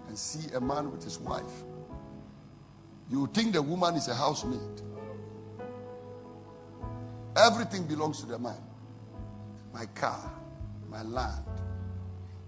and 0.08 0.16
see 0.16 0.54
a 0.54 0.62
man 0.62 0.92
with 0.92 1.04
his 1.04 1.18
wife, 1.18 1.64
you 3.10 3.28
think 3.34 3.54
the 3.54 3.62
woman 3.64 3.96
is 3.96 4.08
a 4.08 4.14
housemaid. 4.14 4.84
Everything 7.36 7.88
belongs 7.88 8.20
to 8.20 8.28
the 8.28 8.38
man 8.38 8.62
my 9.74 9.88
car, 9.96 10.32
my 10.92 11.02
land. 11.02 11.44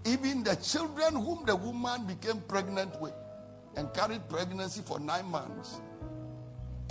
Even 0.04 0.44
the 0.44 0.54
children 0.54 1.16
whom 1.16 1.44
the 1.44 1.56
woman 1.56 2.06
became 2.06 2.40
pregnant 2.42 3.00
with 3.00 3.14
and 3.74 3.92
carried 3.92 4.28
pregnancy 4.28 4.82
for 4.86 5.00
nine 5.00 5.26
months. 5.26 5.80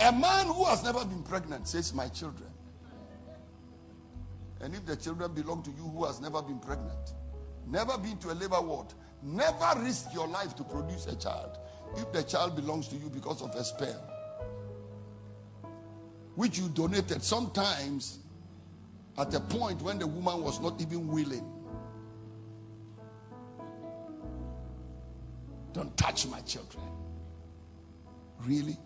A 0.00 0.12
man 0.12 0.48
who 0.48 0.66
has 0.66 0.84
never 0.84 1.02
been 1.02 1.22
pregnant 1.22 1.66
says, 1.66 1.94
My 1.94 2.08
children. 2.08 2.50
And 4.60 4.74
if 4.74 4.84
the 4.84 4.96
children 4.96 5.32
belong 5.32 5.62
to 5.62 5.70
you 5.70 5.84
who 5.84 6.04
has 6.04 6.20
never 6.20 6.42
been 6.42 6.58
pregnant, 6.58 7.14
never 7.66 7.96
been 7.98 8.16
to 8.18 8.32
a 8.32 8.34
labor 8.34 8.60
ward, 8.60 8.86
never 9.22 9.80
risk 9.80 10.12
your 10.12 10.26
life 10.26 10.54
to 10.56 10.64
produce 10.64 11.06
a 11.06 11.16
child, 11.16 11.58
if 11.96 12.12
the 12.12 12.22
child 12.22 12.56
belongs 12.56 12.88
to 12.88 12.96
you 12.96 13.08
because 13.10 13.42
of 13.42 13.54
a 13.54 13.64
sperm, 13.64 13.96
which 16.34 16.58
you 16.58 16.68
donated 16.68 17.22
sometimes 17.22 18.18
at 19.18 19.32
a 19.34 19.40
point 19.40 19.80
when 19.82 19.98
the 19.98 20.06
woman 20.06 20.42
was 20.42 20.60
not 20.60 20.80
even 20.80 21.06
willing. 21.08 21.50
Don't 25.72 25.96
touch 25.96 26.26
my 26.28 26.40
children. 26.40 26.84
Really? 28.44 28.76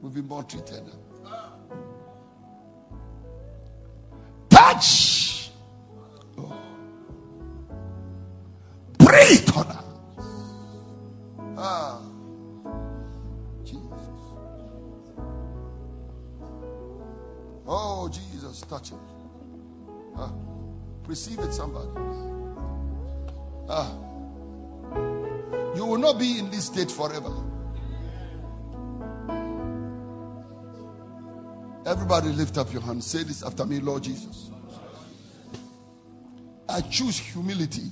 We've 0.00 0.12
been 0.12 0.28
maltreated. 0.28 0.82
Touch. 4.72 5.50
Oh. 6.38 6.56
Breathe 8.98 9.50
on 9.54 9.66
us. 9.66 9.84
Ah. 11.58 12.00
Jesus. 13.64 13.82
Oh, 17.66 18.08
Jesus, 18.08 18.62
touch 18.62 18.92
it. 18.92 18.98
Ah. 20.16 20.32
Receive 21.06 21.38
it, 21.40 21.52
somebody. 21.52 21.90
Ah. 23.68 23.92
You 25.76 25.84
will 25.84 25.98
not 25.98 26.18
be 26.18 26.38
in 26.38 26.50
this 26.50 26.66
state 26.66 26.90
forever. 26.90 27.34
Everybody 31.84 32.28
lift 32.30 32.56
up 32.56 32.72
your 32.72 32.80
hands. 32.80 33.06
Say 33.06 33.22
this 33.24 33.42
after 33.42 33.66
me, 33.66 33.78
Lord 33.80 34.04
Jesus. 34.04 34.52
I 36.72 36.80
choose 36.80 37.18
humility 37.18 37.90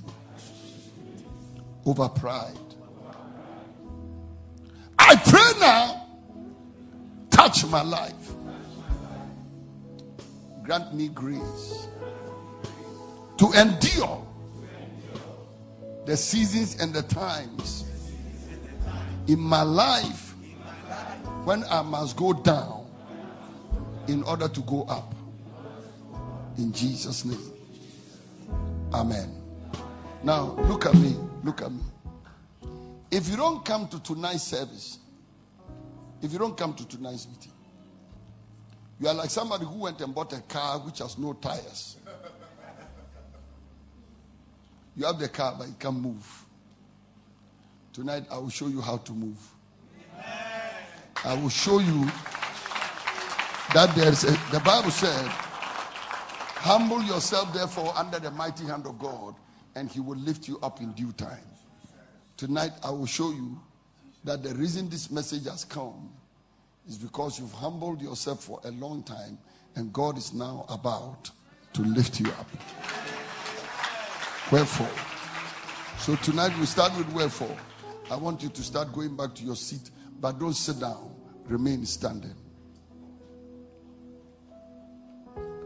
over 1.85 2.09
pride. 2.09 2.57
I 4.97 5.15
pray 5.17 5.59
now, 5.59 6.07
touch 7.29 7.63
my 7.67 7.83
life. 7.83 8.31
Grant 10.63 10.95
me 10.95 11.09
grace 11.09 11.87
to 13.37 13.51
endure 13.53 14.25
the 16.07 16.17
seasons 16.17 16.81
and 16.81 16.91
the 16.91 17.03
times 17.03 17.85
in 19.27 19.39
my 19.39 19.61
life 19.61 20.33
when 21.43 21.63
I 21.65 21.83
must 21.83 22.17
go 22.17 22.33
down 22.33 22.87
in 24.07 24.23
order 24.23 24.47
to 24.47 24.61
go 24.61 24.83
up. 24.83 25.13
In 26.57 26.73
Jesus' 26.73 27.25
name. 27.25 27.50
Amen. 28.93 29.29
Now, 30.23 30.55
look 30.67 30.85
at 30.85 30.93
me. 30.95 31.15
Look 31.43 31.61
at 31.61 31.71
me. 31.71 31.81
If 33.09 33.27
you 33.29 33.35
don't 33.35 33.63
come 33.65 33.87
to 33.89 33.99
tonight's 34.01 34.43
service, 34.43 34.99
if 36.21 36.31
you 36.31 36.39
don't 36.39 36.55
come 36.55 36.73
to 36.73 36.87
tonight's 36.87 37.27
meeting, 37.27 37.51
you 38.99 39.07
are 39.07 39.13
like 39.13 39.29
somebody 39.29 39.65
who 39.65 39.79
went 39.79 39.99
and 40.01 40.13
bought 40.13 40.31
a 40.33 40.41
car 40.41 40.79
which 40.79 40.99
has 40.99 41.17
no 41.17 41.33
tires. 41.33 41.97
You 44.95 45.05
have 45.05 45.19
the 45.19 45.29
car, 45.29 45.55
but 45.57 45.67
it 45.67 45.79
can't 45.79 45.99
move. 45.99 46.45
Tonight, 47.93 48.25
I 48.31 48.37
will 48.37 48.49
show 48.49 48.67
you 48.67 48.81
how 48.81 48.97
to 48.97 49.11
move. 49.11 49.37
I 51.23 51.33
will 51.35 51.49
show 51.49 51.79
you 51.79 52.05
that 53.73 53.93
there's 53.95 54.23
a, 54.23 54.31
the 54.51 54.61
Bible 54.63 54.91
said, 54.91 55.31
Humble 56.63 57.01
yourself, 57.01 57.51
therefore, 57.55 57.91
under 57.97 58.19
the 58.19 58.29
mighty 58.29 58.65
hand 58.65 58.85
of 58.85 58.99
God, 58.99 59.33
and 59.73 59.89
He 59.89 59.99
will 59.99 60.17
lift 60.17 60.47
you 60.47 60.59
up 60.61 60.79
in 60.79 60.91
due 60.91 61.11
time. 61.13 61.39
Tonight, 62.37 62.71
I 62.83 62.91
will 62.91 63.07
show 63.07 63.31
you 63.31 63.59
that 64.25 64.43
the 64.43 64.53
reason 64.53 64.87
this 64.87 65.09
message 65.09 65.45
has 65.45 65.65
come 65.65 66.11
is 66.87 66.99
because 66.99 67.39
you've 67.39 67.51
humbled 67.51 67.99
yourself 67.99 68.43
for 68.43 68.61
a 68.65 68.69
long 68.69 69.01
time, 69.01 69.39
and 69.75 69.91
God 69.91 70.19
is 70.19 70.35
now 70.35 70.67
about 70.69 71.31
to 71.73 71.81
lift 71.81 72.19
you 72.19 72.29
up. 72.29 72.47
Wherefore. 74.51 74.89
So 75.97 76.15
tonight 76.17 76.55
we 76.59 76.67
start 76.67 76.95
with 76.95 77.11
wherefore. 77.11 77.57
I 78.11 78.15
want 78.17 78.43
you 78.43 78.49
to 78.49 78.61
start 78.61 78.93
going 78.93 79.15
back 79.17 79.33
to 79.33 79.43
your 79.43 79.55
seat, 79.55 79.89
but 80.19 80.37
don't 80.37 80.53
sit 80.53 80.79
down. 80.79 81.11
Remain 81.47 81.87
standing. 81.87 82.35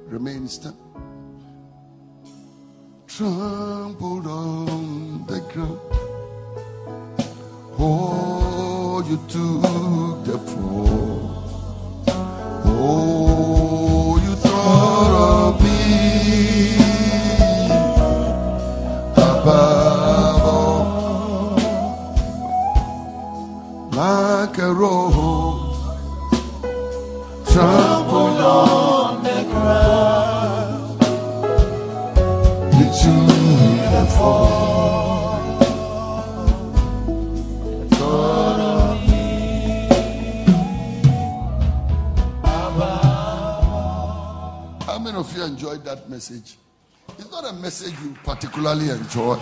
Remain 0.07 0.47
standing. 0.47 0.79
Trampled 3.07 4.27
on 4.27 5.25
the 5.25 5.39
ground. 5.51 5.79
Oh, 7.79 9.03
you 9.09 9.17
took 9.27 10.23
the 10.25 10.37
fall. 10.37 11.43
Oh, 12.65 14.17
you 14.23 14.35
thought 14.35 15.11
of 15.51 15.61
me 15.63 16.77
above 19.17 20.41
all. 20.53 21.57
Like 23.91 24.57
a 24.59 24.71
rose 24.71 25.34
message? 46.15 46.57
It's 47.19 47.29
not 47.29 47.43
a 47.43 47.53
message 47.53 47.93
you 48.01 48.15
particularly 48.23 48.89
enjoy, 48.89 49.37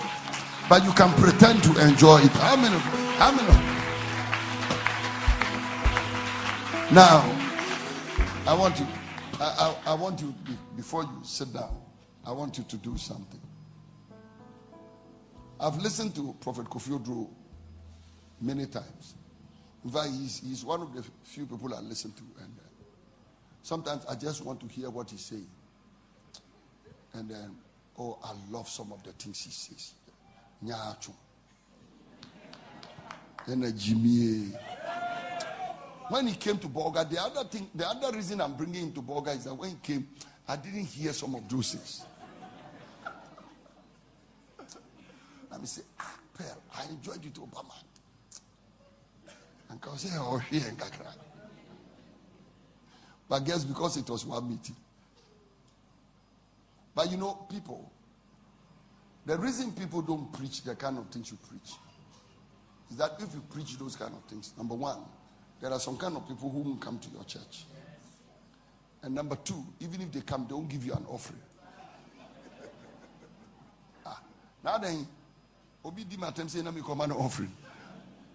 but 0.68 0.84
you 0.84 0.91
can 0.93 1.14
pretend 1.22 1.61
to 1.64 1.88
enjoy 1.88 2.18
it. 2.19 2.31
How 2.31 2.55
many? 2.55 2.77
How 3.19 3.31
many? 3.31 3.53
Now, 6.93 7.22
I 8.47 8.55
want 8.57 8.80
you. 8.80 8.88
I, 9.39 9.76
I, 9.85 9.91
I 9.91 9.93
want 9.93 10.19
you 10.19 10.34
before 10.76 11.03
you 11.03 11.19
sit 11.23 11.53
down. 11.53 11.77
I 12.26 12.31
want 12.31 12.57
you 12.57 12.64
to 12.64 12.77
do 12.77 12.97
something. 12.97 13.41
I've 15.64 15.77
listened 15.77 16.14
to 16.15 16.35
Prophet 16.41 16.65
Kofi 16.65 16.90
Oduro 16.99 17.30
many 18.41 18.65
times. 18.65 19.15
In 19.85 19.91
fact, 19.91 20.10
he's, 20.10 20.41
he's 20.45 20.65
one 20.65 20.81
of 20.81 20.94
the 20.94 21.03
few 21.23 21.45
people 21.45 21.73
I 21.73 21.80
listen 21.80 22.11
to, 22.11 22.23
and 22.44 22.53
uh, 22.60 22.84
sometimes 23.61 24.06
I 24.07 24.15
just 24.15 24.44
want 24.44 24.60
to 24.60 24.68
hear 24.68 24.90
what 24.90 25.10
he's 25.10 25.23
saying. 25.23 25.48
And 27.14 27.30
then, 27.30 27.56
oh, 27.98 28.19
I 28.26 28.34
love 28.52 28.68
some 28.68 28.91
of 28.91 29.03
the 29.03 29.14
things 29.14 29.41
he 29.41 29.52
says. 29.52 29.94
A 33.64 33.72
Jimmy. 33.72 34.52
When 36.10 36.27
he 36.27 36.35
came 36.35 36.57
to 36.57 36.68
Bolga, 36.68 37.10
the 37.10 37.22
other 37.22 37.45
thing, 37.45 37.69
the 37.73 37.88
other 37.88 38.11
reason 38.11 38.41
I'm 38.41 38.56
bringing 38.56 38.88
him 38.88 38.91
to 38.94 39.02
Bolga 39.02 39.38
is 39.38 39.45
that 39.45 39.53
when 39.53 39.69
he 39.69 39.76
came, 39.81 40.10
I 40.45 40.57
didn't 40.57 40.85
hear 40.88 41.14
some 41.14 41.35
of 41.35 41.48
those 41.48 41.72
things. 41.73 42.06
Let 45.53 45.61
me 45.61 45.67
say, 45.67 45.84
ah, 45.99 46.15
Pearl, 46.34 46.63
I 46.75 46.89
enjoyed 46.89 47.23
it, 47.23 47.35
Obama. 47.35 47.75
And 49.69 49.80
I 49.80 49.97
say, 49.97 50.09
oh, 50.13 50.39
here 50.39 50.67
in 50.67 50.75
Kakra. 50.75 51.13
But 53.30 53.45
guess 53.45 53.63
because 53.63 53.97
it 53.97 54.09
was 54.09 54.25
one 54.25 54.49
meeting. 54.49 54.75
But 56.95 57.11
you 57.11 57.17
know, 57.17 57.45
people, 57.51 57.91
the 59.27 59.38
reason 59.38 59.73
people 59.73 60.01
don't 60.01 60.34
preach 60.34 60.63
the 60.63 60.73
kind 60.75 60.97
of 60.97 61.07
things 61.09 61.30
you 61.30 61.38
preach 61.47 61.75
is 62.89 62.97
that 62.97 63.11
if 63.19 63.31
you 63.35 63.43
preach 63.51 63.77
those 63.77 63.95
kind 63.95 64.11
of 64.15 64.23
things, 64.27 64.53
number 64.57 64.73
one, 64.73 65.03
there 65.61 65.71
are 65.71 65.80
some 65.80 65.97
kind 65.97 66.17
of 66.17 66.27
people 66.27 66.49
who 66.49 66.59
won't 66.61 66.81
come 66.81 66.97
to 66.97 67.09
your 67.09 67.23
church. 67.25 67.65
And 69.03 69.13
number 69.13 69.35
two, 69.35 69.63
even 69.80 70.01
if 70.01 70.11
they 70.11 70.21
come, 70.21 70.47
they 70.47 70.55
won't 70.55 70.69
give 70.69 70.84
you 70.84 70.93
an 70.93 71.05
offering. 71.07 71.41
ah, 74.07 74.19
now 74.63 74.80
then, 74.80 75.05
Obi 75.85 76.05
di 76.05 76.18
matem 76.18 76.49
say 76.49 76.61
na 76.61 76.72
me 76.72 76.81
command 76.81 77.11
an 77.11 77.18
offering 77.18 77.51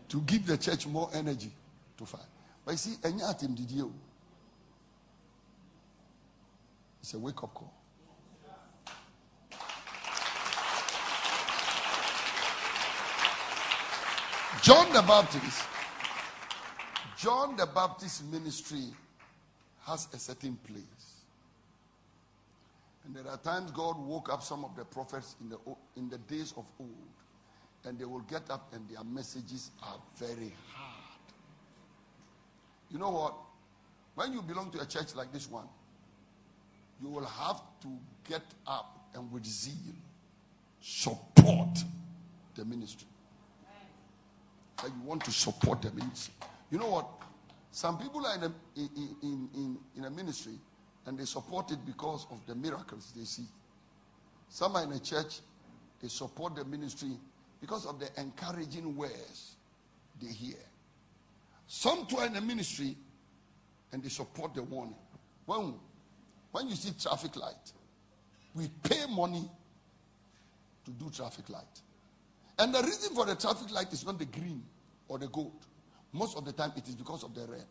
to 0.09 0.21
give 0.23 0.47
the 0.47 0.57
church 0.57 0.87
more 0.87 1.11
energy 1.15 1.51
to 1.97 2.05
fight. 2.05 2.21
But 2.65 2.73
you 2.73 2.79
see, 2.79 2.97
enya 3.03 3.35
atem 3.35 3.55
did 3.55 3.81
o. 3.81 3.91
It's 7.01 7.15
a 7.15 7.19
wake 7.19 7.43
up 7.43 7.55
call. 7.55 7.73
John 14.63 14.93
the 14.93 15.03
Baptist, 15.03 15.67
John 17.17 17.57
the 17.57 17.65
Baptist 17.65 18.25
ministry 18.25 18.85
has 19.87 20.09
a 20.13 20.19
certain 20.19 20.57
place. 20.57 20.85
And 23.05 23.17
there 23.17 23.27
are 23.33 23.39
times 23.39 23.71
God 23.71 23.99
woke 23.99 24.31
up 24.31 24.43
some 24.43 24.65
of 24.65 24.77
the 24.77 24.85
prophets 24.85 25.37
in 25.41 25.49
the, 25.49 25.59
in 25.97 26.11
the 26.11 26.19
days 26.19 26.53
of 26.57 26.67
old, 26.79 26.91
and 27.85 27.99
they 27.99 28.05
will 28.05 28.21
get 28.21 28.51
up 28.51 28.73
and 28.73 28.89
their 28.89 29.05
messages 29.05 29.71
are 29.83 29.99
very 30.17 30.53
hard. 30.73 31.33
You 32.91 32.99
know 32.99 33.11
what? 33.11 33.35
When 34.15 34.33
you 34.33 34.43
belong 34.43 34.71
to 34.73 34.81
a 34.81 34.87
church 34.87 35.15
like 35.15 35.33
this 35.33 35.49
one, 35.49 35.69
you 37.01 37.09
will 37.09 37.25
have 37.25 37.61
to 37.83 37.89
get 38.29 38.43
up 38.67 39.09
and 39.15 39.31
with 39.31 39.45
zeal 39.45 39.95
support 40.81 41.79
the 42.55 42.65
ministry 42.65 43.07
that 44.83 44.89
you 44.89 45.03
want 45.05 45.25
to 45.25 45.33
support 45.33 45.83
the 45.83 45.91
ministry. 45.91 46.35
You 46.71 46.79
know 46.79 46.89
what? 46.89 47.07
Some 47.71 47.99
people 47.99 48.25
are 48.27 48.37
in 48.37 48.43
a, 48.45 48.53
in, 48.77 48.91
in, 49.23 49.49
in, 49.55 49.79
in 49.97 50.05
a 50.05 50.11
ministry 50.11 50.55
and 51.07 51.19
they 51.19 51.25
support 51.25 51.71
it 51.71 51.85
because 51.87 52.27
of 52.31 52.45
the 52.47 52.55
miracles 52.55 53.13
they 53.17 53.25
see. 53.25 53.47
Some 54.49 54.77
are 54.77 54.85
in 54.85 54.93
a 54.93 55.01
church, 55.01 55.41
they 56.01 56.09
support 56.09 56.57
the 56.57 56.65
ministry 56.65 57.11
because 57.61 57.87
of 57.87 57.99
the 57.99 58.09
encouraging 58.21 58.97
words 58.97 59.57
they 60.21 60.29
hear. 60.29 60.59
Some 61.67 62.07
too 62.07 62.19
are 62.19 62.27
in 62.27 62.37
a 62.37 62.41
ministry 62.41 62.97
and 63.93 64.03
they 64.03 64.09
support 64.09 64.55
the 64.55 64.63
warning. 64.63 64.95
When, 65.47 65.75
when 66.53 66.69
you 66.69 66.75
see 66.75 66.93
traffic 67.01 67.37
light, 67.37 67.73
we 68.55 68.69
pay 68.83 69.07
money 69.09 69.49
to 70.85 70.91
do 70.93 71.11
traffic 71.11 71.49
light. 71.49 71.65
And 72.59 72.75
the 72.75 72.83
reason 72.83 73.15
for 73.15 73.25
the 73.25 73.35
traffic 73.35 73.71
light 73.71 73.93
is 73.93 74.05
not 74.05 74.19
the 74.19 74.25
green 74.25 74.63
or 75.07 75.19
the 75.19 75.29
gold. 75.29 75.67
Most 76.13 76.37
of 76.37 76.45
the 76.45 76.53
time, 76.53 76.73
it 76.77 76.89
is 76.89 76.95
because 76.95 77.23
of 77.23 77.35
the 77.35 77.47
red. 77.47 77.67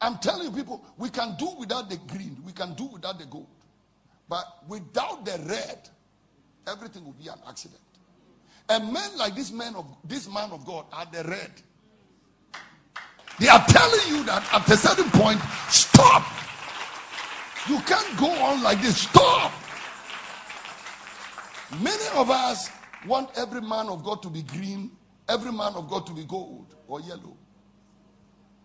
I'm 0.00 0.18
telling 0.18 0.44
you, 0.44 0.50
people, 0.50 0.84
we 0.98 1.08
can 1.08 1.36
do 1.38 1.48
without 1.58 1.88
the 1.88 1.96
green, 1.96 2.36
we 2.44 2.52
can 2.52 2.74
do 2.74 2.84
without 2.84 3.18
the 3.18 3.24
gold. 3.26 3.46
But 4.28 4.64
without 4.68 5.24
the 5.24 5.38
red, 5.48 5.88
everything 6.66 7.04
will 7.04 7.12
be 7.12 7.28
an 7.28 7.38
accident. 7.48 7.80
And 8.68 8.92
men 8.92 9.16
like 9.16 9.34
this 9.34 9.52
man 9.52 9.74
of 9.76 9.86
this 10.04 10.28
man 10.28 10.50
of 10.50 10.64
God 10.64 10.86
are 10.92 11.06
the 11.12 11.22
red. 11.28 11.52
They 13.38 13.48
are 13.48 13.64
telling 13.68 14.08
you 14.08 14.24
that 14.24 14.48
at 14.52 14.68
a 14.68 14.76
certain 14.76 15.10
point, 15.10 15.40
stop. 15.68 16.24
You 17.68 17.78
can't 17.80 18.18
go 18.18 18.30
on 18.30 18.62
like 18.62 18.80
this. 18.80 19.02
Stop. 19.02 19.52
Many 21.80 22.04
of 22.14 22.30
us 22.30 22.70
want 23.06 23.30
every 23.36 23.60
man 23.60 23.88
of 23.88 24.04
God 24.04 24.22
to 24.22 24.30
be 24.30 24.42
green, 24.42 24.90
every 25.28 25.52
man 25.52 25.74
of 25.74 25.88
God 25.88 26.06
to 26.06 26.12
be 26.12 26.24
gold 26.24 26.74
or 26.88 27.00
yellow. 27.00 27.36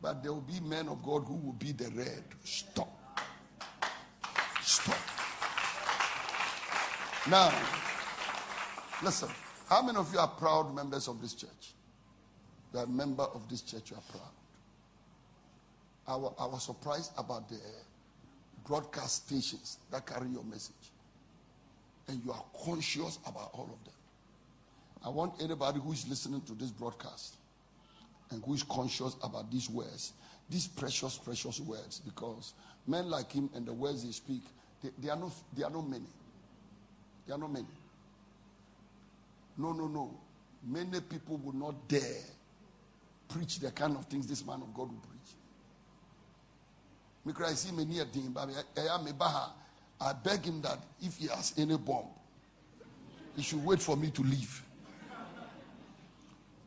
But 0.01 0.23
there 0.23 0.31
will 0.31 0.41
be 0.41 0.59
men 0.61 0.87
of 0.87 1.03
God 1.03 1.25
who 1.25 1.35
will 1.35 1.53
be 1.53 1.73
the 1.73 1.89
red. 1.91 2.23
Stop. 2.43 2.89
Stop. 4.61 4.97
Now, 7.29 7.51
listen. 9.03 9.29
How 9.67 9.81
many 9.81 9.97
of 9.97 10.11
you 10.13 10.19
are 10.19 10.27
proud 10.27 10.75
members 10.75 11.07
of 11.07 11.21
this 11.21 11.33
church? 11.33 11.73
You 12.73 12.79
are 12.79 12.83
a 12.83 12.87
member 12.87 13.23
of 13.23 13.47
this 13.49 13.61
church, 13.61 13.91
you 13.91 13.97
are 13.97 14.11
proud. 14.11 14.31
I 16.07 16.15
was, 16.15 16.33
I 16.39 16.45
was 16.45 16.63
surprised 16.63 17.11
about 17.17 17.47
the 17.49 17.59
broadcast 18.65 19.27
stations 19.27 19.77
that 19.91 20.05
carry 20.05 20.27
your 20.29 20.43
message. 20.43 20.75
And 22.07 22.21
you 22.25 22.31
are 22.31 22.43
conscious 22.65 23.19
about 23.25 23.51
all 23.53 23.69
of 23.71 23.83
them. 23.85 23.93
I 25.05 25.09
want 25.09 25.41
anybody 25.41 25.79
who 25.79 25.93
is 25.93 26.07
listening 26.07 26.41
to 26.41 26.53
this 26.53 26.71
broadcast 26.71 27.35
and 28.29 28.43
who 28.43 28.53
is 28.53 28.63
conscious 28.63 29.15
about 29.23 29.49
these 29.51 29.69
words, 29.69 30.13
these 30.49 30.67
precious, 30.67 31.17
precious 31.17 31.59
words, 31.59 32.01
because 32.03 32.53
men 32.87 33.09
like 33.09 33.31
him 33.31 33.49
and 33.55 33.65
the 33.65 33.73
words 33.73 34.03
they 34.03 34.11
speak, 34.11 34.43
they, 34.83 34.89
they 34.99 35.09
are 35.09 35.17
not 35.17 35.31
they 35.55 35.63
are 35.63 35.69
not 35.69 35.87
many. 35.87 36.05
They 37.27 37.33
are 37.33 37.37
not 37.37 37.51
many. 37.51 37.67
No, 39.61 39.73
no, 39.73 39.87
no. 39.87 40.17
Many 40.65 40.99
people 41.01 41.37
will 41.37 41.53
not 41.53 41.87
dare 41.87 42.23
preach 43.29 43.59
the 43.59 43.69
kind 43.71 43.95
of 43.95 44.05
things 44.05 44.25
this 44.25 44.43
man 44.45 44.61
of 44.61 44.73
God 44.73 44.89
will 44.89 45.03
preach. 47.23 47.45
I 47.45 47.53
see 47.53 47.71
many 47.71 47.99
a 47.99 48.05
thing, 48.05 48.33
but 48.33 48.49
I 50.01 50.13
beg 50.13 50.43
him 50.43 50.61
that 50.63 50.79
if 51.01 51.17
he 51.17 51.27
has 51.27 51.53
any 51.57 51.77
bomb, 51.77 52.07
he 53.35 53.43
should 53.43 53.63
wait 53.63 53.79
for 53.79 53.95
me 53.95 54.09
to 54.09 54.23
leave. 54.23 54.63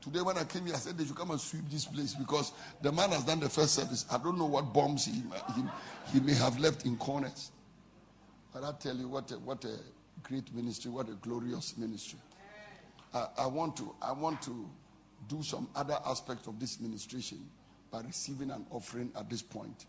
Today, 0.00 0.20
when 0.20 0.38
I 0.38 0.44
came 0.44 0.66
here, 0.66 0.74
I 0.74 0.78
said 0.78 0.96
they 0.96 1.04
should 1.04 1.16
come 1.16 1.32
and 1.32 1.40
sweep 1.40 1.68
this 1.70 1.86
place 1.86 2.14
because 2.14 2.52
the 2.82 2.92
man 2.92 3.10
has 3.10 3.24
done 3.24 3.40
the 3.40 3.48
first 3.48 3.74
service. 3.74 4.04
I 4.12 4.18
don't 4.18 4.38
know 4.38 4.44
what 4.46 4.72
bombs 4.72 5.06
he, 5.06 5.22
he, 5.54 5.62
he 6.12 6.20
may 6.20 6.34
have 6.34 6.60
left 6.60 6.84
in 6.84 6.96
corners. 6.96 7.50
But 8.52 8.62
I 8.64 8.72
tell 8.78 8.94
you, 8.94 9.08
what 9.08 9.30
a, 9.32 9.38
what 9.38 9.64
a 9.64 9.76
great 10.22 10.54
ministry, 10.54 10.90
what 10.90 11.08
a 11.08 11.12
glorious 11.14 11.76
ministry. 11.76 12.18
I, 13.14 13.28
I, 13.38 13.46
want 13.46 13.76
to, 13.76 13.94
I 14.02 14.12
want 14.12 14.42
to 14.42 14.68
do 15.28 15.42
some 15.42 15.68
other 15.74 15.96
aspect 16.04 16.48
of 16.48 16.58
this 16.58 16.80
ministration 16.80 17.38
by 17.90 18.00
receiving 18.00 18.50
an 18.50 18.66
offering 18.70 19.12
at 19.16 19.30
this 19.30 19.40
point, 19.40 19.86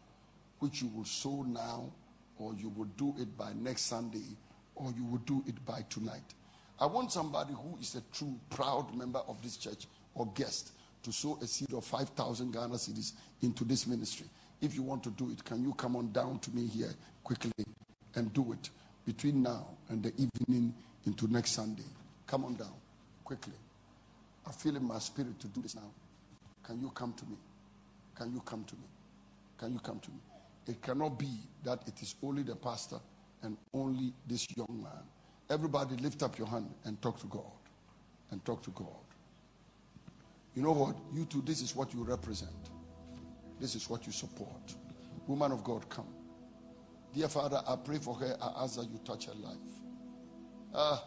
which 0.59 0.81
you 0.81 0.89
will 0.95 1.05
sow 1.05 1.43
now, 1.43 1.91
or 2.37 2.53
you 2.53 2.69
will 2.69 2.85
do 2.97 3.15
it 3.17 3.35
by 3.35 3.51
next 3.53 3.83
Sunday, 3.83 4.37
or 4.75 4.93
you 4.95 5.03
will 5.05 5.19
do 5.19 5.43
it 5.47 5.65
by 5.65 5.83
tonight. 5.89 6.35
I 6.79 6.85
want 6.85 7.11
somebody 7.11 7.53
who 7.53 7.77
is 7.81 7.95
a 7.95 8.01
true, 8.15 8.39
proud 8.49 8.93
member 8.95 9.19
of 9.27 9.41
this 9.41 9.57
church 9.57 9.87
or 10.13 10.27
guest 10.35 10.71
to 11.03 11.11
sow 11.11 11.39
a 11.41 11.47
seed 11.47 11.73
of 11.73 11.83
5,000 11.85 12.51
Ghana 12.51 12.75
cedis 12.75 13.13
into 13.41 13.63
this 13.63 13.87
ministry. 13.87 14.27
If 14.61 14.75
you 14.75 14.83
want 14.83 15.03
to 15.03 15.09
do 15.11 15.31
it, 15.31 15.43
can 15.43 15.63
you 15.63 15.73
come 15.73 15.95
on 15.95 16.11
down 16.11 16.39
to 16.39 16.51
me 16.51 16.67
here 16.67 16.93
quickly 17.23 17.51
and 18.15 18.31
do 18.33 18.51
it 18.51 18.69
between 19.05 19.41
now 19.41 19.67
and 19.89 20.03
the 20.03 20.13
evening 20.17 20.73
into 21.05 21.27
next 21.31 21.51
Sunday? 21.51 21.83
Come 22.27 22.45
on 22.45 22.55
down 22.55 22.73
quickly. 23.25 23.53
I 24.47 24.51
feel 24.51 24.75
in 24.75 24.87
my 24.87 24.99
spirit 24.99 25.39
to 25.39 25.47
do 25.47 25.61
this 25.61 25.75
now. 25.75 25.91
Can 26.63 26.79
you 26.79 26.89
come 26.91 27.13
to 27.13 27.25
me? 27.25 27.37
Can 28.15 28.31
you 28.33 28.39
come 28.41 28.63
to 28.63 28.75
me? 28.75 28.87
Can 29.57 29.73
you 29.73 29.79
come 29.79 29.99
to 29.99 30.11
me? 30.11 30.17
It 30.67 30.81
cannot 30.81 31.19
be 31.19 31.29
that 31.63 31.79
it 31.87 32.01
is 32.01 32.15
only 32.23 32.43
the 32.43 32.55
pastor 32.55 32.99
and 33.41 33.57
only 33.73 34.13
this 34.27 34.47
young 34.55 34.81
man. 34.81 35.03
Everybody 35.49 35.95
lift 35.97 36.23
up 36.23 36.37
your 36.37 36.47
hand 36.47 36.73
and 36.85 37.01
talk 37.01 37.19
to 37.19 37.27
God. 37.27 37.43
And 38.31 38.43
talk 38.43 38.63
to 38.63 38.71
God. 38.71 38.87
You 40.55 40.63
know 40.63 40.71
what? 40.71 40.95
You 41.13 41.25
too, 41.25 41.43
this 41.45 41.61
is 41.61 41.75
what 41.75 41.93
you 41.93 42.03
represent. 42.03 42.51
This 43.59 43.75
is 43.75 43.89
what 43.89 44.05
you 44.05 44.11
support. 44.11 44.75
Woman 45.27 45.51
of 45.51 45.63
God, 45.63 45.87
come. 45.89 46.07
Dear 47.13 47.27
Father, 47.29 47.61
I 47.67 47.75
pray 47.75 47.97
for 47.97 48.15
her. 48.15 48.35
I 48.41 48.63
ask 48.63 48.75
that 48.77 48.89
you 48.89 48.99
touch 49.05 49.25
her 49.27 49.33
life. 49.35 49.55
Uh, 50.73 50.97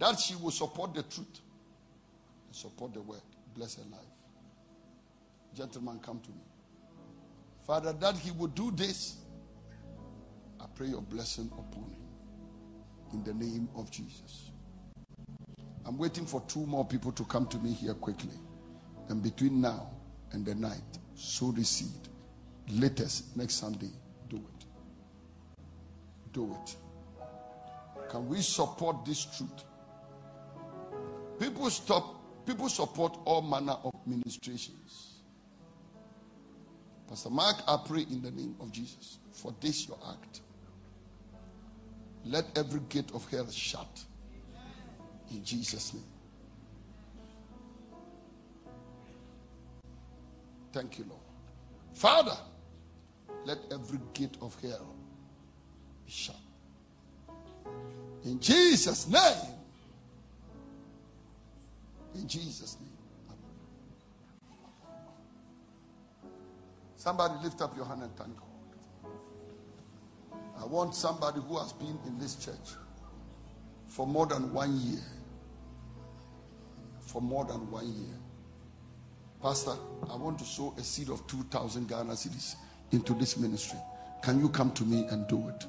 that 0.00 0.18
she 0.18 0.34
will 0.34 0.50
support 0.50 0.94
the 0.94 1.02
truth 1.02 1.40
and 2.46 2.56
support 2.56 2.94
the 2.94 3.02
word. 3.02 3.20
Bless 3.54 3.76
her 3.76 3.84
life. 3.92 4.00
Gentlemen, 5.54 6.00
come 6.02 6.18
to 6.20 6.30
me. 6.30 6.42
Father, 7.66 7.92
that 7.92 8.16
he 8.16 8.30
will 8.30 8.48
do 8.48 8.70
this, 8.72 9.18
I 10.58 10.64
pray 10.74 10.88
your 10.88 11.02
blessing 11.02 11.50
upon 11.52 11.84
him. 11.84 12.00
In 13.12 13.24
the 13.24 13.34
name 13.34 13.68
of 13.76 13.90
Jesus. 13.90 14.52
I'm 15.84 15.98
waiting 15.98 16.24
for 16.24 16.42
two 16.48 16.64
more 16.66 16.84
people 16.84 17.12
to 17.12 17.24
come 17.24 17.46
to 17.48 17.58
me 17.58 17.72
here 17.72 17.94
quickly. 17.94 18.36
And 19.08 19.22
between 19.22 19.60
now 19.60 19.90
and 20.32 20.46
the 20.46 20.54
night, 20.54 20.98
sow 21.14 21.52
the 21.52 21.64
seed. 21.64 22.08
Latest 22.70 23.36
next 23.36 23.54
Sunday, 23.56 23.90
do 24.28 24.36
it. 24.36 24.64
Do 26.32 26.56
it. 26.62 26.76
Can 28.08 28.28
we 28.28 28.40
support 28.40 29.04
this 29.04 29.24
truth? 29.24 29.64
People 31.40 31.70
stop, 31.70 32.44
people 32.46 32.68
support 32.68 33.16
all 33.24 33.40
manner 33.40 33.76
of 33.82 33.92
ministrations. 34.06 35.22
Pastor 37.08 37.30
Mark, 37.30 37.56
I 37.66 37.78
pray 37.86 38.02
in 38.02 38.20
the 38.20 38.30
name 38.30 38.54
of 38.60 38.70
Jesus 38.70 39.18
for 39.32 39.54
this 39.58 39.88
your 39.88 39.98
act. 40.12 40.42
Let 42.26 42.44
every 42.56 42.80
gate 42.90 43.10
of 43.14 43.28
hell 43.30 43.50
shut 43.50 44.04
in 45.30 45.42
Jesus' 45.42 45.94
name. 45.94 46.04
Thank 50.74 50.98
you, 50.98 51.06
Lord. 51.08 51.20
Father, 51.94 52.36
let 53.46 53.58
every 53.72 53.98
gate 54.12 54.36
of 54.42 54.54
hell 54.60 54.94
be 56.04 56.12
shut. 56.12 56.36
In 58.24 58.38
Jesus' 58.38 59.08
name. 59.08 59.59
In 62.14 62.26
Jesus' 62.26 62.76
name. 62.80 62.90
Somebody 66.96 67.34
lift 67.42 67.62
up 67.62 67.74
your 67.76 67.86
hand 67.86 68.02
and 68.02 68.14
thank 68.16 68.36
God. 68.36 68.46
I 70.60 70.66
want 70.66 70.94
somebody 70.94 71.40
who 71.40 71.58
has 71.58 71.72
been 71.72 71.98
in 72.06 72.18
this 72.18 72.36
church 72.36 72.76
for 73.86 74.06
more 74.06 74.26
than 74.26 74.52
one 74.52 74.78
year 74.80 75.00
for 77.10 77.20
more 77.20 77.44
than 77.44 77.68
one 77.70 77.86
year. 77.86 78.16
Pastor, 79.42 79.74
I 80.08 80.16
want 80.16 80.38
to 80.38 80.44
sow 80.44 80.74
a 80.78 80.82
seed 80.82 81.08
of 81.10 81.26
2,000 81.26 81.88
Ghana 81.88 82.12
cedis 82.12 82.54
into 82.92 83.14
this 83.14 83.36
ministry. 83.36 83.78
Can 84.22 84.38
you 84.38 84.48
come 84.48 84.70
to 84.72 84.84
me 84.84 85.06
and 85.10 85.26
do 85.26 85.48
it? 85.48 85.66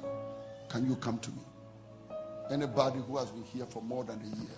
Can 0.68 0.86
you 0.86 0.94
come 0.96 1.18
to 1.18 1.30
me? 1.30 1.42
Anybody 2.50 3.00
who 3.06 3.16
has 3.16 3.30
been 3.30 3.44
here 3.44 3.66
for 3.66 3.82
more 3.82 4.04
than 4.04 4.20
a 4.20 4.36
year. 4.36 4.56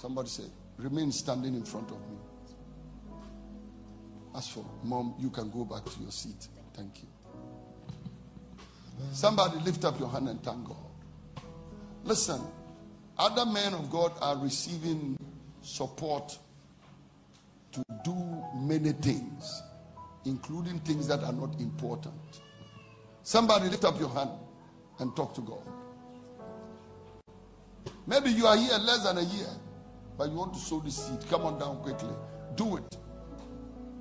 Somebody 0.00 0.30
say, 0.30 0.44
remain 0.78 1.12
standing 1.12 1.54
in 1.54 1.62
front 1.62 1.90
of 1.90 2.00
me. 2.08 2.16
As 4.34 4.48
for 4.48 4.64
mom, 4.82 5.14
you 5.18 5.28
can 5.28 5.50
go 5.50 5.62
back 5.62 5.84
to 5.84 6.00
your 6.00 6.10
seat. 6.10 6.48
Thank 6.72 7.02
you. 7.02 7.08
Somebody 9.12 9.60
lift 9.60 9.84
up 9.84 10.00
your 10.00 10.08
hand 10.08 10.30
and 10.30 10.42
thank 10.42 10.64
God. 10.64 10.76
Listen, 12.02 12.40
other 13.18 13.44
men 13.44 13.74
of 13.74 13.90
God 13.90 14.12
are 14.22 14.38
receiving 14.38 15.18
support 15.60 16.38
to 17.72 17.82
do 18.02 18.42
many 18.54 18.92
things, 18.92 19.62
including 20.24 20.78
things 20.80 21.06
that 21.08 21.22
are 21.22 21.34
not 21.34 21.60
important. 21.60 22.40
Somebody 23.22 23.68
lift 23.68 23.84
up 23.84 24.00
your 24.00 24.08
hand 24.08 24.30
and 24.98 25.14
talk 25.14 25.34
to 25.34 25.42
God. 25.42 25.60
Maybe 28.06 28.30
you 28.30 28.46
are 28.46 28.56
here 28.56 28.78
less 28.78 29.04
than 29.04 29.18
a 29.18 29.22
year, 29.24 29.48
but 30.20 30.28
you 30.30 30.36
want 30.36 30.52
to 30.52 30.60
sow 30.60 30.80
the 30.80 30.90
seed. 30.90 31.18
Come 31.30 31.46
on 31.46 31.58
down 31.58 31.78
quickly. 31.78 32.10
Do 32.54 32.76
it. 32.76 32.98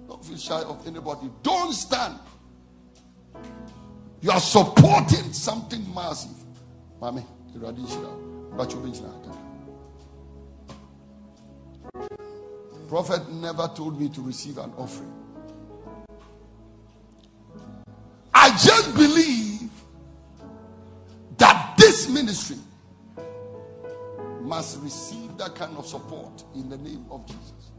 Don't 0.05 0.21
feel 0.21 0.35
shy 0.35 0.61
of 0.63 0.85
anybody. 0.85 1.29
Don't 1.41 1.71
stand. 1.71 2.19
You 4.19 4.31
are 4.31 4.39
supporting 4.41 5.31
something 5.31 5.81
massive. 5.95 6.35
Ready? 6.99 7.23
Prophet 12.89 13.31
never 13.31 13.71
told 13.73 13.97
me 13.97 14.09
to 14.09 14.21
receive 14.21 14.57
an 14.57 14.73
offering. 14.77 15.13
I 18.33 18.49
just 18.49 18.93
believe 18.93 19.69
that 21.37 21.75
this 21.77 22.09
ministry 22.09 22.57
must 24.49 24.81
receive 24.81 25.37
that 25.37 25.53
kind 25.53 25.77
of 25.77 25.85
support 25.85 26.43
in 26.55 26.69
the 26.69 26.77
name 26.77 27.05
of 27.11 27.25
Jesus. 27.27 27.71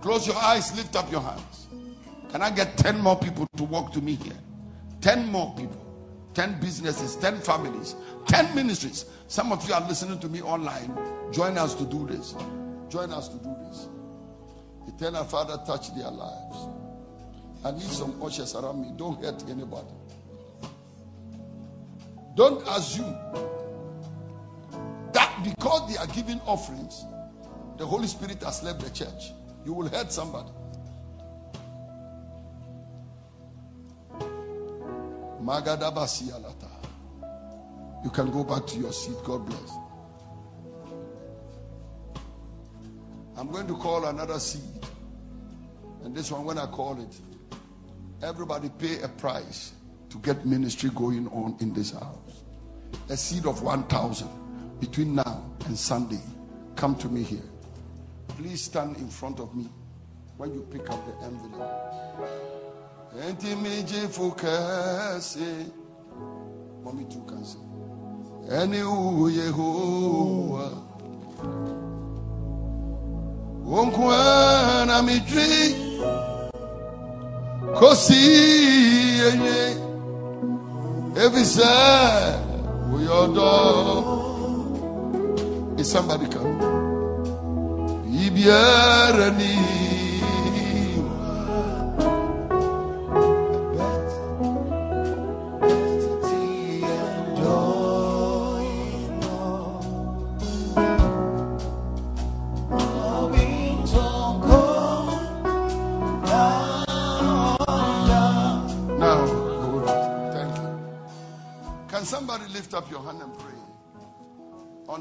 Close 0.00 0.26
your 0.26 0.36
eyes, 0.36 0.74
lift 0.74 0.96
up 0.96 1.12
your 1.12 1.20
hands. 1.20 1.66
Can 2.30 2.40
I 2.40 2.50
get 2.50 2.78
10 2.78 2.98
more 2.98 3.16
people 3.16 3.46
to 3.58 3.64
walk 3.64 3.92
to 3.92 4.00
me 4.00 4.14
here? 4.14 4.38
10 5.02 5.28
more 5.28 5.54
people. 5.54 5.78
10 6.32 6.60
businesses, 6.60 7.16
10 7.16 7.40
families, 7.40 7.94
10 8.26 8.54
ministries. 8.54 9.04
Some 9.28 9.52
of 9.52 9.68
you 9.68 9.74
are 9.74 9.86
listening 9.86 10.18
to 10.20 10.30
me 10.30 10.40
online. 10.40 10.96
Join 11.30 11.58
us 11.58 11.74
to 11.74 11.84
do 11.84 12.06
this. 12.06 12.34
Join 12.88 13.12
us 13.12 13.28
to 13.28 13.36
do 13.36 13.54
this. 13.66 13.88
Eternal 14.88 15.24
Father, 15.24 15.62
touch 15.66 15.94
their 15.94 16.10
lives. 16.10 16.56
I 17.64 17.70
need 17.72 17.82
some 17.82 18.20
ushers 18.22 18.54
around 18.54 18.80
me. 18.80 18.92
Don't 18.96 19.22
hurt 19.22 19.44
anybody. 19.50 19.92
Don't 22.34 22.66
assume 22.66 23.14
because 25.42 25.90
they 25.90 25.98
are 25.98 26.06
giving 26.08 26.40
offerings, 26.40 27.04
the 27.78 27.86
Holy 27.86 28.06
Spirit 28.06 28.42
has 28.42 28.62
left 28.62 28.80
the 28.80 28.90
church. 28.90 29.32
You 29.64 29.72
will 29.72 29.88
hurt 29.88 30.12
somebody. 30.12 30.50
Magadabasialata. 35.42 36.68
You 38.04 38.10
can 38.10 38.30
go 38.30 38.44
back 38.44 38.66
to 38.66 38.78
your 38.78 38.92
seat. 38.92 39.16
God 39.24 39.46
bless. 39.46 39.72
I'm 43.36 43.50
going 43.50 43.66
to 43.66 43.76
call 43.76 44.06
another 44.06 44.38
seed. 44.38 44.62
And 46.04 46.14
this 46.14 46.30
one, 46.30 46.44
when 46.44 46.58
I 46.58 46.66
call 46.66 47.00
it, 47.00 47.20
everybody 48.22 48.70
pay 48.78 49.00
a 49.02 49.08
price 49.08 49.72
to 50.10 50.18
get 50.18 50.44
ministry 50.44 50.90
going 50.94 51.28
on 51.28 51.56
in 51.60 51.72
this 51.72 51.92
house. 51.92 52.42
A 53.08 53.16
seed 53.16 53.46
of 53.46 53.62
1,000 53.62 54.41
between 54.82 55.14
now 55.14 55.40
and 55.66 55.78
Sunday. 55.78 56.18
Come 56.74 56.96
to 56.96 57.08
me 57.08 57.22
here. 57.22 57.48
Please 58.26 58.62
stand 58.62 58.96
in 58.96 59.08
front 59.08 59.38
of 59.38 59.54
me 59.54 59.68
when 60.38 60.52
you 60.52 60.66
pick 60.72 60.90
up 60.90 60.98
the 61.06 61.24
envelope. 61.24 61.70
Mommy 66.82 67.04
too 67.04 67.22
can 67.28 67.44
say. 67.44 67.60
Any 68.50 68.78
Yehovah. 68.78 70.82
Wonkwana 73.64 75.02
midri 75.02 75.74
kosi 77.78 78.14
enye 79.30 79.76
evisa 81.14 81.70
uyodo. 82.92 84.31
Is 85.82 85.90
somebody 85.90 86.28
come? 86.28 86.62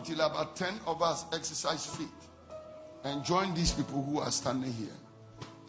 Until 0.01 0.21
about 0.21 0.55
10 0.55 0.79
of 0.87 1.03
us 1.03 1.25
exercise 1.31 1.85
faith 1.85 2.27
and 3.03 3.23
join 3.23 3.53
these 3.53 3.71
people 3.71 4.01
who 4.01 4.17
are 4.17 4.31
standing 4.31 4.73
here. 4.73 4.97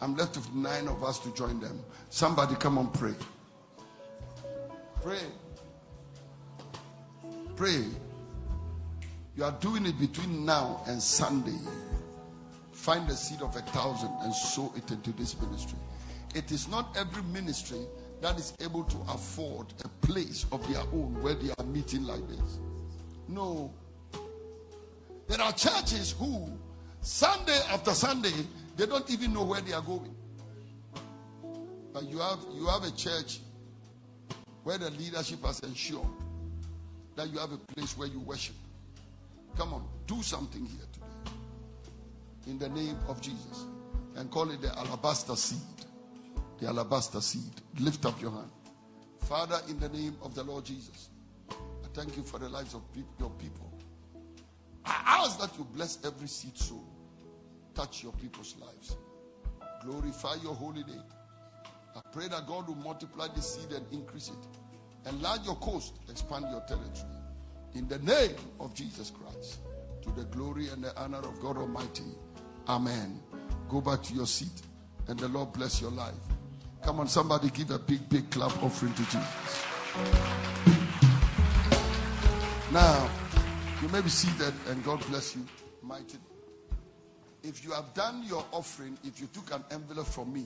I'm 0.01 0.17
left 0.17 0.37
with 0.37 0.51
nine 0.55 0.87
of 0.87 1.03
us 1.03 1.19
to 1.19 1.33
join 1.35 1.59
them. 1.59 1.79
Somebody 2.09 2.55
come 2.55 2.79
and 2.79 2.91
pray. 2.91 3.13
Pray. 5.03 5.19
Pray. 7.55 7.85
You 9.37 9.43
are 9.43 9.51
doing 9.61 9.85
it 9.85 9.99
between 9.99 10.43
now 10.43 10.81
and 10.87 10.99
Sunday. 10.99 11.59
Find 12.71 13.07
a 13.11 13.13
seed 13.13 13.43
of 13.43 13.55
a 13.55 13.61
thousand 13.61 14.13
and 14.21 14.33
sow 14.33 14.73
it 14.75 14.89
into 14.89 15.11
this 15.11 15.39
ministry. 15.39 15.77
It 16.33 16.51
is 16.51 16.67
not 16.67 16.97
every 16.97 17.21
ministry 17.21 17.85
that 18.21 18.39
is 18.39 18.57
able 18.61 18.83
to 18.85 18.97
afford 19.09 19.67
a 19.85 19.87
place 20.07 20.47
of 20.51 20.67
their 20.73 20.81
own 20.91 21.21
where 21.21 21.35
they 21.35 21.51
are 21.59 21.65
meeting 21.65 22.05
like 22.05 22.27
this. 22.27 22.57
No. 23.27 23.71
There 25.27 25.41
are 25.41 25.51
churches 25.53 26.15
who, 26.17 26.49
Sunday 27.01 27.59
after 27.69 27.91
Sunday, 27.91 28.33
they 28.75 28.85
don't 28.85 29.09
even 29.09 29.33
know 29.33 29.43
where 29.43 29.61
they 29.61 29.73
are 29.73 29.81
going. 29.81 30.15
But 31.93 32.09
you 32.09 32.19
have 32.19 32.39
you 32.53 32.65
have 32.67 32.83
a 32.83 32.91
church 32.91 33.39
where 34.63 34.77
the 34.77 34.89
leadership 34.91 35.45
has 35.45 35.59
ensured 35.59 36.07
that 37.15 37.29
you 37.29 37.37
have 37.37 37.51
a 37.51 37.57
place 37.57 37.97
where 37.97 38.07
you 38.07 38.19
worship. 38.19 38.55
Come 39.55 39.73
on, 39.73 39.87
do 40.07 40.21
something 40.23 40.65
here 40.65 40.85
today. 40.91 41.05
In 42.47 42.57
the 42.57 42.69
name 42.69 42.97
of 43.07 43.21
Jesus. 43.21 43.65
And 44.15 44.29
call 44.29 44.49
it 44.51 44.61
the 44.61 44.75
alabaster 44.77 45.35
seed. 45.35 45.59
The 46.59 46.67
alabaster 46.67 47.21
seed. 47.21 47.61
Lift 47.79 48.05
up 48.05 48.19
your 48.21 48.31
hand. 48.31 48.49
Father, 49.19 49.59
in 49.69 49.79
the 49.79 49.89
name 49.89 50.15
of 50.21 50.35
the 50.35 50.43
Lord 50.43 50.65
Jesus, 50.65 51.09
I 51.49 51.87
thank 51.93 52.17
you 52.17 52.23
for 52.23 52.39
the 52.39 52.49
lives 52.49 52.73
of 52.73 52.81
your 53.19 53.29
people. 53.31 53.72
I 54.85 55.23
ask 55.23 55.39
that 55.39 55.57
you 55.57 55.65
bless 55.73 55.99
every 56.05 56.27
seed 56.27 56.57
soul. 56.57 56.83
Touch 57.73 58.03
your 58.03 58.11
people's 58.13 58.55
lives. 58.59 58.97
Glorify 59.83 60.35
your 60.43 60.53
holy 60.53 60.83
name. 60.83 61.03
I 61.95 62.01
pray 62.11 62.27
that 62.27 62.47
God 62.47 62.67
will 62.67 62.75
multiply 62.75 63.27
the 63.33 63.41
seed 63.41 63.71
and 63.71 63.85
increase 63.91 64.29
it. 64.29 65.09
Enlarge 65.09 65.45
your 65.45 65.55
coast, 65.55 65.93
expand 66.09 66.45
your 66.49 66.61
territory. 66.61 67.11
In 67.75 67.87
the 67.87 67.99
name 67.99 68.35
of 68.59 68.73
Jesus 68.73 69.11
Christ, 69.11 69.59
to 70.01 70.11
the 70.11 70.23
glory 70.25 70.69
and 70.69 70.83
the 70.83 70.95
honor 70.99 71.19
of 71.19 71.39
God 71.41 71.57
Almighty. 71.57 72.03
Amen. 72.67 73.19
Go 73.69 73.81
back 73.81 74.03
to 74.03 74.13
your 74.13 74.27
seat 74.27 74.61
and 75.07 75.19
the 75.19 75.27
Lord 75.27 75.53
bless 75.53 75.81
your 75.81 75.91
life. 75.91 76.13
Come 76.83 76.99
on, 76.99 77.07
somebody 77.07 77.49
give 77.49 77.71
a 77.71 77.79
big, 77.79 78.07
big 78.09 78.29
clap 78.29 78.61
offering 78.61 78.93
to 78.93 79.03
Jesus. 79.03 79.65
Now, 82.71 83.09
you 83.83 83.89
may 83.89 83.99
be 83.99 84.07
seated 84.07 84.53
and 84.69 84.81
God 84.85 85.05
bless 85.09 85.35
you 85.35 85.45
mightily. 85.81 86.21
If 87.43 87.65
you 87.65 87.71
have 87.71 87.93
done 87.93 88.23
your 88.25 88.45
offering, 88.53 88.97
if 89.03 89.19
you 89.19 89.27
took 89.27 89.53
an 89.53 89.61
envelope 89.71 90.07
from 90.07 90.31
me 90.31 90.45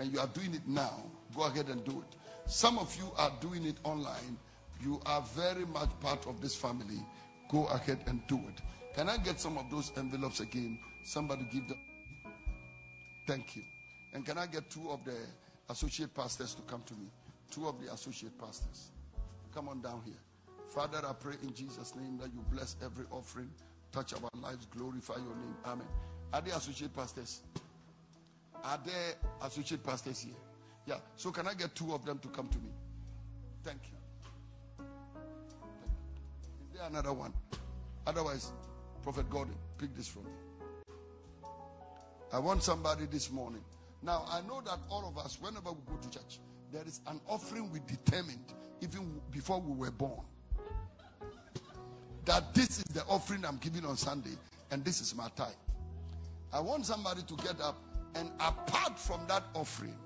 and 0.00 0.12
you 0.12 0.18
are 0.18 0.26
doing 0.26 0.52
it 0.52 0.66
now, 0.66 1.04
go 1.36 1.44
ahead 1.44 1.68
and 1.68 1.84
do 1.84 1.92
it. 1.92 2.16
Some 2.50 2.80
of 2.80 2.92
you 2.96 3.12
are 3.18 3.30
doing 3.40 3.64
it 3.66 3.76
online. 3.84 4.36
You 4.82 5.00
are 5.06 5.22
very 5.36 5.64
much 5.64 5.90
part 6.00 6.26
of 6.26 6.40
this 6.40 6.56
family. 6.56 6.98
Go 7.52 7.66
ahead 7.66 8.00
and 8.08 8.20
do 8.26 8.34
it. 8.48 8.60
Can 8.96 9.08
I 9.08 9.16
get 9.18 9.38
some 9.38 9.58
of 9.58 9.70
those 9.70 9.92
envelopes 9.96 10.40
again? 10.40 10.76
Somebody 11.04 11.46
give 11.52 11.68
them. 11.68 11.78
Thank 13.28 13.54
you. 13.54 13.62
And 14.12 14.26
can 14.26 14.38
I 14.38 14.46
get 14.46 14.68
two 14.70 14.90
of 14.90 15.04
the 15.04 15.14
associate 15.70 16.12
pastors 16.14 16.56
to 16.56 16.62
come 16.62 16.82
to 16.86 16.94
me? 16.94 17.06
Two 17.48 17.68
of 17.68 17.80
the 17.80 17.92
associate 17.92 18.36
pastors. 18.40 18.90
Come 19.54 19.68
on 19.68 19.80
down 19.82 20.02
here. 20.04 20.18
Father, 20.74 21.02
I 21.06 21.12
pray 21.12 21.34
in 21.42 21.52
Jesus' 21.52 21.94
name 21.94 22.16
that 22.16 22.32
you 22.32 22.42
bless 22.50 22.76
every 22.82 23.04
offering, 23.10 23.50
touch 23.92 24.14
our 24.14 24.40
lives, 24.40 24.66
glorify 24.74 25.16
your 25.16 25.36
name. 25.36 25.54
Amen. 25.66 25.86
Are 26.32 26.40
there 26.40 26.56
associate 26.56 26.94
pastors? 26.94 27.42
Are 28.64 28.80
there 28.82 29.14
associate 29.42 29.84
pastors 29.84 30.20
here? 30.20 30.34
Yeah. 30.86 30.96
So 31.16 31.30
can 31.30 31.46
I 31.46 31.52
get 31.52 31.74
two 31.74 31.92
of 31.92 32.06
them 32.06 32.18
to 32.20 32.28
come 32.28 32.48
to 32.48 32.58
me? 32.58 32.70
Thank 33.62 33.80
you. 33.84 33.98
Thank 34.78 34.88
you. 35.92 36.72
Is 36.72 36.78
there 36.78 36.88
another 36.88 37.12
one? 37.12 37.34
Otherwise, 38.06 38.52
Prophet 39.02 39.28
Gordon, 39.28 39.54
pick 39.76 39.94
this 39.94 40.08
from 40.08 40.24
me. 40.24 40.30
I 42.32 42.38
want 42.38 42.62
somebody 42.62 43.04
this 43.04 43.30
morning. 43.30 43.62
Now, 44.02 44.24
I 44.26 44.40
know 44.48 44.62
that 44.62 44.78
all 44.88 45.06
of 45.06 45.18
us, 45.18 45.36
whenever 45.38 45.70
we 45.70 45.80
go 45.86 45.96
to 46.00 46.10
church, 46.10 46.40
there 46.72 46.84
is 46.86 47.02
an 47.08 47.20
offering 47.28 47.70
we 47.70 47.80
determined 47.80 48.54
even 48.80 49.20
before 49.30 49.60
we 49.60 49.76
were 49.76 49.90
born. 49.90 50.24
That 52.24 52.54
this 52.54 52.78
is 52.78 52.84
the 52.84 53.04
offering 53.04 53.44
I'm 53.44 53.56
giving 53.56 53.84
on 53.84 53.96
Sunday, 53.96 54.36
and 54.70 54.84
this 54.84 55.00
is 55.00 55.14
my 55.14 55.28
tithe. 55.36 55.48
I 56.52 56.60
want 56.60 56.86
somebody 56.86 57.22
to 57.22 57.36
get 57.36 57.60
up 57.60 57.78
and 58.14 58.30
apart 58.40 58.98
from 58.98 59.20
that 59.28 59.44
offering, 59.54 59.96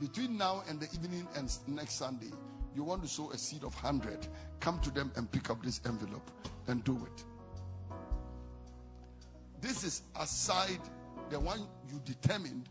between 0.00 0.36
now 0.36 0.62
and 0.68 0.78
the 0.78 0.86
evening 0.94 1.26
and 1.36 1.52
next 1.66 1.94
Sunday, 1.94 2.30
you 2.74 2.84
want 2.84 3.02
to 3.02 3.08
sow 3.08 3.30
a 3.30 3.38
seed 3.38 3.64
of 3.64 3.74
100, 3.82 4.26
come 4.60 4.78
to 4.80 4.90
them 4.90 5.10
and 5.16 5.30
pick 5.30 5.50
up 5.50 5.62
this 5.62 5.80
envelope 5.86 6.30
and 6.68 6.84
do 6.84 6.96
it. 7.06 7.24
This 9.60 9.84
is 9.84 10.02
aside 10.20 10.80
the 11.30 11.40
one 11.40 11.66
you 11.90 12.00
determined, 12.04 12.68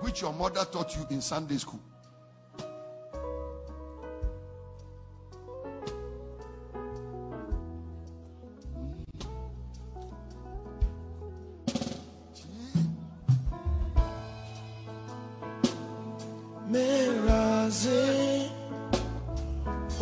which 0.00 0.20
your 0.20 0.32
mother 0.32 0.64
taught 0.66 0.94
you 0.94 1.06
in 1.10 1.20
Sunday 1.20 1.56
school. 1.56 1.80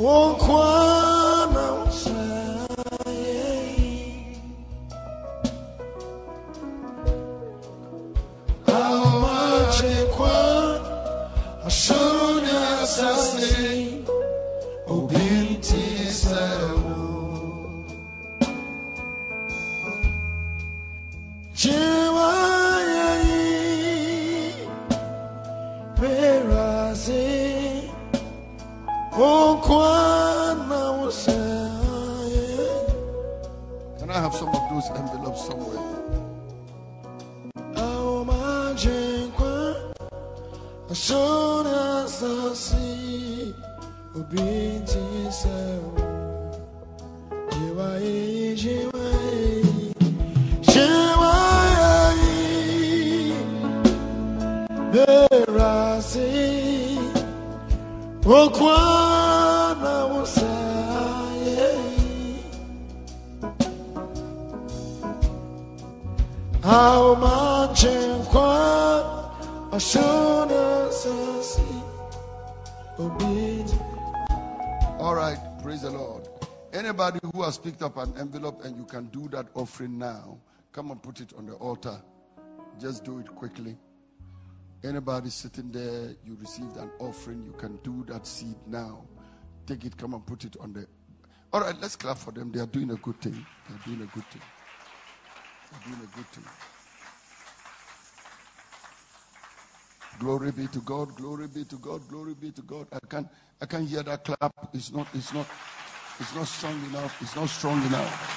Onkwana 0.04 0.83
See, 56.00 56.98
Okwana 58.22 60.08
was 60.14 60.36
How 66.62 67.14
much 67.16 67.84
what 68.32 69.74
as 69.74 69.84
soon 69.84 70.50
as 70.50 71.06
I. 71.06 71.84
All 75.00 75.14
right, 75.14 75.38
praise 75.60 75.82
the 75.82 75.90
Lord. 75.90 76.28
Anybody 76.72 77.18
who 77.32 77.42
has 77.42 77.58
picked 77.58 77.82
up 77.82 77.96
an 77.96 78.14
envelope 78.18 78.64
and 78.64 78.76
you 78.76 78.84
can 78.84 79.06
do 79.06 79.26
that 79.28 79.46
offering 79.54 79.98
now, 79.98 80.38
come 80.72 80.92
and 80.92 81.02
put 81.02 81.20
it 81.20 81.32
on 81.36 81.46
the 81.46 81.54
altar. 81.54 82.00
Just 82.78 83.04
do 83.04 83.18
it 83.18 83.26
quickly. 83.34 83.76
Anybody 84.84 85.30
sitting 85.30 85.72
there, 85.72 86.14
you 86.26 86.36
received 86.40 86.76
an 86.78 86.90
offering, 87.00 87.44
you 87.46 87.52
can 87.58 87.78
do 87.84 88.04
that 88.12 88.26
seed 88.26 88.56
now. 88.68 89.04
Take 89.66 89.84
it, 89.86 89.96
come 89.96 90.14
and 90.14 90.26
put 90.26 90.44
it 90.44 90.56
on 90.60 90.74
the. 90.74 90.86
All 91.52 91.62
right, 91.62 91.76
let's 91.80 91.96
clap 91.96 92.18
for 92.18 92.32
them. 92.32 92.52
They 92.52 92.60
are 92.60 92.66
doing 92.66 92.90
a 92.92 92.96
good 92.96 93.20
thing. 93.20 93.46
They 93.68 93.74
are 93.76 93.80
doing 93.86 94.02
a 94.02 94.14
good 94.14 94.26
thing 94.26 94.42
They're 95.72 95.80
doing 95.94 96.08
a 96.12 96.16
good 96.16 96.26
thing. 96.28 96.44
Glory 100.20 100.52
be 100.52 100.68
to 100.68 100.80
God, 100.80 101.14
glory 101.16 101.48
be 101.48 101.64
to 101.64 101.76
God, 101.76 102.08
glory 102.08 102.34
be 102.34 102.50
to 102.52 102.62
God. 102.62 102.88
I 102.92 102.98
can 103.08 103.28
I 103.62 103.66
can 103.66 103.86
hear 103.86 104.02
that 104.04 104.24
clap. 104.24 104.52
It's 104.74 104.92
not 104.92 105.08
it's 105.14 105.34
not 105.34 105.46
it's 106.20 106.34
not 106.34 106.48
strong 106.48 106.74
enough. 106.90 107.22
It's 107.22 107.36
not 107.36 107.48
strong 107.50 107.82
enough. 107.86 108.36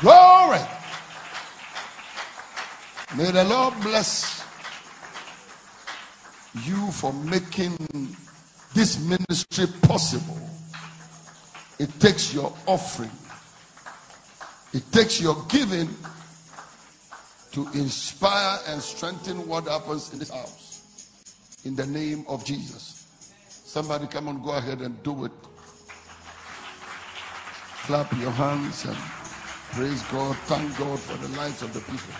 Glory. 0.00 0.60
May 3.16 3.30
the 3.32 3.44
Lord 3.44 3.74
bless 3.82 4.39
you 6.54 6.90
for 6.92 7.12
making 7.12 7.76
this 8.74 9.04
ministry 9.06 9.66
possible. 9.82 10.38
It 11.78 11.88
takes 12.00 12.34
your 12.34 12.52
offering 12.66 13.10
it 14.72 14.84
takes 14.92 15.20
your 15.20 15.36
giving 15.48 15.88
to 17.50 17.66
inspire 17.74 18.58
and 18.68 18.80
strengthen 18.80 19.48
what 19.48 19.66
happens 19.66 20.12
in 20.12 20.20
this 20.20 20.30
house. 20.30 21.58
In 21.64 21.74
the 21.74 21.86
name 21.86 22.24
of 22.28 22.44
Jesus. 22.44 23.04
Somebody 23.48 24.06
come 24.06 24.28
on, 24.28 24.42
go 24.42 24.50
ahead 24.50 24.80
and 24.80 25.02
do 25.02 25.24
it. 25.24 25.32
Clap 27.82 28.12
your 28.18 28.30
hands 28.30 28.84
and 28.84 28.96
praise 29.72 30.02
God. 30.04 30.36
Thank 30.44 30.78
God 30.78 31.00
for 31.00 31.16
the 31.16 31.36
lives 31.36 31.62
of 31.62 31.74
the 31.74 31.80
people. 31.80 32.14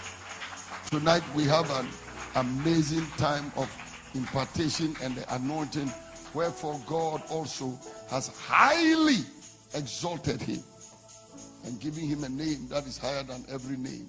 Tonight 0.90 1.22
we 1.36 1.44
have 1.44 1.70
an 1.70 1.86
amazing 2.34 3.06
time 3.16 3.52
of 3.56 3.70
impartation 4.14 4.94
and 5.02 5.14
the 5.14 5.34
anointing, 5.34 5.90
wherefore 6.34 6.80
God 6.86 7.22
also 7.30 7.78
has 8.10 8.28
highly 8.28 9.24
exalted 9.74 10.40
him 10.40 10.62
and 11.64 11.80
giving 11.80 12.06
him 12.06 12.24
a 12.24 12.28
name 12.28 12.66
that 12.68 12.86
is 12.86 12.98
higher 12.98 13.22
than 13.22 13.44
every 13.48 13.76
name. 13.76 14.08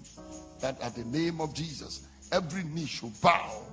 That 0.59 0.79
at 0.81 0.95
the 0.95 1.05
name 1.05 1.41
of 1.41 1.53
Jesus, 1.53 2.07
every 2.31 2.63
knee 2.63 2.85
should 2.85 3.19
bow 3.21 3.63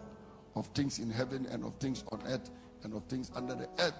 of 0.56 0.66
things 0.68 0.98
in 0.98 1.10
heaven 1.10 1.46
and 1.50 1.64
of 1.64 1.74
things 1.74 2.04
on 2.10 2.20
earth 2.26 2.50
and 2.82 2.94
of 2.94 3.04
things 3.04 3.30
under 3.34 3.54
the 3.54 3.68
earth, 3.78 3.94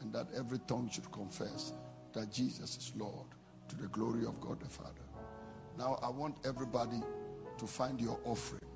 and 0.00 0.12
that 0.12 0.26
every 0.36 0.58
tongue 0.66 0.88
should 0.90 1.10
confess 1.12 1.72
that 2.12 2.32
Jesus 2.32 2.76
is 2.76 2.92
Lord 2.96 3.26
to 3.68 3.76
the 3.76 3.88
glory 3.88 4.24
of 4.26 4.40
God 4.40 4.60
the 4.60 4.68
Father. 4.68 4.92
Now, 5.78 5.98
I 6.02 6.08
want 6.08 6.36
everybody 6.44 7.00
to 7.58 7.66
find 7.66 8.00
your 8.00 8.18
offering. 8.24 8.67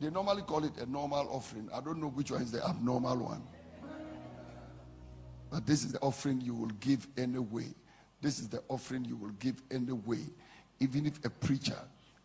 They 0.00 0.08
normally 0.08 0.42
call 0.42 0.64
it 0.64 0.76
a 0.78 0.86
normal 0.86 1.28
offering. 1.30 1.68
I 1.74 1.80
don't 1.80 2.00
know 2.00 2.08
which 2.08 2.30
one 2.30 2.40
is 2.40 2.52
the 2.52 2.66
abnormal 2.66 3.18
one. 3.18 3.42
But 5.50 5.66
this 5.66 5.84
is 5.84 5.92
the 5.92 6.00
offering 6.00 6.40
you 6.40 6.54
will 6.54 6.72
give 6.80 7.06
anyway. 7.18 7.66
This 8.22 8.38
is 8.38 8.48
the 8.48 8.62
offering 8.68 9.04
you 9.04 9.16
will 9.16 9.32
give 9.38 9.62
anyway, 9.70 10.24
even 10.78 11.06
if 11.06 11.22
a 11.24 11.30
preacher 11.30 11.78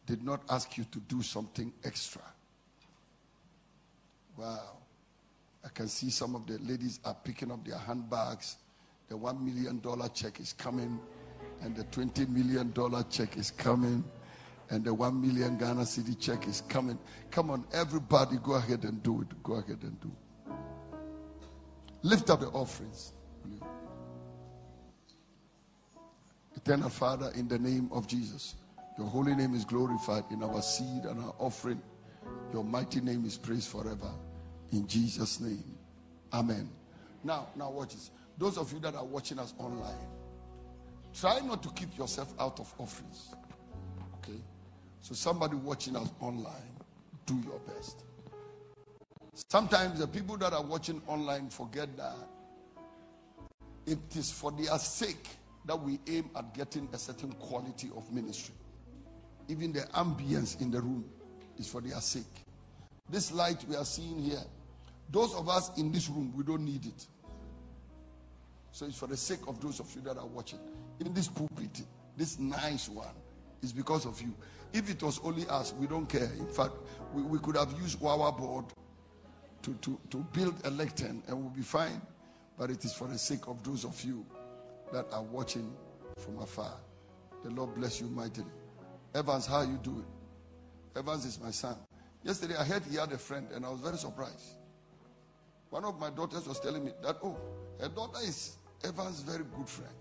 did 0.06 0.23
not 0.23 0.41
ask 0.49 0.77
you 0.77 0.85
to 0.91 0.99
do 1.02 1.22
something 1.22 1.73
extra. 1.84 2.22
Wow. 4.38 4.77
I 5.64 5.69
can 5.69 5.88
see 5.88 6.10
some 6.11 6.35
of 6.35 6.45
the 6.45 6.60
ladies 6.60 6.99
are 7.03 7.15
picking 7.23 7.52
up 7.52 7.65
their 7.65 7.77
handbags. 7.77 8.57
The 9.10 9.15
$1 9.15 9.41
million 9.41 9.81
check 10.14 10.39
is 10.39 10.53
coming, 10.53 10.99
and 11.61 11.76
the 11.76 11.84
$20 11.85 12.30
million 12.30 12.73
check 13.10 13.38
is 13.38 13.52
coming, 13.52 14.03
and 14.70 14.84
the 14.84 14.94
1 14.94 15.22
million 15.22 15.58
Ghana 15.58 15.82
Cedi 15.82 16.20
check 16.20 16.48
is 16.48 16.62
coming. 16.62 16.98
Come 17.32 17.52
on, 17.52 17.66
everybody, 17.74 18.38
go 18.44 18.54
ahead 18.54 18.84
and 18.84 19.02
do 19.04 19.22
it. 19.22 19.44
Go 19.44 19.54
ahead 19.54 19.80
and 19.84 20.00
do 20.02 20.08
it. 20.08 20.54
Lift 22.02 22.30
up 22.30 22.40
the 22.42 22.48
offerings. 22.48 23.14
Eternal 26.56 26.90
Father, 26.90 27.32
in 27.36 27.48
the 27.48 27.60
name 27.60 27.90
of 27.92 28.08
Jesus, 28.08 28.56
your 28.98 29.08
holy 29.08 29.36
name 29.36 29.54
is 29.54 29.66
glorified 29.66 30.24
in 30.32 30.42
our 30.42 30.62
seed 30.62 31.04
and 31.04 31.20
our 31.20 31.36
offering. 31.38 31.82
Your 32.54 32.64
mighty 32.64 33.02
name 33.02 33.26
is 33.26 33.38
praised 33.38 33.70
forever. 33.70 34.10
In 34.72 34.88
Jesus' 34.88 35.40
name. 35.40 35.78
Amen. 36.34 36.70
Now, 37.24 37.50
now 37.56 37.70
watch 37.70 37.94
this. 37.94 38.12
Those 38.38 38.58
of 38.58 38.72
you 38.74 38.80
that 38.80 38.96
are 38.96 39.06
watching 39.06 39.40
us 39.40 39.54
online, 39.58 40.08
try 41.14 41.40
not 41.40 41.62
to 41.64 41.70
keep 41.70 41.98
yourself 41.98 42.34
out 42.40 42.60
of 42.60 42.74
offerings. 42.78 43.34
So 45.06 45.14
somebody 45.14 45.56
watching 45.56 45.95
us 45.95 46.10
online, 46.19 46.80
do 47.27 47.40
your 47.45 47.60
best. 47.60 48.06
Sometimes 49.49 49.99
the 49.99 50.07
people 50.07 50.36
that 50.38 50.52
are 50.52 50.64
watching 50.64 50.99
online 51.06 51.48
forget 51.49 51.95
that 51.95 52.15
it 53.86 53.99
is 54.15 54.32
for 54.32 54.52
their 54.52 54.76
sake 54.80 55.27
that 55.65 55.80
we 55.80 55.99
aim 56.07 56.32
at 56.36 56.52
getting 56.56 56.90
a 56.91 56.98
certain 56.98 57.32
quality 57.34 57.91
of 57.95 58.11
ministry. 58.11 58.56
Even 59.48 59.73
the 59.73 59.82
ambience 59.94 60.60
in 60.60 60.72
the 60.72 60.82
room 60.82 61.06
is 61.60 61.68
for 61.68 61.82
their 61.82 62.02
sake. 62.02 62.23
This 63.07 63.32
light 63.32 63.64
we 63.69 63.76
are 63.76 63.86
seeing 63.86 64.18
here, 64.18 64.41
those 65.11 65.36
of 65.36 65.48
us 65.49 65.69
in 65.77 65.91
this 65.91 66.10
room, 66.10 66.34
we 66.36 66.44
don't 66.44 66.65
need 66.65 66.84
it. 66.84 67.06
So 68.72 68.88
it's 68.88 68.98
for 68.98 69.06
the 69.06 69.18
sake 69.18 69.48
of 69.48 69.61
those 69.61 69.80
of 69.80 69.94
you 69.94 70.02
that 70.02 70.18
are 70.18 70.26
watching. 70.26 70.57
Even 70.99 71.14
this 71.14 71.27
pulpit, 71.27 71.84
this 72.18 72.40
nice 72.40 72.90
one, 72.90 73.14
is 73.61 73.72
because 73.72 74.07
of 74.07 74.19
you. 74.19 74.34
If 74.76 74.89
it 74.89 75.02
was 75.02 75.22
only 75.23 75.47
us, 75.47 75.73
we 75.80 75.88
don't 75.88 76.06
care. 76.06 76.30
In 76.38 76.47
fact, 76.47 76.73
we, 77.14 77.23
we 77.23 77.39
could 77.39 77.56
have 77.56 77.72
used 77.80 78.03
our 78.03 78.30
board 78.34 78.65
to, 79.61 79.73
to, 79.73 79.97
to 80.10 80.18
build 80.34 80.53
a 80.65 80.69
lectern 80.69 81.23
and 81.27 81.39
we'll 81.39 81.49
be 81.49 81.61
fine. 81.61 82.02
But 82.57 82.72
it 82.72 82.84
is 82.84 82.93
for 82.93 83.07
the 83.07 83.18
sake 83.18 83.47
of 83.47 83.64
those 83.64 83.85
of 83.85 84.03
you 84.03 84.26
that 84.91 85.06
are 85.14 85.23
watching 85.23 85.73
from 86.18 86.39
afar. 86.39 86.73
The 87.45 87.52
Lord 87.52 87.73
bless 87.76 88.02
you 88.02 88.07
mightily. 88.07 88.52
Evans, 89.14 89.45
how 89.45 89.61
you 89.61 89.80
doing? 89.81 90.06
Evans 90.93 91.23
is 91.23 91.39
my 91.39 91.52
son. 91.52 91.77
Yesterday 92.23 92.56
I 92.57 92.65
heard 92.65 92.84
he 92.84 92.97
had 92.97 93.14
a 93.14 93.18
friend 93.18 93.47
and 93.53 93.65
I 93.65 93.69
was 93.69 93.80
very 93.80 93.97
surprised. 93.97 94.57
One 95.69 95.85
of 95.85 95.97
my 96.02 96.10
daughters 96.10 96.47
was 96.49 96.60
telling 96.60 96.84
me 96.84 96.91
that, 97.02 97.15
oh, 97.23 97.38
her 97.80 97.88
daughter 97.88 98.19
is 98.23 98.57
Evans' 98.84 99.22
very 99.22 99.45
good 99.56 99.69
friend. 99.69 99.93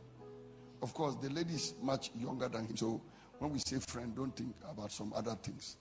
Of 0.82 0.92
course, 0.94 1.14
the 1.22 1.30
lady 1.30 1.54
is 1.54 1.74
much 1.80 2.10
younger 2.18 2.48
than 2.48 2.66
him. 2.66 2.76
So 2.76 3.00
when 3.38 3.52
we 3.52 3.58
say 3.58 3.78
friend, 3.78 4.14
don't 4.14 4.34
think 4.36 4.54
about 4.68 4.92
some 4.92 5.12
other 5.14 5.36
things. 5.42 5.76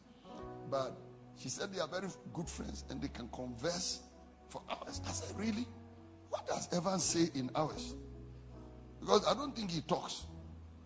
But 0.69 0.95
she 1.37 1.49
said 1.49 1.73
they 1.73 1.79
are 1.79 1.87
very 1.87 2.07
good 2.33 2.47
friends 2.49 2.85
and 2.89 3.01
they 3.01 3.07
can 3.07 3.27
converse 3.29 4.01
for 4.49 4.61
hours. 4.69 5.01
I 5.07 5.11
said, 5.11 5.37
really? 5.37 5.67
What 6.29 6.47
does 6.47 6.67
Evans 6.73 7.03
say 7.03 7.29
in 7.35 7.49
hours? 7.55 7.95
Because 8.99 9.25
I 9.27 9.33
don't 9.33 9.55
think 9.55 9.71
he 9.71 9.81
talks. 9.81 10.25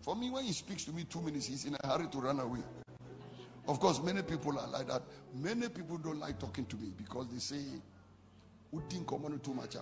For 0.00 0.16
me, 0.16 0.30
when 0.30 0.44
he 0.44 0.52
speaks 0.52 0.84
to 0.84 0.92
me 0.92 1.04
two 1.04 1.20
minutes, 1.20 1.46
he's 1.46 1.64
in 1.64 1.76
a 1.82 1.86
hurry 1.86 2.06
to 2.08 2.18
run 2.18 2.40
away. 2.40 2.60
Of 3.66 3.80
course, 3.80 4.02
many 4.02 4.22
people 4.22 4.58
are 4.58 4.66
like 4.68 4.88
that. 4.88 5.02
Many 5.34 5.68
people 5.68 5.98
don't 5.98 6.18
like 6.18 6.38
talking 6.38 6.64
to 6.66 6.76
me 6.76 6.90
because 6.96 7.28
they 7.28 7.38
say, 7.38 7.62
"We 8.70 8.82
think 8.88 9.06
common 9.06 9.38
too 9.40 9.52
much." 9.52 9.76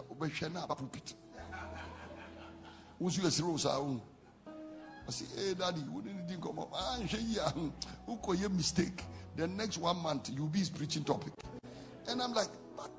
Who's 2.99 3.19
your 3.19 3.31
zero 3.31 3.57
I 5.07 5.11
say, 5.13 5.25
hey, 5.37 5.55
daddy, 5.55 5.83
we 5.93 6.03
didn't 6.03 6.29
think 6.29 6.43
come 6.43 6.59
up? 6.59 6.71
Ah, 6.75 6.99
who 8.07 8.17
call 8.17 8.35
you 8.35 8.49
mistake? 8.49 9.03
The 9.37 9.47
next 9.47 9.79
one 9.79 9.99
month, 9.99 10.31
you'll 10.35 10.49
be 10.49 10.61
his 10.61 10.71
preaching 10.71 11.05
topic. 11.05 11.33
And 12.09 12.21
I'm 12.21 12.33
like, 12.33 12.49
but 12.77 12.91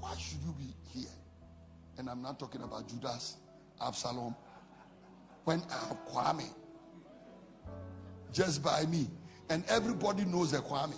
why 0.00 0.14
should 0.18 0.42
you 0.44 0.54
be 0.58 0.74
here? 0.92 1.10
And 1.98 2.10
I'm 2.10 2.20
not 2.20 2.38
talking 2.38 2.62
about 2.62 2.88
Judas, 2.88 3.36
Absalom, 3.80 4.34
when 5.44 5.60
uh, 5.70 5.94
Kwame, 6.10 6.48
just 8.32 8.62
by 8.62 8.84
me. 8.86 9.08
And 9.48 9.64
everybody 9.68 10.24
knows 10.24 10.50
the 10.50 10.58
Kwame. 10.58 10.96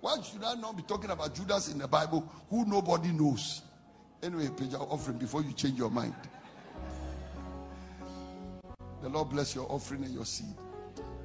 Why 0.00 0.20
should 0.22 0.42
I 0.42 0.54
not 0.54 0.76
be 0.76 0.82
talking 0.82 1.10
about 1.10 1.34
Judas 1.34 1.72
in 1.72 1.78
the 1.78 1.88
Bible 1.88 2.28
who 2.50 2.66
nobody 2.66 3.12
knows? 3.12 3.62
Anyway, 4.22 4.50
your 4.68 4.82
offering 4.90 5.18
before 5.18 5.42
you 5.42 5.52
change 5.52 5.78
your 5.78 5.90
mind. 5.90 6.14
The 9.04 9.10
Lord 9.10 9.28
bless 9.28 9.54
your 9.54 9.70
offering 9.70 10.02
and 10.02 10.14
your 10.14 10.24
seed. 10.24 10.54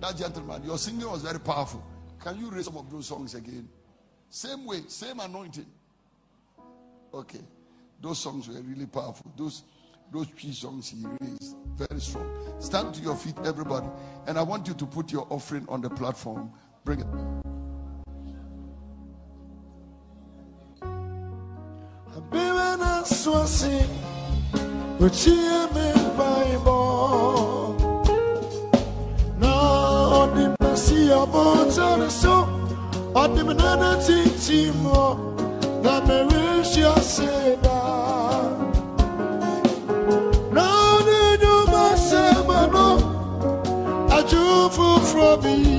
That 0.01 0.17
gentleman, 0.17 0.61
your 0.65 0.77
singing 0.77 1.09
was 1.09 1.21
very 1.21 1.39
powerful. 1.39 1.81
Can 2.19 2.37
you 2.37 2.49
raise 2.49 2.65
some 2.65 2.75
of 2.75 2.91
those 2.91 3.07
songs 3.07 3.35
again? 3.35 3.69
Same 4.29 4.65
way, 4.65 4.81
same 4.89 5.21
anointing. 5.21 5.65
Okay. 7.13 7.39
Those 8.01 8.19
songs 8.19 8.49
were 8.49 8.59
really 8.59 8.85
powerful. 8.85 9.31
Those 9.37 9.63
those 10.11 10.27
three 10.27 10.51
songs 10.51 10.89
he 10.89 11.05
raised, 11.21 11.55
very 11.77 12.01
strong. 12.01 12.29
Stand 12.59 12.95
to 12.95 13.01
your 13.01 13.15
feet, 13.15 13.35
everybody. 13.45 13.87
And 14.27 14.37
I 14.37 14.41
want 14.41 14.67
you 14.67 14.73
to 14.73 14.85
put 14.85 15.13
your 15.13 15.25
offering 15.29 15.65
on 15.69 15.79
the 15.79 15.89
platform. 15.89 16.51
Bring 16.83 16.99
it. 16.99 17.07
Masi 31.09 31.11
abotare 31.11 32.09
so, 32.09 32.47
odi 33.15 33.43
menana 33.43 33.95
titi 34.05 34.71
mo, 34.71 35.17
na 35.83 35.99
me 36.05 36.23
wish 36.23 36.77
ya 36.77 36.93
seda. 36.95 37.79
Na 40.51 40.63
odi 40.95 41.37
do 41.41 41.65
masema 41.71 42.67
no, 42.71 42.87
aju 44.11 44.69
fufrobi, 44.69 45.55
aye 45.55 45.78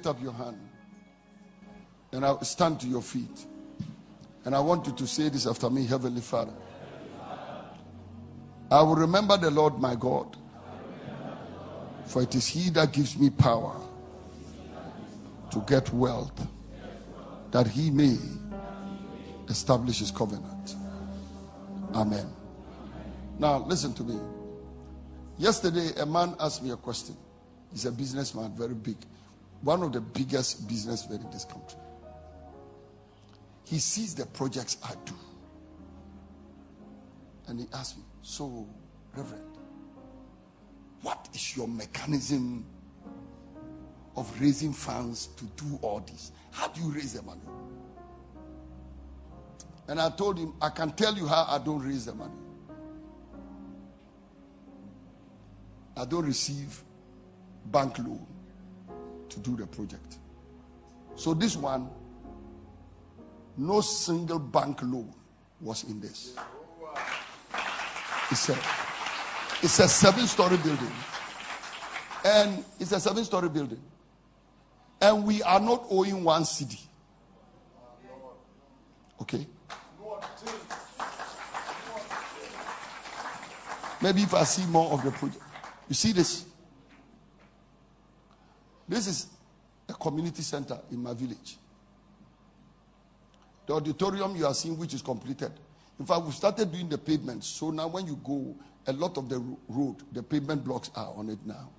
lift 0.00 0.06
up 0.06 0.22
your 0.22 0.32
hand? 0.32 0.58
And 2.12 2.24
I'll 2.24 2.42
stand 2.42 2.80
to 2.80 2.86
your 2.86 3.02
feet. 3.02 3.46
And 4.44 4.54
I 4.54 4.60
want 4.60 4.86
you 4.86 4.92
to 4.94 5.06
say 5.06 5.28
this 5.28 5.46
after 5.46 5.68
me, 5.68 5.86
Heavenly 5.86 6.22
Father. 6.22 6.54
I 8.70 8.82
will 8.82 8.96
remember 8.96 9.36
the 9.36 9.50
Lord 9.50 9.78
my 9.78 9.94
God. 9.94 10.36
For 12.06 12.22
it 12.22 12.34
is 12.34 12.46
He 12.46 12.70
that 12.70 12.92
gives 12.92 13.18
me 13.18 13.30
power 13.30 13.76
to 15.50 15.60
get 15.66 15.92
wealth, 15.92 16.48
that 17.50 17.66
He 17.66 17.90
may 17.90 18.16
establish 19.48 19.98
His 19.98 20.10
covenant. 20.10 20.76
Amen. 21.94 22.26
Now, 23.38 23.58
listen 23.58 23.92
to 23.94 24.02
me. 24.02 24.18
Yesterday, 25.38 25.90
a 26.00 26.06
man 26.06 26.34
asked 26.40 26.62
me 26.62 26.70
a 26.70 26.76
question. 26.76 27.16
He's 27.72 27.84
a 27.84 27.92
businessman, 27.92 28.52
very 28.56 28.74
big, 28.74 28.96
one 29.62 29.82
of 29.82 29.92
the 29.92 30.00
biggest 30.00 30.66
businessmen 30.68 31.20
in 31.20 31.30
this 31.30 31.44
country. 31.44 31.78
He 33.64 33.78
sees 33.78 34.14
the 34.14 34.26
projects 34.26 34.78
I 34.82 34.94
do. 35.04 35.14
And 37.46 37.60
he 37.60 37.66
asked 37.72 37.98
me, 37.98 38.04
So, 38.22 38.66
Reverend, 39.14 39.44
what 41.02 41.28
is 41.34 41.56
your 41.56 41.68
mechanism 41.68 42.64
of 44.16 44.40
raising 44.40 44.72
funds 44.72 45.28
to 45.36 45.44
do 45.56 45.78
all 45.82 46.00
this? 46.00 46.32
How 46.52 46.68
do 46.68 46.80
you 46.80 46.90
raise 46.90 47.14
the 47.14 47.22
money? 47.22 47.40
And 49.88 50.00
I 50.00 50.10
told 50.10 50.38
him, 50.38 50.54
I 50.62 50.68
can 50.68 50.92
tell 50.92 51.14
you 51.14 51.26
how 51.26 51.46
I 51.48 51.58
don't 51.58 51.84
raise 51.84 52.06
the 52.06 52.14
money. 52.14 52.34
I 55.96 56.04
don't 56.04 56.24
receive 56.24 56.82
bank 57.66 57.98
loan 57.98 58.26
to 59.30 59.40
do 59.40 59.56
the 59.56 59.66
project. 59.66 60.18
So 61.16 61.34
this 61.34 61.56
one, 61.56 61.88
no 63.56 63.80
single 63.80 64.38
bank 64.38 64.80
loan 64.82 65.14
was 65.60 65.84
in 65.84 66.00
this. 66.00 66.34
It's 68.30 68.48
a, 68.48 68.58
it's 69.62 69.78
a 69.80 69.88
seven-story 69.88 70.56
building. 70.58 70.92
And 72.24 72.64
it's 72.78 72.92
a 72.92 73.00
seven-story 73.00 73.48
building. 73.48 73.80
And 75.00 75.24
we 75.24 75.42
are 75.42 75.60
not 75.60 75.86
owing 75.90 76.22
one 76.22 76.44
city. 76.44 76.78
Okay? 79.20 79.46
Maybe 84.02 84.22
if 84.22 84.32
I 84.34 84.44
see 84.44 84.64
more 84.66 84.92
of 84.92 85.04
the 85.04 85.10
project. 85.10 85.42
You 85.88 85.94
see 85.94 86.12
this? 86.12 86.46
This 88.90 89.06
is 89.06 89.26
a 89.88 89.94
community 89.94 90.42
center 90.42 90.76
in 90.90 91.00
my 91.00 91.14
village. 91.14 91.58
The 93.66 93.74
auditorium 93.74 94.34
you 94.34 94.44
are 94.46 94.52
seeing, 94.52 94.76
which 94.76 94.94
is 94.94 95.00
completed, 95.00 95.52
In 96.00 96.06
fact, 96.06 96.22
we 96.22 96.32
started 96.32 96.72
doing 96.72 96.88
the 96.88 96.98
pavement. 96.98 97.44
So 97.44 97.70
now 97.70 97.86
when 97.86 98.06
you 98.06 98.18
go, 98.24 98.56
a 98.86 98.92
lot 98.92 99.16
of 99.16 99.28
the 99.28 99.38
road, 99.68 99.96
the 100.10 100.24
pavement 100.24 100.64
blocks 100.64 100.90
are 100.96 101.12
on 101.14 101.28
it 101.28 101.38
now. 101.44 101.70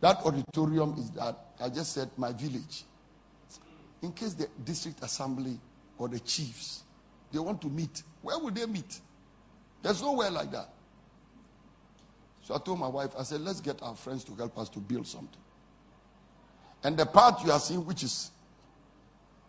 That 0.00 0.18
auditorium 0.24 0.94
is 0.96 1.10
that, 1.10 1.36
I 1.60 1.68
just 1.68 1.92
said, 1.92 2.08
my 2.16 2.32
village. 2.32 2.84
In 4.00 4.12
case 4.12 4.32
the 4.32 4.48
district 4.64 5.02
assembly 5.02 5.58
or 5.98 6.08
the 6.08 6.20
chiefs, 6.20 6.84
they 7.30 7.40
want 7.40 7.60
to 7.60 7.66
meet, 7.68 8.04
where 8.22 8.38
would 8.38 8.54
they 8.54 8.64
meet? 8.64 9.00
There's 9.82 10.00
nowhere 10.00 10.30
like 10.30 10.50
that. 10.52 10.70
So 12.40 12.54
I 12.54 12.58
told 12.58 12.78
my 12.78 12.88
wife, 12.88 13.10
I 13.18 13.24
said, 13.24 13.42
let's 13.42 13.60
get 13.60 13.82
our 13.82 13.96
friends 13.96 14.24
to 14.24 14.34
help 14.34 14.56
us 14.56 14.70
to 14.70 14.78
build 14.78 15.06
something. 15.06 15.42
And 16.84 16.96
the 16.96 17.06
part 17.06 17.44
you 17.44 17.50
are 17.50 17.58
seeing, 17.58 17.84
which 17.84 18.02
is 18.02 18.30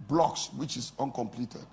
blocks, 0.07 0.49
which 0.55 0.77
is 0.77 0.91
uncompleted, 0.99 1.65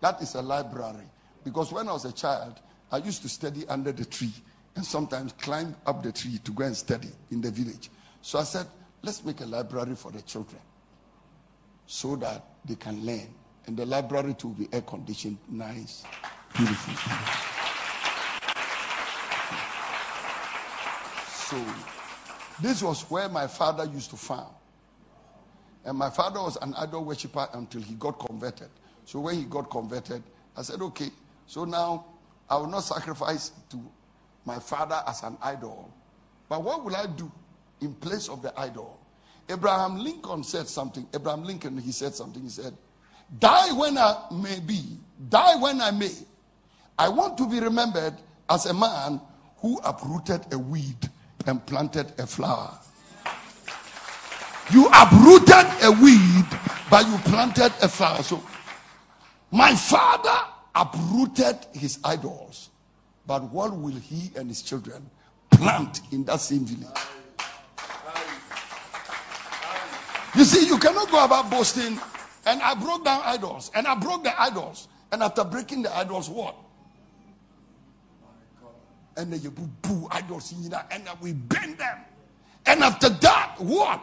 that 0.00 0.20
is 0.20 0.34
a 0.34 0.42
library. 0.42 1.08
Because 1.44 1.72
when 1.72 1.88
I 1.88 1.92
was 1.92 2.04
a 2.04 2.12
child, 2.12 2.60
I 2.92 2.98
used 2.98 3.22
to 3.22 3.28
study 3.28 3.66
under 3.68 3.92
the 3.92 4.04
tree 4.04 4.32
and 4.76 4.84
sometimes 4.84 5.32
climb 5.32 5.74
up 5.86 6.02
the 6.02 6.12
tree 6.12 6.38
to 6.44 6.52
go 6.52 6.64
and 6.64 6.76
study 6.76 7.08
in 7.30 7.40
the 7.40 7.50
village. 7.50 7.90
So 8.22 8.38
I 8.38 8.44
said, 8.44 8.66
let's 9.02 9.24
make 9.24 9.40
a 9.40 9.46
library 9.46 9.94
for 9.94 10.10
the 10.10 10.22
children 10.22 10.60
so 11.86 12.16
that 12.16 12.44
they 12.64 12.74
can 12.74 13.04
learn. 13.04 13.28
And 13.66 13.76
the 13.76 13.86
library 13.86 14.34
to 14.34 14.48
be 14.48 14.68
air 14.72 14.82
conditioned, 14.82 15.38
nice, 15.48 16.04
beautiful. 16.54 16.94
So 21.28 21.64
this 22.60 22.82
was 22.82 23.02
where 23.10 23.28
my 23.28 23.46
father 23.46 23.84
used 23.84 24.10
to 24.10 24.16
farm. 24.16 24.48
And 25.84 25.98
my 25.98 26.10
father 26.10 26.40
was 26.40 26.56
an 26.56 26.74
idol 26.74 27.04
worshiper 27.04 27.48
until 27.52 27.82
he 27.82 27.94
got 27.94 28.18
converted. 28.18 28.68
So 29.04 29.20
when 29.20 29.36
he 29.36 29.44
got 29.44 29.70
converted, 29.70 30.22
I 30.56 30.62
said, 30.62 30.80
okay, 30.80 31.10
so 31.46 31.64
now 31.64 32.06
I 32.48 32.56
will 32.56 32.68
not 32.68 32.80
sacrifice 32.80 33.52
to 33.70 33.80
my 34.44 34.58
father 34.58 35.02
as 35.06 35.22
an 35.22 35.36
idol. 35.42 35.92
But 36.48 36.62
what 36.62 36.84
will 36.84 36.96
I 36.96 37.06
do 37.06 37.30
in 37.80 37.94
place 37.94 38.28
of 38.28 38.42
the 38.42 38.58
idol? 38.58 38.98
Abraham 39.48 39.98
Lincoln 39.98 40.42
said 40.42 40.68
something. 40.68 41.06
Abraham 41.14 41.44
Lincoln, 41.44 41.76
he 41.78 41.92
said 41.92 42.14
something. 42.14 42.42
He 42.42 42.48
said, 42.48 42.74
Die 43.38 43.72
when 43.72 43.98
I 43.98 44.26
may 44.32 44.60
be, 44.60 44.98
die 45.28 45.56
when 45.56 45.80
I 45.80 45.90
may. 45.90 46.12
I 46.98 47.08
want 47.08 47.36
to 47.38 47.48
be 47.48 47.60
remembered 47.60 48.14
as 48.48 48.66
a 48.66 48.74
man 48.74 49.20
who 49.58 49.78
uprooted 49.84 50.52
a 50.52 50.58
weed 50.58 51.10
and 51.46 51.64
planted 51.66 52.12
a 52.18 52.26
flower. 52.26 52.78
You 54.72 54.88
uprooted 54.92 55.66
a 55.82 55.92
weed, 56.02 56.46
but 56.90 57.06
you 57.06 57.18
planted 57.18 57.72
a 57.82 57.88
flower. 57.88 58.22
So, 58.22 58.42
my 59.50 59.74
father 59.74 60.36
uprooted 60.74 61.66
his 61.72 61.98
idols, 62.02 62.70
but 63.26 63.42
what 63.52 63.76
will 63.76 63.92
he 63.92 64.30
and 64.36 64.48
his 64.48 64.62
children 64.62 65.10
plant 65.50 66.00
in 66.10 66.24
that 66.24 66.40
same 66.40 66.64
village? 66.64 66.96
You 70.34 70.44
see, 70.44 70.66
you 70.66 70.78
cannot 70.78 71.10
go 71.10 71.24
about 71.24 71.50
boasting. 71.50 71.98
And 72.46 72.60
I 72.60 72.74
broke 72.74 73.04
down 73.04 73.22
idols, 73.24 73.70
and 73.74 73.86
I 73.86 73.94
broke 73.94 74.24
the 74.24 74.38
idols, 74.38 74.88
and 75.10 75.22
after 75.22 75.44
breaking 75.44 75.82
the 75.82 75.96
idols, 75.96 76.28
what? 76.28 76.54
And 79.16 79.32
then 79.32 79.40
you 79.40 79.50
boo 79.50 79.70
boo 79.80 80.08
idols, 80.10 80.52
and 80.52 80.70
then 80.70 81.14
we 81.22 81.32
bend 81.32 81.78
them. 81.78 81.98
And 82.66 82.82
after 82.82 83.08
that, 83.08 83.54
what? 83.58 84.02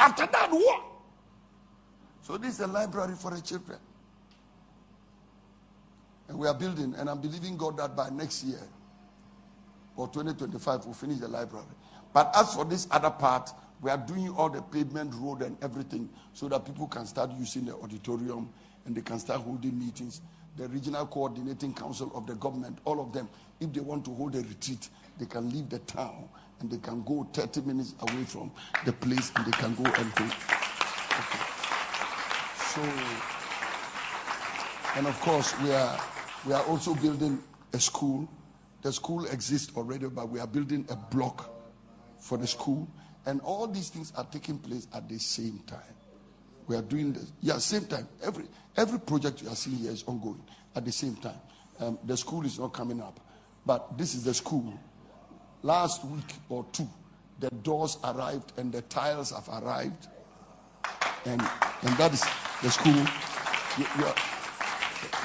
After 0.00 0.26
that, 0.26 0.50
what? 0.50 0.82
So 2.22 2.38
this 2.38 2.54
is 2.54 2.60
a 2.60 2.66
library 2.66 3.14
for 3.14 3.30
the 3.30 3.40
children. 3.42 3.78
And 6.28 6.38
we 6.38 6.48
are 6.48 6.54
building, 6.54 6.94
and 6.96 7.10
I'm 7.10 7.20
believing 7.20 7.58
God 7.58 7.76
that 7.76 7.94
by 7.94 8.08
next 8.08 8.44
year 8.44 8.62
or 9.96 10.08
2025 10.08 10.86
we'll 10.86 10.94
finish 10.94 11.18
the 11.18 11.28
library. 11.28 11.66
But 12.14 12.32
as 12.34 12.54
for 12.54 12.64
this 12.64 12.88
other 12.90 13.10
part, 13.10 13.50
we 13.82 13.90
are 13.90 13.98
doing 13.98 14.30
all 14.30 14.48
the 14.48 14.62
pavement 14.62 15.12
road 15.16 15.42
and 15.42 15.56
everything 15.62 16.08
so 16.32 16.48
that 16.48 16.64
people 16.64 16.86
can 16.86 17.04
start 17.04 17.30
using 17.38 17.66
the 17.66 17.74
auditorium 17.74 18.48
and 18.86 18.96
they 18.96 19.02
can 19.02 19.18
start 19.18 19.42
holding 19.42 19.78
meetings. 19.78 20.22
The 20.56 20.68
regional 20.68 21.06
coordinating 21.06 21.74
council 21.74 22.10
of 22.14 22.26
the 22.26 22.36
government, 22.36 22.78
all 22.86 23.00
of 23.00 23.12
them, 23.12 23.28
if 23.60 23.72
they 23.72 23.80
want 23.80 24.06
to 24.06 24.14
hold 24.14 24.34
a 24.34 24.38
retreat, 24.38 24.88
they 25.18 25.26
can 25.26 25.50
leave 25.50 25.68
the 25.68 25.78
town 25.80 26.28
and 26.60 26.70
they 26.70 26.78
can 26.78 27.02
go 27.02 27.28
30 27.32 27.62
minutes 27.62 27.94
away 28.00 28.24
from 28.24 28.50
the 28.84 28.92
place 28.92 29.32
and 29.36 29.46
they 29.46 29.50
can 29.52 29.74
go 29.74 29.84
and 29.84 30.14
go. 30.14 30.24
Okay. 30.24 31.44
So, 32.74 32.82
and 34.96 35.06
of 35.06 35.18
course, 35.20 35.58
we 35.60 35.72
are 35.72 36.00
we 36.46 36.52
are 36.52 36.62
also 36.64 36.94
building 36.94 37.42
a 37.72 37.80
school. 37.80 38.28
The 38.82 38.92
school 38.92 39.26
exists 39.26 39.72
already, 39.76 40.06
but 40.08 40.28
we 40.28 40.40
are 40.40 40.46
building 40.46 40.86
a 40.88 40.96
block 40.96 41.50
for 42.18 42.38
the 42.38 42.46
school. 42.46 42.88
And 43.26 43.40
all 43.42 43.66
these 43.66 43.90
things 43.90 44.12
are 44.16 44.24
taking 44.24 44.58
place 44.58 44.86
at 44.94 45.08
the 45.08 45.18
same 45.18 45.58
time. 45.66 45.94
We 46.66 46.76
are 46.76 46.82
doing 46.82 47.12
this. 47.12 47.32
Yeah, 47.40 47.58
same 47.58 47.84
time. 47.84 48.08
Every 48.22 48.44
every 48.76 49.00
project 49.00 49.42
you 49.42 49.48
are 49.48 49.56
seeing 49.56 49.76
here 49.78 49.90
is 49.90 50.04
ongoing 50.06 50.42
at 50.74 50.84
the 50.84 50.92
same 50.92 51.16
time. 51.16 51.40
Um, 51.80 51.98
the 52.04 52.16
school 52.16 52.44
is 52.44 52.58
not 52.58 52.72
coming 52.72 53.00
up, 53.00 53.20
but 53.66 53.98
this 53.98 54.14
is 54.14 54.24
the 54.24 54.34
school 54.34 54.78
last 55.62 56.04
week 56.04 56.34
or 56.48 56.64
two, 56.72 56.88
the 57.38 57.50
doors 57.50 57.98
arrived 58.04 58.52
and 58.56 58.72
the 58.72 58.82
tiles 58.82 59.30
have 59.30 59.48
arrived. 59.62 60.08
And, 61.24 61.40
and 61.40 61.96
that 61.96 62.12
is 62.12 62.24
the 62.62 62.70
school. 62.70 62.92
You, 63.78 63.86
you 63.98 64.12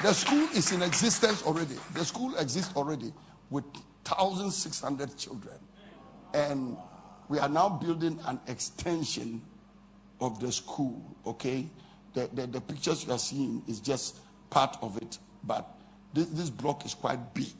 the 0.02 0.12
school 0.12 0.48
is 0.54 0.72
in 0.72 0.82
existence 0.82 1.42
already. 1.42 1.74
The 1.94 2.04
school 2.04 2.36
exists 2.36 2.74
already 2.76 3.12
with 3.50 3.64
1,600 4.06 5.16
children. 5.16 5.56
And 6.34 6.76
we 7.28 7.38
are 7.38 7.48
now 7.48 7.68
building 7.68 8.18
an 8.26 8.40
extension 8.46 9.42
of 10.20 10.40
the 10.40 10.52
school, 10.52 11.02
okay? 11.26 11.66
The, 12.14 12.28
the, 12.32 12.46
the 12.46 12.60
pictures 12.60 13.04
you 13.06 13.12
are 13.12 13.18
seeing 13.18 13.62
is 13.66 13.80
just 13.80 14.18
part 14.50 14.76
of 14.80 14.96
it, 14.98 15.18
but 15.44 15.68
this, 16.14 16.26
this 16.26 16.50
block 16.50 16.84
is 16.86 16.94
quite 16.94 17.34
big. 17.34 17.54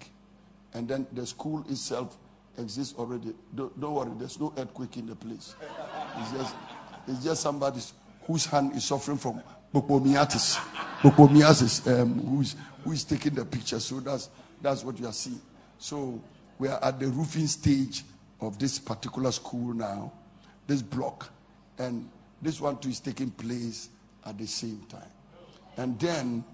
And 0.73 0.89
then 0.89 1.07
the 1.13 1.27
school 1.27 1.65
itself 1.69 2.17
exists 2.59 2.95
already. 2.99 3.35
Don't, 3.55 3.79
don't, 3.81 3.95
worry, 3.95 4.11
there's 4.19 4.39
no 4.41 4.53
earthquake 4.57 4.97
in 4.97 5.07
the 5.07 5.17
place. 5.17 5.55
It's 6.19 6.33
just, 6.33 6.55
it's 7.09 7.25
just 7.25 7.43
somebody 7.43 7.81
whose 8.27 8.47
hand 8.47 8.75
is 8.75 8.85
suffering 8.85 9.19
from 9.19 9.43
bupomiatis. 9.75 10.57
Bupomiasis, 11.01 12.01
um, 12.01 12.21
who's, 12.27 12.57
who 12.85 12.93
is 12.93 13.05
taking 13.05 13.35
the 13.35 13.45
picture. 13.45 13.81
So 13.81 14.01
that's, 14.01 14.31
that's 14.61 14.85
what 14.85 14.99
you 14.99 15.07
are 15.07 15.13
seeing. 15.13 15.41
So 15.79 16.21
we 16.59 16.69
are 16.69 16.83
at 16.83 16.99
the 16.99 17.09
roofing 17.09 17.47
stage 17.47 18.03
of 18.41 18.59
this 18.59 18.79
particular 18.79 19.33
school 19.33 19.75
now, 19.75 20.13
this 20.67 20.83
block. 20.83 21.31
And 21.79 22.09
this 22.41 22.61
one 22.61 22.79
too 22.79 22.89
is 22.89 23.01
taking 23.01 23.31
place 23.31 23.89
at 24.25 24.39
the 24.39 24.47
same 24.47 24.83
time. 24.89 25.11
And 25.77 25.99
then 25.99 26.45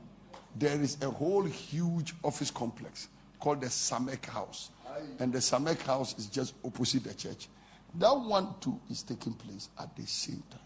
there 0.56 0.80
is 0.80 0.98
a 1.02 1.10
whole 1.10 1.44
huge 1.44 2.14
office 2.22 2.50
complex 2.50 3.08
called 3.40 3.60
the 3.60 3.68
Samek 3.68 4.26
House. 4.26 4.70
And 5.18 5.32
the 5.32 5.38
Samek 5.38 5.80
house 5.82 6.18
is 6.18 6.26
just 6.26 6.54
opposite 6.64 7.04
the 7.04 7.14
church. 7.14 7.48
That 7.94 8.16
one 8.16 8.54
too 8.60 8.80
is 8.90 9.02
taking 9.02 9.34
place 9.34 9.68
at 9.78 9.94
the 9.96 10.06
same 10.06 10.42
time. 10.50 10.60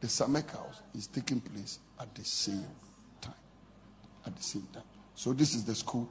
The 0.00 0.06
Samek 0.06 0.50
house 0.50 0.82
is 0.94 1.06
taking 1.06 1.40
place 1.40 1.78
at 1.98 2.14
the 2.14 2.24
same 2.24 2.66
time. 3.20 3.34
At 4.26 4.36
the 4.36 4.42
same 4.42 4.66
time. 4.72 4.82
So 5.14 5.32
this 5.32 5.54
is 5.54 5.64
the 5.64 5.74
school. 5.74 6.08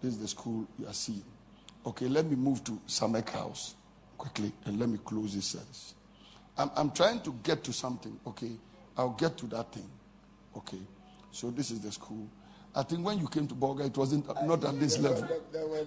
This 0.00 0.14
is 0.14 0.20
the 0.20 0.28
school 0.28 0.66
you 0.78 0.86
are 0.86 0.92
seeing. 0.92 1.24
Okay, 1.86 2.06
let 2.06 2.26
me 2.26 2.36
move 2.36 2.62
to 2.64 2.72
Samek 2.86 3.28
house 3.30 3.74
quickly 4.16 4.52
and 4.64 4.78
let 4.78 4.88
me 4.88 4.98
close 5.04 5.34
this 5.34 5.46
service. 5.46 5.94
I'm, 6.56 6.70
I'm 6.76 6.90
trying 6.92 7.20
to 7.22 7.34
get 7.42 7.64
to 7.64 7.72
something. 7.72 8.18
Okay, 8.26 8.52
I'll 8.96 9.10
get 9.10 9.36
to 9.38 9.46
that 9.46 9.72
thing. 9.72 9.90
Okay, 10.56 10.78
so 11.30 11.50
this 11.50 11.70
is 11.70 11.80
the 11.80 11.90
school. 11.90 12.28
I 12.76 12.82
think 12.82 13.06
when 13.06 13.18
you 13.18 13.28
came 13.28 13.46
to 13.46 13.54
Bolga, 13.54 13.86
it 13.86 13.96
wasn't 13.96 14.26
not 14.46 14.64
at 14.64 14.80
this 14.80 14.98
level. 14.98 15.28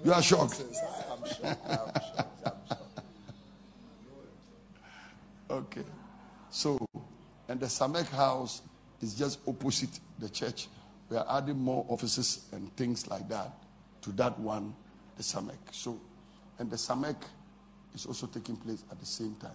You 0.05 0.13
are 0.13 0.21
shocked. 0.21 0.63
okay. 5.51 5.83
So, 6.49 6.79
and 7.49 7.59
the 7.59 7.65
Samek 7.65 8.07
house 8.09 8.61
is 9.01 9.15
just 9.15 9.39
opposite 9.47 9.99
the 10.19 10.29
church. 10.29 10.69
We 11.09 11.17
are 11.17 11.25
adding 11.29 11.59
more 11.59 11.85
offices 11.89 12.45
and 12.53 12.73
things 12.77 13.07
like 13.09 13.27
that 13.29 13.51
to 14.01 14.11
that 14.13 14.39
one, 14.39 14.73
the 15.17 15.23
Samek. 15.23 15.57
So, 15.71 15.99
and 16.59 16.71
the 16.71 16.77
Samek 16.77 17.17
is 17.93 18.05
also 18.05 18.27
taking 18.27 18.55
place 18.55 18.83
at 18.91 18.99
the 18.99 19.05
same 19.05 19.35
time. 19.35 19.51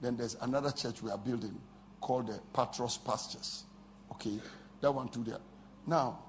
Then 0.00 0.16
there's 0.16 0.36
another 0.40 0.70
church 0.70 1.02
we 1.02 1.10
are 1.10 1.18
building 1.18 1.60
called 2.00 2.28
the 2.28 2.40
Patros 2.54 3.04
Pastures. 3.04 3.64
Okay, 4.12 4.38
that 4.80 4.90
one 4.90 5.08
too 5.08 5.24
there. 5.24 5.38
Now, 5.86 6.20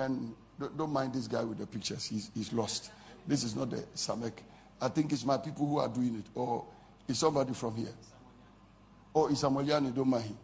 and 0.00 0.34
don't 0.76 0.92
mind 0.92 1.14
this 1.14 1.26
guy 1.26 1.42
with 1.42 1.58
the 1.58 1.66
pictures. 1.66 2.06
He's, 2.06 2.30
he's 2.34 2.52
lost. 2.52 2.90
This 3.26 3.44
is 3.44 3.56
not 3.56 3.70
the 3.70 3.78
Samek. 3.94 4.32
I 4.80 4.88
think 4.88 5.12
it's 5.12 5.24
my 5.24 5.36
people 5.36 5.66
who 5.66 5.78
are 5.78 5.88
doing 5.88 6.16
it. 6.16 6.24
Or 6.34 6.64
it's 7.08 7.18
somebody 7.18 7.52
from 7.54 7.76
here. 7.76 7.94
Or 9.12 9.30
it's 9.30 9.42
Amoliani, 9.42 9.94
don't 9.94 10.08
mind 10.08 10.24
him. 10.24 10.38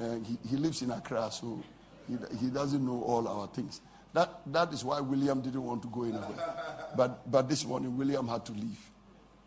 Uh, 0.00 0.24
he, 0.24 0.50
he 0.50 0.56
lives 0.56 0.82
in 0.82 0.90
Accra, 0.90 1.30
so 1.30 1.60
He, 2.08 2.16
he 2.38 2.46
doesn't 2.50 2.84
know 2.84 3.02
all 3.02 3.26
our 3.26 3.48
things. 3.48 3.80
That, 4.12 4.40
that 4.46 4.72
is 4.72 4.84
why 4.84 5.00
William 5.00 5.40
didn't 5.40 5.62
want 5.62 5.82
to 5.82 5.88
go 5.88 6.04
anywhere. 6.04 6.54
But, 6.96 7.30
but 7.30 7.48
this 7.48 7.64
morning, 7.66 7.96
William 7.96 8.26
had 8.28 8.44
to 8.46 8.52
leave. 8.52 8.78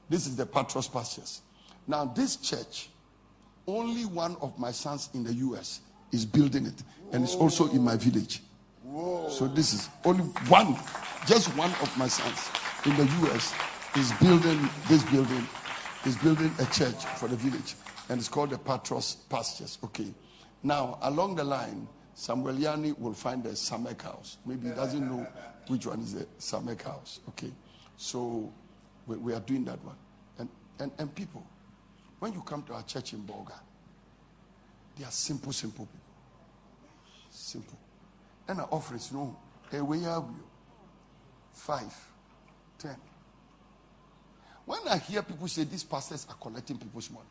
This 0.10 0.28
is 0.28 0.36
the 0.36 0.46
Patros 0.46 0.92
Pastures. 0.92 1.42
Now, 1.88 2.06
this 2.06 2.36
church, 2.36 2.90
only 3.66 4.06
one 4.06 4.36
of 4.42 4.58
my 4.60 4.72
sons 4.72 5.10
in 5.14 5.24
the 5.24 5.34
U.S. 5.34 5.82
is 6.12 6.26
building 6.26 6.66
it, 6.66 6.84
and 7.12 7.24
it's 7.24 7.36
also 7.36 7.70
in 7.72 7.82
my 7.84 7.96
village. 7.96 8.42
So 9.30 9.48
this 9.48 9.74
is 9.74 9.90
only 10.04 10.24
one, 10.50 10.76
just 11.26 11.56
one 11.56 11.72
of 11.82 11.98
my 11.98 12.08
sons 12.08 12.50
in 12.86 12.98
the 12.98 13.06
U.S. 13.22 13.54
is 13.96 14.12
building 14.20 14.70
this 14.90 15.04
building, 15.06 15.48
is 16.06 16.18
building 16.18 16.52
a 16.60 16.66
church 16.66 17.06
for 17.18 17.30
the 17.30 17.38
village, 17.38 17.76
and 18.10 18.20
it's 18.20 18.28
called 18.28 18.50
the 18.50 18.58
Patros 18.58 19.18
Pastures. 19.30 19.78
Okay. 19.84 20.14
Now, 20.64 21.00
along 21.04 21.36
the 21.36 21.44
line, 21.44 21.88
Samuel 22.14 22.56
Yani 22.56 23.00
will 23.00 23.14
find 23.14 23.46
a 23.46 23.52
Samek 23.52 24.02
house. 24.02 24.38
Maybe 24.46 24.68
he 24.68 24.74
doesn't 24.74 25.08
know 25.10 25.26
which 25.68 25.88
one 25.88 26.02
is 26.02 26.14
the 26.14 26.26
Samek 26.40 26.82
house. 26.84 27.22
Okay. 27.30 27.52
So 27.96 28.52
we, 29.08 29.16
we 29.16 29.34
are 29.34 29.40
doing 29.40 29.64
that 29.66 29.84
one. 29.86 29.96
And, 30.38 30.50
and, 30.80 30.92
and 30.98 31.16
people, 31.16 31.46
when 32.20 32.34
you 32.34 32.42
come 32.42 32.64
to 32.64 32.74
our 32.74 32.84
church 32.84 33.14
in 33.14 33.22
Bolga, 33.22 33.60
they 34.98 35.06
are 35.06 35.12
simple, 35.12 35.54
simple 35.54 35.86
people. 35.86 36.00
Simple. 37.30 37.78
Our 38.60 38.68
offerings, 38.72 39.12
no. 39.12 39.36
Hey, 39.70 39.82
where 39.82 40.10
are 40.10 40.22
we? 40.22 40.34
Five, 41.54 41.94
ten. 42.78 42.96
When 44.66 44.80
I 44.90 44.98
hear 44.98 45.22
people 45.22 45.48
say 45.48 45.64
these 45.64 45.84
pastors 45.84 46.26
are 46.30 46.36
collecting 46.36 46.78
people's 46.78 47.10
money, 47.10 47.26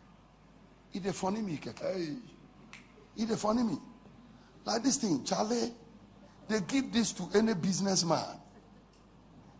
it's 0.92 1.06
a 1.06 1.12
funny 1.12 1.40
me, 1.42 1.59
Hey. 1.62 2.09
It's 3.16 3.30
a 3.30 3.36
funny 3.36 3.62
me. 3.62 3.76
Like 4.64 4.82
this 4.82 4.97
thing, 4.97 5.24
Charlie, 5.24 5.72
they 6.48 6.60
give 6.60 6.92
this 6.92 7.12
to 7.12 7.28
any 7.34 7.55
businessman 7.55 8.36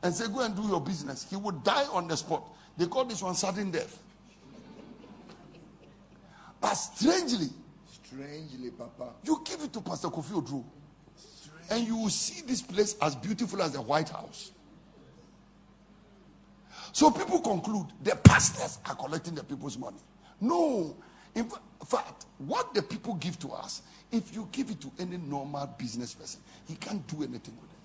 and 0.03 0.15
say, 0.15 0.27
Go 0.29 0.41
and 0.41 0.55
do 0.57 0.63
your 0.67 0.81
business. 0.81 1.27
He 1.29 1.37
would 1.37 1.63
die 1.63 1.87
on 1.93 2.09
the 2.09 2.17
spot. 2.17 2.45
They 2.77 2.87
call 2.87 3.05
this 3.05 3.23
one 3.23 3.35
sudden 3.35 3.71
death. 3.71 4.03
But 6.61 6.75
strangely, 6.75 7.49
strangely, 7.87 8.71
Papa, 8.71 9.15
you 9.25 9.41
give 9.45 9.63
it 9.63 9.73
to 9.73 9.81
Pastor 9.81 10.09
Kofi 10.09 10.33
Oduro, 10.43 10.65
and 11.71 11.87
you 11.87 11.97
will 11.97 12.11
see 12.11 12.43
this 12.43 12.61
place 12.61 12.97
as 13.01 13.15
beautiful 13.15 13.63
as 13.63 13.73
the 13.73 13.81
White 13.81 14.09
House. 14.09 14.51
So 16.93 17.11
people 17.11 17.41
conclude 17.41 17.87
the 18.03 18.17
pastors 18.17 18.81
are 18.87 18.97
collecting 18.97 19.37
the 19.37 19.45
people's 19.45 19.79
money. 19.79 20.01
No. 20.41 20.97
In 21.35 21.49
fact, 21.87 22.27
what 22.39 22.75
the 22.75 22.83
people 22.83 23.15
give 23.15 23.39
to 23.39 23.53
us, 23.53 23.83
if 24.11 24.35
you 24.35 24.49
give 24.51 24.71
it 24.71 24.81
to 24.81 24.91
any 24.99 25.17
normal 25.17 25.67
business 25.79 26.13
person, 26.15 26.41
he 26.67 26.75
can't 26.75 27.07
do 27.07 27.23
anything 27.23 27.57
with 27.61 27.71
it. 27.71 27.79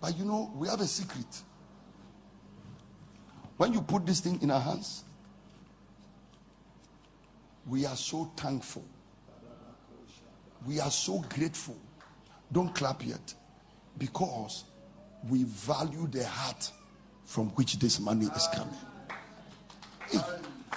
But 0.00 0.18
you 0.18 0.26
know, 0.26 0.52
we 0.54 0.68
have 0.68 0.82
a 0.82 0.86
secret. 0.86 1.24
When 3.56 3.72
you 3.72 3.80
put 3.80 4.04
this 4.04 4.20
thing 4.20 4.42
in 4.42 4.50
our 4.50 4.60
hands, 4.60 5.04
we 7.66 7.86
are 7.86 7.96
so 7.96 8.30
thankful. 8.36 8.84
We 10.66 10.80
are 10.80 10.90
so 10.90 11.24
grateful. 11.30 11.78
Don't 12.52 12.74
clap 12.74 13.04
yet. 13.04 13.34
Because 13.98 14.64
we 15.28 15.44
value 15.44 16.06
the 16.08 16.26
heart 16.26 16.70
from 17.24 17.48
which 17.50 17.78
this 17.78 18.00
money 18.00 18.26
is 18.26 18.48
coming. 18.54 18.74
Hey, 20.10 20.18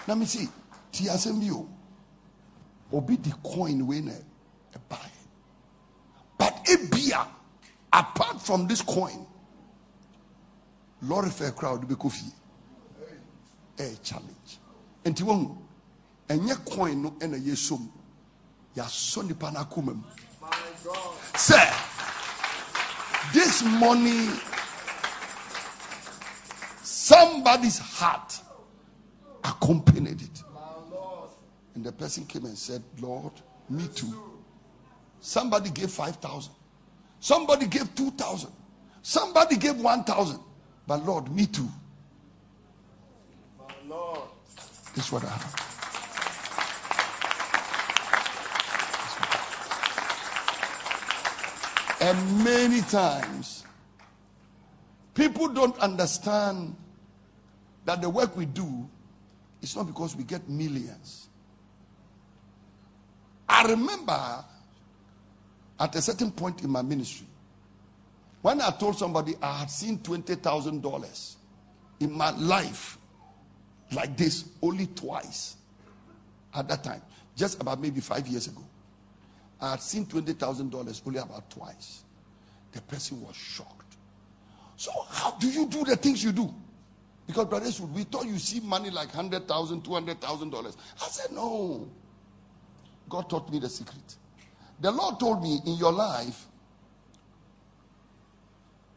let 0.08 0.18
me 0.18 0.26
see. 0.26 0.48
TSMU. 0.94 1.68
Obi 2.92 3.18
the 3.18 3.34
coin 3.44 3.86
winner. 3.86 4.18
Buy. 4.90 4.98
But 6.38 6.70
a 6.70 6.78
beer, 6.96 7.20
apart 7.92 8.42
from 8.42 8.68
this 8.68 8.82
coin, 8.82 9.26
lorry 11.02 11.30
fair 11.30 11.52
crowd 11.52 11.88
be 11.88 11.96
coffee. 11.96 12.32
A 13.80 13.96
challenge. 14.04 14.60
And 15.04 15.16
Tiwon, 15.16 15.58
and 16.30 16.48
your 16.48 16.58
coin 16.58 17.02
no 17.02 17.16
and 17.22 17.36
a 17.36 17.40
yesum. 17.40 17.90
Ya 18.76 18.86
son 18.86 19.30
panakumum. 19.30 20.04
Sir, 21.36 21.74
this 23.34 23.64
money 23.64 24.30
Somebody's 27.08 27.80
heart 27.80 28.38
accompanied 29.42 30.22
it. 30.22 30.44
And 31.74 31.86
the 31.86 31.94
person 31.94 32.26
came 32.26 32.44
and 32.44 32.58
said, 32.58 32.84
Lord, 33.00 33.32
me 33.70 33.88
too. 33.96 34.14
Somebody 35.22 35.70
gave 35.70 35.90
5,000. 35.90 36.52
Somebody 37.22 37.68
gave 37.68 37.96
2,000. 37.96 38.52
Somebody 39.02 39.56
gave 39.56 39.78
1,000. 39.78 40.38
But 40.86 41.06
Lord, 41.06 41.34
me 41.34 41.46
too. 41.46 41.70
Lord. 43.88 44.28
This 44.94 45.06
is 45.06 45.12
what 45.14 45.24
I 45.24 45.30
have. 45.30 45.67
And 52.00 52.44
many 52.44 52.82
times, 52.82 53.66
people 55.14 55.48
don't 55.50 55.78
understand 55.80 56.76
that 57.86 58.02
the 58.02 58.10
work 58.10 58.36
we 58.38 58.46
do 58.46 58.88
is 59.62 59.76
not 59.76 59.88
because 59.88 60.16
we 60.16 60.24
get 60.24 60.48
millions. 60.48 61.30
I 63.50 63.64
remember 63.70 64.44
at 65.80 65.96
a 65.96 66.02
certain 66.02 66.32
point 66.32 66.64
in 66.64 66.70
my 66.70 66.82
ministry, 66.82 67.28
when 68.42 68.62
I 68.62 68.70
told 68.72 68.98
somebody 68.98 69.36
I 69.42 69.60
had 69.60 69.72
seen 69.72 70.00
$20,000 70.00 71.36
in 72.00 72.12
my 72.12 72.30
life 72.32 72.98
like 73.92 74.18
this 74.18 74.50
only 74.62 74.88
twice 74.88 75.56
at 76.54 76.68
that 76.68 76.84
time, 76.84 77.02
just 77.36 77.62
about 77.62 77.80
maybe 77.80 78.02
five 78.02 78.28
years 78.28 78.48
ago. 78.48 78.67
I 79.60 79.72
had 79.72 79.82
seen 79.82 80.06
$20,000 80.06 81.02
only 81.06 81.20
about 81.20 81.50
twice. 81.50 82.04
The 82.72 82.82
person 82.82 83.22
was 83.22 83.36
shocked. 83.36 83.98
So, 84.76 84.92
how 85.10 85.32
do 85.32 85.48
you 85.50 85.66
do 85.68 85.84
the 85.84 85.96
things 85.96 86.24
you 86.24 86.32
do? 86.32 86.54
Because, 87.26 87.46
brothers, 87.46 87.82
we 87.82 88.04
thought 88.04 88.26
you 88.26 88.38
see 88.38 88.60
money 88.60 88.90
like 88.90 89.12
$100,000, 89.12 89.48
$200,000. 89.48 90.76
I 91.02 91.08
said, 91.08 91.32
no. 91.32 91.90
God 93.10 93.30
taught 93.30 93.52
me 93.52 93.60
the 93.60 93.70
secret. 93.70 94.16
The 94.80 94.92
Lord 94.92 95.20
told 95.20 95.42
me, 95.42 95.60
in 95.66 95.74
your 95.76 95.92
life, 95.92 96.46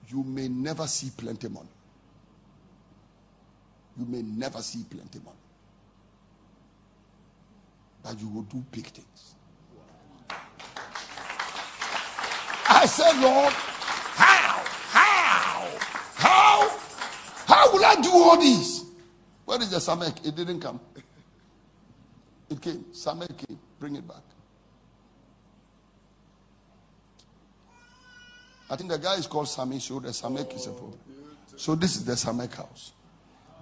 you 0.09 0.23
may 0.23 0.49
never 0.49 0.87
see 0.87 1.11
plenty 1.17 1.49
money. 1.49 1.69
You 3.99 4.05
may 4.07 4.23
never 4.23 4.61
see 4.61 4.85
plenty 4.89 5.19
money. 5.21 5.37
But 8.03 8.21
you 8.21 8.29
will 8.29 8.43
do 8.43 8.65
big 8.71 8.87
things. 8.87 9.35
I 12.73 12.87
said, 12.87 13.21
Lord, 13.21 13.53
How 13.53 14.63
How? 14.89 15.79
How? 16.15 16.79
How 17.47 17.73
will 17.73 17.85
I 17.85 17.97
do 17.97 18.11
all 18.11 18.39
this? 18.41 18.85
Where 19.45 19.61
is 19.61 19.71
the 19.71 19.79
Samek? 19.79 20.25
It 20.25 20.37
didn't 20.37 20.61
come. 20.61 20.81
It 22.49 22.61
came. 22.61 22.85
Samek 22.93 23.37
came. 23.37 23.59
Bring 23.81 23.97
it 23.97 24.07
back. 24.07 24.23
I 28.71 28.77
think 28.77 28.89
the 28.89 28.99
guy 28.99 29.17
is 29.17 29.27
called 29.27 29.49
Sami, 29.49 29.81
so 29.81 29.99
the 29.99 30.11
Samek 30.11 30.55
is 30.55 30.67
a 30.69 30.71
problem. 30.71 30.99
So 31.57 31.75
this 31.75 31.97
is 31.97 32.05
the 32.05 32.13
Samek 32.13 32.55
house. 32.55 32.93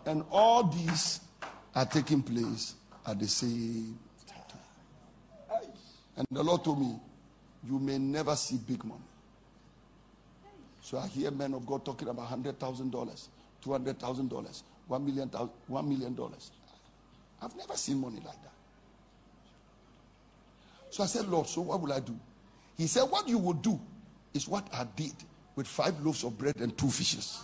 And 0.05 0.23
all 0.31 0.65
these 0.65 1.21
are 1.75 1.87
taking 1.87 2.23
place 2.23 2.75
at 3.07 3.19
the 3.19 3.27
same 3.27 3.99
time. 4.27 4.61
And 6.17 6.27
the 6.31 6.43
Lord 6.43 6.63
told 6.63 6.81
me, 6.81 7.01
You 7.67 7.79
may 7.79 7.99
never 7.99 8.37
see 8.37 8.57
big 8.57 8.85
money. 8.85 9.01
So 10.81 10.99
I 10.99 11.07
hear 11.07 11.31
men 11.31 11.55
of 11.55 11.67
God 11.67 11.85
talking 11.85 12.09
about 12.09 12.31
$100,000. 12.31 13.29
$200,000, 13.65 14.63
$1 14.91 15.05
million, 15.05 15.29
$1 15.29 15.87
million. 15.87 16.19
I've 17.43 17.57
never 17.57 17.77
seen 17.77 18.01
money 18.01 18.21
like 18.25 18.41
that. 18.43 18.53
So 20.91 21.03
I 21.03 21.07
said, 21.07 21.29
Lord, 21.29 21.47
so 21.47 21.61
what 21.63 21.81
will 21.81 21.93
I 21.93 22.01
do? 22.01 22.19
He 22.77 22.87
said, 22.87 23.03
What 23.03 23.29
you 23.29 23.39
will 23.39 23.53
do 23.53 23.79
is 24.33 24.49
what 24.49 24.67
I 24.73 24.87
did 24.97 25.13
with 25.57 25.67
five 25.67 26.01
loaves 26.01 26.25
of 26.25 26.39
bread 26.39 26.57
and 26.61 26.77
two 26.79 26.89
fishes. 26.89 27.43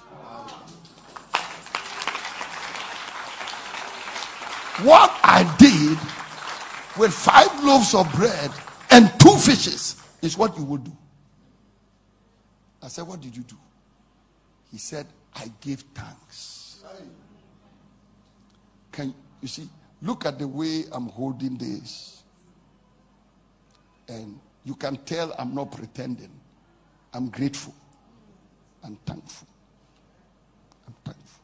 What 4.83 5.11
I 5.23 5.45
did 5.59 5.99
with 6.99 7.13
five 7.13 7.63
loaves 7.63 7.95
of 7.95 8.11
bread 8.13 8.51
and 8.91 9.11
two 9.21 9.37
fishes 9.37 10.04
is 10.25 10.39
what 10.39 10.57
you 10.57 10.65
will 10.65 10.79
do. 10.79 10.97
I 12.83 12.89
said, 12.89 13.07
What 13.07 13.21
did 13.21 13.37
you 13.37 13.43
do? 13.43 13.57
He 14.71 14.79
said, 14.79 15.07
I 15.35 15.51
gave 15.61 15.81
thanks. 15.95 16.83
Can 18.93 19.15
you 19.41 19.49
see? 19.49 19.69
Look 20.03 20.27
at 20.27 20.39
the 20.39 20.47
way 20.47 20.85
I'm 20.93 21.09
holding 21.09 21.57
this. 21.57 22.23
And 24.09 24.39
You 24.65 24.75
can 24.75 24.97
tell 25.05 25.35
I'm 25.39 25.55
not 25.55 25.73
pretending. 25.73 26.31
I'm 27.13 27.29
grateful. 27.29 27.75
I'm 28.83 28.97
thankful. 29.07 29.47
I'm 30.87 30.95
thankful. 31.05 31.43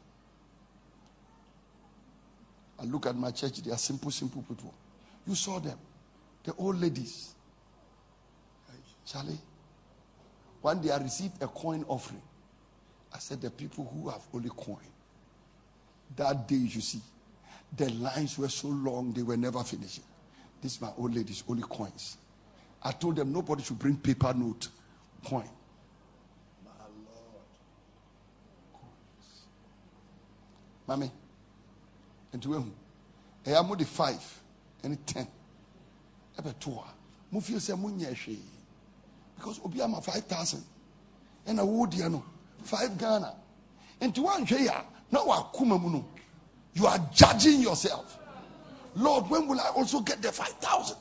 I 2.78 2.84
look 2.84 3.06
at 3.06 3.14
my 3.14 3.30
church, 3.30 3.62
they 3.62 3.70
are 3.70 3.78
simple, 3.78 4.10
simple 4.10 4.42
people. 4.42 4.72
You 5.26 5.34
saw 5.34 5.58
them, 5.58 5.78
the 6.44 6.54
old 6.54 6.80
ladies. 6.80 7.34
Charlie, 9.10 9.38
one 10.60 10.80
day 10.80 10.90
I 10.90 10.98
received 10.98 11.42
a 11.42 11.48
coin 11.48 11.84
offering. 11.88 12.22
I 13.12 13.18
said, 13.18 13.40
The 13.40 13.50
people 13.50 13.84
who 13.84 14.08
have 14.08 14.22
only 14.32 14.50
coin, 14.50 14.76
that 16.14 16.46
day 16.46 16.54
you 16.54 16.80
see, 16.80 17.00
the 17.76 17.90
lines 17.90 18.38
were 18.38 18.48
so 18.48 18.68
long 18.68 19.12
they 19.12 19.22
were 19.22 19.36
never 19.36 19.64
finishing. 19.64 20.04
This 20.62 20.76
is 20.76 20.80
my 20.80 20.90
old 20.96 21.14
ladies, 21.14 21.42
only 21.48 21.62
coins. 21.62 22.18
I 22.82 22.92
told 22.92 23.16
them 23.16 23.32
nobody 23.32 23.64
should 23.64 23.78
bring 23.80 23.96
paper 23.96 24.32
note, 24.32 24.68
coin. 25.24 25.48
My 26.64 26.70
Lord. 26.70 27.42
Coins. 28.72 29.42
Mommy, 30.86 31.10
and 32.32 32.40
to 32.42 32.52
whom? 32.52 32.72
I 33.44 33.50
am 33.50 33.76
the 33.76 33.84
five 33.84 34.40
and 34.84 35.04
ten. 35.04 35.26
Ebe 36.38 36.54
two. 36.60 36.78
Mu 37.32 37.40
feel 37.40 37.58
say 37.58 37.74
Because 39.40 39.58
obi 39.64 39.80
ama 39.80 40.02
5000. 40.02 40.62
And 41.46 41.58
a 41.60 41.64
wood 41.64 41.98
no 41.98 42.22
5 42.62 42.98
Ghana. 42.98 43.34
And 44.02 44.14
to 44.14 44.22
one 44.22 44.44
here, 44.44 44.82
now 45.10 45.24
akuma 45.24 45.80
mu 45.80 45.90
no. 45.90 46.04
You 46.74 46.86
are 46.86 46.98
judging 47.12 47.60
yourself. 47.60 48.18
Lord, 48.94 49.30
when 49.30 49.48
will 49.48 49.60
I 49.60 49.68
also 49.68 50.00
get 50.00 50.20
the 50.20 50.30
5,000? 50.30 50.96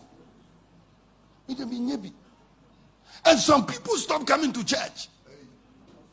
And 3.26 3.40
some 3.40 3.66
people 3.66 3.96
stop 3.98 4.26
coming 4.26 4.54
to 4.54 4.64
church 4.64 5.10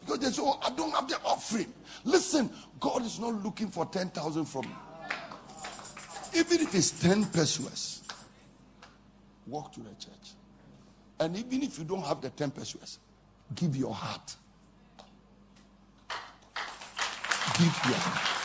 because 0.01 0.19
they 0.19 0.31
say, 0.31 0.43
Oh, 0.45 0.59
I 0.63 0.71
don't 0.71 0.93
have 0.93 1.09
the 1.09 1.19
offering. 1.25 1.73
Listen, 2.05 2.51
God 2.81 3.05
is 3.05 3.21
not 3.21 3.43
looking 3.45 3.69
for 3.69 3.87
10,000 3.87 4.45
from 4.47 4.65
you. 4.65 6.41
Even 6.41 6.61
if 6.61 6.75
it's 6.75 6.91
10 6.91 7.27
pesos, 7.27 8.03
walk 9.47 9.73
to 9.73 9.81
the 9.81 9.91
church. 9.91 10.36
And 11.19 11.37
even 11.37 11.63
if 11.63 11.79
you 11.79 11.85
don't 11.85 12.05
have 12.05 12.21
the 12.21 12.31
10 12.31 12.51
pesos, 12.51 12.99
give 13.55 13.75
your 13.77 13.95
heart. 13.95 14.35
Give 17.59 17.81
your 17.87 17.97
heart. 17.99 18.37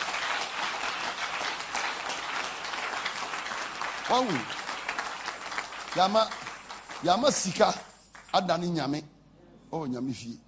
wahu 4.12 4.38
yama 5.96 6.28
yama 7.04 7.32
sika 7.32 7.74
adane 8.32 8.66
nyame 8.68 9.02
ɔwɔ 9.72 9.86
nyame 9.88 10.12
fie 10.12 10.38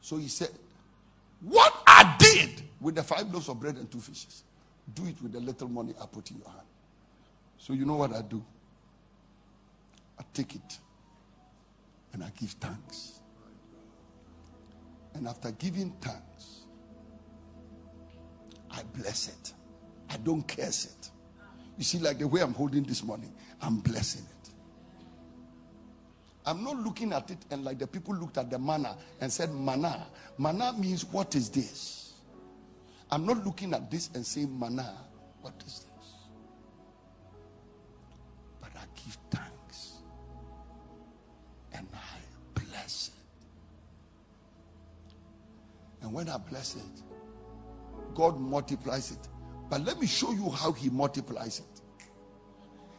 so 0.00 0.16
he 0.18 0.28
said 0.28 0.50
what 1.40 1.82
i 1.86 2.16
did 2.18 2.62
with 2.80 2.94
the 2.94 3.02
five 3.02 3.32
loaves 3.32 3.48
of 3.48 3.58
bread 3.58 3.76
and 3.76 3.90
two 3.90 3.98
fishes 4.00 4.44
do 4.94 5.04
it 5.06 5.20
with 5.22 5.32
the 5.32 5.40
little 5.40 5.68
money 5.68 5.94
i 6.00 6.06
put 6.06 6.30
in 6.30 6.38
your 6.38 6.48
hand 6.48 6.65
so 7.66 7.72
you 7.72 7.84
know 7.84 7.96
what 7.96 8.12
i 8.12 8.22
do 8.22 8.44
i 10.20 10.22
take 10.32 10.54
it 10.54 10.78
and 12.12 12.22
i 12.22 12.30
give 12.38 12.50
thanks 12.50 13.20
and 15.14 15.26
after 15.26 15.50
giving 15.52 15.90
thanks 16.00 16.56
I 18.76 18.82
bless 18.94 19.28
it. 19.28 19.52
I 20.10 20.16
don't 20.18 20.46
curse 20.46 20.84
it. 20.84 21.10
You 21.78 21.84
see, 21.84 21.98
like 21.98 22.18
the 22.18 22.28
way 22.28 22.42
I'm 22.42 22.54
holding 22.54 22.82
this 22.82 23.02
money, 23.02 23.32
I'm 23.60 23.78
blessing 23.78 24.22
it. 24.24 24.50
I'm 26.44 26.62
not 26.62 26.76
looking 26.76 27.12
at 27.12 27.30
it 27.30 27.38
and 27.50 27.64
like 27.64 27.78
the 27.78 27.86
people 27.86 28.14
looked 28.14 28.38
at 28.38 28.50
the 28.50 28.58
manna 28.58 28.96
and 29.20 29.32
said, 29.32 29.52
Manna. 29.52 30.06
Manna 30.38 30.72
means, 30.74 31.04
what 31.04 31.34
is 31.34 31.50
this? 31.50 32.12
I'm 33.10 33.26
not 33.26 33.44
looking 33.44 33.74
at 33.74 33.90
this 33.90 34.10
and 34.14 34.24
saying, 34.24 34.56
Manna, 34.58 34.94
what 35.40 35.54
is 35.66 35.80
this? 35.80 35.85
Give 39.06 39.16
thanks 39.30 39.98
and 41.72 41.86
I 41.94 42.60
bless 42.60 43.08
it. 43.08 43.14
And 46.02 46.12
when 46.12 46.28
I 46.28 46.36
bless 46.38 46.76
it, 46.76 47.02
God 48.14 48.38
multiplies 48.38 49.12
it. 49.12 49.28
But 49.68 49.82
let 49.82 49.98
me 50.00 50.06
show 50.06 50.32
you 50.32 50.50
how 50.50 50.72
He 50.72 50.90
multiplies 50.90 51.60
it. 51.60 51.80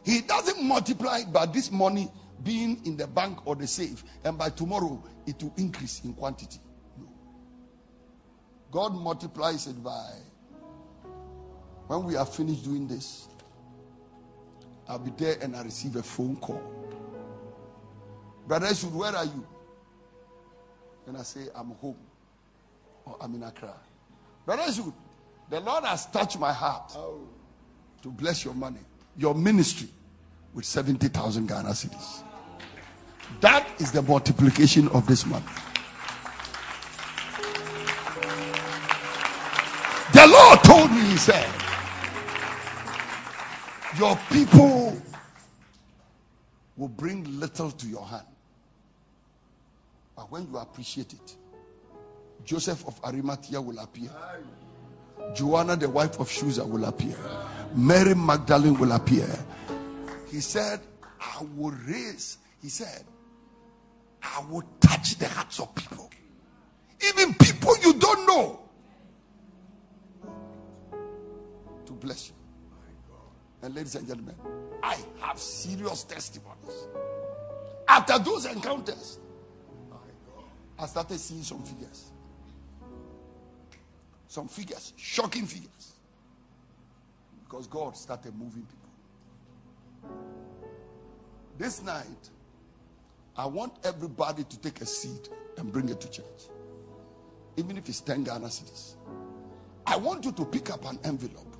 He 0.04 0.22
doesn't 0.22 0.62
multiply 0.62 1.24
by 1.24 1.46
this 1.46 1.70
money 1.70 2.10
being 2.42 2.80
in 2.86 2.96
the 2.96 3.06
bank 3.06 3.46
or 3.46 3.56
the 3.56 3.66
safe, 3.66 4.04
and 4.24 4.38
by 4.38 4.50
tomorrow 4.50 5.02
it 5.26 5.42
will 5.42 5.52
increase 5.56 6.02
in 6.04 6.14
quantity. 6.14 6.60
No. 6.96 7.08
God 8.70 8.94
multiplies 8.94 9.66
it 9.66 9.82
by 9.82 10.12
when 11.88 12.04
we 12.04 12.16
are 12.16 12.26
finished 12.26 12.64
doing 12.64 12.86
this, 12.86 13.27
I'll 14.88 14.98
be 14.98 15.10
there 15.16 15.36
and 15.42 15.54
I 15.54 15.62
receive 15.62 15.96
a 15.96 16.02
phone 16.02 16.36
call. 16.36 16.62
Brother 18.46 18.68
Sud, 18.68 18.94
where 18.94 19.14
are 19.14 19.24
you? 19.24 19.46
And 21.06 21.16
I 21.16 21.22
say, 21.22 21.48
I'm 21.54 21.70
home. 21.72 21.98
Or 23.04 23.16
I'm 23.20 23.34
in 23.34 23.42
Accra. 23.42 23.74
Brother 24.46 24.72
Sud, 24.72 24.92
the 25.50 25.60
Lord 25.60 25.84
has 25.84 26.06
touched 26.06 26.38
my 26.38 26.52
heart 26.52 26.96
to 28.02 28.08
bless 28.10 28.44
your 28.44 28.54
money, 28.54 28.80
your 29.16 29.34
ministry 29.34 29.88
with 30.54 30.64
70,000 30.64 31.46
Ghana 31.46 31.68
cedis. 31.70 32.22
That 33.40 33.68
is 33.78 33.92
the 33.92 34.02
multiplication 34.02 34.88
of 34.88 35.06
this 35.06 35.26
money. 35.26 35.44
The 40.14 40.26
Lord 40.26 40.58
told 40.64 40.90
me, 40.90 41.02
He 41.02 41.16
said, 41.18 41.46
Your 43.98 44.16
people 44.30 44.96
will 46.76 46.88
bring 46.88 47.40
little 47.40 47.72
to 47.72 47.86
your 47.88 48.06
hand. 48.06 48.26
But 50.14 50.30
when 50.30 50.46
you 50.48 50.56
appreciate 50.58 51.12
it, 51.12 51.36
Joseph 52.44 52.86
of 52.86 53.00
Arimathea 53.04 53.60
will 53.60 53.78
appear. 53.80 54.10
Joanna, 55.34 55.74
the 55.74 55.88
wife 55.88 56.20
of 56.20 56.28
Chuza, 56.28 56.64
will 56.66 56.84
appear. 56.84 57.16
Mary 57.74 58.14
Magdalene 58.14 58.78
will 58.78 58.92
appear. 58.92 59.28
He 60.30 60.40
said, 60.40 60.80
I 61.20 61.44
will 61.56 61.74
raise, 61.86 62.38
he 62.62 62.68
said, 62.68 63.04
I 64.22 64.44
will 64.48 64.62
touch 64.80 65.16
the 65.18 65.26
hearts 65.28 65.58
of 65.58 65.74
people. 65.74 66.07
Ladies 73.78 73.94
and 73.94 74.06
gentlemen, 74.06 74.34
I 74.82 74.96
have 75.20 75.38
serious 75.38 76.04
testimonies. 76.04 76.88
After 77.86 78.18
those 78.18 78.44
encounters, 78.46 79.18
I 80.78 80.86
started 80.86 81.18
seeing 81.18 81.42
some 81.42 81.62
figures 81.62 82.12
some 84.28 84.46
figures, 84.46 84.92
shocking 84.96 85.46
figures. 85.46 85.94
Because 87.42 87.66
God 87.66 87.96
started 87.96 88.36
moving 88.36 88.62
people. 88.62 90.18
This 91.56 91.82
night, 91.82 92.30
I 93.36 93.46
want 93.46 93.72
everybody 93.84 94.44
to 94.44 94.60
take 94.60 94.82
a 94.82 94.86
seed 94.86 95.28
and 95.56 95.72
bring 95.72 95.88
it 95.88 96.00
to 96.02 96.10
church. 96.10 96.50
Even 97.56 97.78
if 97.78 97.88
it's 97.88 98.00
10 98.02 98.24
Ghana 98.24 98.46
cedis. 98.46 98.96
I 99.86 99.96
want 99.96 100.24
you 100.26 100.32
to 100.32 100.44
pick 100.44 100.70
up 100.70 100.84
an 100.88 100.98
envelope. 101.04 101.56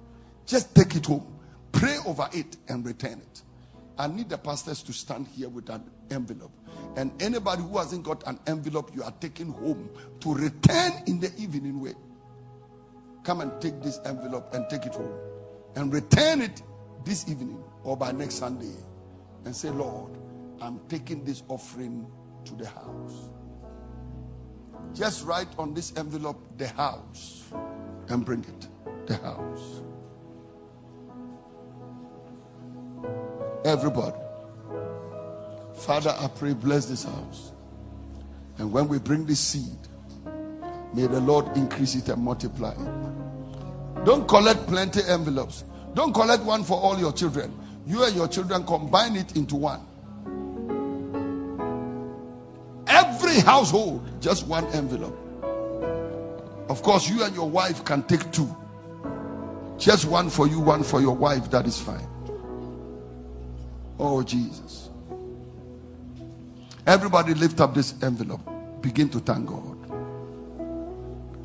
Just 0.47 0.75
take 0.75 0.95
it 0.95 1.07
home, 1.07 1.38
pray 1.79 1.97
over 2.07 2.29
it, 2.33 2.57
and 2.69 2.85
return 2.85 3.21
it. 3.21 3.43
I 3.99 4.07
need 4.07 4.29
the 4.29 4.39
pastors 4.39 4.83
to 4.85 4.93
stand 4.93 5.27
here 5.29 5.49
with 5.49 5.69
an 5.71 5.83
envelope. 6.11 6.53
And 6.97 7.11
anybody 7.23 7.63
who 7.63 7.79
hasn't 7.79 8.05
got 8.05 8.27
an 8.27 8.39
envelope, 8.47 8.91
you 8.95 9.03
are 9.03 9.15
taking 9.21 9.53
home 9.53 9.91
to 10.21 10.35
return 10.35 10.93
in 11.07 11.21
the 11.21 11.33
evening 11.39 11.81
way. 11.81 11.95
Come 13.23 13.41
and 13.41 13.61
take 13.61 13.83
this 13.83 14.01
envelope 14.05 14.55
and 14.55 14.69
take 14.69 14.87
it 14.87 14.95
home 14.95 15.19
and 15.77 15.93
return 15.93 16.41
it 16.41 16.63
this 17.05 17.29
evening 17.29 17.63
or 17.85 17.97
by 17.97 18.13
next 18.13 18.37
Sunday 18.37 18.75
and 19.45 19.55
say, 19.55 19.71
Lord, 19.71 20.17
I'm 20.61 20.81
taking 20.89 21.25
this 21.25 21.43
offering 21.49 22.07
to 22.45 22.55
the 22.55 22.67
house. 22.67 23.31
Just 24.95 25.27
write 25.27 25.49
on 25.59 25.75
this 25.75 25.93
envelope 25.97 26.41
the 26.57 26.69
house 26.69 27.45
and 28.09 28.25
bring 28.25 28.45
it. 28.45 28.69
The 29.07 29.17
house. 29.17 29.83
Everybody. 33.69 34.17
Father, 35.75 36.17
I 36.19 36.29
pray, 36.29 36.55
bless 36.55 36.87
this 36.87 37.05
house. 37.05 37.53
And 38.57 38.73
when 38.73 38.89
we 38.89 38.99
bring 38.99 39.27
this 39.27 39.41
seed, 39.41 39.77
may 40.95 41.07
the 41.07 41.21
Lord 41.21 41.55
increase 41.55 41.95
it 41.95 42.09
and 42.09 42.23
multiply 42.23 42.73
it. 42.73 44.05
Don't 44.07 44.27
collect 44.27 44.67
plenty 44.67 45.03
envelopes. 45.07 45.65
Don't 45.93 46.15
collect 46.15 46.45
one 46.45 46.65
for 46.65 46.81
all 46.81 46.99
your 46.99 47.13
children. 47.13 47.55
You 47.87 48.05
and 48.05 48.17
your 48.17 48.27
children 48.27 48.65
combine 48.65 49.17
it 49.17 49.37
into 49.37 49.57
one. 49.57 49.81
Every 52.87 53.41
household, 53.41 54.03
just 54.19 54.47
one 54.47 54.65
envelope. 54.69 55.19
Of 56.71 56.83
course, 56.83 57.07
you 57.07 57.23
and 57.23 57.35
your 57.35 57.51
wife 57.51 57.85
can 57.85 58.03
take 58.05 58.33
two. 58.33 58.49
Just 59.77 60.07
one 60.07 60.31
for 60.31 60.49
you, 60.49 60.59
one 60.59 60.83
for 60.83 61.03
your 61.03 61.15
wife. 61.15 61.51
That 61.51 61.67
is 61.67 61.79
fine. 61.79 62.09
Oh, 63.99 64.23
Jesus. 64.23 64.91
Everybody 66.87 67.35
lift 67.35 67.61
up 67.61 67.75
this 67.75 67.95
envelope. 68.03 68.41
Begin 68.81 69.09
to 69.11 69.21
thank 69.21 69.47
God. 69.47 69.77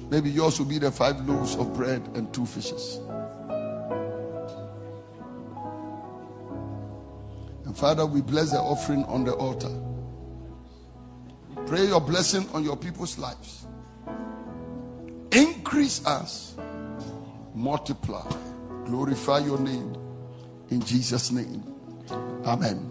Maybe 0.10 0.30
yours 0.30 0.60
will 0.60 0.68
be 0.68 0.78
the 0.78 0.92
five 0.92 1.28
loaves 1.28 1.56
of 1.56 1.74
bread 1.74 2.08
and 2.14 2.32
two 2.34 2.46
fishes. 2.46 3.00
And 7.66 7.76
Father, 7.76 8.06
we 8.06 8.22
bless 8.22 8.52
the 8.52 8.60
offering 8.60 9.04
on 9.06 9.24
the 9.24 9.34
altar. 9.34 9.72
Pray 11.66 11.88
your 11.88 12.02
blessing 12.02 12.48
on 12.54 12.64
your 12.64 12.78
people's 12.78 13.18
lives. 13.18 13.66
Increase 15.32 16.06
us, 16.06 16.56
multiply, 17.56 18.30
glorify 18.86 19.40
your 19.40 19.60
name 19.60 19.96
in 20.70 20.82
Jesus' 20.82 21.32
name. 21.32 21.73
Amen. 22.46 22.90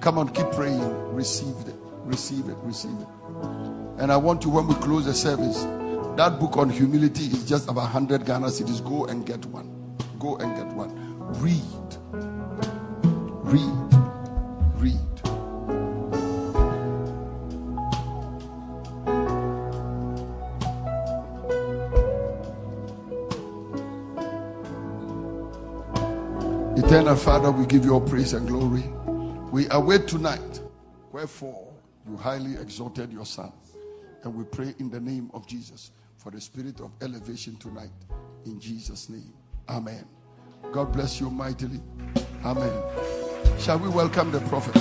Come 0.00 0.18
on, 0.18 0.28
keep 0.30 0.50
praying. 0.52 0.80
Receive 1.14 1.54
it, 1.66 1.74
receive 2.04 2.48
it, 2.48 2.56
receive 2.62 2.98
it. 3.00 3.08
And 3.98 4.10
I 4.10 4.16
want 4.16 4.44
you, 4.44 4.50
when 4.50 4.66
we 4.66 4.74
close 4.76 5.04
the 5.04 5.14
service, 5.14 5.62
that 6.16 6.38
book 6.40 6.56
on 6.56 6.70
humility 6.70 7.24
is 7.24 7.48
just 7.48 7.64
about 7.64 7.82
100 7.82 8.24
Ghana 8.24 8.46
cedis. 8.46 8.82
Go 8.86 9.06
and 9.06 9.24
get 9.26 9.44
one. 9.46 9.96
Go 10.18 10.36
and 10.36 10.56
get 10.56 10.66
one. 10.74 10.92
Read. 11.40 11.60
Read. 13.44 13.99
Eternal 26.90 27.14
Father, 27.14 27.52
we 27.52 27.66
give 27.66 27.84
you 27.84 27.92
all 27.94 28.00
praise 28.00 28.32
and 28.32 28.48
glory. 28.48 28.82
We 29.52 29.68
await 29.70 30.08
tonight. 30.08 30.60
Wherefore, 31.12 31.72
you 32.04 32.16
highly 32.16 32.54
exalted 32.60 33.12
your 33.12 33.24
Son. 33.24 33.52
And 34.24 34.34
we 34.34 34.42
pray 34.42 34.74
in 34.80 34.90
the 34.90 34.98
name 34.98 35.30
of 35.32 35.46
Jesus 35.46 35.92
for 36.16 36.32
the 36.32 36.40
spirit 36.40 36.80
of 36.80 36.90
elevation 37.00 37.54
tonight. 37.58 37.92
In 38.44 38.58
Jesus' 38.58 39.08
name. 39.08 39.32
Amen. 39.68 40.04
God 40.72 40.92
bless 40.92 41.20
you 41.20 41.30
mightily. 41.30 41.80
Amen. 42.44 42.82
Shall 43.60 43.78
we 43.78 43.88
welcome 43.88 44.32
the 44.32 44.40
prophet? 44.40 44.74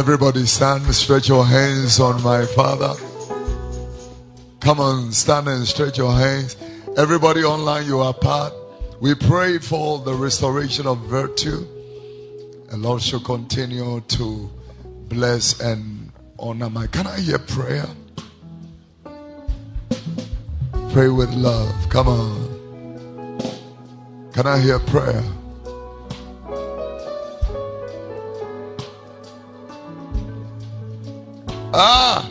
Everybody 0.00 0.46
stand, 0.46 0.86
stretch 0.94 1.28
your 1.28 1.44
hands 1.44 2.00
on 2.00 2.22
my 2.22 2.46
father. 2.46 2.94
Come 4.58 4.80
on, 4.80 5.12
stand 5.12 5.46
and 5.46 5.66
stretch 5.68 5.98
your 5.98 6.14
hands. 6.14 6.56
Everybody 6.96 7.44
online, 7.44 7.84
you 7.84 8.00
are 8.00 8.14
part. 8.14 8.54
We 9.02 9.14
pray 9.14 9.58
for 9.58 9.98
the 9.98 10.14
restoration 10.14 10.86
of 10.86 11.00
virtue. 11.00 11.66
And 12.70 12.80
Lord 12.80 13.02
shall 13.02 13.20
continue 13.20 14.00
to 14.00 14.50
bless 15.10 15.60
and 15.60 16.10
honor 16.38 16.70
my. 16.70 16.86
Can 16.86 17.06
I 17.06 17.20
hear 17.20 17.38
prayer? 17.38 17.86
Pray 20.92 21.10
with 21.10 21.30
love. 21.34 21.74
Come 21.90 22.08
on. 22.08 23.40
Can 24.32 24.46
I 24.46 24.60
hear 24.60 24.78
prayer? 24.78 25.22
Ah! 31.72 32.28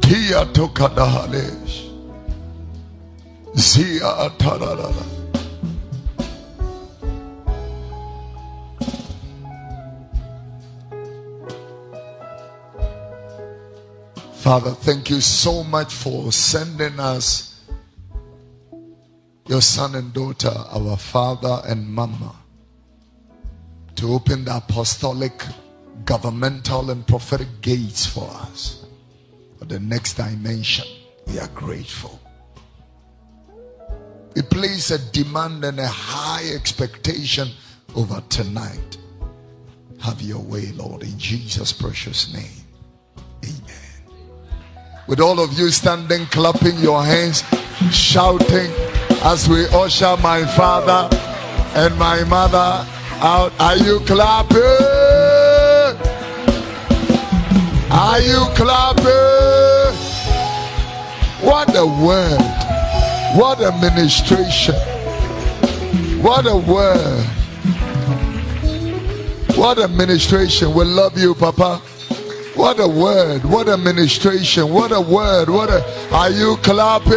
Tia 0.00 0.46
tokadahalesh. 0.46 1.90
Zia 3.56 4.06
atararara. 4.28 5.20
Father, 14.32 14.70
thank 14.70 15.10
you 15.10 15.20
so 15.20 15.62
much 15.62 15.92
for 15.92 16.32
sending 16.32 16.98
us 16.98 17.60
your 19.46 19.60
son 19.60 19.94
and 19.96 20.12
daughter, 20.12 20.52
our 20.70 20.96
father 20.96 21.60
and 21.66 21.86
mama, 21.86 22.34
to 23.96 24.12
open 24.14 24.44
the 24.44 24.56
apostolic, 24.56 25.44
governmental, 26.04 26.90
and 26.90 27.06
prophetic 27.06 27.48
gates 27.60 28.06
for 28.06 28.28
us 28.30 28.84
for 29.58 29.64
the 29.66 29.80
next 29.80 30.14
dimension. 30.14 30.86
We 31.26 31.38
are 31.38 31.48
grateful. 31.48 32.20
We 34.34 34.42
place 34.42 34.90
a 34.90 34.98
demand 35.12 35.64
and 35.64 35.78
a 35.78 35.86
high 35.86 36.48
expectation 36.54 37.48
over 37.94 38.22
tonight. 38.28 38.98
Have 40.00 40.22
your 40.22 40.38
way, 40.38 40.72
Lord, 40.72 41.02
in 41.02 41.18
Jesus' 41.18 41.72
precious 41.72 42.32
name. 42.32 42.64
Amen. 43.44 44.16
With 45.06 45.20
all 45.20 45.40
of 45.40 45.52
you 45.58 45.70
standing, 45.70 46.26
clapping 46.26 46.78
your 46.78 47.04
hands, 47.04 47.44
shouting 47.90 48.70
as 49.22 49.48
we 49.48 49.66
usher 49.68 50.16
my 50.22 50.46
father 50.46 51.14
and 51.74 51.98
my 51.98 52.24
mother 52.24 52.86
out. 53.20 53.52
Are 53.60 53.76
you 53.76 54.00
clapping? 54.00 55.19
Are 58.10 58.20
you 58.20 58.44
clapping? 58.56 59.94
What 61.46 61.68
a 61.76 61.86
word. 61.86 62.40
What 63.38 63.60
a 63.60 63.70
ministration. 63.80 64.74
What 66.20 66.44
a 66.44 66.56
word. 66.56 67.24
What 69.56 69.78
a 69.78 69.86
ministration. 69.86 70.74
We 70.74 70.86
love 70.86 71.16
you, 71.16 71.36
Papa. 71.36 71.76
What 72.56 72.80
a 72.80 72.88
word. 72.88 73.44
What 73.44 73.68
a 73.68 73.76
ministration. 73.76 74.72
What 74.72 74.90
a 74.90 75.00
word. 75.00 75.48
What 75.48 75.70
a. 75.70 75.80
Are 76.12 76.30
you 76.30 76.56
clapping? 76.64 77.14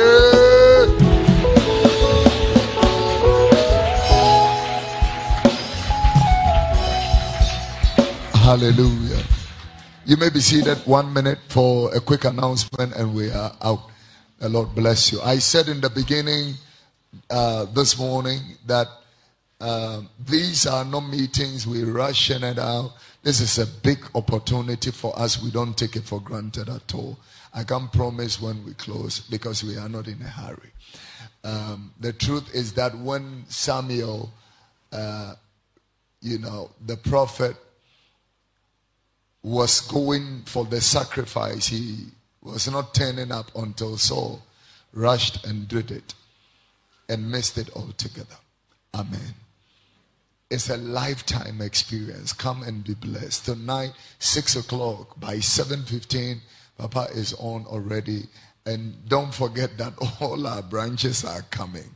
Hallelujah. 8.35 9.32
You 10.05 10.17
may 10.17 10.29
be 10.29 10.41
seated 10.41 10.79
one 10.79 11.13
minute 11.13 11.39
for 11.47 11.95
a 11.95 12.01
quick 12.01 12.25
announcement 12.25 12.93
and 12.93 13.15
we 13.15 13.31
are 13.31 13.55
out. 13.61 13.89
The 14.37 14.49
Lord 14.49 14.75
bless 14.75 15.13
you. 15.13 15.21
I 15.21 15.37
said 15.37 15.69
in 15.69 15.79
the 15.79 15.89
beginning 15.89 16.55
uh, 17.29 17.63
this 17.73 17.97
morning 17.97 18.41
that 18.65 18.87
uh, 19.61 20.01
these 20.19 20.67
are 20.67 20.83
not 20.83 21.07
meetings, 21.07 21.65
we're 21.65 21.85
rushing 21.89 22.43
it 22.43 22.59
out. 22.59 22.95
This 23.21 23.39
is 23.39 23.57
a 23.59 23.65
big 23.65 24.05
opportunity 24.13 24.91
for 24.91 25.17
us. 25.17 25.41
We 25.41 25.51
don't 25.51 25.77
take 25.77 25.95
it 25.95 26.03
for 26.03 26.19
granted 26.19 26.67
at 26.67 26.93
all. 26.93 27.17
I 27.53 27.63
can't 27.63 27.89
promise 27.89 28.41
when 28.41 28.65
we 28.65 28.73
close 28.73 29.21
because 29.21 29.63
we 29.63 29.77
are 29.77 29.87
not 29.87 30.09
in 30.09 30.21
a 30.21 30.27
hurry. 30.27 30.73
Um, 31.45 31.93
the 32.01 32.11
truth 32.11 32.53
is 32.53 32.73
that 32.73 32.93
when 32.97 33.45
Samuel, 33.47 34.33
uh, 34.91 35.35
you 36.19 36.39
know, 36.39 36.71
the 36.85 36.97
prophet 36.97 37.55
was 39.43 39.81
going 39.81 40.43
for 40.45 40.65
the 40.65 40.79
sacrifice, 40.79 41.67
he 41.67 42.05
was 42.41 42.69
not 42.71 42.93
turning 42.93 43.31
up 43.31 43.51
until 43.55 43.97
Saul 43.97 44.41
rushed 44.93 45.45
and 45.45 45.67
did 45.67 45.91
it 45.91 46.13
and 47.09 47.29
missed 47.29 47.57
it 47.57 47.69
altogether. 47.75 48.35
Amen. 48.93 49.35
It's 50.49 50.69
a 50.69 50.77
lifetime 50.77 51.61
experience. 51.61 52.31
Come 52.31 52.63
and 52.63 52.83
be 52.83 52.93
blessed. 52.93 53.45
Tonight, 53.45 53.93
six 54.19 54.55
o'clock 54.55 55.19
by 55.19 55.39
seven 55.39 55.83
fifteen, 55.83 56.41
Papa 56.77 57.07
is 57.13 57.33
on 57.39 57.65
already. 57.65 58.23
And 58.65 58.93
don't 59.09 59.33
forget 59.33 59.77
that 59.77 59.93
all 60.21 60.45
our 60.47 60.61
branches 60.61 61.25
are 61.25 61.41
coming. 61.49 61.95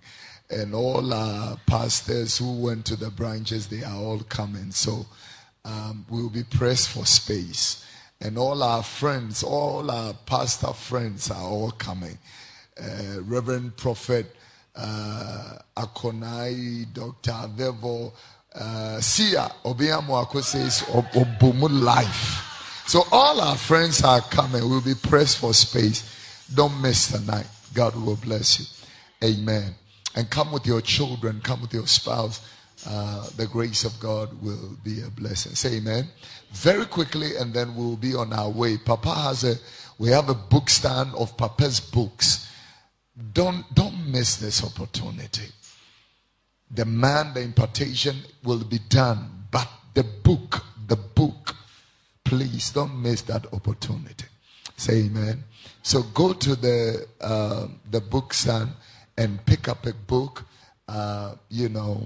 And 0.49 0.73
all 0.73 1.13
our 1.13 1.57
pastors 1.65 2.37
who 2.37 2.59
went 2.59 2.85
to 2.85 2.95
the 2.95 3.11
branches, 3.11 3.67
they 3.67 3.83
are 3.83 3.95
all 3.95 4.19
coming. 4.21 4.71
So 4.71 5.05
um, 5.67 6.05
we'll 6.09 6.29
be 6.29 6.43
pressed 6.43 6.89
for 6.89 7.05
space. 7.05 7.85
And 8.21 8.37
all 8.37 8.63
our 8.63 8.83
friends, 8.83 9.43
all 9.43 9.91
our 9.91 10.13
pastor 10.25 10.73
friends 10.73 11.29
are 11.29 11.43
all 11.43 11.71
coming. 11.71 12.17
Uh, 12.81 13.21
Reverend 13.21 13.77
Prophet 13.77 14.25
uh, 14.75 15.57
Akonai, 15.77 16.85
Dr. 16.93 17.31
Avevo, 17.31 18.13
Uh, 18.55 18.99
Sia 19.01 19.51
Obiamuako 19.65 20.41
says 20.41 20.81
Obumu 20.89 21.69
life. 21.69 22.41
So 22.87 23.03
all 23.11 23.39
our 23.39 23.55
friends 23.57 24.01
are 24.03 24.21
coming. 24.21 24.67
We'll 24.67 24.81
be 24.81 24.95
pressed 24.95 25.37
for 25.37 25.53
space. 25.53 26.01
Don't 26.55 26.81
miss 26.81 27.07
the 27.09 27.19
night. 27.31 27.45
God 27.75 27.95
will 27.95 28.15
bless 28.15 28.59
you. 28.59 28.65
Amen. 29.23 29.75
And 30.15 30.29
come 30.31 30.51
with 30.51 30.65
your 30.65 30.81
children, 30.81 31.41
come 31.43 31.61
with 31.61 31.73
your 31.73 31.85
spouse. 31.85 32.41
Uh, 32.89 33.27
the 33.35 33.45
grace 33.47 33.83
of 33.83 33.99
God 33.99 34.41
will 34.41 34.77
be 34.83 35.01
a 35.01 35.09
blessing. 35.09 35.55
Say 35.55 35.77
amen. 35.77 36.07
Very 36.51 36.85
quickly, 36.85 37.35
and 37.35 37.53
then 37.53 37.75
we'll 37.75 37.97
be 37.97 38.15
on 38.15 38.31
our 38.31 38.49
way. 38.49 38.77
Papa 38.77 39.13
has 39.13 39.43
a, 39.43 39.55
we 39.99 40.09
have 40.09 40.29
a 40.29 40.33
book 40.33 40.69
stand 40.69 41.13
of 41.15 41.35
Papa's 41.35 41.81
books. 41.81 42.49
Don't, 43.33 43.65
don't 43.75 44.09
miss 44.09 44.37
this 44.37 44.63
opportunity. 44.63 45.47
The 46.71 46.85
man, 46.85 47.33
the 47.33 47.41
impartation 47.41 48.15
will 48.43 48.63
be 48.63 48.79
done, 48.87 49.47
but 49.51 49.67
the 49.93 50.03
book, 50.03 50.63
the 50.87 50.95
book, 50.95 51.55
please 52.23 52.71
don't 52.71 53.01
miss 53.01 53.21
that 53.23 53.51
opportunity. 53.53 54.25
Say 54.77 55.05
amen. 55.05 55.43
So 55.81 56.03
go 56.03 56.33
to 56.33 56.55
the 56.55 57.07
uh, 57.19 57.67
the 57.89 57.99
book 57.99 58.33
stand 58.33 58.69
and 59.17 59.43
pick 59.45 59.67
up 59.67 59.85
a 59.85 59.93
book. 59.93 60.45
Uh, 60.87 61.35
you 61.49 61.69
know, 61.69 62.05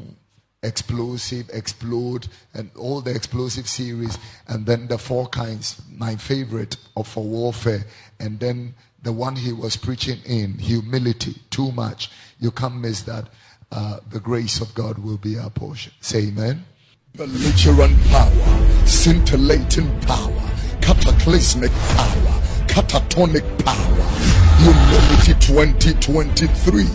explosive, 0.64 1.50
explode, 1.54 2.28
and 2.54 2.70
all 2.78 3.02
the 3.02 3.14
explosive 3.14 3.68
series, 3.68 4.18
and 4.48 4.66
then 4.66 4.88
the 4.88 4.98
four 4.98 5.28
kinds, 5.28 5.82
my 5.90 6.16
favorite 6.16 6.78
of 6.96 7.08
for 7.08 7.24
warfare, 7.24 7.84
and 8.20 8.40
then 8.40 8.76
the 9.02 9.12
one 9.12 9.36
he 9.36 9.52
was 9.52 9.76
preaching 9.76 10.20
in 10.26 10.58
humility, 10.60 11.36
too 11.50 11.72
much. 11.72 12.12
You 12.40 12.52
can't 12.52 12.76
miss 12.76 13.02
that. 13.04 13.28
Uh, 13.72 14.00
the 14.10 14.20
grace 14.20 14.62
of 14.62 14.74
God 14.76 15.00
will 15.00 15.18
be 15.18 15.40
our 15.40 15.50
portion. 15.50 15.94
Say 16.02 16.28
amen. 16.28 16.66
Belligerent 17.16 18.00
power, 18.10 18.86
scintillating 18.86 20.00
power, 20.02 20.52
cataclysmic 20.82 21.72
power, 21.72 22.42
catatonic 22.68 23.66
power, 23.66 24.02
humility 24.60 25.34
2023. 25.40 26.86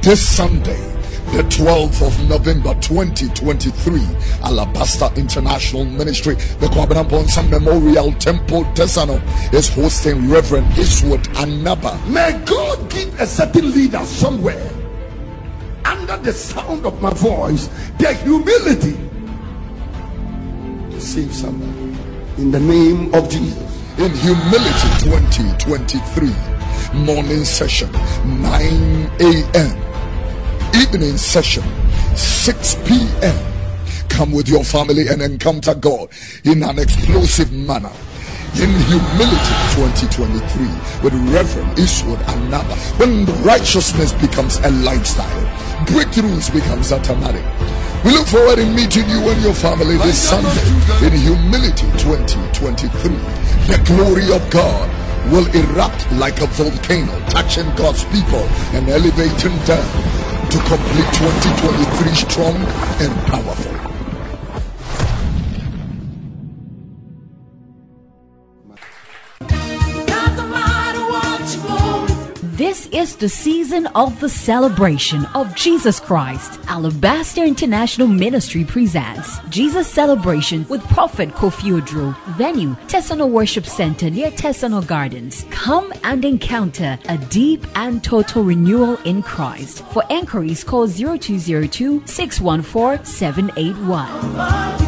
This 0.00 0.26
Sunday, 0.26 0.97
the 1.32 1.42
12th 1.42 2.06
of 2.06 2.28
November 2.28 2.74
2023, 2.80 4.00
Alabaster 4.44 5.10
International 5.16 5.84
Ministry, 5.84 6.34
the 6.34 6.66
Kwabena 6.68 7.04
Memorial 7.50 8.12
Temple 8.12 8.64
Tesano 8.74 9.20
is 9.52 9.68
hosting 9.68 10.30
Reverend 10.30 10.66
Eastwood 10.78 11.22
Anaba. 11.34 11.98
May 12.08 12.32
God 12.44 12.90
give 12.90 13.20
a 13.20 13.26
certain 13.26 13.72
leader 13.72 14.02
somewhere 14.04 14.70
under 15.84 16.16
the 16.16 16.32
sound 16.32 16.86
of 16.86 17.00
my 17.02 17.12
voice 17.12 17.68
the 17.98 18.14
humility 18.14 18.96
to 20.90 21.00
save 21.00 21.34
someone 21.34 21.96
in 22.38 22.50
the 22.50 22.60
name 22.60 23.14
of 23.14 23.28
Jesus. 23.28 23.64
In 23.98 24.12
Humility 24.14 24.88
2023, 25.04 27.04
morning 27.04 27.44
session 27.44 27.90
9 27.92 29.10
a.m 29.20 29.87
evening 30.74 31.16
session, 31.16 31.62
6 32.16 32.76
p.m. 32.86 33.36
Come 34.08 34.32
with 34.32 34.48
your 34.48 34.64
family 34.64 35.06
and 35.08 35.22
encounter 35.22 35.74
God 35.74 36.08
in 36.44 36.62
an 36.62 36.78
explosive 36.78 37.52
manner. 37.52 37.92
In 38.54 38.70
humility 38.88 39.54
2023 39.76 40.66
with 41.04 41.14
Reverend 41.32 41.78
Eastwood 41.78 42.18
Anaba. 42.20 42.74
When 42.98 43.26
righteousness 43.44 44.12
becomes 44.14 44.56
a 44.58 44.70
lifestyle, 44.70 45.46
breakthroughs 45.86 46.52
becomes 46.52 46.90
automatic. 46.90 47.44
We 48.04 48.12
look 48.12 48.26
forward 48.26 48.56
to 48.56 48.66
meeting 48.66 49.08
you 49.10 49.20
and 49.28 49.42
your 49.42 49.54
family 49.54 49.96
this 49.98 50.18
Sunday 50.18 51.06
in 51.06 51.12
Humility 51.12 51.86
2023. 51.98 52.88
The 53.68 53.82
glory 53.84 54.32
of 54.34 54.42
God 54.50 54.88
will 55.30 55.46
erupt 55.54 56.10
like 56.12 56.40
a 56.40 56.46
volcano, 56.46 57.12
touching 57.28 57.68
God's 57.76 58.04
people 58.06 58.42
and 58.72 58.88
elevating 58.88 59.56
them 59.66 60.37
to 60.50 60.58
complete 60.60 61.12
2023 61.12 62.08
strong 62.14 62.54
and 63.00 63.26
powerful. 63.26 63.87
This 72.58 72.88
is 72.88 73.14
the 73.14 73.28
season 73.28 73.86
of 73.94 74.18
the 74.18 74.28
celebration 74.28 75.24
of 75.26 75.54
Jesus 75.54 76.00
Christ. 76.00 76.58
Alabaster 76.66 77.44
International 77.44 78.08
Ministry 78.08 78.64
presents 78.64 79.38
Jesus 79.48 79.86
Celebration 79.86 80.66
with 80.68 80.82
Prophet 80.88 81.28
Kofi 81.28 81.80
Oduro. 81.80 82.16
Venue, 82.36 82.74
Tesano 82.88 83.30
Worship 83.30 83.64
Center 83.64 84.10
near 84.10 84.32
Tesano 84.32 84.84
Gardens. 84.84 85.46
Come 85.50 85.92
and 86.02 86.24
encounter 86.24 86.98
a 87.08 87.16
deep 87.16 87.64
and 87.76 88.02
total 88.02 88.42
renewal 88.42 88.96
in 89.04 89.22
Christ. 89.22 89.84
For 89.92 90.02
enquiries, 90.10 90.64
call 90.64 90.88
0202 90.88 92.02
614 92.06 93.04
781. 93.04 94.78